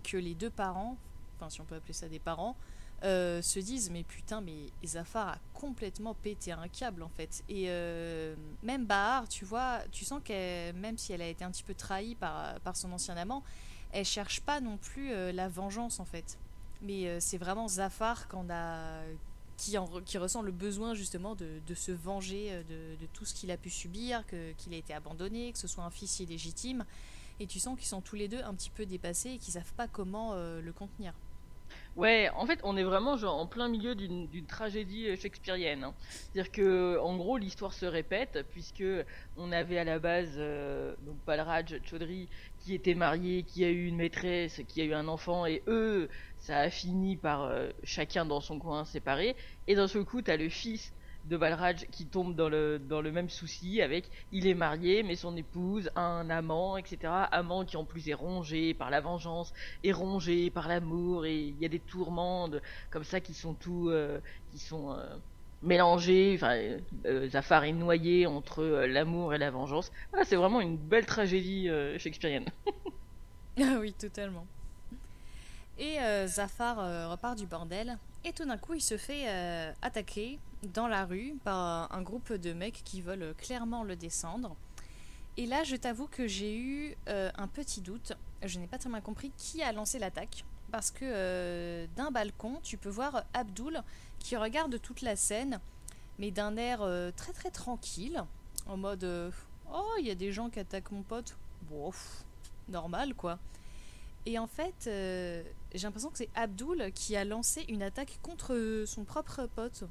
que 0.05 0.19
les 0.19 0.35
deux 0.35 0.51
parents, 0.51 0.99
enfin, 1.37 1.49
si 1.49 1.63
on 1.63 1.65
peut 1.65 1.77
appeler 1.77 1.95
ça 1.95 2.09
des 2.09 2.19
parents, 2.19 2.55
euh, 3.03 3.41
se 3.41 3.59
disent 3.59 3.89
mais 3.91 4.03
putain 4.03 4.43
mais 4.43 4.67
Zafar 4.85 5.29
a 5.29 5.39
complètement 5.55 6.13
pété 6.13 6.53
un 6.53 6.69
câble 6.69 7.03
en 7.03 7.09
fait 7.09 7.43
et 7.49 7.71
euh, 7.71 8.35
même 8.63 8.85
Bahar 8.85 9.27
tu 9.27 9.47
vois 9.47 9.79
tu 9.91 10.05
sens 10.05 10.21
qu'elle 10.23 10.75
même 10.75 10.99
si 10.99 11.15
elle 11.15 11.23
a 11.23 11.29
été 11.29 11.43
un 11.43 11.51
petit 11.51 11.63
peu 11.63 11.73
trahie 11.73 12.15
par, 12.15 12.61
par 12.61 12.77
son 12.77 12.93
ancien 12.93 13.17
amant 13.17 13.43
elle 13.93 14.05
cherche 14.05 14.43
pas 14.43 14.61
non 14.61 14.77
plus 14.77 15.13
euh, 15.13 15.33
la 15.33 15.49
vengeance 15.49 15.99
en 15.99 16.05
fait. 16.05 16.39
Mais 16.83 17.21
c'est 17.21 17.37
vraiment 17.37 17.69
Zafar 17.69 18.27
qui, 19.59 19.77
en, 19.77 19.87
qui 20.01 20.17
ressent 20.17 20.41
le 20.41 20.53
besoin 20.53 20.95
justement 20.95 21.35
de, 21.35 21.61
de 21.67 21.75
se 21.75 21.93
venger 21.93 22.65
de, 22.71 23.07
tout 23.13 23.27
ce 23.27 23.35
qu'il 23.35 23.51
a 23.51 23.59
pu 23.59 23.69
subir, 23.69 24.27
que, 24.27 24.53
qu'il 24.53 24.73
a 24.73 24.79
été 24.79 24.95
abandonné, 24.95 25.53
que 25.53 25.59
ce 25.59 25.69
soit 25.69 25.85
un 25.85 25.91
fils 25.91 26.21
illégitime. 26.21 26.87
Et 27.39 27.47
tu 27.47 27.61
sens 27.61 27.79
qu'ils 27.79 27.89
sont 27.89 28.01
tous 28.01 28.17
les 28.17 28.29
deux 28.29 28.43
un 28.43 28.55
petit 28.55 28.71
peu 28.71 28.87
dépassés 28.87 29.33
et 29.33 29.39
qu'ils 29.39 29.53
savent 29.53 29.75
pas 29.75 29.89
comment 29.89 30.35
le 30.35 30.73
contenir. 30.73 31.13
Ouais, 31.97 32.31
en 32.35 32.47
fait, 32.47 32.61
on 32.63 32.77
est 32.77 32.85
vraiment 32.85 33.17
genre 33.17 33.37
en 33.37 33.47
plein 33.47 33.69
milieu 33.69 33.95
d'une 33.95 34.47
tragédie 34.47 35.09
euh, 35.09 35.17
shakespearienne. 35.17 35.85
hein. 35.85 35.95
C'est-à-dire 36.33 36.53
que, 36.53 36.99
en 36.99 37.17
gros, 37.17 37.37
l'histoire 37.37 37.73
se 37.75 37.85
répète 37.87 38.47
puisque 38.51 38.85
on 39.37 39.51
avait 39.53 39.79
à 39.79 39.85
la 39.85 39.99
base 39.99 40.35
euh, 40.39 40.95
donc 41.01 41.19
Balraj 41.27 41.81
Chaudhry 41.85 42.29
qui 42.59 42.75
était 42.75 42.95
marié, 42.95 43.45
qui 43.45 43.65
a 43.65 43.71
eu 43.71 43.87
une 43.87 43.97
maîtresse, 43.97 44.61
qui 44.69 44.81
a 44.81 44.85
eu 44.85 44.95
un 44.95 45.09
enfant, 45.09 45.47
et 45.47 45.63
eux, 45.67 46.09
ça 46.39 46.59
a 46.61 46.71
fini 46.71 47.17
par 47.17 47.43
euh, 47.45 47.71
chacun 47.83 48.25
dans 48.25 48.41
son 48.41 48.59
coin 48.59 48.85
séparé. 48.85 49.37
Et 49.67 49.75
d'un 49.75 49.89
seul 49.89 50.05
coup, 50.05 50.23
t'as 50.23 50.37
le 50.37 50.49
fils 50.49 50.95
de 51.25 51.37
Balraj 51.37 51.87
qui 51.93 52.09
tombe 52.09 52.35
dans 52.35 52.49
le 52.49 52.79
dans 52.79 53.01
le 53.01 53.13
même 53.13 53.29
souci 53.29 53.83
avec 53.83 54.11
il 54.33 54.47
est 54.47 54.55
marié 54.55 55.03
mais 55.03 55.17
son 55.17 55.37
épouse 55.37 55.91
a 55.95 56.01
un 56.03 56.31
amant 56.31 56.77
etc 56.77 56.99
amant 57.31 57.65
qui 57.65 57.77
en 57.77 57.85
plus 57.85 58.09
est 58.09 58.15
rongé 58.15 58.75
par 58.75 58.91
la 58.91 59.01
vengeance 59.01 59.53
est 59.85 59.93
rongé 59.93 60.51
par 60.51 60.67
l'amour 60.69 61.27
et 61.27 61.37
il 61.39 61.59
y 61.59 61.67
a 61.67 61.69
des 61.69 61.81
tourments 61.81 62.49
de- 62.49 62.61
comme 62.91 63.05
ça 63.05 63.21
qui 63.21 63.35
sont 63.35 63.55
tout 63.55 63.89
euh, 63.91 64.21
qui 64.51 64.59
sont 64.59 64.93
euh, 64.93 65.17
mélangés 65.63 66.33
enfin 66.37 66.57
euh, 66.57 66.81
euh, 67.07 67.29
Zafar 67.29 67.65
est 67.65 67.73
noyé 67.73 68.27
entre 68.27 68.65
l'amour 68.65 69.35
et 69.35 69.39
la 69.39 69.51
vengeance. 69.51 69.91
Ah, 70.15 70.25
c'est 70.25 70.37
vraiment 70.37 70.61
une 70.61 70.79
belle 70.79 71.07
tragédie 71.07 71.69
shakespearienne. 71.99 72.47
Ah 73.59 73.77
oui, 73.81 73.93
totalement. 73.93 74.47
Et 75.81 75.99
euh, 75.99 76.27
Zafar 76.27 76.79
euh, 76.79 77.09
repart 77.09 77.39
du 77.39 77.47
bordel. 77.47 77.97
Et 78.25 78.35
tout 78.35 78.45
d'un 78.45 78.59
coup, 78.59 78.75
il 78.75 78.83
se 78.83 78.99
fait 78.99 79.25
euh, 79.27 79.73
attaquer 79.81 80.39
dans 80.75 80.87
la 80.87 81.07
rue 81.07 81.37
par 81.43 81.91
un 81.91 82.03
groupe 82.03 82.35
de 82.35 82.53
mecs 82.53 82.83
qui 82.85 83.01
veulent 83.01 83.35
clairement 83.39 83.83
le 83.83 83.97
descendre. 83.97 84.55
Et 85.39 85.47
là, 85.47 85.65
je 85.65 85.77
t'avoue 85.77 86.07
que 86.07 86.27
j'ai 86.27 86.55
eu 86.55 86.97
un 87.07 87.49
petit 87.49 87.81
doute. 87.81 88.13
Je 88.43 88.59
n'ai 88.59 88.67
pas 88.67 88.77
très 88.77 88.91
bien 88.91 89.01
compris 89.01 89.33
qui 89.39 89.63
a 89.63 89.73
lancé 89.73 89.99
l'attaque. 89.99 90.45
Parce 90.71 90.91
que 90.91 91.87
d'un 91.97 92.11
balcon, 92.11 92.61
tu 92.63 92.77
peux 92.77 92.91
voir 92.91 93.25
Abdul 93.33 93.83
qui 94.19 94.37
regarde 94.37 94.79
toute 94.83 95.01
la 95.01 95.17
scène, 95.17 95.61
mais 96.19 96.31
d'un 96.31 96.59
air 96.59 96.81
très 97.17 97.33
très 97.33 97.51
tranquille. 97.51 98.23
En 98.67 98.77
mode 98.77 99.33
Oh, 99.73 99.95
il 99.99 100.07
y 100.07 100.11
a 100.11 100.15
des 100.15 100.31
gens 100.31 100.51
qui 100.51 100.59
attaquent 100.59 100.93
mon 100.93 101.03
pote. 101.03 101.37
Bon, 101.71 101.91
normal 102.69 103.15
quoi. 103.15 103.39
Et 104.27 104.39
en 104.39 104.47
fait, 104.47 104.87
euh, 104.87 105.43
j'ai 105.75 105.87
l'impression 105.87 106.11
que 106.11 106.19
c'est 106.19 106.31
Abdul 106.35 106.93
qui 106.95 107.17
a 107.17 107.25
lancé 107.25 107.65
une 107.69 107.83
attaque 107.83 108.19
contre 108.23 108.85
son 108.87 109.05
propre 109.05 109.49
pote. 109.55 109.85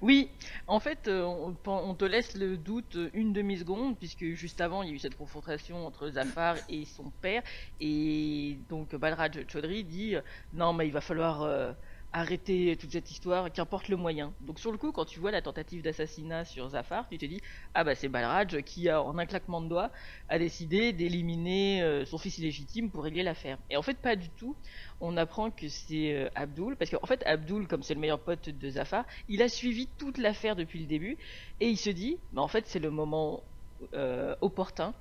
Oui, 0.00 0.30
en 0.66 0.80
fait, 0.80 1.06
euh, 1.08 1.22
on, 1.66 1.94
te 1.94 2.04
laisse 2.04 2.36
le 2.36 2.56
doute 2.56 2.98
une 3.12 3.32
demi-seconde, 3.32 3.98
puisque 3.98 4.24
juste 4.32 4.60
avant, 4.60 4.82
il 4.82 4.88
y 4.88 4.92
a 4.92 4.94
eu 4.94 4.98
cette 4.98 5.16
confrontation 5.16 5.86
entre 5.86 6.08
Zafar 6.10 6.56
et 6.68 6.84
son 6.84 7.10
père, 7.20 7.42
et 7.80 8.58
donc 8.68 8.94
Balraj 8.94 9.46
Chaudhry 9.48 9.84
dit 9.84 10.16
euh, 10.16 10.22
non, 10.54 10.72
mais 10.72 10.86
il 10.86 10.92
va 10.92 11.00
falloir 11.00 11.74
arrêter 12.12 12.76
toute 12.76 12.92
cette 12.92 13.10
histoire, 13.10 13.50
qu'importe 13.52 13.88
le 13.88 13.96
moyen. 13.96 14.32
Donc 14.40 14.58
sur 14.58 14.70
le 14.70 14.78
coup, 14.78 14.92
quand 14.92 15.04
tu 15.04 15.18
vois 15.18 15.30
la 15.30 15.40
tentative 15.40 15.82
d'assassinat 15.82 16.44
sur 16.44 16.68
Zafar, 16.68 17.08
tu 17.08 17.18
te 17.18 17.24
dis 17.24 17.40
ah 17.74 17.84
bah 17.84 17.94
c'est 17.94 18.08
Balraj 18.08 18.60
qui 18.62 18.88
a 18.88 19.02
en 19.02 19.16
un 19.18 19.26
claquement 19.26 19.60
de 19.60 19.68
doigts 19.68 19.90
a 20.28 20.38
décidé 20.38 20.92
d'éliminer 20.92 21.82
euh, 21.82 22.04
son 22.04 22.18
fils 22.18 22.38
illégitime 22.38 22.90
pour 22.90 23.04
régler 23.04 23.22
l'affaire. 23.22 23.58
Et 23.70 23.76
en 23.76 23.82
fait, 23.82 23.96
pas 23.98 24.16
du 24.16 24.28
tout. 24.30 24.56
On 25.00 25.16
apprend 25.16 25.50
que 25.50 25.68
c'est 25.68 26.14
euh, 26.14 26.28
Abdul, 26.34 26.76
parce 26.76 26.90
qu'en 26.90 27.06
fait 27.06 27.22
Abdul, 27.26 27.66
comme 27.66 27.82
c'est 27.82 27.94
le 27.94 28.00
meilleur 28.00 28.20
pote 28.20 28.48
de 28.48 28.70
Zafar, 28.70 29.04
il 29.28 29.42
a 29.42 29.48
suivi 29.48 29.88
toute 29.98 30.18
l'affaire 30.18 30.56
depuis 30.56 30.80
le 30.80 30.86
début, 30.86 31.16
et 31.60 31.68
il 31.68 31.76
se 31.76 31.90
dit, 31.90 32.18
bah 32.32 32.42
en 32.42 32.48
fait 32.48 32.66
c'est 32.66 32.78
le 32.78 32.90
moment 32.90 33.42
euh, 33.94 34.34
opportun 34.40 34.94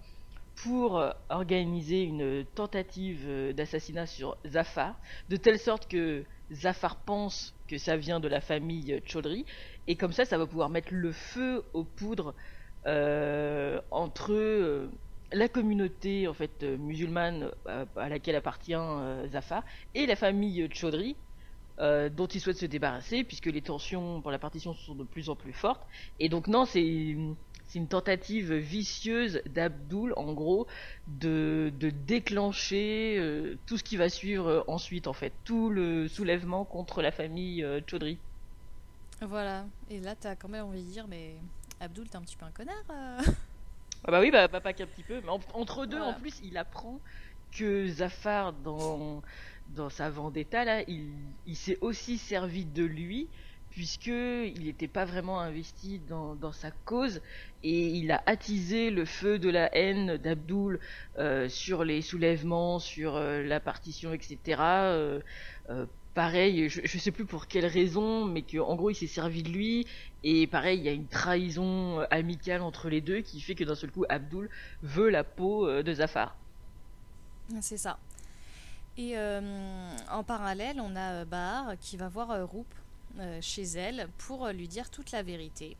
pour 0.55 1.01
organiser 1.29 2.03
une 2.03 2.45
tentative 2.45 3.53
d'assassinat 3.53 4.05
sur 4.05 4.37
Zafar, 4.45 4.95
de 5.29 5.37
telle 5.37 5.57
sorte 5.57 5.87
que 5.87 6.25
Zafar 6.51 7.03
pense 7.05 7.55
que 7.67 7.77
ça 7.77 7.97
vient 7.97 8.19
de 8.19 8.27
la 8.27 8.41
famille 8.41 9.01
Chaudhry, 9.05 9.45
et 9.87 9.95
comme 9.95 10.11
ça, 10.13 10.25
ça 10.25 10.37
va 10.37 10.47
pouvoir 10.47 10.69
mettre 10.69 10.93
le 10.93 11.11
feu 11.11 11.63
aux 11.73 11.85
poudres 11.85 12.35
euh, 12.87 13.79
entre 13.91 14.33
euh, 14.33 14.89
la 15.31 15.47
communauté 15.47 16.27
en 16.27 16.33
fait 16.33 16.63
euh, 16.63 16.77
musulmane 16.77 17.51
à 17.65 18.09
laquelle 18.09 18.35
appartient 18.35 18.75
Zafar 19.27 19.63
et 19.93 20.05
la 20.05 20.15
famille 20.15 20.67
Chaudhry, 20.73 21.17
dont 21.77 22.27
il 22.27 22.39
souhaite 22.41 22.57
se 22.57 22.65
débarrasser, 22.65 23.23
puisque 23.23 23.47
les 23.47 23.61
tensions 23.61 24.21
pour 24.21 24.29
la 24.31 24.37
partition 24.39 24.73
sont 24.73 24.93
de 24.95 25.03
plus 25.03 25.29
en 25.29 25.35
plus 25.35 25.53
fortes. 25.53 25.83
Et 26.19 26.29
donc 26.29 26.47
non, 26.47 26.65
c'est 26.65 27.15
c'est 27.71 27.79
une 27.79 27.87
tentative 27.89 28.53
vicieuse 28.53 29.41
d'Abdul, 29.45 30.13
en 30.17 30.33
gros, 30.33 30.67
de, 31.07 31.71
de 31.75 31.89
déclencher 31.89 33.17
euh, 33.19 33.57
tout 33.65 33.77
ce 33.77 33.83
qui 33.83 33.97
va 33.97 34.09
suivre 34.09 34.47
euh, 34.47 34.61
ensuite, 34.67 35.07
en 35.07 35.13
fait, 35.13 35.39
tout 35.43 35.69
le 35.69 36.07
soulèvement 36.07 36.65
contre 36.65 37.01
la 37.01 37.11
famille 37.11 37.63
euh, 37.63 37.81
Chaudhry. 37.87 38.21
Voilà. 39.21 39.69
Et 39.87 39.99
là, 39.99 40.15
t'as 40.15 40.35
quand 40.35 40.49
même 40.49 40.65
envie 40.65 40.83
de 40.85 40.91
dire, 40.91 41.07
mais 41.07 41.43
Abdul, 41.79 42.09
t'es 42.09 42.17
un 42.17 42.21
petit 42.23 42.37
peu 42.37 42.45
un 42.45 42.51
connard. 42.51 42.75
euh. 42.91 43.21
Ah 44.03 44.11
bah 44.11 44.19
oui, 44.21 44.31
bah, 44.31 44.47
bah, 44.47 44.61
pas 44.61 44.73
qu'un 44.73 44.87
petit 44.87 45.03
peu, 45.03 45.21
mais 45.21 45.29
en- 45.29 45.39
entre 45.53 45.85
deux, 45.85 45.99
Voilà. 45.99 46.07
en 46.09 46.13
plus, 46.13 46.39
il 46.41 46.57
apprend 46.57 47.01
que 47.51 47.87
Zafar, 47.87 48.53
dans, 48.53 49.21
dans 49.67 49.89
sa 49.89 50.09
vendetta, 50.09 50.65
là, 50.65 50.83
il, 50.87 51.35
il 51.45 51.55
s'est 51.55 51.77
aussi 51.81 52.17
servi 52.17 52.65
de 52.65 52.83
lui, 52.83 53.29
puisque 53.69 54.07
il 54.07 54.63
n'était 54.65 54.87
pas 54.87 55.05
vraiment 55.05 55.39
investi 55.41 55.99
dans, 55.99 56.35
dans 56.35 56.51
sa 56.51 56.71
cause, 56.71 57.21
et 57.63 57.87
il 57.87 58.11
a 58.11 58.23
attisé 58.25 58.89
le 58.89 59.05
feu 59.05 59.39
de 59.39 59.49
la 59.49 59.75
haine 59.75 60.17
d'Abdul 60.17 60.79
euh, 61.19 61.47
sur 61.49 61.83
les 61.83 62.01
soulèvements, 62.01 62.79
sur 62.79 63.15
euh, 63.15 63.43
la 63.43 63.59
partition, 63.59 64.13
etc. 64.13 64.37
euh, 64.59 65.21
pareil, 66.13 66.69
je, 66.69 66.81
je 66.83 66.97
sais 66.97 67.11
plus 67.11 67.25
pour 67.25 67.47
quelle 67.47 67.65
raison, 67.65 68.25
mais 68.25 68.41
que 68.41 68.57
en 68.57 68.75
gros 68.75 68.89
il 68.89 68.95
s'est 68.95 69.07
servi 69.07 69.43
de 69.43 69.49
lui, 69.49 69.87
et 70.23 70.47
pareil, 70.47 70.79
il 70.79 70.85
y 70.85 70.89
a 70.89 70.93
une 70.93 71.07
trahison 71.07 71.99
amicale 72.09 72.61
entre 72.61 72.89
les 72.89 73.01
deux 73.01 73.21
qui 73.21 73.39
fait 73.41 73.55
que 73.55 73.63
d'un 73.63 73.75
seul 73.75 73.91
coup 73.91 74.05
Abdul 74.09 74.49
veut 74.81 75.09
la 75.09 75.23
peau 75.23 75.81
de 75.81 75.93
Zafar. 75.93 76.35
C'est 77.61 77.77
ça. 77.77 77.97
Et 78.97 79.15
en 79.17 80.23
parallèle, 80.23 80.81
on 80.81 80.95
a 80.95 81.25
Bahar 81.25 81.73
qui 81.79 81.95
va 81.97 82.09
voir 82.09 82.47
Roup 82.47 82.67
chez 83.39 83.63
elle 83.63 84.09
pour 84.17 84.47
lui 84.49 84.67
dire 84.67 84.89
toute 84.89 85.11
la 85.11 85.23
vérité. 85.23 85.77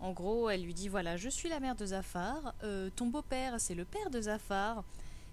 En 0.00 0.12
gros, 0.12 0.48
elle 0.48 0.62
lui 0.62 0.74
dit 0.74 0.88
voilà, 0.88 1.16
je 1.16 1.28
suis 1.28 1.48
la 1.48 1.60
mère 1.60 1.76
de 1.76 1.86
Zafar, 1.86 2.54
euh, 2.62 2.88
ton 2.96 3.06
beau-père, 3.06 3.60
c'est 3.60 3.74
le 3.74 3.84
père 3.84 4.10
de 4.10 4.20
Zafar. 4.20 4.82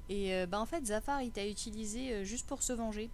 Et 0.10 0.34
euh, 0.34 0.46
bah, 0.46 0.60
en 0.60 0.66
fait, 0.66 0.86
Zafar, 0.86 1.22
il 1.22 1.32
t'a 1.32 1.46
utilisé 1.46 2.14
euh, 2.14 2.24
juste 2.24 2.48
pour 2.48 2.64
se 2.64 2.74
venger. 2.74 3.10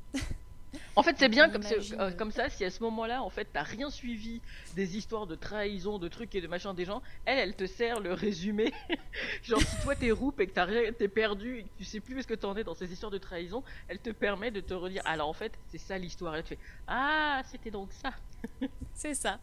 En 0.95 1.01
fait, 1.03 1.15
c'est 1.17 1.29
bien 1.29 1.49
comme, 1.49 1.63
euh, 1.63 2.11
comme 2.11 2.31
ça, 2.31 2.49
si 2.49 2.63
à 2.63 2.69
ce 2.69 2.81
moment-là, 2.83 3.23
en 3.23 3.29
fait, 3.29 3.47
t'as 3.51 3.63
rien 3.63 3.89
suivi 3.89 4.41
des 4.75 4.97
histoires 4.97 5.25
de 5.25 5.35
trahison, 5.35 5.97
de 5.97 6.07
trucs 6.07 6.33
et 6.35 6.41
de 6.41 6.47
machin 6.47 6.73
des 6.73 6.85
gens, 6.85 7.01
elle, 7.25 7.39
elle 7.39 7.55
te 7.55 7.65
sert 7.65 7.99
le 7.99 8.13
résumé. 8.13 8.71
Genre, 9.43 9.61
si 9.61 9.81
toi 9.81 9.95
t'es 9.95 10.11
roupe 10.11 10.39
et 10.39 10.47
que 10.47 10.91
t'es 10.91 11.07
perdu, 11.07 11.59
et 11.59 11.63
que 11.63 11.69
tu 11.77 11.83
sais 11.83 11.99
plus 11.99 12.15
où 12.15 12.19
est-ce 12.19 12.27
que 12.27 12.33
t'en 12.35 12.55
es 12.55 12.63
dans 12.63 12.75
ces 12.75 12.91
histoires 12.91 13.11
de 13.11 13.17
trahison, 13.17 13.63
elle 13.87 13.99
te 13.99 14.11
permet 14.11 14.51
de 14.51 14.61
te 14.61 14.73
redire, 14.73 15.01
alors 15.05 15.29
en 15.29 15.33
fait, 15.33 15.53
c'est 15.69 15.79
ça 15.79 15.97
l'histoire. 15.97 16.35
Elle 16.35 16.43
te 16.43 16.49
fait, 16.49 16.59
ah, 16.87 17.41
c'était 17.51 17.71
donc 17.71 17.91
ça. 17.91 18.11
C'est 18.93 19.15
ça. 19.15 19.39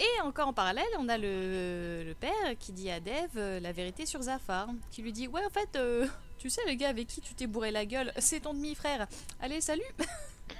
Et 0.00 0.20
encore 0.22 0.48
en 0.48 0.52
parallèle, 0.52 0.86
on 0.98 1.08
a 1.08 1.18
le, 1.18 2.04
le 2.06 2.14
père 2.14 2.56
qui 2.60 2.72
dit 2.72 2.88
à 2.88 3.00
Dev 3.00 3.30
euh, 3.36 3.58
la 3.58 3.72
vérité 3.72 4.06
sur 4.06 4.22
Zafar, 4.22 4.68
qui 4.92 5.02
lui 5.02 5.12
dit 5.12 5.26
Ouais, 5.26 5.44
en 5.44 5.50
fait, 5.50 5.74
euh, 5.74 6.06
tu 6.38 6.50
sais, 6.50 6.60
le 6.66 6.74
gars 6.74 6.88
avec 6.88 7.08
qui 7.08 7.20
tu 7.20 7.34
t'es 7.34 7.48
bourré 7.48 7.72
la 7.72 7.84
gueule, 7.84 8.12
c'est 8.18 8.40
ton 8.40 8.54
demi-frère. 8.54 9.08
Allez, 9.40 9.60
salut 9.60 9.82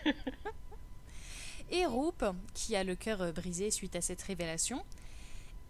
Et 1.71 1.87
Roup, 1.87 2.25
qui 2.55 2.75
a 2.75 2.83
le 2.83 2.97
cœur 2.97 3.33
brisé 3.33 3.71
suite 3.71 3.95
à 3.95 4.01
cette 4.01 4.23
révélation, 4.23 4.83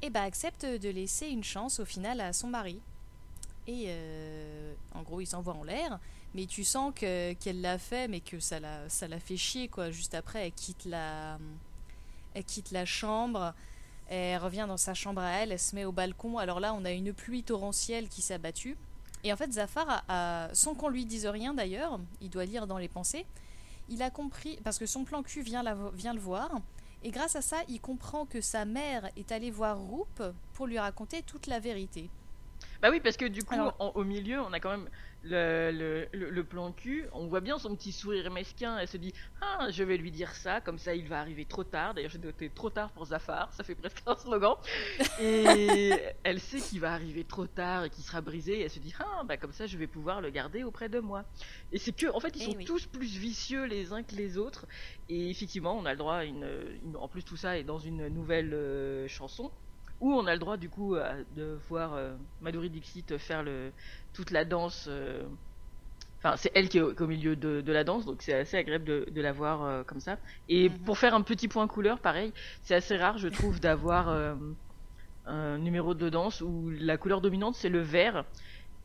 eh 0.00 0.10
ben, 0.10 0.22
accepte 0.22 0.64
de 0.64 0.88
laisser 0.88 1.26
une 1.26 1.44
chance 1.44 1.80
au 1.80 1.84
final 1.84 2.20
à 2.20 2.32
son 2.32 2.46
mari. 2.46 2.80
Et 3.66 3.86
euh, 3.88 4.72
en 4.94 5.02
gros, 5.02 5.20
il 5.20 5.26
s'envoie 5.26 5.54
en 5.54 5.64
l'air, 5.64 5.98
mais 6.34 6.46
tu 6.46 6.64
sens 6.64 6.94
que, 6.94 7.34
qu'elle 7.34 7.60
l'a 7.60 7.78
fait, 7.78 8.08
mais 8.08 8.20
que 8.20 8.40
ça 8.40 8.60
l'a, 8.60 8.88
ça 8.88 9.08
l'a 9.08 9.20
fait 9.20 9.36
chier, 9.36 9.68
quoi. 9.68 9.90
Juste 9.90 10.14
après, 10.14 10.46
elle 10.46 10.52
quitte 10.52 10.86
la, 10.86 11.38
elle 12.35 12.45
quitte 12.45 12.70
la 12.70 12.85
chambre, 12.85 13.55
elle 14.09 14.39
revient 14.39 14.64
dans 14.68 14.76
sa 14.76 14.95
chambre 14.95 15.20
à 15.20 15.31
elle, 15.31 15.53
elle 15.53 15.59
se 15.59 15.74
met 15.74 15.85
au 15.85 15.93
balcon. 15.93 16.39
Alors 16.39 16.61
là, 16.61 16.72
on 16.74 16.85
a 16.85 16.91
une 16.93 17.12
pluie 17.12 17.43
torrentielle 17.43 18.09
qui 18.09 18.22
s'est 18.22 18.35
abattue. 18.35 18.76
Et 19.24 19.33
en 19.33 19.37
fait, 19.37 19.53
Zafar, 19.53 19.87
a, 20.09 20.45
a- 20.47 20.55
sans 20.55 20.74
qu'on 20.74 20.89
lui 20.89 21.05
dise 21.05 21.26
rien 21.26 21.53
d'ailleurs, 21.55 21.99
il 22.20 22.31
doit 22.31 22.45
lire 22.45 22.66
dans 22.66 22.79
les 22.79 22.89
pensées, 22.89 23.26
il 23.89 24.03
a 24.03 24.11
compris, 24.11 24.59
parce 24.64 24.79
que 24.79 24.87
son 24.87 25.05
plan 25.05 25.22
cul 25.22 25.43
vient, 25.43 25.62
la 25.62 25.74
vient 25.95 26.14
le 26.14 26.20
voir, 26.20 26.51
et 27.03 27.11
grâce 27.11 27.35
à 27.37 27.43
ça, 27.43 27.57
il 27.68 27.81
comprend 27.81 28.26
que 28.26 28.41
sa 28.41 28.64
mère 28.64 29.09
est 29.16 29.33
allée 29.33 29.51
voir 29.51 29.79
Roup 29.79 30.22
pour 30.55 30.66
lui 30.66 30.79
raconter 30.79 31.22
toute 31.22 31.47
la 31.47 31.59
vérité. 31.59 32.11
Bah 32.83 32.89
oui, 32.91 33.01
parce 33.01 33.16
que 33.16 33.24
du 33.24 33.43
coup, 33.45 33.55
Alors- 33.55 33.74
en- 33.79 33.89
au 33.95 34.05
milieu, 34.05 34.41
on 34.41 34.53
a 34.53 34.61
quand 34.61 34.70
même 34.70 34.89
le, 35.24 35.70
le, 35.72 36.08
le- 36.12 36.30
le 36.30 36.44
plan 36.44 36.72
cul. 36.72 37.04
On 37.12 37.26
voit 37.26 37.40
bien 37.40 37.58
son 37.58 37.74
petit 37.74 37.92
sourire 37.92 38.30
mesquin. 38.30 38.78
Elle 38.78 38.88
se 38.88 38.96
dit 38.96 39.12
Ah, 39.40 39.68
je 39.70 39.82
vais 39.82 39.96
lui 39.96 40.10
dire 40.10 40.30
ça, 40.34 40.60
comme 40.60 40.78
ça 40.78 40.94
il 40.94 41.08
va 41.08 41.20
arriver 41.20 41.44
trop 41.44 41.64
tard. 41.64 41.94
D'ailleurs, 41.94 42.10
j'ai 42.10 42.18
noté 42.18 42.50
trop 42.50 42.70
tard 42.70 42.90
pour 42.92 43.06
Zafar, 43.06 43.52
ça 43.52 43.64
fait 43.64 43.74
presque 43.74 44.02
un 44.06 44.16
slogan. 44.16 44.54
Et 45.20 45.92
elle 46.24 46.40
sait 46.40 46.60
qu'il 46.60 46.80
va 46.80 46.92
arriver 46.92 47.24
trop 47.24 47.46
tard 47.46 47.84
et 47.84 47.90
qu'il 47.90 48.04
sera 48.04 48.20
brisé. 48.20 48.58
Et 48.60 48.62
elle 48.62 48.70
se 48.70 48.78
dit 48.78 48.94
Ah, 49.00 49.22
bah 49.24 49.36
comme 49.36 49.52
ça 49.52 49.66
je 49.66 49.76
vais 49.76 49.86
pouvoir 49.86 50.20
le 50.20 50.30
garder 50.30 50.62
auprès 50.64 50.88
de 50.88 51.00
moi. 51.00 51.24
Et 51.72 51.78
c'est 51.78 51.92
que, 51.92 52.06
en 52.14 52.20
fait, 52.20 52.34
ils 52.36 52.42
Eh 52.42 52.44
sont 52.52 52.56
oui. 52.56 52.64
tous 52.64 52.86
plus 52.86 53.16
vicieux 53.18 53.64
les 53.64 53.92
uns 53.92 54.02
que 54.02 54.14
les 54.14 54.38
autres. 54.38 54.66
Et 55.08 55.30
effectivement, 55.30 55.76
on 55.76 55.84
a 55.84 55.92
le 55.92 55.98
droit 55.98 56.14
à 56.16 56.24
une. 56.24 56.48
une- 56.84 56.96
en 56.96 57.08
plus, 57.08 57.22
tout 57.24 57.36
ça 57.36 57.58
est 57.58 57.64
dans 57.64 57.78
une 57.78 58.08
nouvelle 58.08 58.54
euh, 58.54 59.06
chanson 59.08 59.50
où 60.01 60.12
on 60.12 60.26
a 60.26 60.32
le 60.34 60.38
droit 60.38 60.57
du 60.57 60.68
coup 60.68 60.94
à- 60.94 61.14
de 61.36 61.59
voir 61.68 61.94
euh, 61.94 62.16
Dixit 62.68 63.18
faire 63.18 63.42
le, 63.42 63.72
toute 64.12 64.30
la 64.30 64.44
danse. 64.44 64.86
euh, 64.88 65.22
Enfin, 66.20 66.36
c'est 66.36 66.51
elle 66.55 66.68
qui 66.68 66.78
est 66.78 66.80
au, 66.82 67.07
milieu 67.07 67.36
de, 67.36 67.61
de 67.61 67.72
la 67.72 67.84
danse, 67.84 68.05
donc 68.05 68.22
c'est 68.22 68.34
assez 68.34 68.57
agréable 68.57 68.84
de, 68.84 69.07
de 69.09 69.20
la 69.20 69.32
voir 69.32 69.62
euh, 69.64 69.84
comme 69.84 70.01
ça. 70.01 70.18
Et 70.49 70.68
Mhm. 70.68 70.78
pour 70.84 70.99
faire 70.99 71.14
un 71.14 71.22
petit 71.22 71.46
point 71.46 71.68
couleur, 71.68 72.01
pareil, 72.01 72.32
c'est 72.62 72.74
assez 72.74 72.96
rare, 72.96 73.18
je 73.18 73.28
trouve, 73.28 73.61
d'avoir 73.61 74.09
euh, 74.09 74.34
un 75.26 75.59
numéro 75.59 75.94
de 75.94 76.09
danse 76.09 76.40
où 76.40 76.70
la 76.70 76.96
couleur 76.96 77.20
dominante 77.20 77.55
c'est 77.55 77.68
le 77.68 77.80
vert. 77.80 78.24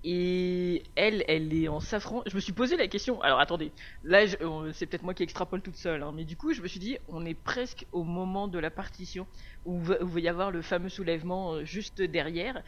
Et 0.06 0.84
elle, 0.96 1.24
elle 1.30 1.54
est 1.54 1.68
en 1.70 1.80
safran. 1.80 2.24
Je 2.28 2.36
me 2.36 2.42
suis 2.42 2.52
posé 2.52 2.76
la 2.76 2.88
question. 2.88 3.22
Alors 3.22 3.40
attendez, 3.40 3.72
là 4.04 4.28
c'est 4.28 4.86
peut-être 4.86 5.04
moi 5.04 5.14
qui 5.14 5.24
extrapole 5.24 5.62
toute 5.62 5.78
seule, 5.78 6.04
hein, 6.04 6.12
mais 6.14 6.26
du 6.26 6.36
coup 6.36 6.54
je 6.54 6.62
me 6.62 6.68
suis 6.68 6.80
dit, 6.80 6.98
on 7.08 7.26
est 7.26 7.34
presque 7.34 7.86
au 7.94 8.04
moment 8.04 8.48
de 8.50 8.60
la 8.60 8.70
partition 8.70 9.28
où 9.66 9.80
va, 9.80 10.02
où 10.02 10.08
va 10.08 10.20
y 10.20 10.28
avoir 10.28 10.52
le 10.52 10.62
fameux 10.62 10.90
soulèvement 10.90 11.54
euh, 11.54 11.64
juste 11.66 12.02
derrière. 12.02 12.62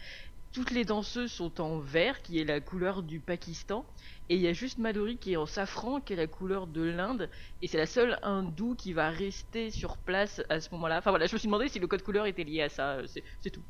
Toutes 0.54 0.72
les 0.72 0.86
danseuses 0.86 1.34
sont 1.34 1.60
en 1.60 1.80
vert, 1.80 2.22
qui 2.22 2.40
est 2.40 2.46
la 2.46 2.62
couleur 2.62 3.04
du 3.04 3.20
Pakistan, 3.20 3.86
et 4.30 4.36
il 4.36 4.42
y 4.42 4.48
a 4.48 4.54
juste 4.54 4.78
Madhuri 4.78 5.18
qui 5.18 5.34
est 5.34 5.36
en 5.36 5.46
safran, 5.46 6.00
qui 6.00 6.14
est 6.14 6.16
la 6.16 6.28
couleur 6.28 6.68
de 6.68 6.82
l'Inde, 6.82 7.30
et 7.62 7.68
c'est 7.68 7.78
la 7.78 7.86
seule 7.86 8.18
hindoue 8.24 8.76
qui 8.76 8.94
va 8.94 9.10
rester 9.10 9.70
sur 9.70 9.98
place 9.98 10.42
à 10.50 10.62
ce 10.62 10.70
moment-là. 10.72 11.00
Enfin 11.00 11.10
voilà, 11.10 11.28
je 11.28 11.34
me 11.34 11.40
suis 11.40 11.48
demandé 11.48 11.68
si 11.68 11.80
le 11.80 11.88
code 11.88 12.04
couleur 12.04 12.26
était 12.26 12.46
lié 12.46 12.62
à 12.62 12.70
ça, 12.70 12.94
euh, 13.00 13.08
c'est 13.08 13.50
tout. 13.50 13.66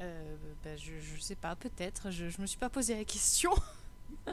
Euh, 0.00 0.36
bah, 0.64 0.76
je, 0.76 0.92
je 1.00 1.20
sais 1.20 1.34
pas, 1.34 1.56
peut-être. 1.56 2.10
Je, 2.10 2.28
je 2.28 2.40
me 2.40 2.46
suis 2.46 2.58
pas 2.58 2.68
posé 2.68 2.96
la 2.96 3.04
question. 3.04 3.52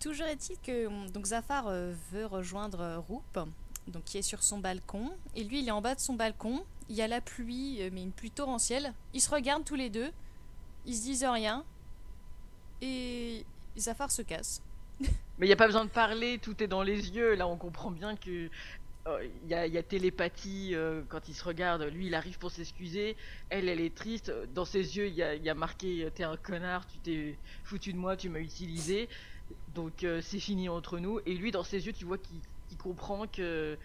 Toujours 0.00 0.26
est-il 0.26 0.58
que 0.58 1.08
donc 1.10 1.26
Zafar 1.26 1.68
euh, 1.68 1.92
veut 2.10 2.26
rejoindre 2.26 2.80
euh, 2.80 2.98
Roup, 2.98 3.38
donc 3.86 4.04
qui 4.04 4.18
est 4.18 4.22
sur 4.22 4.42
son 4.42 4.58
balcon, 4.58 5.12
et 5.34 5.44
lui 5.44 5.60
il 5.60 5.68
est 5.68 5.72
en 5.72 5.82
bas 5.82 5.94
de 5.94 6.00
son 6.00 6.14
balcon. 6.14 6.64
Il 6.88 6.96
y 6.96 7.02
a 7.02 7.08
la 7.08 7.20
pluie, 7.20 7.80
mais 7.92 8.02
une 8.02 8.10
pluie 8.12 8.30
torrentielle. 8.30 8.94
Ils 9.12 9.20
se 9.20 9.30
regardent 9.30 9.64
tous 9.64 9.74
les 9.76 9.90
deux, 9.90 10.10
ils 10.86 10.96
se 10.96 11.02
disent 11.02 11.24
rien, 11.24 11.64
et 12.80 13.44
Zafar 13.78 14.10
se 14.10 14.22
casse. 14.22 14.62
Mais 15.38 15.46
il 15.46 15.48
n'y 15.48 15.52
a 15.52 15.56
pas 15.56 15.66
besoin 15.66 15.84
de 15.84 15.90
parler, 15.90 16.38
tout 16.38 16.62
est 16.62 16.66
dans 16.66 16.82
les 16.82 17.10
yeux. 17.10 17.34
Là, 17.34 17.46
on 17.46 17.56
comprend 17.56 17.90
bien 17.90 18.16
que 18.16 18.50
euh, 19.10 19.26
il 19.44 19.50
y, 19.50 19.54
a, 19.54 19.66
il 19.66 19.72
y 19.72 19.78
a 19.78 19.82
télépathie 19.82 20.70
euh, 20.74 21.02
quand 21.08 21.28
ils 21.28 21.34
se 21.34 21.44
regardent. 21.44 21.84
Lui, 21.84 22.06
il 22.06 22.14
arrive 22.14 22.38
pour 22.38 22.50
s'excuser. 22.50 23.16
Elle, 23.48 23.68
elle 23.68 23.80
est 23.80 23.94
triste. 23.94 24.32
Dans 24.54 24.64
ses 24.64 24.96
yeux, 24.96 25.06
il 25.06 25.14
y 25.14 25.22
a, 25.22 25.54
marqué 25.54 26.04
euh, 26.04 26.10
T'es 26.10 26.24
un 26.24 26.36
connard, 26.36 26.86
tu 26.86 26.98
t'es 26.98 27.36
foutu 27.64 27.92
de 27.92 27.98
moi, 27.98 28.16
tu 28.16 28.28
m'as 28.28 28.40
utilisé. 28.40 29.08
Donc, 29.74 30.04
euh, 30.04 30.20
c'est 30.22 30.40
fini 30.40 30.68
entre 30.68 30.98
nous. 30.98 31.20
Et 31.26 31.34
lui, 31.34 31.50
dans 31.50 31.64
ses 31.64 31.86
yeux, 31.86 31.92
tu 31.92 32.04
vois 32.04 32.18
qu'il 32.18 32.78
comprend 32.78 33.26
que 33.26 33.76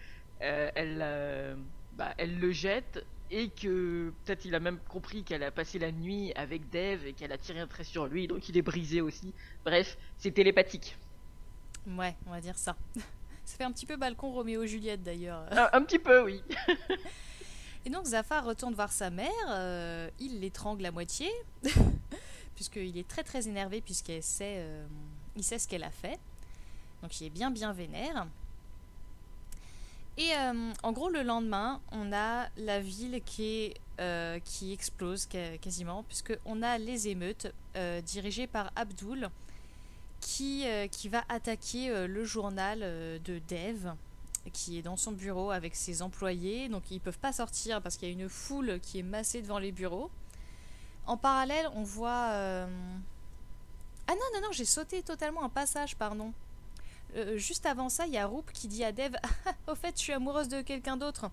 euh, 0.42 0.70
elle, 0.74 1.00
euh, 1.02 1.54
bah, 1.96 2.14
elle 2.18 2.38
le 2.38 2.52
jette. 2.52 3.04
Et 3.28 3.48
que 3.48 4.12
peut-être 4.24 4.44
il 4.44 4.54
a 4.54 4.60
même 4.60 4.78
compris 4.88 5.24
qu'elle 5.24 5.42
a 5.42 5.50
passé 5.50 5.80
la 5.80 5.90
nuit 5.90 6.32
avec 6.36 6.70
Dave 6.70 7.04
et 7.06 7.12
qu'elle 7.12 7.32
a 7.32 7.38
tiré 7.38 7.58
un 7.58 7.66
trait 7.66 7.82
sur 7.82 8.06
lui, 8.06 8.28
donc 8.28 8.48
il 8.48 8.56
est 8.56 8.62
brisé 8.62 9.00
aussi. 9.00 9.34
Bref, 9.64 9.98
c'est 10.16 10.30
télépathique. 10.30 10.96
Ouais, 11.88 12.14
on 12.28 12.30
va 12.30 12.40
dire 12.40 12.56
ça. 12.56 12.76
Ça 13.46 13.56
fait 13.56 13.64
un 13.64 13.72
petit 13.72 13.86
peu 13.86 13.96
balcon 13.96 14.32
Roméo 14.32 14.64
et 14.64 14.68
Juliette 14.68 15.02
d'ailleurs. 15.02 15.46
Un, 15.50 15.70
un 15.72 15.82
petit 15.82 15.98
peu, 15.98 16.22
oui. 16.22 16.42
Et 17.86 17.88
donc 17.88 18.04
Zafar 18.04 18.44
retourne 18.44 18.74
voir 18.74 18.90
sa 18.90 19.10
mère, 19.10 19.30
euh, 19.48 20.10
il 20.18 20.40
l'étrangle 20.40 20.84
à 20.86 20.90
moitié, 20.90 21.30
puisqu'il 22.56 22.98
est 22.98 23.06
très 23.06 23.22
très 23.22 23.46
énervé 23.46 23.80
puisqu'il 23.80 24.24
sait, 24.24 24.56
euh, 24.58 24.84
il 25.36 25.44
sait 25.44 25.60
ce 25.60 25.68
qu'elle 25.68 25.84
a 25.84 25.92
fait. 25.92 26.18
Donc 27.00 27.20
il 27.20 27.28
est 27.28 27.30
bien 27.30 27.52
bien 27.52 27.72
vénère. 27.72 28.26
Et 30.18 30.32
euh, 30.34 30.72
en 30.82 30.90
gros 30.90 31.10
le 31.10 31.22
lendemain, 31.22 31.80
on 31.92 32.12
a 32.12 32.48
la 32.56 32.80
ville 32.80 33.22
qui, 33.24 33.72
est, 34.00 34.42
qui 34.42 34.72
explose 34.72 35.28
quasiment, 35.62 36.02
puisqu'on 36.02 36.62
a 36.62 36.78
les 36.78 37.06
émeutes 37.06 37.54
dirigées 38.04 38.48
par 38.48 38.72
Abdul, 38.74 39.30
qui, 40.26 40.66
euh, 40.66 40.88
qui 40.88 41.08
va 41.08 41.22
attaquer 41.28 41.88
euh, 41.88 42.08
le 42.08 42.24
journal 42.24 42.80
euh, 42.82 43.20
de 43.20 43.40
Dev, 43.48 43.92
qui 44.52 44.76
est 44.76 44.82
dans 44.82 44.96
son 44.96 45.12
bureau 45.12 45.52
avec 45.52 45.76
ses 45.76 46.02
employés, 46.02 46.68
donc 46.68 46.90
ils 46.90 47.00
peuvent 47.00 47.20
pas 47.20 47.32
sortir 47.32 47.80
parce 47.80 47.96
qu'il 47.96 48.08
y 48.08 48.10
a 48.10 48.14
une 48.14 48.28
foule 48.28 48.80
qui 48.80 48.98
est 48.98 49.04
massée 49.04 49.40
devant 49.40 49.60
les 49.60 49.70
bureaux. 49.70 50.10
En 51.06 51.16
parallèle, 51.16 51.70
on 51.76 51.84
voit. 51.84 52.32
Ah 52.32 52.66
non, 54.08 54.16
non, 54.34 54.40
non, 54.42 54.52
j'ai 54.52 54.64
sauté 54.64 55.02
totalement 55.02 55.44
un 55.44 55.48
passage, 55.48 55.94
pardon. 55.94 56.32
Juste 57.36 57.64
avant 57.64 57.88
ça, 57.88 58.06
il 58.06 58.12
y 58.12 58.18
a 58.18 58.26
Roop 58.26 58.50
qui 58.52 58.66
dit 58.66 58.82
à 58.82 58.90
Dev 58.90 59.14
Au 59.68 59.76
fait, 59.76 59.96
je 59.96 60.00
suis 60.00 60.12
amoureuse 60.12 60.48
de 60.48 60.62
quelqu'un 60.62 60.96
d'autre. 60.96 61.30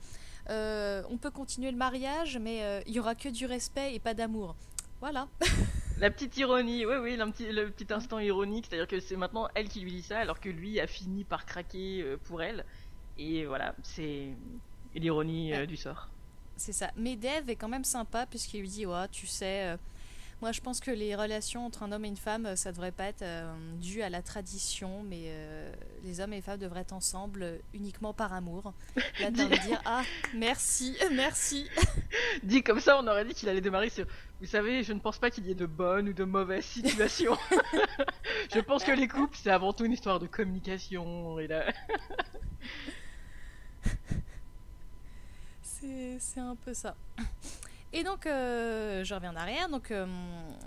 On 0.49 1.17
peut 1.19 1.31
continuer 1.31 1.71
le 1.71 1.77
mariage, 1.77 2.37
mais 2.37 2.83
il 2.85 2.93
y 2.93 2.99
aura 2.99 3.15
que 3.15 3.29
du 3.29 3.47
respect 3.47 3.95
et 3.95 3.99
pas 3.99 4.13
d'amour. 4.13 4.55
Voilà. 5.03 5.27
La 5.99 6.09
petite 6.09 6.37
ironie, 6.37 6.85
oui, 6.85 6.95
oui, 7.01 7.17
le 7.17 7.29
petit, 7.29 7.51
le 7.51 7.69
petit 7.69 7.93
instant 7.93 8.19
ironique, 8.19 8.67
c'est-à-dire 8.69 8.87
que 8.87 9.01
c'est 9.01 9.17
maintenant 9.17 9.49
elle 9.53 9.67
qui 9.67 9.81
lui 9.81 9.91
dit 9.91 10.01
ça, 10.01 10.17
alors 10.17 10.39
que 10.39 10.47
lui 10.47 10.79
a 10.79 10.87
fini 10.87 11.25
par 11.25 11.45
craquer 11.45 12.01
euh, 12.01 12.15
pour 12.23 12.41
elle. 12.41 12.63
Et 13.17 13.43
voilà, 13.45 13.75
c'est 13.83 14.29
l'ironie 14.95 15.53
euh, 15.53 15.65
du 15.65 15.75
sort. 15.75 16.07
C'est 16.55 16.71
ça. 16.71 16.89
Mais 16.95 17.17
Dev 17.17 17.49
est 17.49 17.57
quand 17.57 17.67
même 17.67 17.83
sympa 17.83 18.25
puisqu'il 18.25 18.61
lui 18.61 18.69
dit 18.69 18.85
Ouais, 18.85 19.09
tu 19.11 19.27
sais, 19.27 19.73
euh, 19.73 19.77
moi 20.43 20.51
je 20.51 20.59
pense 20.59 20.81
que 20.81 20.91
les 20.91 21.15
relations 21.15 21.65
entre 21.65 21.83
un 21.83 21.93
homme 21.93 22.03
et 22.03 22.09
une 22.09 22.17
femme, 22.17 22.45
euh, 22.45 22.57
ça 22.57 22.73
devrait 22.73 22.91
pas 22.91 23.05
être 23.05 23.21
euh, 23.21 23.49
dû 23.77 24.01
à 24.01 24.09
la 24.09 24.21
tradition, 24.21 25.01
mais 25.03 25.27
euh, 25.27 25.71
les 26.03 26.19
hommes 26.19 26.33
et 26.33 26.35
les 26.35 26.41
femmes 26.41 26.59
devraient 26.59 26.81
être 26.81 26.91
ensemble 26.91 27.43
euh, 27.43 27.57
uniquement 27.73 28.13
par 28.13 28.33
amour. 28.33 28.73
Là, 29.21 29.31
de 29.31 29.37
dire 29.37 29.81
Ah, 29.85 30.03
merci, 30.33 30.97
merci. 31.13 31.69
Dit 32.43 32.61
comme 32.61 32.81
ça, 32.81 32.99
on 32.99 33.07
aurait 33.07 33.23
dit 33.23 33.33
qu'il 33.33 33.47
allait 33.47 33.61
démarrer 33.61 33.87
sur 33.87 34.05
Vous 34.41 34.45
savez, 34.45 34.83
je 34.83 34.91
ne 34.91 34.99
pense 34.99 35.17
pas 35.17 35.31
qu'il 35.31 35.47
y 35.47 35.51
ait 35.51 35.55
de 35.55 35.65
bonnes 35.65 36.09
ou 36.09 36.13
de 36.13 36.25
mauvaises 36.25 36.65
situations. 36.65 37.37
je 38.53 38.59
pense 38.59 38.83
que 38.83 38.91
les 38.91 39.07
couples, 39.07 39.37
c'est 39.41 39.49
avant 39.49 39.71
tout 39.71 39.85
une 39.85 39.93
histoire 39.93 40.19
de 40.19 40.27
communication. 40.27 41.39
Et 41.39 41.47
là... 41.47 41.71
C'est 46.19 46.39
un 46.39 46.55
peu 46.55 46.73
ça. 46.73 46.95
Et 47.95 48.03
donc, 48.03 48.25
euh, 48.25 49.03
je 49.03 49.13
reviens 49.13 49.33
en 49.33 49.35
arrière. 49.35 49.69
Donc, 49.69 49.91
euh, 49.91 50.07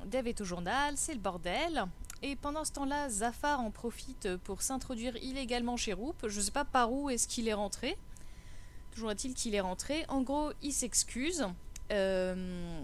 Dev 0.07 0.29
est 0.29 0.41
au 0.41 0.45
journal, 0.45 0.95
c'est 0.97 1.13
le 1.13 1.19
bordel. 1.19 1.85
Et 2.23 2.37
pendant 2.37 2.65
ce 2.65 2.73
temps-là, 2.73 3.09
Zafar 3.09 3.61
en 3.61 3.73
profite 3.73 4.37
pour 4.39 4.63
s'introduire 4.63 5.17
illégalement 5.17 5.77
chez 5.77 5.93
Roop. 5.93 6.27
Je 6.29 6.41
sais 6.41 6.53
pas 6.53 6.65
par 6.65 6.93
où 6.93 7.11
est-ce 7.11 7.27
qu'il 7.27 7.49
est 7.49 7.53
rentré. 7.53 7.99
Toujours 8.93 9.11
est-il 9.11 9.35
qu'il 9.35 9.57
est 9.57 9.61
rentré. 9.61 10.07
En 10.09 10.23
gros, 10.23 10.53
il 10.63 10.73
s'excuse. 10.73 11.47
Euh, 11.93 12.81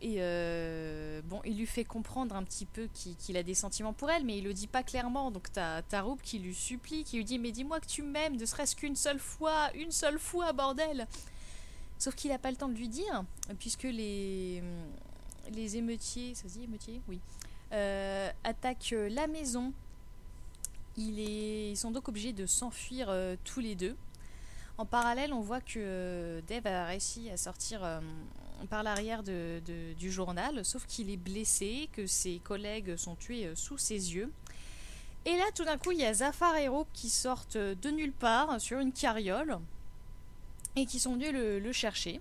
et 0.00 0.16
euh, 0.18 1.20
bon, 1.24 1.40
il 1.44 1.56
lui 1.56 1.66
fait 1.66 1.84
comprendre 1.84 2.36
un 2.36 2.44
petit 2.44 2.66
peu 2.66 2.88
qu'il 2.92 3.36
a 3.36 3.42
des 3.42 3.54
sentiments 3.54 3.92
pour 3.92 4.10
elle, 4.10 4.24
mais 4.24 4.38
il 4.38 4.44
le 4.44 4.52
dit 4.52 4.68
pas 4.68 4.82
clairement. 4.82 5.30
Donc 5.30 5.50
t'as 5.50 5.82
t'as 5.82 6.02
Roop 6.02 6.22
qui 6.22 6.38
lui 6.38 6.54
supplie, 6.54 7.04
qui 7.04 7.16
lui 7.16 7.24
dit 7.24 7.38
Mais 7.38 7.50
dis-moi 7.50 7.80
que 7.80 7.86
tu 7.86 8.02
m'aimes, 8.02 8.36
ne 8.36 8.44
serait-ce 8.44 8.76
qu'une 8.76 8.96
seule 8.96 9.18
fois, 9.18 9.70
une 9.74 9.90
seule 9.90 10.18
fois, 10.18 10.52
bordel 10.52 11.08
Sauf 11.98 12.14
qu'il 12.14 12.30
n'a 12.30 12.38
pas 12.38 12.50
le 12.50 12.56
temps 12.56 12.68
de 12.68 12.76
lui 12.76 12.88
dire, 12.88 13.24
puisque 13.58 13.82
les, 13.82 14.62
les 15.52 15.76
émeutiers, 15.76 16.34
ça 16.34 16.48
se 16.48 16.54
dit 16.54 16.64
émeutiers? 16.64 17.00
Oui, 17.08 17.18
euh, 17.72 18.30
attaquent 18.44 18.92
euh, 18.92 19.08
la 19.08 19.26
maison. 19.26 19.72
Ils 20.96 21.76
sont 21.76 21.90
donc 21.90 22.08
obligés 22.08 22.32
de 22.32 22.46
s'enfuir 22.46 23.08
euh, 23.08 23.36
tous 23.44 23.60
les 23.60 23.74
deux. 23.74 23.96
En 24.78 24.86
parallèle, 24.86 25.32
on 25.32 25.40
voit 25.40 25.60
que 25.60 25.78
euh, 25.78 26.40
Dave 26.46 26.66
a 26.66 26.86
réussi 26.86 27.30
à 27.30 27.36
sortir 27.36 27.80
par 28.70 28.84
l'arrière 28.84 29.22
du 29.24 30.12
journal, 30.12 30.64
sauf 30.64 30.86
qu'il 30.86 31.10
est 31.10 31.16
blessé, 31.16 31.88
que 31.92 32.06
ses 32.06 32.38
collègues 32.38 32.96
sont 32.96 33.16
tués 33.16 33.50
sous 33.56 33.78
ses 33.78 34.14
yeux. 34.14 34.32
Et 35.24 35.36
là, 35.36 35.44
tout 35.54 35.64
d'un 35.64 35.78
coup, 35.78 35.90
il 35.90 35.98
y 35.98 36.04
a 36.04 36.14
Zafar 36.14 36.56
et 36.56 36.68
Rope 36.68 36.88
qui 36.92 37.10
sortent 37.10 37.56
de 37.56 37.90
nulle 37.90 38.12
part 38.12 38.60
sur 38.60 38.78
une 38.78 38.92
carriole 38.92 39.58
et 40.76 40.86
qui 40.86 40.98
sont 40.98 41.14
venus 41.14 41.32
le, 41.32 41.58
le 41.58 41.72
chercher. 41.72 42.20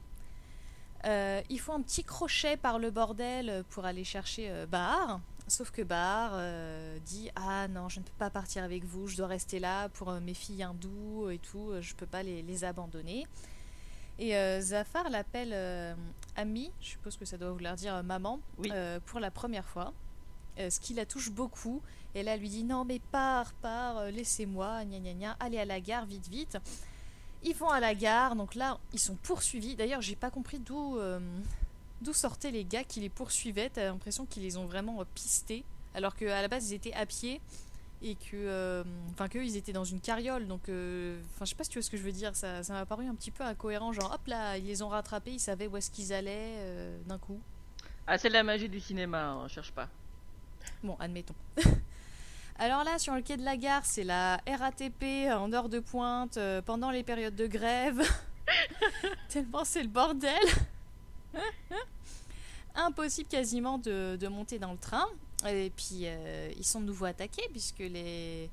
Euh, 1.06 1.42
ils 1.50 1.60
font 1.60 1.74
un 1.76 1.82
petit 1.82 2.04
crochet 2.04 2.58
par 2.58 2.80
le 2.80 2.90
bordel 2.92 3.64
pour 3.70 3.86
aller 3.86 4.04
chercher 4.04 4.50
euh, 4.50 4.66
Bahar. 4.66 5.20
Sauf 5.48 5.72
que 5.72 5.82
Bahar 5.82 6.32
euh, 6.34 6.98
dit 7.06 7.30
Ah 7.36 7.68
non, 7.68 7.88
je 7.88 8.00
ne 8.00 8.04
peux 8.06 8.12
pas 8.18 8.30
partir 8.30 8.64
avec 8.64 8.84
vous, 8.84 9.08
je 9.08 9.16
dois 9.16 9.28
rester 9.28 9.60
là 9.60 9.90
pour 9.90 10.10
euh, 10.10 10.20
mes 10.20 10.34
filles 10.34 10.64
hindoues 10.64 11.30
et 11.30 11.38
tout, 11.38 11.70
euh, 11.70 11.82
je 11.82 11.96
peux 11.96 12.08
pas 12.08 12.24
les, 12.24 12.42
les 12.42 12.64
abandonner. 12.64 13.26
Et 14.20 14.34
Zafar 14.62 15.12
l'appelle 15.12 15.96
Ami, 16.36 16.72
je 16.82 16.88
suppose 16.88 17.18
que 17.18 17.26
ça 17.26 17.38
doit 17.38 17.52
vouloir 17.52 17.76
dire 17.76 18.02
maman, 18.04 18.40
Oui. 18.58 18.72
pour 19.06 19.20
la 19.20 19.30
première 19.30 19.68
fois. 19.68 19.94
Ce 20.58 20.80
qui 20.80 20.96
la 20.96 21.06
touche 21.06 21.30
beaucoup. 21.30 21.84
Et 22.16 22.24
là, 22.24 22.34
elle 22.34 22.40
lui 22.40 22.50
dit 22.50 22.64
Non, 22.64 22.84
mais 22.84 22.98
pars, 23.12 23.54
pars, 23.62 24.06
laissez-moi, 24.06 24.86
gna 24.86 24.98
gna 24.98 25.14
gna, 25.14 25.38
allez 25.40 25.60
à 25.60 25.66
la 25.66 25.80
gare, 25.80 26.08
vite, 26.08 26.28
vite. 26.30 26.58
Ils 27.44 27.56
vont 27.56 27.70
à 27.70 27.80
la 27.80 27.94
gare, 27.96 28.36
donc 28.36 28.56
là, 28.56 28.80
ils 28.94 29.00
sont 29.00 29.16
poursuivis. 29.16 29.76
D'ailleurs, 29.76 30.02
j'ai 30.02 30.16
pas 30.16 30.30
compris 30.32 30.60
d'où 30.60 30.98
euh, 30.98 31.20
d'où 32.02 32.14
sortaient 32.14 32.52
les 32.52 32.66
gars 32.66 32.84
qui 32.84 33.00
les 33.00 33.10
poursuivaient. 33.10 33.70
T'as 33.70 33.86
l'impression 33.86 34.26
qu'ils 34.26 34.44
les 34.44 34.58
ont 34.58 34.66
vraiment 34.66 35.02
euh, 35.02 35.06
pistés, 35.16 35.64
alors 35.94 36.16
qu'à 36.16 36.42
la 36.42 36.48
base, 36.48 36.72
ils 36.72 36.76
étaient 36.76 36.94
à 36.94 37.06
pied 37.06 37.42
et 38.04 38.14
que 38.14 38.36
euh, 38.36 38.84
enfin 39.12 39.28
qu'eux 39.28 39.44
ils 39.44 39.58
étaient 39.58 39.74
dans 39.74 39.84
une 39.84 40.00
carriole 40.00 40.46
donc 40.46 40.62
enfin 40.66 41.46
je 41.46 41.46
sais 41.46 41.56
pas 41.56 41.64
si 41.64 41.72
tu 41.72 41.80
vois 41.80 41.84
ce 41.84 41.90
que 41.90 41.98
je 41.98 42.04
veux 42.04 42.12
dire 42.12 42.36
ça 42.36 42.62
ça 42.62 42.74
m'a 42.74 42.86
paru 42.86 43.08
un 43.08 43.16
petit 43.16 43.32
peu 43.32 43.44
incohérent 43.44 43.92
genre 43.92 44.14
hop 44.14 44.28
là 44.28 44.56
ils 44.56 44.68
les 44.68 44.84
ont 44.84 44.90
rattrapés 44.90 45.32
ils 45.32 45.40
savaient 45.40 45.66
où 45.66 45.76
est-ce 45.78 45.90
qu'ils 45.90 46.14
allaient 46.14 46.60
d'un 47.08 47.18
coup 47.18 47.40
Ah, 48.06 48.20
c'est 48.20 48.28
de 48.28 48.34
la 48.34 48.44
magie 48.44 48.70
du 48.70 48.80
cinéma, 48.80 49.32
hein, 49.32 49.48
cherche 49.48 49.72
pas. 49.72 49.90
bon 50.84 50.96
admettons 51.00 51.34
alors 52.60 52.84
là 52.84 52.98
sur 53.00 53.14
le 53.14 53.22
quai 53.22 53.38
de 53.38 53.44
la 53.44 53.56
gare 53.58 53.86
c'est 53.86 54.04
la 54.04 54.40
RATP 54.48 55.04
en 55.32 55.52
heure 55.54 55.70
de 55.70 55.80
pointe 55.80 56.38
euh, 56.38 56.62
pendant 56.62 56.90
les 56.92 57.04
périodes 57.04 57.36
de 57.36 57.48
grève. 57.48 58.02
Tellement 59.30 59.64
c'est 59.64 59.84
le 59.84 59.90
bordel. 59.90 60.34
Impossible 62.76 63.28
quasiment 63.30 63.78
de, 63.78 64.18
de 64.20 64.28
monter 64.28 64.60
dans 64.60 64.72
le 64.72 64.78
train. 64.78 65.06
Et 65.48 65.72
puis 65.76 66.02
euh, 66.06 66.52
ils 66.58 66.66
sont 66.66 66.82
de 66.82 66.86
nouveau 66.86 67.06
attaqués 67.06 67.48
puisque 67.52 67.80
les, 67.80 68.50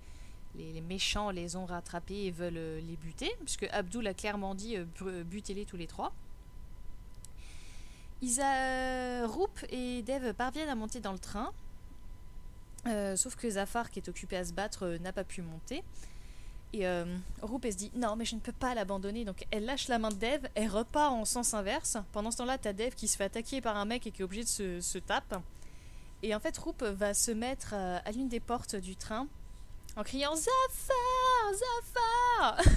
les, 0.55 0.81
méchants 0.83 1.31
les 1.31 1.57
ont 1.57 1.65
rattrapés 1.65 2.27
et 2.27 2.31
veulent 2.31 2.57
euh, 2.57 2.81
les 2.81 2.97
buter, 2.97 3.33
puisque 3.41 3.65
Abdul 3.73 4.07
a 4.07 4.13
clairement 4.15 4.55
dit 4.55 4.77
euh, 4.77 4.85
bu- 5.01 5.25
butez-les 5.25 5.65
tous 5.65 5.77
les 5.79 5.87
trois. 5.87 6.13
Isa, 8.23 9.27
Roop 9.27 9.51
et 9.71 10.03
Dev 10.03 10.33
parviennent 10.35 10.69
à 10.69 10.75
monter 10.75 11.01
dans 11.01 11.13
le 11.13 11.19
train, 11.19 11.53
euh, 12.87 13.17
sauf 13.17 13.37
que 13.37 13.49
Zafar, 13.49 13.91
qui 13.91 13.99
est 13.99 14.09
occupé 14.09 14.37
à 14.37 14.45
se 14.45 14.53
battre, 14.53 14.85
euh, 14.85 14.99
n'a 14.99 15.13
pas 15.13 15.25
pu 15.25 15.43
monter. 15.43 15.83
Et 16.75 16.89
euh, 16.89 17.05
elle 17.63 17.73
se 17.73 17.77
dit 17.77 17.93
non, 17.95 18.17
mais 18.17 18.25
je 18.25 18.35
ne 18.35 18.41
peux 18.41 18.53
pas 18.53 18.75
l'abandonner. 18.75 19.25
Donc 19.25 19.47
elle 19.53 19.65
lâche 19.65 19.87
la 19.87 20.01
main 20.01 20.09
de 20.09 20.17
Dev, 20.17 20.49
elle 20.57 20.69
repart 20.69 21.13
en 21.13 21.25
sens 21.25 21.55
inverse. 21.55 21.97
Pendant 22.13 22.33
ce 22.33 22.39
temps-là, 22.39 22.59
t'as 22.59 22.73
Dev 22.73 22.95
qui 22.97 23.07
se 23.07 23.17
fait 23.17 23.25
attaquer 23.25 23.61
par 23.61 23.77
un 23.77 23.85
mec 23.85 24.07
et 24.09 24.11
qui 24.11 24.23
est 24.23 24.25
obligé 24.25 24.43
de 24.43 24.49
se, 24.49 24.81
se. 24.81 24.99
Et 26.25 26.35
en 26.35 26.41
fait, 26.41 26.59
Roop 26.59 26.83
va 26.83 27.15
se 27.15 27.31
mettre 27.31 27.75
euh, 27.75 27.99
à 28.05 28.11
l'une 28.11 28.29
des 28.29 28.41
portes 28.41 28.75
du 28.75 28.97
train 28.97 29.29
en 29.97 30.03
criant 30.03 30.35
Zafar 30.35 31.53
Zafar 31.53 32.75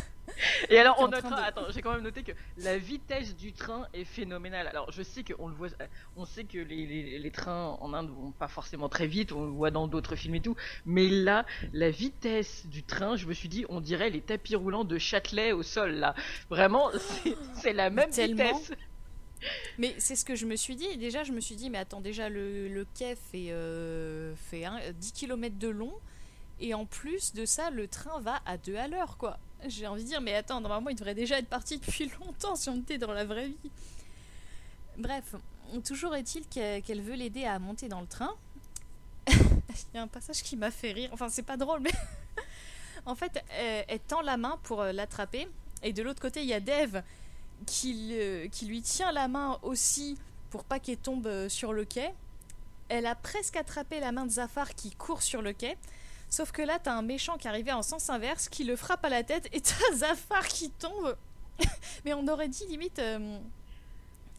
Et 0.69 0.77
alors, 0.77 0.95
on 0.99 1.07
notera, 1.07 1.29
de- 1.41 1.47
attends, 1.47 1.65
j'ai 1.69 1.81
quand 1.81 1.93
même 1.93 2.03
noté 2.03 2.23
que 2.23 2.31
la 2.57 2.77
vitesse 2.77 3.35
du 3.35 3.53
train 3.53 3.87
est 3.93 4.03
phénoménale. 4.03 4.67
Alors, 4.67 4.91
je 4.91 5.01
sais 5.01 5.23
qu'on 5.23 5.47
le 5.47 5.55
voit, 5.55 5.69
on 6.15 6.25
sait 6.25 6.43
que 6.43 6.57
les, 6.57 6.85
les, 6.85 7.19
les 7.19 7.31
trains 7.31 7.77
en 7.79 7.93
Inde 7.93 8.09
vont 8.09 8.31
pas 8.31 8.47
forcément 8.47 8.89
très 8.89 9.07
vite, 9.07 9.31
on 9.31 9.43
le 9.45 9.51
voit 9.51 9.71
dans 9.71 9.87
d'autres 9.87 10.15
films 10.15 10.35
et 10.35 10.41
tout, 10.41 10.55
mais 10.85 11.07
là, 11.07 11.45
la 11.73 11.89
vitesse 11.89 12.65
du 12.67 12.83
train, 12.83 13.15
je 13.15 13.25
me 13.25 13.33
suis 13.33 13.49
dit, 13.49 13.65
on 13.69 13.79
dirait 13.81 14.09
les 14.09 14.21
tapis 14.21 14.55
roulants 14.55 14.83
de 14.83 14.97
Châtelet 14.97 15.51
au 15.53 15.63
sol, 15.63 15.91
là. 15.91 16.13
Vraiment, 16.49 16.91
c'est- 16.97 17.35
c'est 17.53 17.73
la 17.73 17.89
même 17.89 18.09
Tellement. 18.09 18.53
vitesse. 18.57 18.73
Mais 19.77 19.93
c'est 19.99 20.15
ce 20.15 20.25
que 20.25 20.35
je 20.35 20.45
me 20.47 20.55
suis 20.55 20.75
dit. 20.75 20.97
Déjà, 20.97 21.23
je 21.23 21.31
me 21.31 21.39
suis 21.39 21.55
dit, 21.55 21.69
mais 21.69 21.77
attends, 21.77 22.01
déjà, 22.01 22.27
le, 22.27 22.67
le 22.67 22.85
quai 22.97 23.15
fait, 23.15 23.51
euh, 23.51 24.33
fait 24.35 24.65
un- 24.65 24.79
10 24.93 25.11
km 25.13 25.57
de 25.57 25.67
long. 25.69 25.93
Et 26.59 26.73
en 26.73 26.85
plus 26.87 27.35
de 27.35 27.45
ça, 27.45 27.69
le 27.69 27.87
train 27.87 28.19
va 28.19 28.39
à 28.47 28.57
2 28.57 28.75
à 28.77 28.87
l'heure, 28.87 29.17
quoi. 29.17 29.37
J'ai 29.65 29.87
envie 29.87 30.03
de 30.03 30.07
dire, 30.07 30.21
mais 30.21 30.35
attends, 30.35 30.61
normalement, 30.61 30.89
il 30.89 30.95
devrait 30.95 31.15
déjà 31.15 31.39
être 31.39 31.47
parti 31.47 31.77
depuis 31.77 32.11
longtemps 32.19 32.55
si 32.55 32.69
on 32.69 32.77
était 32.77 32.97
dans 32.97 33.11
la 33.11 33.25
vraie 33.25 33.47
vie. 33.47 33.71
Bref, 34.97 35.35
toujours 35.85 36.15
est-il 36.15 36.47
qu'elle 36.47 37.01
veut 37.01 37.15
l'aider 37.15 37.45
à 37.45 37.59
monter 37.59 37.87
dans 37.87 38.01
le 38.01 38.07
train. 38.07 38.33
Il 39.27 39.95
y 39.95 39.97
a 39.97 40.01
un 40.01 40.07
passage 40.07 40.41
qui 40.41 40.55
m'a 40.55 40.71
fait 40.71 40.91
rire. 40.91 41.09
Enfin, 41.11 41.29
c'est 41.29 41.43
pas 41.43 41.57
drôle, 41.57 41.81
mais. 41.81 41.91
en 43.05 43.15
fait, 43.15 43.43
elle, 43.49 43.85
elle 43.87 43.99
tend 43.99 44.21
la 44.21 44.37
main 44.37 44.59
pour 44.63 44.81
euh, 44.81 44.91
l'attraper. 44.91 45.47
Et 45.83 45.93
de 45.93 46.01
l'autre 46.01 46.21
côté, 46.21 46.41
il 46.41 46.47
y 46.47 46.53
a 46.53 46.59
Dev 46.59 47.01
qui, 47.65 48.15
qui 48.51 48.65
lui 48.65 48.81
tient 48.81 49.11
la 49.11 49.27
main 49.27 49.59
aussi 49.63 50.17
pour 50.49 50.63
pas 50.63 50.79
qu'elle 50.79 50.97
tombe 50.97 51.27
euh, 51.27 51.49
sur 51.49 51.73
le 51.73 51.85
quai. 51.85 52.13
Elle 52.89 53.05
a 53.05 53.15
presque 53.15 53.57
attrapé 53.57 53.99
la 53.99 54.11
main 54.11 54.25
de 54.25 54.31
Zafar 54.31 54.73
qui 54.75 54.91
court 54.91 55.21
sur 55.21 55.41
le 55.41 55.53
quai. 55.53 55.77
Sauf 56.29 56.51
que 56.51 56.61
là, 56.61 56.79
t'as 56.79 56.93
un 56.93 57.01
méchant 57.01 57.37
qui 57.37 57.47
arrivait 57.47 57.71
en 57.71 57.83
sens 57.83 58.09
inverse 58.09 58.49
qui 58.49 58.63
le 58.63 58.75
frappe 58.75 59.05
à 59.05 59.09
la 59.09 59.23
tête 59.23 59.47
et 59.53 59.61
t'as 59.61 59.93
Zafar 59.95 60.47
qui 60.47 60.69
tombe. 60.71 61.15
Mais 62.05 62.13
on 62.13 62.27
aurait 62.27 62.49
dit 62.49 62.65
limite 62.67 62.99
euh, 62.99 63.39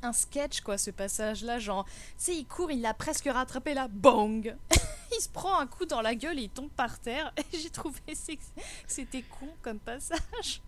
un 0.02 0.12
sketch, 0.12 0.60
quoi, 0.60 0.78
ce 0.78 0.90
passage-là. 0.90 1.58
Genre, 1.58 1.84
tu 1.84 1.92
sais, 2.18 2.36
il 2.36 2.46
court, 2.46 2.70
il 2.70 2.82
l'a 2.82 2.94
presque 2.94 3.26
rattrapé 3.26 3.74
là, 3.74 3.88
bang 3.88 4.56
Il 5.12 5.22
se 5.22 5.28
prend 5.28 5.58
un 5.58 5.66
coup 5.66 5.86
dans 5.86 6.02
la 6.02 6.14
gueule 6.14 6.38
et 6.38 6.42
il 6.42 6.50
tombe 6.50 6.70
par 6.70 6.98
terre. 6.98 7.32
J'ai 7.52 7.70
trouvé 7.70 8.00
que 8.06 8.42
c'était 8.86 9.22
con 9.22 9.48
comme 9.62 9.78
passage. 9.78 10.60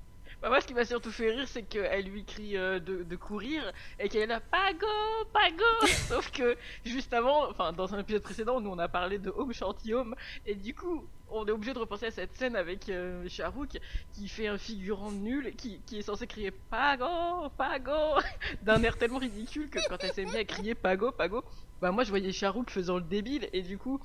Bah, 0.43 0.49
moi, 0.49 0.61
ce 0.61 0.67
qui 0.67 0.73
m'a 0.73 0.87
surtout 0.87 1.11
fait 1.11 1.31
rire, 1.31 1.47
c'est 1.47 1.63
qu'elle 1.63 2.07
lui 2.07 2.25
crie 2.25 2.57
euh, 2.57 2.79
de, 2.79 3.03
de 3.03 3.17
courir 3.17 3.73
et 3.99 4.09
qu'elle 4.09 4.23
est 4.23 4.27
là, 4.27 4.41
Pago, 4.41 4.87
Pago 5.33 5.87
Sauf 6.09 6.31
que 6.31 6.57
juste 6.85 7.13
avant, 7.13 7.51
enfin, 7.51 7.73
dans 7.73 7.95
un 7.95 7.99
épisode 7.99 8.23
précédent, 8.23 8.59
nous 8.61 8.71
on 8.71 8.79
a 8.79 8.89
parlé 8.89 9.19
de 9.19 9.31
Home 9.37 9.53
Shanty 9.53 9.93
Home 9.93 10.15
et 10.47 10.55
du 10.55 10.75
coup, 10.75 11.05
on 11.31 11.47
est 11.47 11.51
obligé 11.51 11.75
de 11.75 11.79
repenser 11.79 12.07
à 12.07 12.11
cette 12.11 12.35
scène 12.37 12.57
avec 12.57 12.89
euh, 12.89 13.29
Shahrukh 13.29 13.79
qui 14.15 14.29
fait 14.29 14.47
un 14.47 14.57
figurant 14.57 15.13
nul 15.13 15.55
qui, 15.57 15.81
qui 15.87 15.99
est 15.99 16.03
censé 16.03 16.27
crier 16.27 16.51
Pago, 16.51 17.51
Pago 17.59 18.21
d'un 18.63 18.83
air 18.83 18.97
tellement 18.97 19.19
ridicule 19.19 19.69
que 19.69 19.79
quand 19.89 19.99
elle 20.03 20.13
s'est 20.13 20.25
mise 20.25 20.37
à 20.37 20.45
crier 20.45 20.75
Pago, 20.75 21.13
Pago, 21.13 21.45
bah 21.83 21.93
moi 21.93 22.03
je 22.03 22.11
voyais 22.11 22.33
Shahrukh 22.33 22.71
faisant 22.71 22.97
le 22.97 23.05
débile 23.05 23.49
et 23.53 23.63
du 23.63 23.77
coup. 23.77 24.01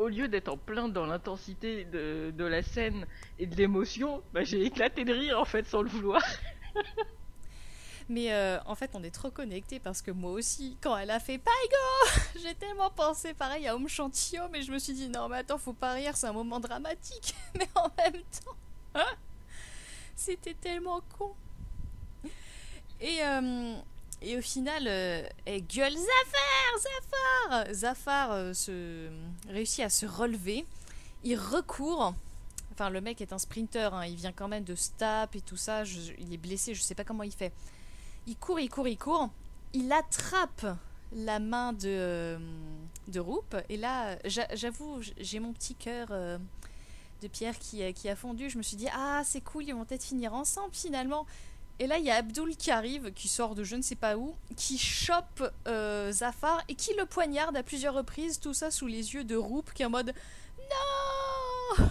Au 0.00 0.08
lieu 0.08 0.28
d'être 0.28 0.48
en 0.48 0.56
plein 0.56 0.88
dans 0.88 1.04
l'intensité 1.04 1.84
de, 1.84 2.32
la 2.38 2.62
scène 2.62 3.04
et 3.38 3.44
de 3.44 3.54
l'émotion, 3.54 4.22
bah, 4.32 4.44
j'ai 4.44 4.64
éclaté 4.64 5.04
de 5.04 5.12
rire 5.12 5.38
en 5.38 5.44
fait 5.44 5.66
sans 5.66 5.82
le 5.82 5.90
vouloir. 5.90 6.22
Mais 8.08 8.32
euh, 8.32 8.58
en 8.64 8.74
fait, 8.74 8.92
on 8.94 9.02
est 9.02 9.10
trop 9.10 9.30
connectés 9.30 9.78
parce 9.78 10.00
que 10.00 10.10
moi 10.10 10.30
aussi, 10.30 10.78
quand 10.80 10.96
elle 10.96 11.10
a 11.10 11.20
fait 11.20 11.36
Paigo, 11.36 12.22
j'ai 12.42 12.54
tellement 12.54 12.88
pensé 12.88 13.34
pareil 13.34 13.68
à 13.68 13.76
Home 13.76 13.90
Chantio, 13.90 14.40
mais 14.50 14.62
je 14.62 14.72
me 14.72 14.78
suis 14.78 14.94
dit 14.94 15.10
non, 15.10 15.28
mais 15.28 15.36
attends, 15.36 15.58
faut 15.58 15.74
pas 15.74 15.92
rire, 15.92 16.16
c'est 16.16 16.28
un 16.28 16.32
moment 16.32 16.60
dramatique. 16.60 17.34
Mais 17.54 17.68
en 17.74 17.90
même 17.98 18.14
temps, 18.14 18.56
hein, 18.94 19.14
c'était 20.16 20.54
tellement 20.54 21.02
con. 21.18 21.34
Et, 23.02 23.22
euh, 23.22 23.76
et 24.22 24.36
au 24.36 24.40
final, 24.42 24.84
euh, 24.86 25.22
elle 25.46 25.66
gueule 25.66 25.92
Zafar, 25.94 26.78
Zafar 26.78 27.74
Zafar 27.74 28.32
euh, 28.32 28.52
se, 28.52 29.08
réussit 29.48 29.84
à 29.84 29.88
se 29.90 30.06
relever. 30.06 30.66
Il 31.24 31.36
recourt. 31.36 32.14
Enfin, 32.72 32.90
le 32.90 33.00
mec 33.00 33.20
est 33.20 33.32
un 33.32 33.38
sprinter, 33.38 33.92
hein, 33.92 34.06
il 34.06 34.16
vient 34.16 34.32
quand 34.32 34.48
même 34.48 34.64
de 34.64 34.74
Stap 34.74 35.36
et 35.36 35.40
tout 35.40 35.56
ça. 35.56 35.84
il 36.18 36.32
est 36.32 36.38
blessé, 36.38 36.74
je 36.74 36.82
sais 36.82 36.94
pas 36.94 37.04
comment 37.04 37.22
il 37.24 37.32
fait. 37.32 37.52
Il 38.26 38.36
court, 38.36 38.60
il 38.60 38.68
court, 38.68 38.88
il 38.88 38.96
court. 38.98 39.28
Il 39.72 39.92
attrape 39.92 40.66
la 41.12 41.38
main 41.38 41.72
de, 41.72 41.88
euh, 41.88 42.38
de 43.08 43.20
Roop. 43.20 43.56
Et 43.68 43.76
là, 43.76 44.16
j'a- 44.24 44.54
j'avoue, 44.54 45.00
j'ai 45.18 45.40
mon 45.40 45.52
petit 45.52 45.74
cœur 45.74 46.08
euh, 46.10 46.38
de 47.22 47.28
pierre 47.28 47.58
qui, 47.58 47.92
qui 47.94 48.08
a 48.08 48.16
fondu. 48.16 48.48
Je 48.48 48.56
me 48.58 48.62
suis 48.62 48.76
dit, 48.76 48.88
ah, 48.94 49.22
c'est 49.24 49.40
cool, 49.40 49.64
ils 49.64 49.74
vont 49.74 49.84
peut-être 49.84 50.04
finir 50.04 50.32
ensemble 50.34 50.72
finalement. 50.74 51.26
Et 51.80 51.86
là, 51.86 51.96
il 51.96 52.04
y 52.04 52.10
a 52.10 52.16
Abdul 52.16 52.56
qui 52.56 52.70
arrive, 52.70 53.10
qui 53.14 53.26
sort 53.26 53.54
de 53.54 53.64
je 53.64 53.74
ne 53.74 53.80
sais 53.80 53.94
pas 53.94 54.18
où, 54.18 54.34
qui 54.54 54.76
chope 54.76 55.50
euh, 55.66 56.12
Zafar 56.12 56.62
et 56.68 56.74
qui 56.74 56.92
le 56.94 57.06
poignarde 57.06 57.56
à 57.56 57.62
plusieurs 57.62 57.94
reprises. 57.94 58.38
Tout 58.38 58.52
ça 58.52 58.70
sous 58.70 58.86
les 58.86 59.14
yeux 59.14 59.24
de 59.24 59.34
Roop 59.34 59.72
qui 59.72 59.82
est 59.82 59.86
en 59.86 59.90
mode 59.90 60.12
Non 61.78 61.86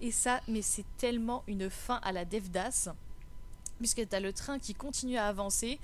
Et 0.00 0.10
ça, 0.10 0.40
mais 0.48 0.62
c'est 0.62 0.84
tellement 0.98 1.44
une 1.46 1.70
fin 1.70 2.00
à 2.02 2.10
la 2.10 2.24
Devdas 2.24 2.88
puisque 3.78 4.08
t'as 4.08 4.18
le 4.18 4.32
train 4.32 4.58
qui 4.58 4.74
continue 4.74 5.16
à 5.16 5.28
avancer, 5.28 5.78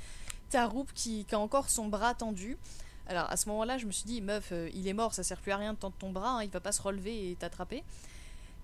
t'as 0.50 0.66
Roop 0.66 0.90
qui, 0.92 1.24
a 1.30 1.38
encore 1.38 1.70
son 1.70 1.86
bras 1.86 2.14
tendu. 2.14 2.58
Alors 3.06 3.30
à 3.30 3.36
ce 3.36 3.48
moment-là, 3.50 3.78
je 3.78 3.86
me 3.86 3.92
suis 3.92 4.06
dit, 4.06 4.22
meuf, 4.22 4.48
euh, 4.50 4.68
il 4.74 4.88
est 4.88 4.92
mort, 4.92 5.14
ça 5.14 5.22
sert 5.22 5.38
plus 5.38 5.52
à 5.52 5.56
rien 5.56 5.74
de 5.74 5.78
tendre 5.78 5.94
ton 5.96 6.10
bras, 6.10 6.38
hein, 6.38 6.42
il 6.42 6.50
va 6.50 6.60
pas 6.60 6.72
se 6.72 6.82
relever 6.82 7.30
et 7.30 7.36
t'attraper. 7.36 7.84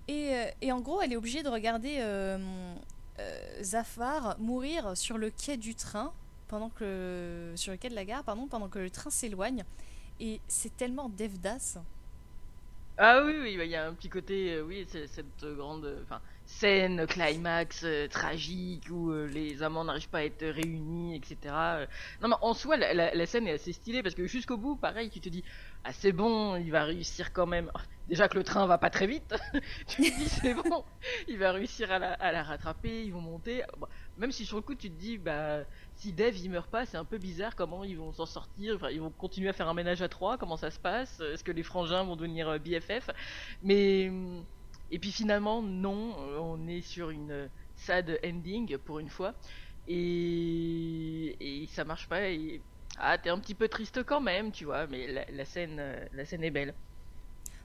Et, 0.09 0.33
euh, 0.63 0.73
en 0.73 0.81
gros, 0.81 1.01
elle 1.01 1.13
est 1.13 1.17
obligée 1.17 1.43
de 1.43 1.49
regarder 1.49 1.99
Zafar 3.61 4.37
mourir 4.39 4.95
sur 4.97 5.17
le 5.17 5.31
quai 5.31 5.57
du 5.57 5.75
train, 5.75 6.13
pendant 6.47 6.69
que 6.69 7.53
sur 7.57 7.71
le 7.71 7.77
quai 7.77 7.89
de 7.89 7.95
la 7.95 8.05
gare, 8.05 8.23
pardon, 8.23 8.47
pendant 8.47 8.69
que 8.69 8.79
le 8.79 8.91
train 8.91 9.09
s'éloigne. 9.09 9.63
Et 10.19 10.41
c'est 10.47 10.75
tellement 10.77 11.09
Devdas. 11.09 11.77
Ah 12.99 13.21
oui, 13.23 13.33
oui, 13.39 13.57
bah, 13.57 13.63
il 13.65 13.69
y 13.69 13.75
a 13.75 13.85
un 13.85 13.93
petit 13.93 14.09
côté, 14.09 14.53
euh, 14.55 14.63
oui, 14.63 14.87
cette 14.89 15.43
euh, 15.43 15.55
grande 15.55 15.85
euh, 15.85 16.03
scène, 16.45 17.05
climax 17.05 17.83
euh, 17.83 18.07
tragique 18.07 18.87
où 18.89 19.11
euh, 19.11 19.27
les 19.27 19.61
amants 19.61 19.83
n'arrivent 19.83 20.09
pas 20.09 20.19
à 20.19 20.23
être 20.23 20.43
réunis, 20.47 21.15
etc. 21.15 21.81
euh. 21.81 21.87
Non, 22.21 22.29
mais 22.29 22.35
en 22.41 22.55
soi, 22.55 22.75
la, 22.75 22.95
la- 22.95 23.13
la 23.13 23.25
scène 23.27 23.47
est 23.47 23.51
assez 23.53 23.71
stylée 23.73 24.01
parce 24.01 24.15
que 24.15 24.25
jusqu'au 24.25 24.57
bout, 24.57 24.77
pareil, 24.77 25.11
tu 25.11 25.19
te 25.21 25.29
dis, 25.29 25.43
c'est 25.93 26.11
bon, 26.11 26.55
il 26.55 26.71
va 26.71 26.83
réussir 26.83 27.33
quand 27.33 27.45
même. 27.45 27.71
Ah, 27.73 27.81
Déjà 28.07 28.29
que 28.29 28.37
le 28.37 28.43
train 28.43 28.65
va 28.67 28.77
pas 28.77 28.89
très 28.89 29.05
vite, 29.05 29.35
tu 29.87 29.97
te 29.97 30.17
dis, 30.17 30.29
c'est 30.29 30.53
bon, 30.53 30.85
il 31.27 31.37
va 31.37 31.51
réussir 31.51 31.91
à 31.91 31.99
la, 31.99 32.43
rattraper, 32.43 33.03
ils 33.03 33.11
vont 33.11 33.19
monter. 33.19 33.63
Même 34.17 34.31
si 34.31 34.45
sur 34.45 34.55
le 34.55 34.61
coup, 34.61 34.75
tu 34.75 34.89
te 34.89 34.97
dis, 34.97 35.17
bah, 35.17 35.63
si 35.95 36.13
Dave 36.13 36.37
il 36.37 36.49
meurt 36.49 36.69
pas, 36.69 36.85
c'est 36.85 36.95
un 36.95 37.03
peu 37.03 37.17
bizarre 37.17 37.55
comment 37.55 37.83
ils 37.83 37.97
vont 37.97 38.13
s'en 38.13 38.25
sortir. 38.25 38.89
Ils 38.91 39.01
vont 39.01 39.11
continuer 39.11 39.49
à 39.49 39.53
faire 39.53 39.67
un 39.67 39.73
ménage 39.73 40.01
à 40.01 40.07
trois. 40.07 40.37
Comment 40.37 40.55
ça 40.55 40.71
se 40.71 40.79
passe? 40.79 41.19
Est-ce 41.19 41.43
que 41.43 41.51
les 41.51 41.63
frangins 41.63 42.03
vont 42.03 42.15
devenir 42.15 42.47
euh, 42.47 42.59
BFF 42.59 43.09
Mais 43.61 44.07
hum, 44.07 44.45
et 44.89 44.99
puis 44.99 45.11
finalement 45.11 45.61
non, 45.61 46.15
on 46.39 46.65
est 46.67 46.81
sur 46.81 47.09
une 47.09 47.31
euh, 47.31 47.47
sad 47.75 48.19
ending 48.25 48.77
pour 48.77 48.99
une 48.99 49.09
fois 49.09 49.33
et, 49.87 51.35
et 51.39 51.67
ça 51.67 51.83
marche 51.83 52.07
pas. 52.07 52.21
Ah, 52.97 53.17
t'es 53.17 53.29
un 53.29 53.39
petit 53.39 53.55
peu 53.55 53.67
triste 53.67 54.03
quand 54.03 54.21
même, 54.21 54.51
tu 54.51 54.65
vois. 54.65 54.87
Mais 54.87 55.07
la, 55.07 55.25
la 55.31 55.45
scène, 55.45 55.77
euh, 55.79 56.05
la 56.13 56.25
scène 56.25 56.43
est 56.43 56.51
belle. 56.51 56.73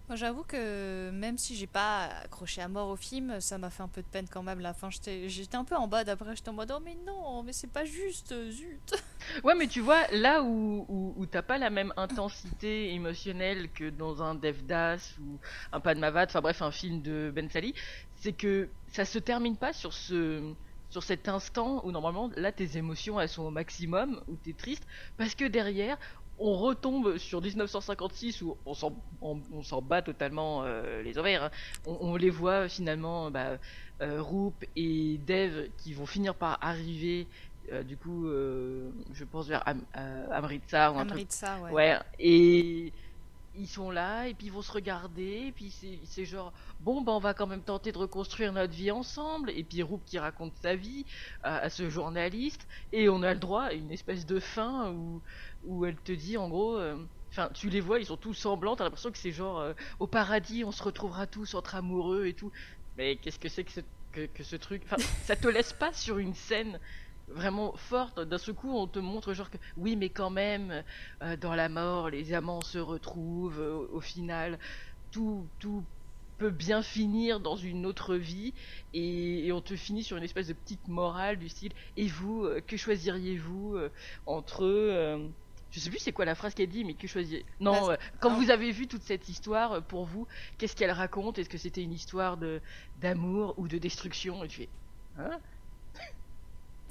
Moi, 0.08 0.16
j'avoue 0.16 0.42
que 0.42 1.10
même 1.10 1.38
si 1.38 1.54
j'ai 1.54 1.68
pas 1.68 2.06
accroché 2.24 2.60
à 2.60 2.68
mort 2.68 2.88
au 2.88 2.96
film, 2.96 3.40
ça 3.40 3.56
m'a 3.56 3.70
fait 3.70 3.84
un 3.84 3.88
peu 3.88 4.02
de 4.02 4.06
peine 4.06 4.26
quand 4.28 4.42
même. 4.42 4.58
La 4.58 4.74
fin, 4.74 4.90
j'étais 4.90 5.28
j'étais 5.28 5.56
un 5.56 5.64
peu 5.64 5.76
en 5.76 5.86
bas 5.86 6.02
d'après, 6.02 6.34
j'étais 6.34 6.48
en 6.48 6.54
mode 6.54 6.72
oh 6.76 6.80
mais 6.84 6.96
non, 7.06 7.42
mais 7.44 7.52
c'est 7.52 7.70
pas 7.70 7.84
juste, 7.84 8.34
zut. 8.50 8.94
Ouais, 9.44 9.54
mais 9.54 9.68
tu 9.68 9.80
vois, 9.80 10.08
là 10.10 10.42
où, 10.42 10.84
où, 10.88 11.14
où 11.16 11.26
t'as 11.26 11.42
pas 11.42 11.56
la 11.56 11.70
même 11.70 11.94
intensité 11.96 12.92
émotionnelle 12.92 13.70
que 13.70 13.88
dans 13.88 14.20
un 14.20 14.34
Devdas 14.34 15.14
ou 15.20 15.38
un 15.72 15.78
Padmavat, 15.78 16.24
enfin 16.24 16.40
bref, 16.40 16.60
un 16.60 16.72
film 16.72 17.00
de 17.02 17.32
Ben 17.32 17.48
Sali, 17.48 17.72
c'est 18.16 18.32
que 18.32 18.68
ça 18.88 19.04
se 19.04 19.20
termine 19.20 19.56
pas 19.56 19.72
sur 19.72 19.92
ce 19.92 20.52
sur 20.92 21.02
cet 21.02 21.26
instant 21.26 21.80
où 21.84 21.90
normalement 21.90 22.30
là 22.36 22.52
tes 22.52 22.76
émotions 22.76 23.18
elles 23.18 23.30
sont 23.30 23.44
au 23.44 23.50
maximum 23.50 24.20
où 24.28 24.36
t'es 24.36 24.52
triste 24.52 24.86
parce 25.16 25.34
que 25.34 25.46
derrière 25.46 25.96
on 26.38 26.54
retombe 26.58 27.16
sur 27.16 27.40
1956 27.40 28.42
où 28.42 28.58
on 28.66 28.74
s'en 28.74 28.94
on, 29.22 29.40
on 29.54 29.62
s'en 29.62 29.80
bat 29.80 30.02
totalement 30.02 30.64
euh, 30.64 31.02
les 31.02 31.16
ovaires 31.16 31.44
hein. 31.44 31.50
on, 31.86 31.96
on 32.00 32.16
les 32.16 32.28
voit 32.28 32.68
finalement 32.68 33.30
bah, 33.30 33.56
euh, 34.02 34.20
Roop 34.20 34.64
et 34.76 35.18
Dev 35.26 35.68
qui 35.78 35.94
vont 35.94 36.04
finir 36.04 36.34
par 36.34 36.58
arriver 36.60 37.26
euh, 37.72 37.82
du 37.82 37.96
coup 37.96 38.26
euh, 38.26 38.90
je 39.14 39.24
pense 39.24 39.48
vers 39.48 39.66
Am 39.66 39.80
Amritsar 40.30 40.94
ou 40.94 40.98
un 40.98 41.06
truc 41.06 41.12
Amritsar, 41.12 41.62
ouais. 41.62 41.72
Ouais, 41.72 41.98
et 42.18 42.92
ils 43.56 43.68
sont 43.68 43.90
là, 43.90 44.28
et 44.28 44.34
puis 44.34 44.46
ils 44.46 44.52
vont 44.52 44.62
se 44.62 44.72
regarder, 44.72 45.46
et 45.48 45.52
puis 45.52 45.72
c'est 46.04 46.24
genre, 46.24 46.52
bon, 46.80 47.02
bah 47.02 47.12
on 47.12 47.18
va 47.18 47.34
quand 47.34 47.46
même 47.46 47.62
tenter 47.62 47.92
de 47.92 47.98
reconstruire 47.98 48.52
notre 48.52 48.72
vie 48.72 48.90
ensemble, 48.90 49.50
et 49.50 49.62
puis 49.62 49.82
Roop 49.82 50.02
qui 50.04 50.18
raconte 50.18 50.52
sa 50.62 50.74
vie 50.74 51.04
à, 51.42 51.68
ce 51.68 51.90
journaliste, 51.90 52.66
et 52.92 53.08
on 53.08 53.22
a 53.22 53.34
le 53.34 53.40
droit 53.40 53.64
à 53.64 53.72
une 53.72 53.90
espèce 53.90 54.26
de 54.26 54.40
fin 54.40 54.90
où, 54.92 55.20
où 55.64 55.84
elle 55.84 55.96
te 55.96 56.12
dit 56.12 56.36
en 56.36 56.48
gros, 56.48 56.76
euh, 56.78 56.96
enfin 57.30 57.50
tu 57.52 57.68
les 57.68 57.80
vois, 57.80 57.98
ils 57.98 58.06
sont 58.06 58.16
tous 58.16 58.34
semblants, 58.34 58.76
t'as 58.76 58.84
l'impression 58.84 59.10
que 59.10 59.18
c'est 59.18 59.32
genre, 59.32 59.60
euh, 59.60 59.74
au 60.00 60.06
paradis 60.06 60.64
on 60.64 60.72
se 60.72 60.82
retrouvera 60.82 61.26
tous 61.26 61.54
entre 61.54 61.74
amoureux 61.74 62.26
et 62.26 62.34
tout, 62.34 62.52
mais 62.96 63.16
qu'est-ce 63.16 63.38
que 63.38 63.48
c'est 63.48 63.64
que 63.64 63.72
ce, 63.72 63.80
que 64.12 64.42
ce 64.42 64.56
truc, 64.56 64.82
enfin 64.84 65.02
ça 65.24 65.36
te 65.36 65.48
laisse 65.48 65.72
pas 65.72 65.92
sur 65.92 66.18
une 66.18 66.34
scène 66.34 66.78
vraiment 67.32 67.76
forte. 67.76 68.20
D'un 68.20 68.38
seul 68.38 68.54
coup, 68.54 68.76
on 68.76 68.86
te 68.88 68.98
montre 68.98 69.34
genre 69.34 69.50
que 69.50 69.58
oui, 69.76 69.96
mais 69.96 70.10
quand 70.10 70.30
même, 70.30 70.84
euh, 71.22 71.36
dans 71.36 71.54
la 71.54 71.68
mort, 71.68 72.10
les 72.10 72.32
amants 72.34 72.62
se 72.62 72.78
retrouvent. 72.78 73.60
euh, 73.60 73.86
au 73.92 74.00
final, 74.00 74.58
tout, 75.10 75.50
tout 75.58 75.86
peut 76.38 76.50
bien 76.50 76.82
finir 76.82 77.40
dans 77.40 77.56
une 77.56 77.86
autre 77.86 78.16
vie, 78.16 78.54
et, 78.92 79.46
et 79.46 79.52
on 79.52 79.60
te 79.62 79.76
finit 79.76 80.02
sur 80.04 80.16
une 80.16 80.24
espèce 80.24 80.48
de 80.48 80.54
petite 80.54 80.88
morale 80.88 81.38
du 81.38 81.48
style. 81.48 81.72
Et 81.96 82.08
vous, 82.08 82.44
euh, 82.44 82.60
que 82.60 82.76
choisiriez-vous 82.76 83.78
entre 84.26 85.30
je 85.70 85.80
sais 85.80 85.90
plus 85.90 85.98
c'est 86.00 86.12
quoi 86.12 86.24
la 86.26 86.34
phrase 86.34 86.54
qu'elle 86.54 86.68
dit, 86.68 86.84
mais 86.84 86.94
que 86.94 87.06
choisir 87.06 87.42
Non, 87.60 87.86
Bah, 87.86 87.98
quand 88.20 88.34
vous 88.34 88.50
avez 88.50 88.72
vu 88.72 88.88
toute 88.88 89.02
cette 89.02 89.28
histoire, 89.28 89.86
pour 89.86 90.04
vous, 90.04 90.26
qu'est-ce 90.58 90.76
qu'elle 90.76 90.90
raconte? 90.90 91.38
Est-ce 91.38 91.48
que 91.48 91.58
c'était 91.58 91.82
une 91.82 91.92
histoire 91.92 92.36
de 92.36 92.60
d'amour 92.96 93.54
ou 93.58 93.68
de 93.68 93.78
destruction? 93.78 94.44
Et 94.44 94.48
tu 94.48 94.56
fais, 94.58 94.70
hein? 95.16 95.40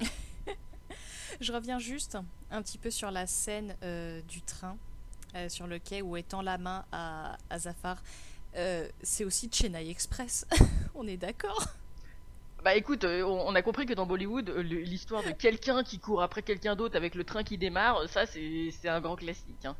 Je 1.42 1.52
reviens 1.52 1.80
juste 1.80 2.16
un 2.52 2.62
petit 2.62 2.78
peu 2.78 2.92
sur 2.92 3.10
la 3.10 3.26
scène 3.26 3.74
euh, 3.82 4.20
du 4.28 4.42
train 4.42 4.76
euh, 5.34 5.48
sur 5.48 5.66
le 5.66 5.80
quai 5.80 6.00
où 6.00 6.16
étend 6.16 6.40
la 6.40 6.56
main 6.56 6.84
à, 6.92 7.36
à 7.50 7.58
Zafar. 7.58 8.00
Euh, 8.54 8.88
c'est 9.02 9.24
aussi 9.24 9.50
Chennai 9.52 9.90
Express. 9.90 10.46
On 10.94 11.04
est 11.08 11.16
d'accord? 11.16 11.66
Bah 12.62 12.76
écoute, 12.76 13.04
on 13.04 13.56
a 13.56 13.62
compris 13.62 13.86
que 13.86 13.92
dans 13.92 14.06
Bollywood, 14.06 14.48
l'histoire 14.50 15.24
de 15.24 15.32
quelqu'un 15.32 15.82
qui 15.82 15.98
court 15.98 16.22
après 16.22 16.42
quelqu'un 16.42 16.76
d'autre 16.76 16.96
avec 16.96 17.16
le 17.16 17.24
train 17.24 17.42
qui 17.42 17.58
démarre, 17.58 18.08
ça 18.08 18.24
c'est 18.24 18.88
un 18.88 19.00
grand 19.00 19.16
classique. 19.16 19.64
Hein. 19.64 19.74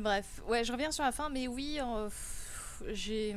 Bref, 0.00 0.42
ouais, 0.48 0.64
je 0.64 0.72
reviens 0.72 0.90
sur 0.90 1.04
la 1.04 1.12
fin, 1.12 1.28
mais 1.28 1.46
oui, 1.46 1.78
euh, 1.80 2.10
j'ai. 2.88 3.36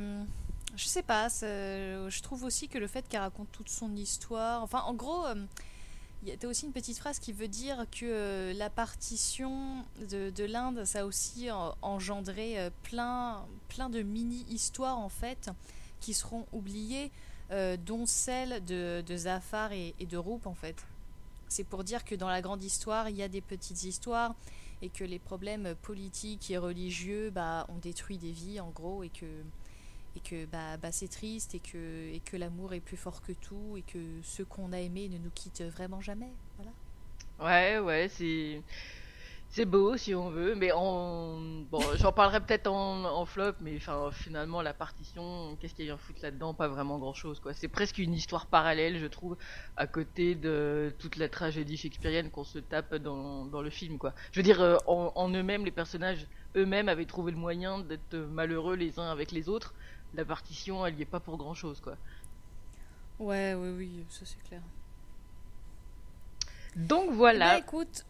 Je 0.75 0.85
sais 0.85 1.03
pas, 1.03 1.27
je 1.29 2.21
trouve 2.23 2.43
aussi 2.43 2.69
que 2.69 2.79
le 2.79 2.87
fait 2.87 3.07
qu'elle 3.07 3.21
raconte 3.21 3.51
toute 3.51 3.69
son 3.69 3.95
histoire. 3.95 4.63
Enfin, 4.63 4.81
en 4.87 4.95
gros, 4.95 5.27
il 6.23 6.27
y 6.29 6.31
a 6.33 6.47
aussi 6.49 6.65
une 6.65 6.73
petite 6.73 6.97
phrase 6.97 7.19
qui 7.19 7.31
veut 7.31 7.47
dire 7.47 7.85
que 7.91 8.03
euh, 8.05 8.53
la 8.53 8.69
partition 8.69 9.85
de, 10.09 10.29
de 10.31 10.43
l'Inde, 10.43 10.83
ça 10.83 11.01
a 11.01 11.05
aussi 11.05 11.49
en- 11.49 11.75
engendré 11.81 12.59
euh, 12.59 12.69
plein, 12.83 13.45
plein 13.69 13.89
de 13.89 14.01
mini-histoires, 14.01 14.97
en 14.97 15.09
fait, 15.09 15.49
qui 16.01 16.13
seront 16.13 16.45
oubliées, 16.51 17.11
euh, 17.51 17.77
dont 17.77 18.05
celle 18.05 18.63
de, 18.65 19.01
de 19.05 19.17
Zafar 19.17 19.71
et, 19.71 19.93
de 19.99 20.17
Roop, 20.17 20.45
en 20.45 20.53
fait. 20.53 20.75
C'est 21.47 21.63
pour 21.63 21.83
dire 21.83 22.03
que 22.03 22.15
dans 22.15 22.29
la 22.29 22.41
grande 22.41 22.63
histoire, 22.63 23.09
il 23.09 23.15
y 23.15 23.23
a 23.23 23.27
des 23.29 23.41
petites 23.41 23.83
histoires 23.83 24.35
et 24.81 24.89
que 24.89 25.03
les 25.03 25.19
problèmes 25.19 25.73
politiques 25.81 26.51
et 26.51 26.57
religieux 26.57 27.31
bah, 27.31 27.65
ont 27.69 27.79
détruit 27.79 28.17
des 28.17 28.31
vies 28.31 28.59
en 28.59 28.69
gros 28.69 29.03
et 29.03 29.09
que 29.09 29.25
et 30.19 30.29
que 30.29 30.45
bah, 30.45 30.77
bah 30.77 30.91
c'est 30.91 31.07
triste 31.07 31.55
et 31.55 31.59
que 31.59 32.13
et 32.13 32.19
que 32.19 32.37
l'amour 32.37 32.73
est 32.73 32.79
plus 32.79 32.97
fort 32.97 33.21
que 33.21 33.31
tout 33.31 33.77
et 33.77 33.81
que 33.81 33.99
ceux 34.23 34.45
qu'on 34.45 34.73
a 34.73 34.79
aimés 34.79 35.07
ne 35.09 35.17
nous 35.17 35.31
quittent 35.31 35.63
vraiment 35.63 36.01
jamais 36.01 36.31
voilà 36.57 36.71
Ouais, 37.41 37.79
ouais, 37.79 38.09
c'est 38.09 38.61
c'est 39.51 39.65
beau 39.65 39.97
si 39.97 40.13
on 40.13 40.29
veut, 40.29 40.53
mais 40.53 40.71
en 40.71 41.39
bon, 41.71 41.81
j'en 41.95 42.11
parlerai 42.11 42.39
peut-être 42.41 42.67
en, 42.67 43.25
flop, 43.25 43.53
mais 43.61 43.77
enfin 43.77 44.11
finalement 44.11 44.61
la 44.61 44.73
partition, 44.73 45.57
qu'est-ce 45.59 45.73
qu'il 45.73 45.85
y 45.85 45.89
a 45.89 45.95
à 45.95 45.97
foutre 45.97 46.19
là-dedans? 46.21 46.53
Pas 46.53 46.67
vraiment 46.67 46.99
grand-chose 46.99 47.39
quoi. 47.39 47.53
C'est 47.53 47.67
presque 47.69 47.97
une 47.97 48.13
histoire 48.13 48.45
parallèle, 48.45 48.99
je 48.99 49.07
trouve, 49.07 49.37
à 49.75 49.87
côté 49.87 50.35
de 50.35 50.93
toute 50.99 51.15
la 51.15 51.29
tragédie 51.29 51.77
shakespearienne 51.77 52.29
qu'on 52.29 52.43
se 52.43 52.59
tape 52.59 52.93
dans, 52.95 53.45
dans 53.45 53.61
le 53.61 53.69
film 53.71 53.97
quoi. 53.97 54.13
Je 54.33 54.39
veux 54.39 54.43
dire, 54.43 54.61
euh, 54.61 54.77
en 54.85 55.29
eux-mêmes, 55.29 55.65
les 55.65 55.71
personnages 55.71 56.27
eux-mêmes 56.55 56.89
avaient 56.89 57.05
trouvé 57.05 57.31
le 57.31 57.37
moyen 57.37 57.79
d'être 57.79 58.17
malheureux 58.17 58.75
les 58.75 58.99
uns 58.99 59.09
avec 59.09 59.31
les 59.31 59.49
autres. 59.49 59.73
La 60.13 60.25
partition, 60.25 60.85
elle 60.85 60.97
y 60.97 61.01
est 61.03 61.05
pas 61.05 61.19
pour 61.19 61.37
grand-chose 61.37 61.79
quoi. 61.81 61.95
ouais 63.19 63.53
oui 63.53 63.69
oui 63.77 64.05
ça 64.09 64.25
c'est 64.25 64.41
clair 64.47 64.61
Donc 66.75 67.11
voilà. 67.11 67.57
écoute 67.59 68.05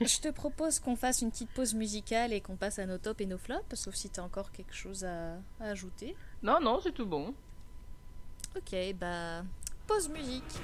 je 0.00 0.18
te 0.20 0.30
propose 0.30 0.78
qu'on 0.80 0.96
fasse 0.96 1.20
une 1.22 1.30
petite 1.30 1.50
pause 1.50 1.74
musicale 1.74 2.32
et 2.32 2.40
qu'on 2.40 2.56
passe 2.56 2.78
à 2.78 2.86
nos 2.86 2.96
tops 2.98 3.20
et 3.20 3.26
nos 3.26 3.36
flops 3.38 3.74
sauf 3.74 3.94
si 3.94 4.08
tu 4.08 4.18
as 4.18 4.24
encore 4.24 4.50
quelque 4.52 4.74
chose 4.74 5.04
à, 5.04 5.34
à 5.60 5.64
ajouter 5.70 6.16
Non, 6.42 6.58
non, 6.60 6.80
c'est 6.82 6.92
tout 6.92 7.06
bon. 7.06 7.34
ok 8.56 8.74
bah 8.98 9.42
pause 9.86 10.08
musique 10.08 10.54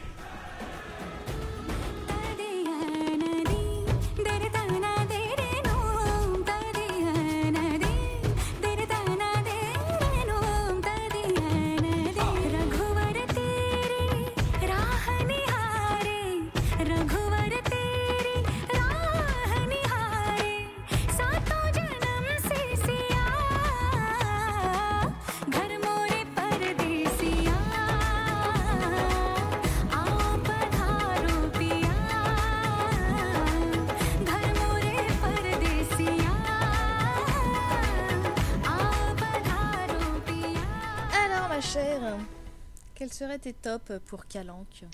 quels 43.04 43.12
seraient 43.12 43.38
tes 43.38 43.52
tops 43.52 43.92
pour 44.06 44.24
Calanque 44.24 44.84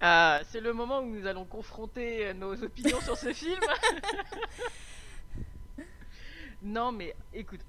Ah, 0.00 0.40
c'est 0.50 0.60
le 0.60 0.72
moment 0.72 0.98
où 1.02 1.06
nous 1.06 1.24
allons 1.24 1.44
confronter 1.44 2.26
euh, 2.26 2.34
nos 2.34 2.60
opinions 2.60 3.00
sur 3.00 3.16
ce 3.16 3.32
film. 3.32 3.60
non, 6.64 6.90
mais 6.90 7.14
écoute, 7.32 7.60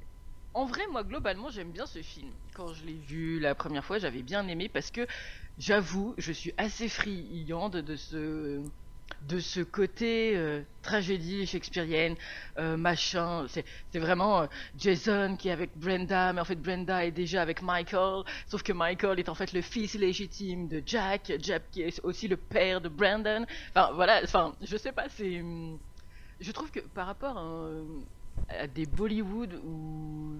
en 0.55 0.65
vrai, 0.65 0.81
moi, 0.91 1.03
globalement, 1.03 1.51
j'aime 1.51 1.69
bien 1.69 1.85
ce 1.85 2.01
film. 2.01 2.31
Quand 2.55 2.73
je 2.73 2.83
l'ai 2.83 2.95
vu 2.95 3.39
la 3.39 3.53
première 3.53 3.85
fois, 3.85 3.99
j'avais 3.99 4.23
bien 4.23 4.47
aimé 4.47 4.69
parce 4.69 4.89
que, 4.89 5.05
j'avoue, 5.59 6.15
je 6.17 6.31
suis 6.31 6.55
assez 6.57 6.89
friande 6.89 7.75
de 7.75 7.95
ce 7.95 8.63
de 9.27 9.39
ce 9.39 9.61
côté 9.61 10.35
euh, 10.35 10.61
tragédie 10.81 11.45
shakespearienne, 11.45 12.15
euh, 12.57 12.77
machin. 12.77 13.45
C'est 13.47 13.99
vraiment 13.99 14.41
euh, 14.41 14.47
Jason 14.77 15.35
qui 15.37 15.49
est 15.49 15.51
avec 15.51 15.71
Brenda, 15.75 16.33
mais 16.33 16.41
en 16.41 16.45
fait 16.45 16.55
Brenda 16.55 17.05
est 17.05 17.11
déjà 17.11 17.41
avec 17.41 17.61
Michael, 17.61 18.23
sauf 18.47 18.61
que 18.61 18.73
Michael 18.73 19.19
est 19.19 19.29
en 19.29 19.35
fait 19.35 19.53
le 19.53 19.61
fils 19.61 19.95
légitime 19.95 20.67
de 20.67 20.81
Jack, 20.85 21.33
Jack 21.39 21.63
qui 21.71 21.81
est 21.81 21.99
aussi 22.03 22.27
le 22.27 22.37
père 22.37 22.81
de 22.81 22.89
Brandon. 22.89 23.45
Enfin 23.69 23.91
voilà, 23.93 24.21
enfin 24.23 24.55
je 24.61 24.77
sais 24.77 24.91
pas, 24.91 25.09
c'est 25.09 25.39
hum, 25.39 25.79
je 26.39 26.51
trouve 26.51 26.69
que 26.69 26.81
par 26.81 27.07
rapport 27.07 27.37
à, 27.37 27.69
à 28.49 28.67
des 28.67 28.85
Bollywood 28.85 29.53
ou 29.63 30.37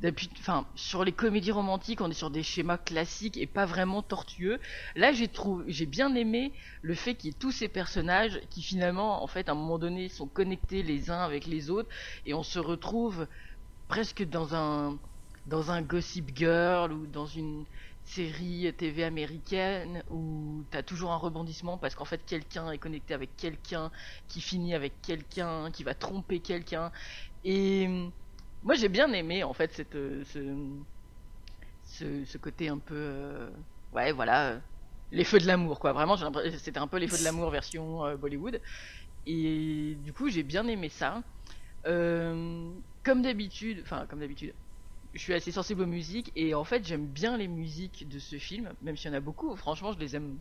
depuis, 0.00 0.30
enfin, 0.38 0.66
sur 0.74 1.04
les 1.04 1.12
comédies 1.12 1.52
romantiques, 1.52 2.00
on 2.02 2.10
est 2.10 2.14
sur 2.14 2.30
des 2.30 2.42
schémas 2.42 2.78
classiques 2.78 3.36
et 3.38 3.46
pas 3.46 3.64
vraiment 3.66 4.02
tortueux. 4.02 4.60
Là, 4.94 5.12
j'ai 5.12 5.28
trouvé, 5.28 5.64
j'ai 5.68 5.86
bien 5.86 6.14
aimé 6.14 6.52
le 6.82 6.94
fait 6.94 7.14
qu'il 7.14 7.28
y 7.28 7.30
ait 7.32 7.36
tous 7.38 7.52
ces 7.52 7.68
personnages 7.68 8.40
qui 8.50 8.62
finalement, 8.62 9.22
en 9.22 9.26
fait, 9.26 9.48
à 9.48 9.52
un 9.52 9.54
moment 9.54 9.78
donné, 9.78 10.08
sont 10.08 10.28
connectés 10.28 10.82
les 10.82 11.10
uns 11.10 11.22
avec 11.22 11.46
les 11.46 11.70
autres 11.70 11.88
et 12.26 12.34
on 12.34 12.42
se 12.42 12.58
retrouve 12.58 13.26
presque 13.88 14.22
dans 14.24 14.54
un, 14.54 14.98
dans 15.46 15.70
un 15.70 15.82
Gossip 15.82 16.36
Girl 16.36 16.92
ou 16.92 17.06
dans 17.06 17.26
une 17.26 17.66
série 18.04 18.72
TV 18.76 19.02
américaine 19.04 20.02
où 20.10 20.64
t'as 20.70 20.82
toujours 20.82 21.12
un 21.12 21.16
rebondissement 21.16 21.76
parce 21.78 21.94
qu'en 21.96 22.04
fait 22.04 22.24
quelqu'un 22.24 22.70
est 22.70 22.78
connecté 22.78 23.14
avec 23.14 23.36
quelqu'un 23.36 23.90
qui 24.28 24.40
finit 24.40 24.74
avec 24.74 25.02
quelqu'un 25.02 25.72
qui 25.72 25.82
va 25.82 25.94
tromper 25.94 26.40
quelqu'un 26.40 26.92
et 27.42 27.88
moi 28.66 28.74
j'ai 28.74 28.88
bien 28.88 29.10
aimé 29.12 29.44
en 29.44 29.52
fait 29.52 29.72
cette 29.72 29.94
euh, 29.94 30.24
ce, 31.84 32.24
ce, 32.24 32.36
côté 32.36 32.68
un 32.68 32.78
peu 32.78 32.96
euh, 32.96 33.48
ouais 33.94 34.10
voilà 34.10 34.48
euh, 34.48 34.58
les 35.12 35.22
feux 35.22 35.38
de 35.38 35.46
l'amour 35.46 35.78
quoi. 35.78 35.92
Vraiment 35.92 36.16
c'était 36.16 36.78
un 36.78 36.88
peu 36.88 36.98
les 36.98 37.06
feux 37.06 37.16
de 37.16 37.24
l'amour 37.24 37.48
version 37.50 38.16
Bollywood. 38.16 38.60
Et 39.24 39.96
du 40.04 40.12
coup 40.12 40.28
j'ai 40.28 40.42
bien 40.42 40.66
aimé 40.66 40.88
ça. 40.88 41.22
Comme 41.84 43.22
d'habitude 43.22 43.78
enfin 43.82 44.04
comme 44.10 44.18
d'habitude 44.18 44.52
je 45.14 45.20
suis 45.20 45.32
assez 45.32 45.52
sensible 45.52 45.82
aux 45.82 45.86
musiques 45.86 46.32
et 46.34 46.52
en 46.54 46.64
fait 46.64 46.84
j'aime 46.84 47.06
bien 47.06 47.36
les 47.36 47.46
musiques 47.46 48.08
de 48.08 48.18
ce 48.18 48.36
film 48.36 48.72
même 48.82 48.96
s'il 48.96 49.12
y 49.12 49.14
en 49.14 49.16
a 49.16 49.20
beaucoup. 49.20 49.54
Franchement 49.54 49.92
je 49.92 50.00
les 50.00 50.16
aime 50.16 50.36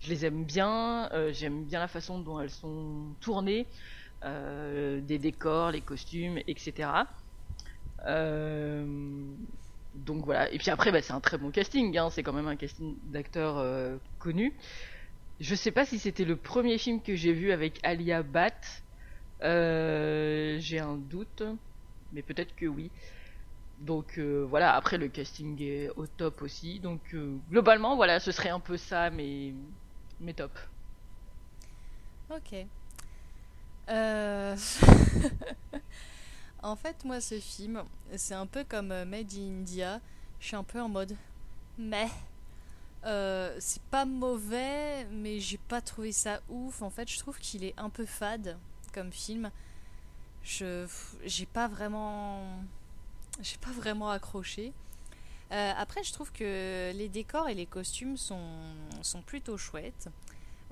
je 0.00 0.10
les 0.10 0.26
aime 0.26 0.44
bien 0.44 1.08
j'aime 1.32 1.64
bien 1.64 1.80
la 1.80 1.88
façon 1.88 2.18
dont 2.18 2.38
elles 2.40 2.50
sont 2.50 3.14
tournées 3.22 3.66
des 4.22 5.18
décors 5.18 5.70
les 5.70 5.80
costumes 5.80 6.38
etc 6.46 6.90
euh, 8.06 8.84
donc 9.94 10.24
voilà. 10.24 10.50
Et 10.52 10.58
puis 10.58 10.70
après, 10.70 10.92
bah, 10.92 11.02
c'est 11.02 11.12
un 11.12 11.20
très 11.20 11.38
bon 11.38 11.50
casting. 11.50 11.96
Hein. 11.96 12.10
C'est 12.10 12.22
quand 12.22 12.32
même 12.32 12.48
un 12.48 12.56
casting 12.56 12.96
d'acteurs 13.04 13.58
euh, 13.58 13.96
connus. 14.18 14.54
Je 15.40 15.54
sais 15.54 15.70
pas 15.70 15.86
si 15.86 15.98
c'était 15.98 16.24
le 16.24 16.36
premier 16.36 16.78
film 16.78 17.00
que 17.00 17.14
j'ai 17.14 17.32
vu 17.32 17.52
avec 17.52 17.80
Alia 17.82 18.22
Bat. 18.22 18.50
Euh, 19.42 20.58
j'ai 20.60 20.78
un 20.78 20.96
doute, 20.96 21.42
mais 22.12 22.22
peut-être 22.22 22.54
que 22.54 22.66
oui. 22.66 22.90
Donc 23.80 24.18
voilà. 24.18 24.74
Après, 24.74 24.98
le 24.98 25.08
casting 25.08 25.60
est 25.62 25.88
au 25.96 26.06
top 26.06 26.42
aussi. 26.42 26.80
Donc 26.80 27.00
globalement, 27.50 27.96
voilà, 27.96 28.20
ce 28.20 28.32
serait 28.32 28.50
un 28.50 28.60
peu 28.60 28.76
ça, 28.76 29.10
mais 29.10 29.54
mais 30.20 30.34
top. 30.34 30.52
Ok. 32.30 32.66
En 36.62 36.76
fait, 36.76 37.04
moi, 37.04 37.20
ce 37.20 37.38
film, 37.40 37.82
c'est 38.16 38.34
un 38.34 38.46
peu 38.46 38.64
comme 38.64 38.92
euh, 38.92 39.04
Made 39.04 39.32
in 39.34 39.60
India. 39.60 40.00
Je 40.40 40.48
suis 40.48 40.56
un 40.56 40.64
peu 40.64 40.80
en 40.80 40.88
mode. 40.88 41.16
Mais. 41.78 42.08
Euh, 43.06 43.56
c'est 43.60 43.80
pas 43.84 44.04
mauvais, 44.04 45.06
mais 45.10 45.40
j'ai 45.40 45.56
pas 45.56 45.80
trouvé 45.80 46.12
ça 46.12 46.42
ouf. 46.50 46.82
En 46.82 46.90
fait, 46.90 47.10
je 47.10 47.18
trouve 47.18 47.38
qu'il 47.38 47.64
est 47.64 47.72
un 47.78 47.88
peu 47.88 48.04
fade 48.04 48.58
comme 48.92 49.10
film. 49.10 49.50
Je. 50.42 50.86
J'ai 51.24 51.46
pas 51.46 51.66
vraiment. 51.66 52.44
J'ai 53.40 53.56
pas 53.56 53.70
vraiment 53.70 54.10
accroché. 54.10 54.74
Euh, 55.50 55.72
après, 55.78 56.04
je 56.04 56.12
trouve 56.12 56.30
que 56.30 56.92
les 56.94 57.08
décors 57.08 57.48
et 57.48 57.54
les 57.54 57.64
costumes 57.64 58.18
sont, 58.18 58.74
sont 59.00 59.22
plutôt 59.22 59.56
chouettes. 59.56 60.10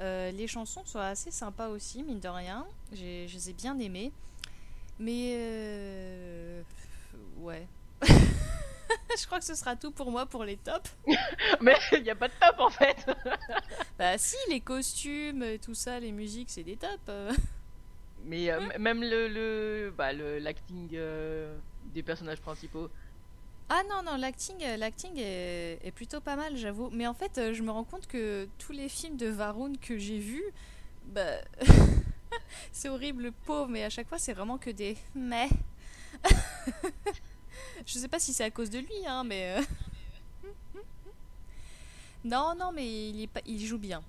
Les 0.01 0.47
chansons 0.47 0.85
sont 0.85 1.01
assez 1.01 1.31
sympas 1.31 1.69
aussi, 1.69 2.03
mine 2.03 2.21
de 2.21 2.29
rien. 2.29 2.67
Je 2.93 3.27
les 3.33 3.51
ai 3.51 3.53
bien 3.55 3.79
aimées. 3.79 4.13
Mais 4.99 5.33
euh, 5.37 6.63
ouais. 7.37 7.67
je 8.03 9.27
crois 9.27 9.39
que 9.39 9.45
ce 9.45 9.55
sera 9.55 9.77
tout 9.77 9.91
pour 9.93 10.11
moi 10.11 10.27
pour 10.27 10.45
les 10.45 10.57
tops. 10.57 10.97
Mais 11.61 11.77
il 11.93 12.03
n'y 12.03 12.11
a 12.11 12.15
pas 12.15 12.29
de 12.29 12.35
top 12.41 12.57
en 12.59 12.71
fait. 12.71 12.97
Bah 13.99 14.17
si, 14.19 14.37
les 14.49 14.61
costumes, 14.61 15.59
tout 15.61 15.75
ça, 15.75 15.99
les 16.01 16.13
musiques, 16.13 16.51
c'est 16.51 16.63
des 16.65 16.77
tops. 16.77 17.11
Mais 18.25 18.51
euh, 18.51 18.59
m- 18.61 18.73
même 18.79 19.01
le 19.03 19.29
le 19.29 19.93
bah 19.97 20.13
le 20.13 20.39
l'acting 20.39 20.91
euh, 20.95 21.59
des 21.85 22.03
personnages 22.03 22.41
principaux. 22.41 22.91
Ah 23.71 23.83
non, 23.91 24.03
non, 24.03 24.17
l'acting, 24.17 24.57
euh, 24.65 24.77
l'acting 24.79 25.13
est, 25.19 25.79
est 25.85 25.93
plutôt 25.93 26.21
pas 26.21 26.37
mal, 26.37 26.57
j'avoue. 26.57 26.89
Mais 26.91 27.07
en 27.07 27.13
fait, 27.15 27.53
je 27.53 27.63
me 27.63 27.71
rends 27.71 27.85
compte 27.85 28.07
que 28.07 28.49
tous 28.59 28.73
les 28.73 28.89
films 28.89 29.17
de 29.17 29.27
Varun 29.29 29.75
que 29.81 29.99
j'ai 29.99 30.19
vus, 30.19 30.45
bah, 31.05 31.39
c'est 32.73 32.89
horrible, 32.89 33.25
le 33.25 33.33
pauvre, 33.33 33.69
mais 33.69 33.85
à 33.85 33.91
chaque 33.91 34.09
fois, 34.09 34.19
c'est 34.19 34.33
vraiment 34.33 34.59
que 34.59 34.71
des 34.71 34.97
mais. 35.15 35.49
je 37.87 37.99
sais 37.99 38.09
pas 38.09 38.19
si 38.19 38.33
c'est 38.33 38.45
à 38.45 38.51
cause 38.51 38.71
de 38.71 38.79
lui, 38.79 39.07
hein, 39.07 39.25
mais. 39.25 39.59
euh, 39.59 40.81
non, 42.25 42.55
non, 42.59 42.73
mais 42.73 42.87
il, 42.87 43.67
joue 43.67 43.79
bien. 43.79 44.03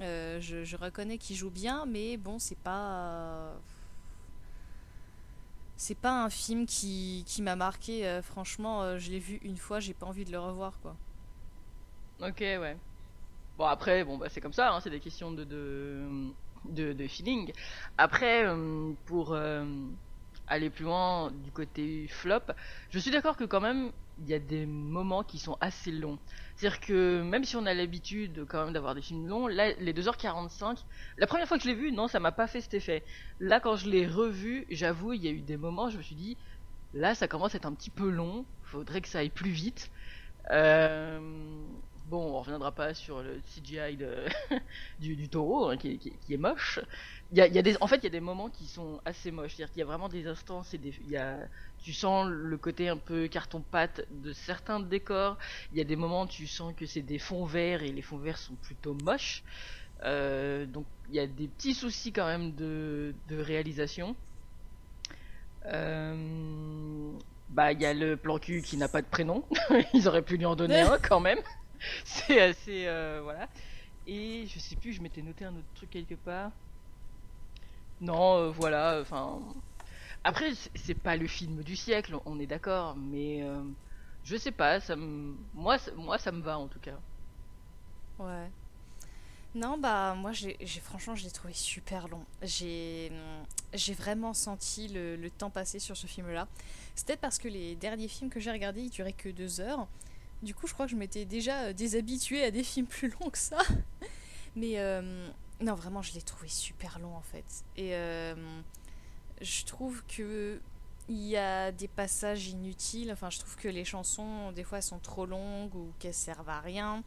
Euh, 0.00 0.40
je, 0.40 0.76
reconnais 0.76 1.18
qu'il 1.18 1.36
joue 1.36 1.50
bien, 1.50 1.86
mais 1.86 2.16
bon, 2.16 2.38
c'est 2.38 2.58
pas. 2.58 3.52
C'est 5.76 5.96
pas 5.96 6.24
un 6.24 6.30
film 6.30 6.66
qui, 6.66 7.24
qui 7.26 7.42
m'a 7.42 7.56
marqué. 7.56 8.06
euh, 8.06 8.22
franchement, 8.22 8.96
je 8.98 9.10
l'ai 9.10 9.18
vu 9.18 9.40
une 9.42 9.56
fois, 9.56 9.80
j'ai 9.80 9.92
pas 9.92 10.06
envie 10.06 10.24
de 10.24 10.30
le 10.30 10.38
revoir, 10.38 10.78
quoi. 10.80 10.96
Ok, 12.20 12.40
ouais. 12.40 12.76
Bon, 13.58 13.66
après, 13.66 14.04
bon, 14.04 14.18
bah, 14.18 14.28
c'est 14.28 14.40
comme 14.40 14.52
ça, 14.52 14.72
hein, 14.72 14.80
c'est 14.80 14.90
des 14.90 15.00
questions 15.00 15.32
de, 15.32 16.32
de, 16.64 17.06
feeling. 17.06 17.52
Après, 17.98 18.46
euh, 18.46 18.92
pour 19.06 19.32
euh, 19.32 19.64
aller 20.46 20.70
plus 20.70 20.84
loin 20.84 21.30
du 21.44 21.50
côté 21.50 22.06
flop, 22.08 22.52
je 22.90 22.98
suis 22.98 23.10
d'accord 23.10 23.36
que 23.36 23.44
quand 23.44 23.60
même, 23.60 23.90
il 24.20 24.28
y 24.28 24.34
a 24.34 24.38
des 24.38 24.66
moments 24.66 25.22
qui 25.22 25.38
sont 25.38 25.56
assez 25.60 25.90
longs. 25.90 26.18
C'est-à-dire 26.56 26.80
que 26.80 27.22
même 27.22 27.44
si 27.44 27.56
on 27.56 27.66
a 27.66 27.74
l'habitude 27.74 28.44
quand 28.48 28.64
même 28.64 28.72
d'avoir 28.72 28.94
des 28.94 29.02
films 29.02 29.26
longs, 29.26 29.48
là, 29.48 29.72
les 29.72 29.92
2h45, 29.92 30.84
la 31.18 31.26
première 31.26 31.48
fois 31.48 31.56
que 31.56 31.64
je 31.64 31.68
l'ai 31.68 31.74
vu, 31.74 31.90
non, 31.90 32.06
ça 32.06 32.20
m'a 32.20 32.32
pas 32.32 32.46
fait 32.46 32.60
cet 32.60 32.74
effet. 32.74 33.02
Là, 33.40 33.58
quand 33.58 33.76
je 33.76 33.88
l'ai 33.88 34.06
revu, 34.06 34.66
j'avoue, 34.70 35.14
il 35.14 35.24
y 35.24 35.28
a 35.28 35.32
eu 35.32 35.40
des 35.40 35.56
moments, 35.56 35.90
je 35.90 35.98
me 35.98 36.02
suis 36.02 36.14
dit, 36.14 36.36
là, 36.94 37.14
ça 37.14 37.26
commence 37.26 37.54
à 37.54 37.58
être 37.58 37.66
un 37.66 37.74
petit 37.74 37.90
peu 37.90 38.08
long, 38.08 38.44
faudrait 38.62 39.00
que 39.00 39.08
ça 39.08 39.18
aille 39.18 39.30
plus 39.30 39.50
vite. 39.50 39.90
Euh, 40.50 41.18
Bon, 42.14 42.36
on 42.36 42.38
reviendra 42.38 42.70
pas 42.70 42.94
sur 42.94 43.22
le 43.24 43.40
CGI 43.40 43.96
de, 43.96 44.24
du, 45.00 45.16
du 45.16 45.28
taureau, 45.28 45.68
hein, 45.68 45.76
qui, 45.76 45.98
qui- 45.98 46.12
qui 46.24 46.34
est 46.34 46.36
moche. 46.36 46.78
Il 47.32 47.38
y 47.38 47.40
a, 47.40 47.48
il 47.48 47.54
y 47.54 47.58
a 47.58 47.62
des, 47.62 47.76
en 47.80 47.88
fait, 47.88 47.96
il 47.96 48.04
y 48.04 48.06
a 48.06 48.10
des 48.10 48.20
moments 48.20 48.48
qui 48.50 48.66
sont 48.68 49.00
assez 49.04 49.32
moches. 49.32 49.54
C'est-à-dire 49.56 49.72
qu'il 49.72 49.80
y 49.80 49.82
a 49.82 49.86
vraiment 49.86 50.08
des 50.08 50.28
instants, 50.28 50.62
c'est 50.62 50.78
des, 50.78 50.94
y 51.08 51.16
a, 51.16 51.38
tu 51.82 51.92
sens 51.92 52.28
le 52.30 52.56
côté 52.56 52.88
un 52.88 52.98
peu 52.98 53.26
carton-pâte 53.26 54.06
de 54.10 54.32
certains 54.32 54.78
décors. 54.78 55.38
Il 55.72 55.78
y 55.78 55.80
a 55.80 55.84
des 55.84 55.96
moments 55.96 56.22
où 56.22 56.28
tu 56.28 56.46
sens 56.46 56.72
que 56.76 56.86
c'est 56.86 57.02
des 57.02 57.18
fonds 57.18 57.46
verts 57.46 57.82
et 57.82 57.90
les 57.90 58.02
fonds 58.02 58.18
verts 58.18 58.38
sont 58.38 58.54
plutôt 58.54 58.94
moches. 58.94 59.42
Euh, 60.04 60.66
donc, 60.66 60.86
il 61.08 61.16
y 61.16 61.20
a 61.20 61.26
des 61.26 61.48
petits 61.48 61.74
soucis 61.74 62.12
quand 62.12 62.26
même 62.26 62.54
de, 62.54 63.12
de 63.28 63.38
réalisation. 63.38 64.14
Euh, 65.66 67.12
bah, 67.48 67.72
il 67.72 67.80
y 67.80 67.86
a 67.86 67.94
le 67.94 68.16
plan 68.16 68.38
cul 68.38 68.62
qui 68.62 68.76
n'a 68.76 68.88
pas 68.88 69.02
de 69.02 69.06
prénom. 69.08 69.44
Ils 69.94 70.06
auraient 70.08 70.22
pu 70.22 70.36
lui 70.36 70.46
en 70.46 70.56
donner 70.56 70.80
un 70.82 70.98
quand 70.98 71.20
même. 71.20 71.38
C'est 72.04 72.40
assez. 72.40 72.86
euh, 72.86 73.20
voilà. 73.22 73.48
Et 74.06 74.46
je 74.46 74.58
sais 74.58 74.76
plus, 74.76 74.92
je 74.92 75.02
m'étais 75.02 75.22
noté 75.22 75.44
un 75.44 75.54
autre 75.56 75.72
truc 75.74 75.90
quelque 75.90 76.14
part. 76.14 76.50
Non, 78.00 78.38
euh, 78.38 78.50
voilà, 78.50 79.00
enfin. 79.00 79.40
Après, 80.24 80.52
c'est- 80.74 80.94
pas 80.94 81.16
le 81.16 81.26
film 81.26 81.62
du 81.62 81.76
siècle, 81.76 82.16
on 82.26 82.38
est 82.40 82.46
d'accord, 82.46 82.96
mais 82.96 83.42
euh, 83.42 83.62
je 84.24 84.36
sais 84.36 84.52
pas, 84.52 84.80
ça. 84.80 84.96
Moi, 84.96 85.76
moi, 85.96 86.18
ça 86.18 86.32
me 86.32 86.42
va 86.42 86.58
en 86.58 86.68
tout 86.68 86.80
cas. 86.80 86.98
Ouais. 88.18 88.50
Non, 89.54 89.78
bah 89.78 90.14
moi 90.16 90.32
j'ai 90.32 90.56
franchement 90.82 91.14
je 91.14 91.24
l'ai 91.24 91.30
trouvé 91.30 91.52
super 91.54 92.08
long. 92.08 92.24
J'ai 92.42 93.10
vraiment 93.96 94.34
senti 94.34 94.88
le, 94.88 95.28
temps 95.30 95.50
passer 95.50 95.78
sur 95.78 95.96
ce 95.96 96.08
film-là. 96.08 96.48
Peut-être 97.06 97.20
parce 97.20 97.38
que 97.38 97.46
les 97.48 97.76
derniers 97.76 98.08
films 98.08 98.30
que 98.30 98.40
j'ai 98.40 98.50
regardés 98.50 98.82
ils 98.82 98.90
duraient 98.90 99.12
que 99.12 99.28
deux 99.28 99.60
heures. 99.60 99.86
Du 100.44 100.54
coup 100.54 100.66
je 100.66 100.74
crois 100.74 100.86
que 100.86 100.92
je 100.92 100.96
m'étais 100.96 101.24
déjà 101.24 101.62
euh, 101.62 101.72
déshabituée 101.72 102.44
à 102.44 102.50
des 102.50 102.62
films 102.62 102.86
plus 102.86 103.08
longs 103.08 103.30
que 103.30 103.38
ça. 103.38 103.58
Mais 104.56 104.78
euh, 104.78 105.26
non 105.60 105.74
vraiment 105.74 106.02
je 106.02 106.12
l'ai 106.12 106.22
trouvé 106.22 106.48
super 106.48 106.98
long 106.98 107.16
en 107.16 107.22
fait. 107.22 107.64
Et 107.76 107.94
euh, 107.94 108.34
je 109.40 109.64
trouve 109.64 110.04
que 110.06 110.60
il 111.08 111.24
y 111.26 111.36
a 111.36 111.72
des 111.72 111.88
passages 111.88 112.48
inutiles. 112.48 113.10
Enfin 113.10 113.30
je 113.30 113.38
trouve 113.38 113.56
que 113.56 113.68
les 113.68 113.84
chansons 113.84 114.52
des 114.52 114.64
fois 114.64 114.82
sont 114.82 114.98
trop 114.98 115.26
longues 115.26 115.74
ou 115.74 115.92
qu'elles 115.98 116.14
servent 116.14 116.50
à 116.50 116.60
rien. 116.60 117.02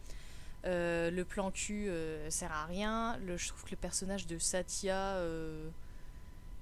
Le 0.64 1.24
plan 1.24 1.50
cul 1.50 1.90
sert 2.30 2.52
à 2.52 2.66
rien. 2.66 3.18
Je 3.26 3.48
trouve 3.48 3.64
que 3.64 3.72
le 3.72 3.78
personnage 3.78 4.28
de 4.28 4.38
Satya 4.38 5.18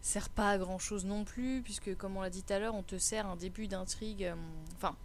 sert 0.02 0.30
pas 0.30 0.52
à 0.52 0.57
grand 0.60 0.77
chose 0.77 1.06
non 1.06 1.23
plus, 1.23 1.64
puisque 1.64 1.97
comme 1.97 2.15
on 2.15 2.22
l'a 2.22 2.30
dit 2.30 2.43
tout 2.43 2.53
à 2.53 2.60
l'heure, 2.60 2.76
on 2.76 2.84
te 2.84 2.99
sert 2.99 3.26
un 3.26 3.35
début 3.35 3.68
d'intrigue. 3.68 4.31
Enfin, 4.76 4.95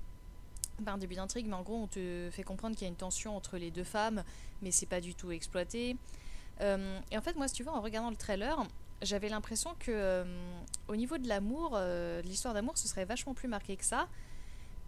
pas 0.84 0.92
un 0.92 0.98
début 0.98 1.14
d'intrigue, 1.14 1.46
mais 1.46 1.54
en 1.54 1.62
gros, 1.62 1.76
on 1.76 1.86
te 1.86 2.28
fait 2.30 2.42
comprendre 2.42 2.76
qu'il 2.76 2.86
y 2.86 2.88
a 2.88 2.90
une 2.90 2.96
tension 2.96 3.36
entre 3.36 3.58
les 3.58 3.70
deux 3.70 3.84
femmes, 3.84 4.22
mais 4.62 4.70
c'est 4.70 4.86
pas 4.86 5.00
du 5.00 5.14
tout 5.14 5.30
exploité. 5.30 5.96
Euh, 6.60 6.98
et 7.10 7.18
en 7.18 7.22
fait, 7.22 7.36
moi, 7.36 7.48
si 7.48 7.54
tu 7.54 7.62
vois, 7.62 7.72
en 7.72 7.80
regardant 7.80 8.10
le 8.10 8.16
trailer, 8.16 8.62
j'avais 9.02 9.28
l'impression 9.28 9.74
que 9.78 9.90
euh, 9.90 10.24
au 10.88 10.96
niveau 10.96 11.18
de 11.18 11.28
l'amour, 11.28 11.72
euh, 11.74 12.20
l'histoire 12.22 12.54
d'amour, 12.54 12.76
ce 12.76 12.88
serait 12.88 13.04
vachement 13.04 13.34
plus 13.34 13.48
marqué 13.48 13.76
que 13.76 13.84
ça. 13.84 14.08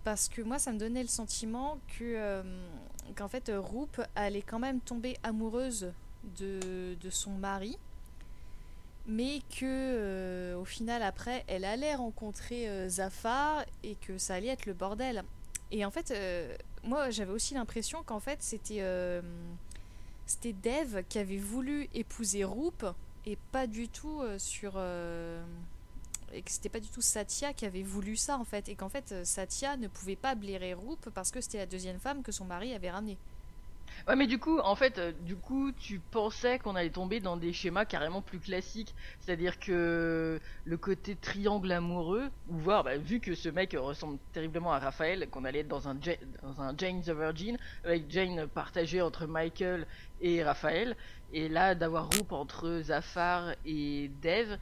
Parce 0.04 0.28
que 0.28 0.42
moi, 0.42 0.58
ça 0.58 0.72
me 0.72 0.78
donnait 0.78 1.02
le 1.02 1.08
sentiment 1.08 1.78
que 1.98 2.42
qu'en 3.14 3.28
fait, 3.28 3.52
Roop 3.54 4.00
allait 4.16 4.42
quand 4.42 4.58
même 4.58 4.80
tomber 4.80 5.16
amoureuse 5.22 5.92
de, 6.40 6.96
de 7.00 7.10
son 7.10 7.30
mari, 7.30 7.78
mais 9.06 9.42
que 9.60 10.56
au 10.56 10.64
final, 10.64 11.04
après, 11.04 11.44
elle 11.46 11.64
allait 11.64 11.94
rencontrer 11.94 12.88
Zafar 12.88 13.64
et 13.84 13.94
que 13.94 14.18
ça 14.18 14.34
allait 14.34 14.48
être 14.48 14.66
le 14.66 14.72
bordel. 14.72 15.22
Et 15.72 15.86
en 15.86 15.90
fait, 15.90 16.10
euh, 16.10 16.54
moi, 16.84 17.10
j'avais 17.10 17.32
aussi 17.32 17.54
l'impression 17.54 18.02
qu'en 18.04 18.20
fait, 18.20 18.42
c'était 18.42 18.80
euh, 18.80 19.22
c'était 20.26 20.52
Dev 20.52 21.02
qui 21.08 21.18
avait 21.18 21.38
voulu 21.38 21.88
épouser 21.94 22.44
Roop 22.44 22.84
et 23.24 23.36
pas 23.50 23.66
du 23.66 23.88
tout 23.88 24.20
euh, 24.20 24.38
sur 24.38 24.78
et 26.34 26.40
que 26.40 26.50
c'était 26.50 26.68
pas 26.68 26.80
du 26.80 26.88
tout 26.88 27.00
Satya 27.00 27.52
qui 27.52 27.66
avait 27.66 27.82
voulu 27.82 28.16
ça 28.16 28.38
en 28.38 28.44
fait 28.44 28.70
et 28.70 28.74
qu'en 28.74 28.88
fait 28.88 29.14
Satya 29.22 29.76
ne 29.76 29.86
pouvait 29.86 30.16
pas 30.16 30.34
blairer 30.34 30.72
Roop 30.72 31.10
parce 31.10 31.30
que 31.30 31.42
c'était 31.42 31.58
la 31.58 31.66
deuxième 31.66 31.98
femme 31.98 32.22
que 32.22 32.32
son 32.32 32.44
mari 32.44 32.74
avait 32.74 32.90
ramenée. 32.90 33.18
Ouais, 34.08 34.16
mais 34.16 34.26
du 34.26 34.38
coup, 34.38 34.58
en 34.58 34.74
fait, 34.74 34.98
euh, 34.98 35.12
du 35.22 35.36
coup, 35.36 35.72
tu 35.72 36.00
pensais 36.10 36.58
qu'on 36.58 36.74
allait 36.74 36.90
tomber 36.90 37.20
dans 37.20 37.36
des 37.36 37.52
schémas 37.52 37.84
carrément 37.84 38.20
plus 38.20 38.38
classiques. 38.40 38.94
C'est-à-dire 39.20 39.58
que 39.58 40.40
le 40.64 40.76
côté 40.76 41.14
triangle 41.16 41.70
amoureux, 41.72 42.30
ou 42.48 42.56
voir, 42.56 42.84
bah, 42.84 42.96
vu 42.96 43.20
que 43.20 43.34
ce 43.34 43.48
mec 43.48 43.76
ressemble 43.78 44.18
terriblement 44.32 44.72
à 44.72 44.78
Raphaël, 44.78 45.28
qu'on 45.30 45.44
allait 45.44 45.60
être 45.60 45.68
dans 45.68 45.88
un, 45.88 45.94
dans 45.94 46.60
un 46.60 46.76
Jane 46.76 47.00
the 47.02 47.10
Virgin, 47.10 47.58
avec 47.84 48.10
Jane 48.10 48.46
partagée 48.48 49.00
entre 49.00 49.26
Michael 49.26 49.86
et 50.20 50.42
Raphaël, 50.42 50.96
et 51.32 51.48
là, 51.48 51.74
d'avoir 51.74 52.10
Roop 52.10 52.32
entre 52.32 52.80
Zafar 52.82 53.54
et 53.64 54.10
Dev, 54.22 54.58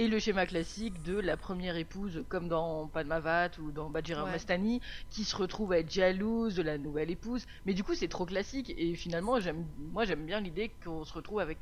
et 0.00 0.08
le 0.08 0.18
schéma 0.18 0.46
classique 0.46 1.02
de 1.02 1.18
la 1.20 1.36
première 1.36 1.76
épouse, 1.76 2.24
comme 2.30 2.48
dans 2.48 2.86
Padmavat 2.88 3.50
ou 3.58 3.70
dans 3.70 3.90
Bajira 3.90 4.24
Ouais. 4.24 4.30
Mastani, 4.30 4.80
qui 5.10 5.24
se 5.24 5.36
retrouve 5.36 5.72
à 5.72 5.78
être 5.80 5.92
jalouse 5.92 6.54
de 6.54 6.62
la 6.62 6.78
nouvelle 6.78 7.10
épouse. 7.10 7.44
Mais 7.66 7.74
du 7.74 7.84
coup, 7.84 7.94
c'est 7.94 8.08
trop 8.08 8.24
classique. 8.24 8.72
Et 8.78 8.94
finalement, 8.94 9.36
moi, 9.92 10.04
j'aime 10.06 10.24
bien 10.24 10.40
l'idée 10.40 10.70
qu'on 10.82 11.04
se 11.04 11.12
retrouve 11.12 11.40
avec 11.40 11.58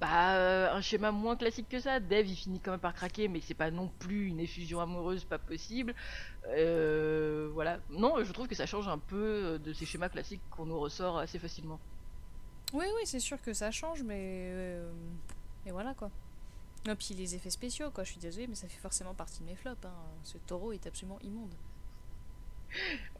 bah, 0.00 0.36
euh, 0.36 0.72
un 0.72 0.80
schéma 0.80 1.10
moins 1.10 1.34
classique 1.34 1.68
que 1.68 1.80
ça. 1.80 1.98
Dev, 1.98 2.28
il 2.28 2.36
finit 2.36 2.60
quand 2.60 2.70
même 2.70 2.78
par 2.78 2.94
craquer, 2.94 3.26
mais 3.26 3.40
c'est 3.40 3.54
pas 3.54 3.72
non 3.72 3.90
plus 3.98 4.28
une 4.28 4.38
effusion 4.38 4.78
amoureuse, 4.80 5.24
pas 5.24 5.38
possible. 5.38 5.92
Euh, 6.50 7.50
voilà. 7.52 7.80
Non, 7.90 8.22
je 8.22 8.30
trouve 8.32 8.46
que 8.46 8.54
ça 8.54 8.66
change 8.66 8.86
un 8.86 8.98
peu 8.98 9.16
euh, 9.16 9.58
de 9.58 9.72
ces 9.72 9.86
schémas 9.86 10.08
classiques 10.08 10.42
qu'on 10.50 10.66
nous 10.66 10.78
ressort 10.78 11.18
assez 11.18 11.40
facilement. 11.40 11.80
Oui, 12.72 12.86
oui, 12.94 13.02
c'est 13.06 13.20
sûr 13.20 13.40
que 13.42 13.52
ça 13.52 13.72
change, 13.72 14.02
mais. 14.04 14.50
euh, 14.52 14.88
Et 15.66 15.72
voilà 15.72 15.94
quoi. 15.94 16.10
Et 16.88 16.94
puis 16.94 17.14
les 17.14 17.34
effets 17.34 17.50
spéciaux, 17.50 17.90
quoi, 17.90 18.04
je 18.04 18.10
suis 18.12 18.20
désolée, 18.20 18.46
mais 18.46 18.54
ça 18.54 18.68
fait 18.68 18.78
forcément 18.80 19.14
partie 19.14 19.40
de 19.40 19.46
mes 19.46 19.56
flops. 19.56 19.84
hein. 19.84 19.92
Ce 20.24 20.38
taureau 20.38 20.72
est 20.72 20.86
absolument 20.86 21.18
immonde. 21.20 21.54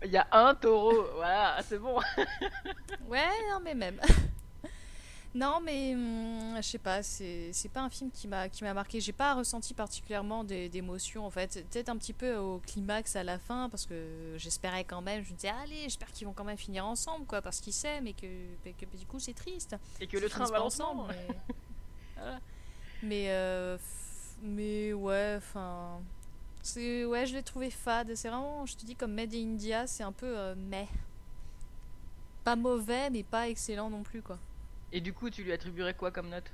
Il 0.05 0.11
y 0.11 0.17
a 0.17 0.27
un 0.33 0.55
taureau, 0.55 1.05
voilà, 1.15 1.61
c'est 1.63 1.79
bon. 1.79 1.99
Ouais, 3.09 3.29
non, 3.51 3.61
mais 3.63 3.75
même. 3.75 4.01
non, 5.35 5.61
mais 5.65 5.95
hum, 5.95 6.57
je 6.57 6.63
sais 6.63 6.79
pas, 6.79 7.03
c'est 7.03 7.71
pas 7.73 7.81
un 7.83 7.89
film 7.91 8.11
qui 8.11 8.27
m'a 8.29 8.49
marqué. 8.75 9.01
J'ai 9.01 9.13
pas 9.13 9.35
ressenti 9.35 9.75
particulièrement 9.75 10.43
d'émotions 10.45 11.25
en 11.25 11.31
fait. 11.31 11.65
Peut-être 11.71 11.89
un 11.89 11.97
petit 11.97 12.13
peu 12.13 12.37
au 12.37 12.59
climax 12.59 13.15
à 13.17 13.23
la 13.23 13.39
fin 13.39 13.69
parce 13.69 13.87
que 13.87 14.35
j'espérais 14.37 14.85
quand 14.85 15.03
même. 15.03 15.25
Je 15.25 15.31
me 15.33 15.37
disais, 15.37 15.53
allez, 15.63 15.83
j'espère 15.85 16.11
qu'ils 16.13 16.27
vont 16.27 16.33
quand 16.33 16.45
même 16.45 16.57
finir 16.59 16.85
ensemble 16.87 17.27
quoi, 17.27 17.41
parce 17.43 17.61
qu'ils 17.61 17.73
s'aiment 17.73 18.07
et 18.09 18.15
que, 18.15 18.27
et 18.65 18.73
que 18.73 18.97
du 18.97 19.07
coup 19.07 19.21
c'est 19.21 19.35
triste. 19.35 19.77
Et 20.01 20.07
que 20.07 20.19
le 20.19 20.29
train 20.29 20.45
va 20.47 20.63
ensemble. 20.63 21.05
Mais, 21.09 21.29
Voilà. 22.17 22.41
Mais, 23.07 23.27
euh, 23.31 23.79
mais 24.43 24.93
ouais, 24.93 25.35
enfin. 25.39 26.01
Ouais, 26.77 27.27
je 27.27 27.35
l'ai 27.35 27.43
trouvé 27.43 27.71
fade. 27.71 28.15
C'est 28.15 28.29
vraiment, 28.29 28.67
je 28.67 28.77
te 28.77 28.85
dis, 28.85 28.97
comme 28.97 29.13
Made 29.15 29.35
in 29.35 29.53
India, 29.53 29.87
c'est 29.87 30.03
un 30.03 30.13
peu 30.13 30.27
euh, 30.27 30.55
mais. 30.57 30.89
Pas 32.45 32.57
mauvais, 32.57 33.11
mais 33.11 33.23
pas 33.23 33.49
excellent 33.49 33.91
non 33.91 34.03
plus, 34.03 34.23
quoi. 34.23 34.39
Et 34.93 35.01
du 35.01 35.13
coup, 35.13 35.31
tu 35.31 35.43
lui 35.43 35.53
attribuerais 35.53 35.95
quoi 35.95 36.11
comme 36.11 36.29
note? 36.29 36.51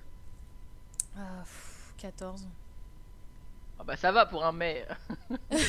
Ah, 1.16 1.42
pff, 1.42 1.92
14. 1.98 2.46
Ah 3.78 3.84
bah 3.84 3.96
ça 3.96 4.12
va 4.12 4.26
pour 4.26 4.44
un 4.44 4.52
mais. 4.52 4.86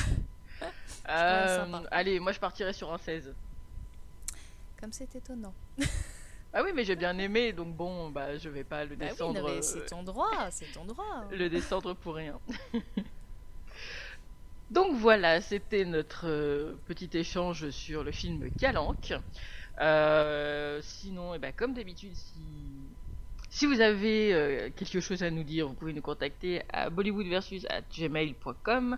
Euh, 1.09 1.83
allez, 1.91 2.21
moi 2.21 2.31
je 2.31 2.39
partirais 2.39 2.71
sur 2.71 2.93
un 2.93 2.97
16. 2.97 3.35
Comme 4.79 4.93
c'est 4.93 5.13
étonnant. 5.13 5.53
Ah 6.53 6.61
oui, 6.63 6.71
mais 6.73 6.85
j'ai 6.85 6.95
bien 6.95 7.17
aimé, 7.17 7.51
donc 7.51 7.75
bon, 7.75 8.09
bah 8.09 8.37
je 8.37 8.49
vais 8.49 8.63
pas 8.63 8.85
le 8.85 8.95
Bah 8.95 9.05
oui, 9.05 9.11
descendre, 9.11 9.41
non, 9.41 9.47
mais 9.47 9.57
euh, 9.57 9.61
c'est 9.61 9.85
ton 9.85 10.03
droit, 10.03 10.51
c'est 10.51 10.71
ton 10.71 10.85
droit. 10.85 11.25
le 11.31 11.49
descendre 11.49 11.95
pour 11.95 12.15
rien. 12.15 12.39
donc 14.71 14.95
voilà, 14.95 15.41
c'était 15.41 15.85
notre 15.85 16.27
euh, 16.27 16.75
petit 16.85 17.09
échange 17.13 17.69
sur 17.71 18.03
le 18.03 18.11
film 18.11 18.51
Calanque. 18.51 19.13
Euh, 19.81 20.79
sinon, 20.83 21.33
eh 21.33 21.39
ben, 21.39 21.51
comme 21.53 21.73
d'habitude, 21.73 22.15
si 22.15 22.39
si 23.53 23.65
vous 23.67 23.79
avez 23.81 24.33
euh, 24.33 24.71
quelque 24.75 24.99
chose 24.99 25.21
à 25.21 25.29
nous 25.29 25.43
dire, 25.43 25.67
vous 25.67 25.75
pouvez 25.75 25.93
nous 25.93 26.01
contacter 26.01 26.63
à 26.73 26.89
bollywoodversus@gmail.com 26.89 28.97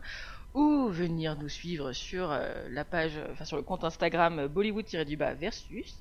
ou 0.53 0.88
venir 0.88 1.38
nous 1.38 1.49
suivre 1.49 1.91
sur 1.91 2.32
euh, 2.32 2.65
la 2.69 2.86
page, 2.86 3.19
enfin 3.34 3.44
sur 3.44 3.57
le 3.57 3.64
compte 3.64 3.84
Instagram 3.84 4.48
Bollywood-du-bas 4.48 5.34
versus. 5.34 5.99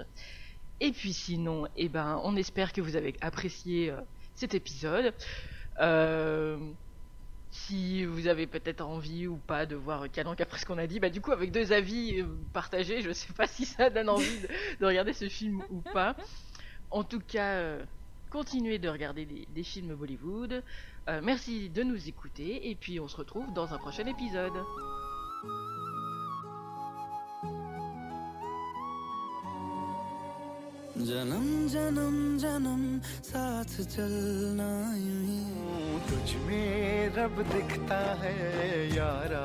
Et 0.81 0.93
puis 0.93 1.13
sinon, 1.13 1.67
eh 1.77 1.89
ben, 1.89 2.21
on 2.25 2.37
espère 2.37 2.73
que 2.73 2.81
vous 2.81 2.97
avez 2.97 3.15
apprécié 3.21 3.91
euh, 3.91 4.01
cet 4.35 4.55
épisode. 4.55 5.15
Euh, 5.81 6.59
si 7.51 8.05
vous 8.05 8.27
avez 8.27 8.47
peut-être 8.49 8.81
envie 8.81 9.29
ou 9.29 9.37
pas 9.37 9.67
de 9.67 9.77
voir 9.77 10.11
Calanque 10.11 10.41
après 10.41 10.59
ce 10.59 10.67
qu'on 10.67 10.79
a 10.79 10.89
dit, 10.89 10.99
bah 10.99 11.09
du 11.09 11.21
coup 11.21 11.31
avec 11.31 11.53
deux 11.53 11.73
avis 11.73 12.21
euh, 12.21 12.27
partagés, 12.53 13.01
je 13.03 13.13
sais 13.13 13.33
pas 13.33 13.47
si 13.49 13.65
ça 13.65 13.91
donne 13.91 14.09
envie 14.09 14.41
de, 14.41 14.49
de 14.81 14.87
regarder 14.87 15.13
ce 15.13 15.29
film 15.29 15.63
ou 15.71 15.81
pas. 15.81 16.17
En 16.91 17.05
tout 17.05 17.21
cas, 17.21 17.79
continuez 18.31 18.79
de 18.79 18.89
regarder 18.89 19.27
des, 19.27 19.63
films 19.63 19.95
Bollywood. 19.95 20.63
Merci 21.23 21.71
de 21.71 21.83
nous 21.83 22.09
écouter 22.09 22.71
et 22.71 22.77
puis 22.77 23.01
on 23.01 23.09
se 23.09 23.17
retrouve 23.17 23.53
dans 23.53 23.75
un 23.75 23.79
prochain 23.79 24.07
épisode. 24.07 24.53
जन्म 30.95 31.47
जन्म 31.69 32.17
जन्म 32.39 32.83
साथ 33.27 33.73
चलना 33.91 34.69
यूँ 34.95 35.99
तुझ 36.07 36.35
में 36.43 37.15
रब 37.17 37.43
दिखता 37.53 37.99
है, 38.23 38.37
यारा 38.95 39.45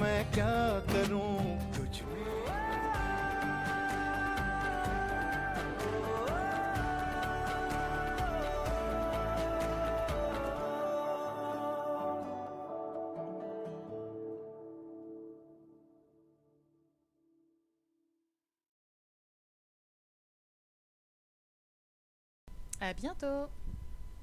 मैं 0.00 0.20
क्या 0.32 0.56
करूँ? 0.88 1.36
तुझ 1.76 1.94
में 2.08 2.25
À 22.80 22.94
bientôt. 22.94 23.50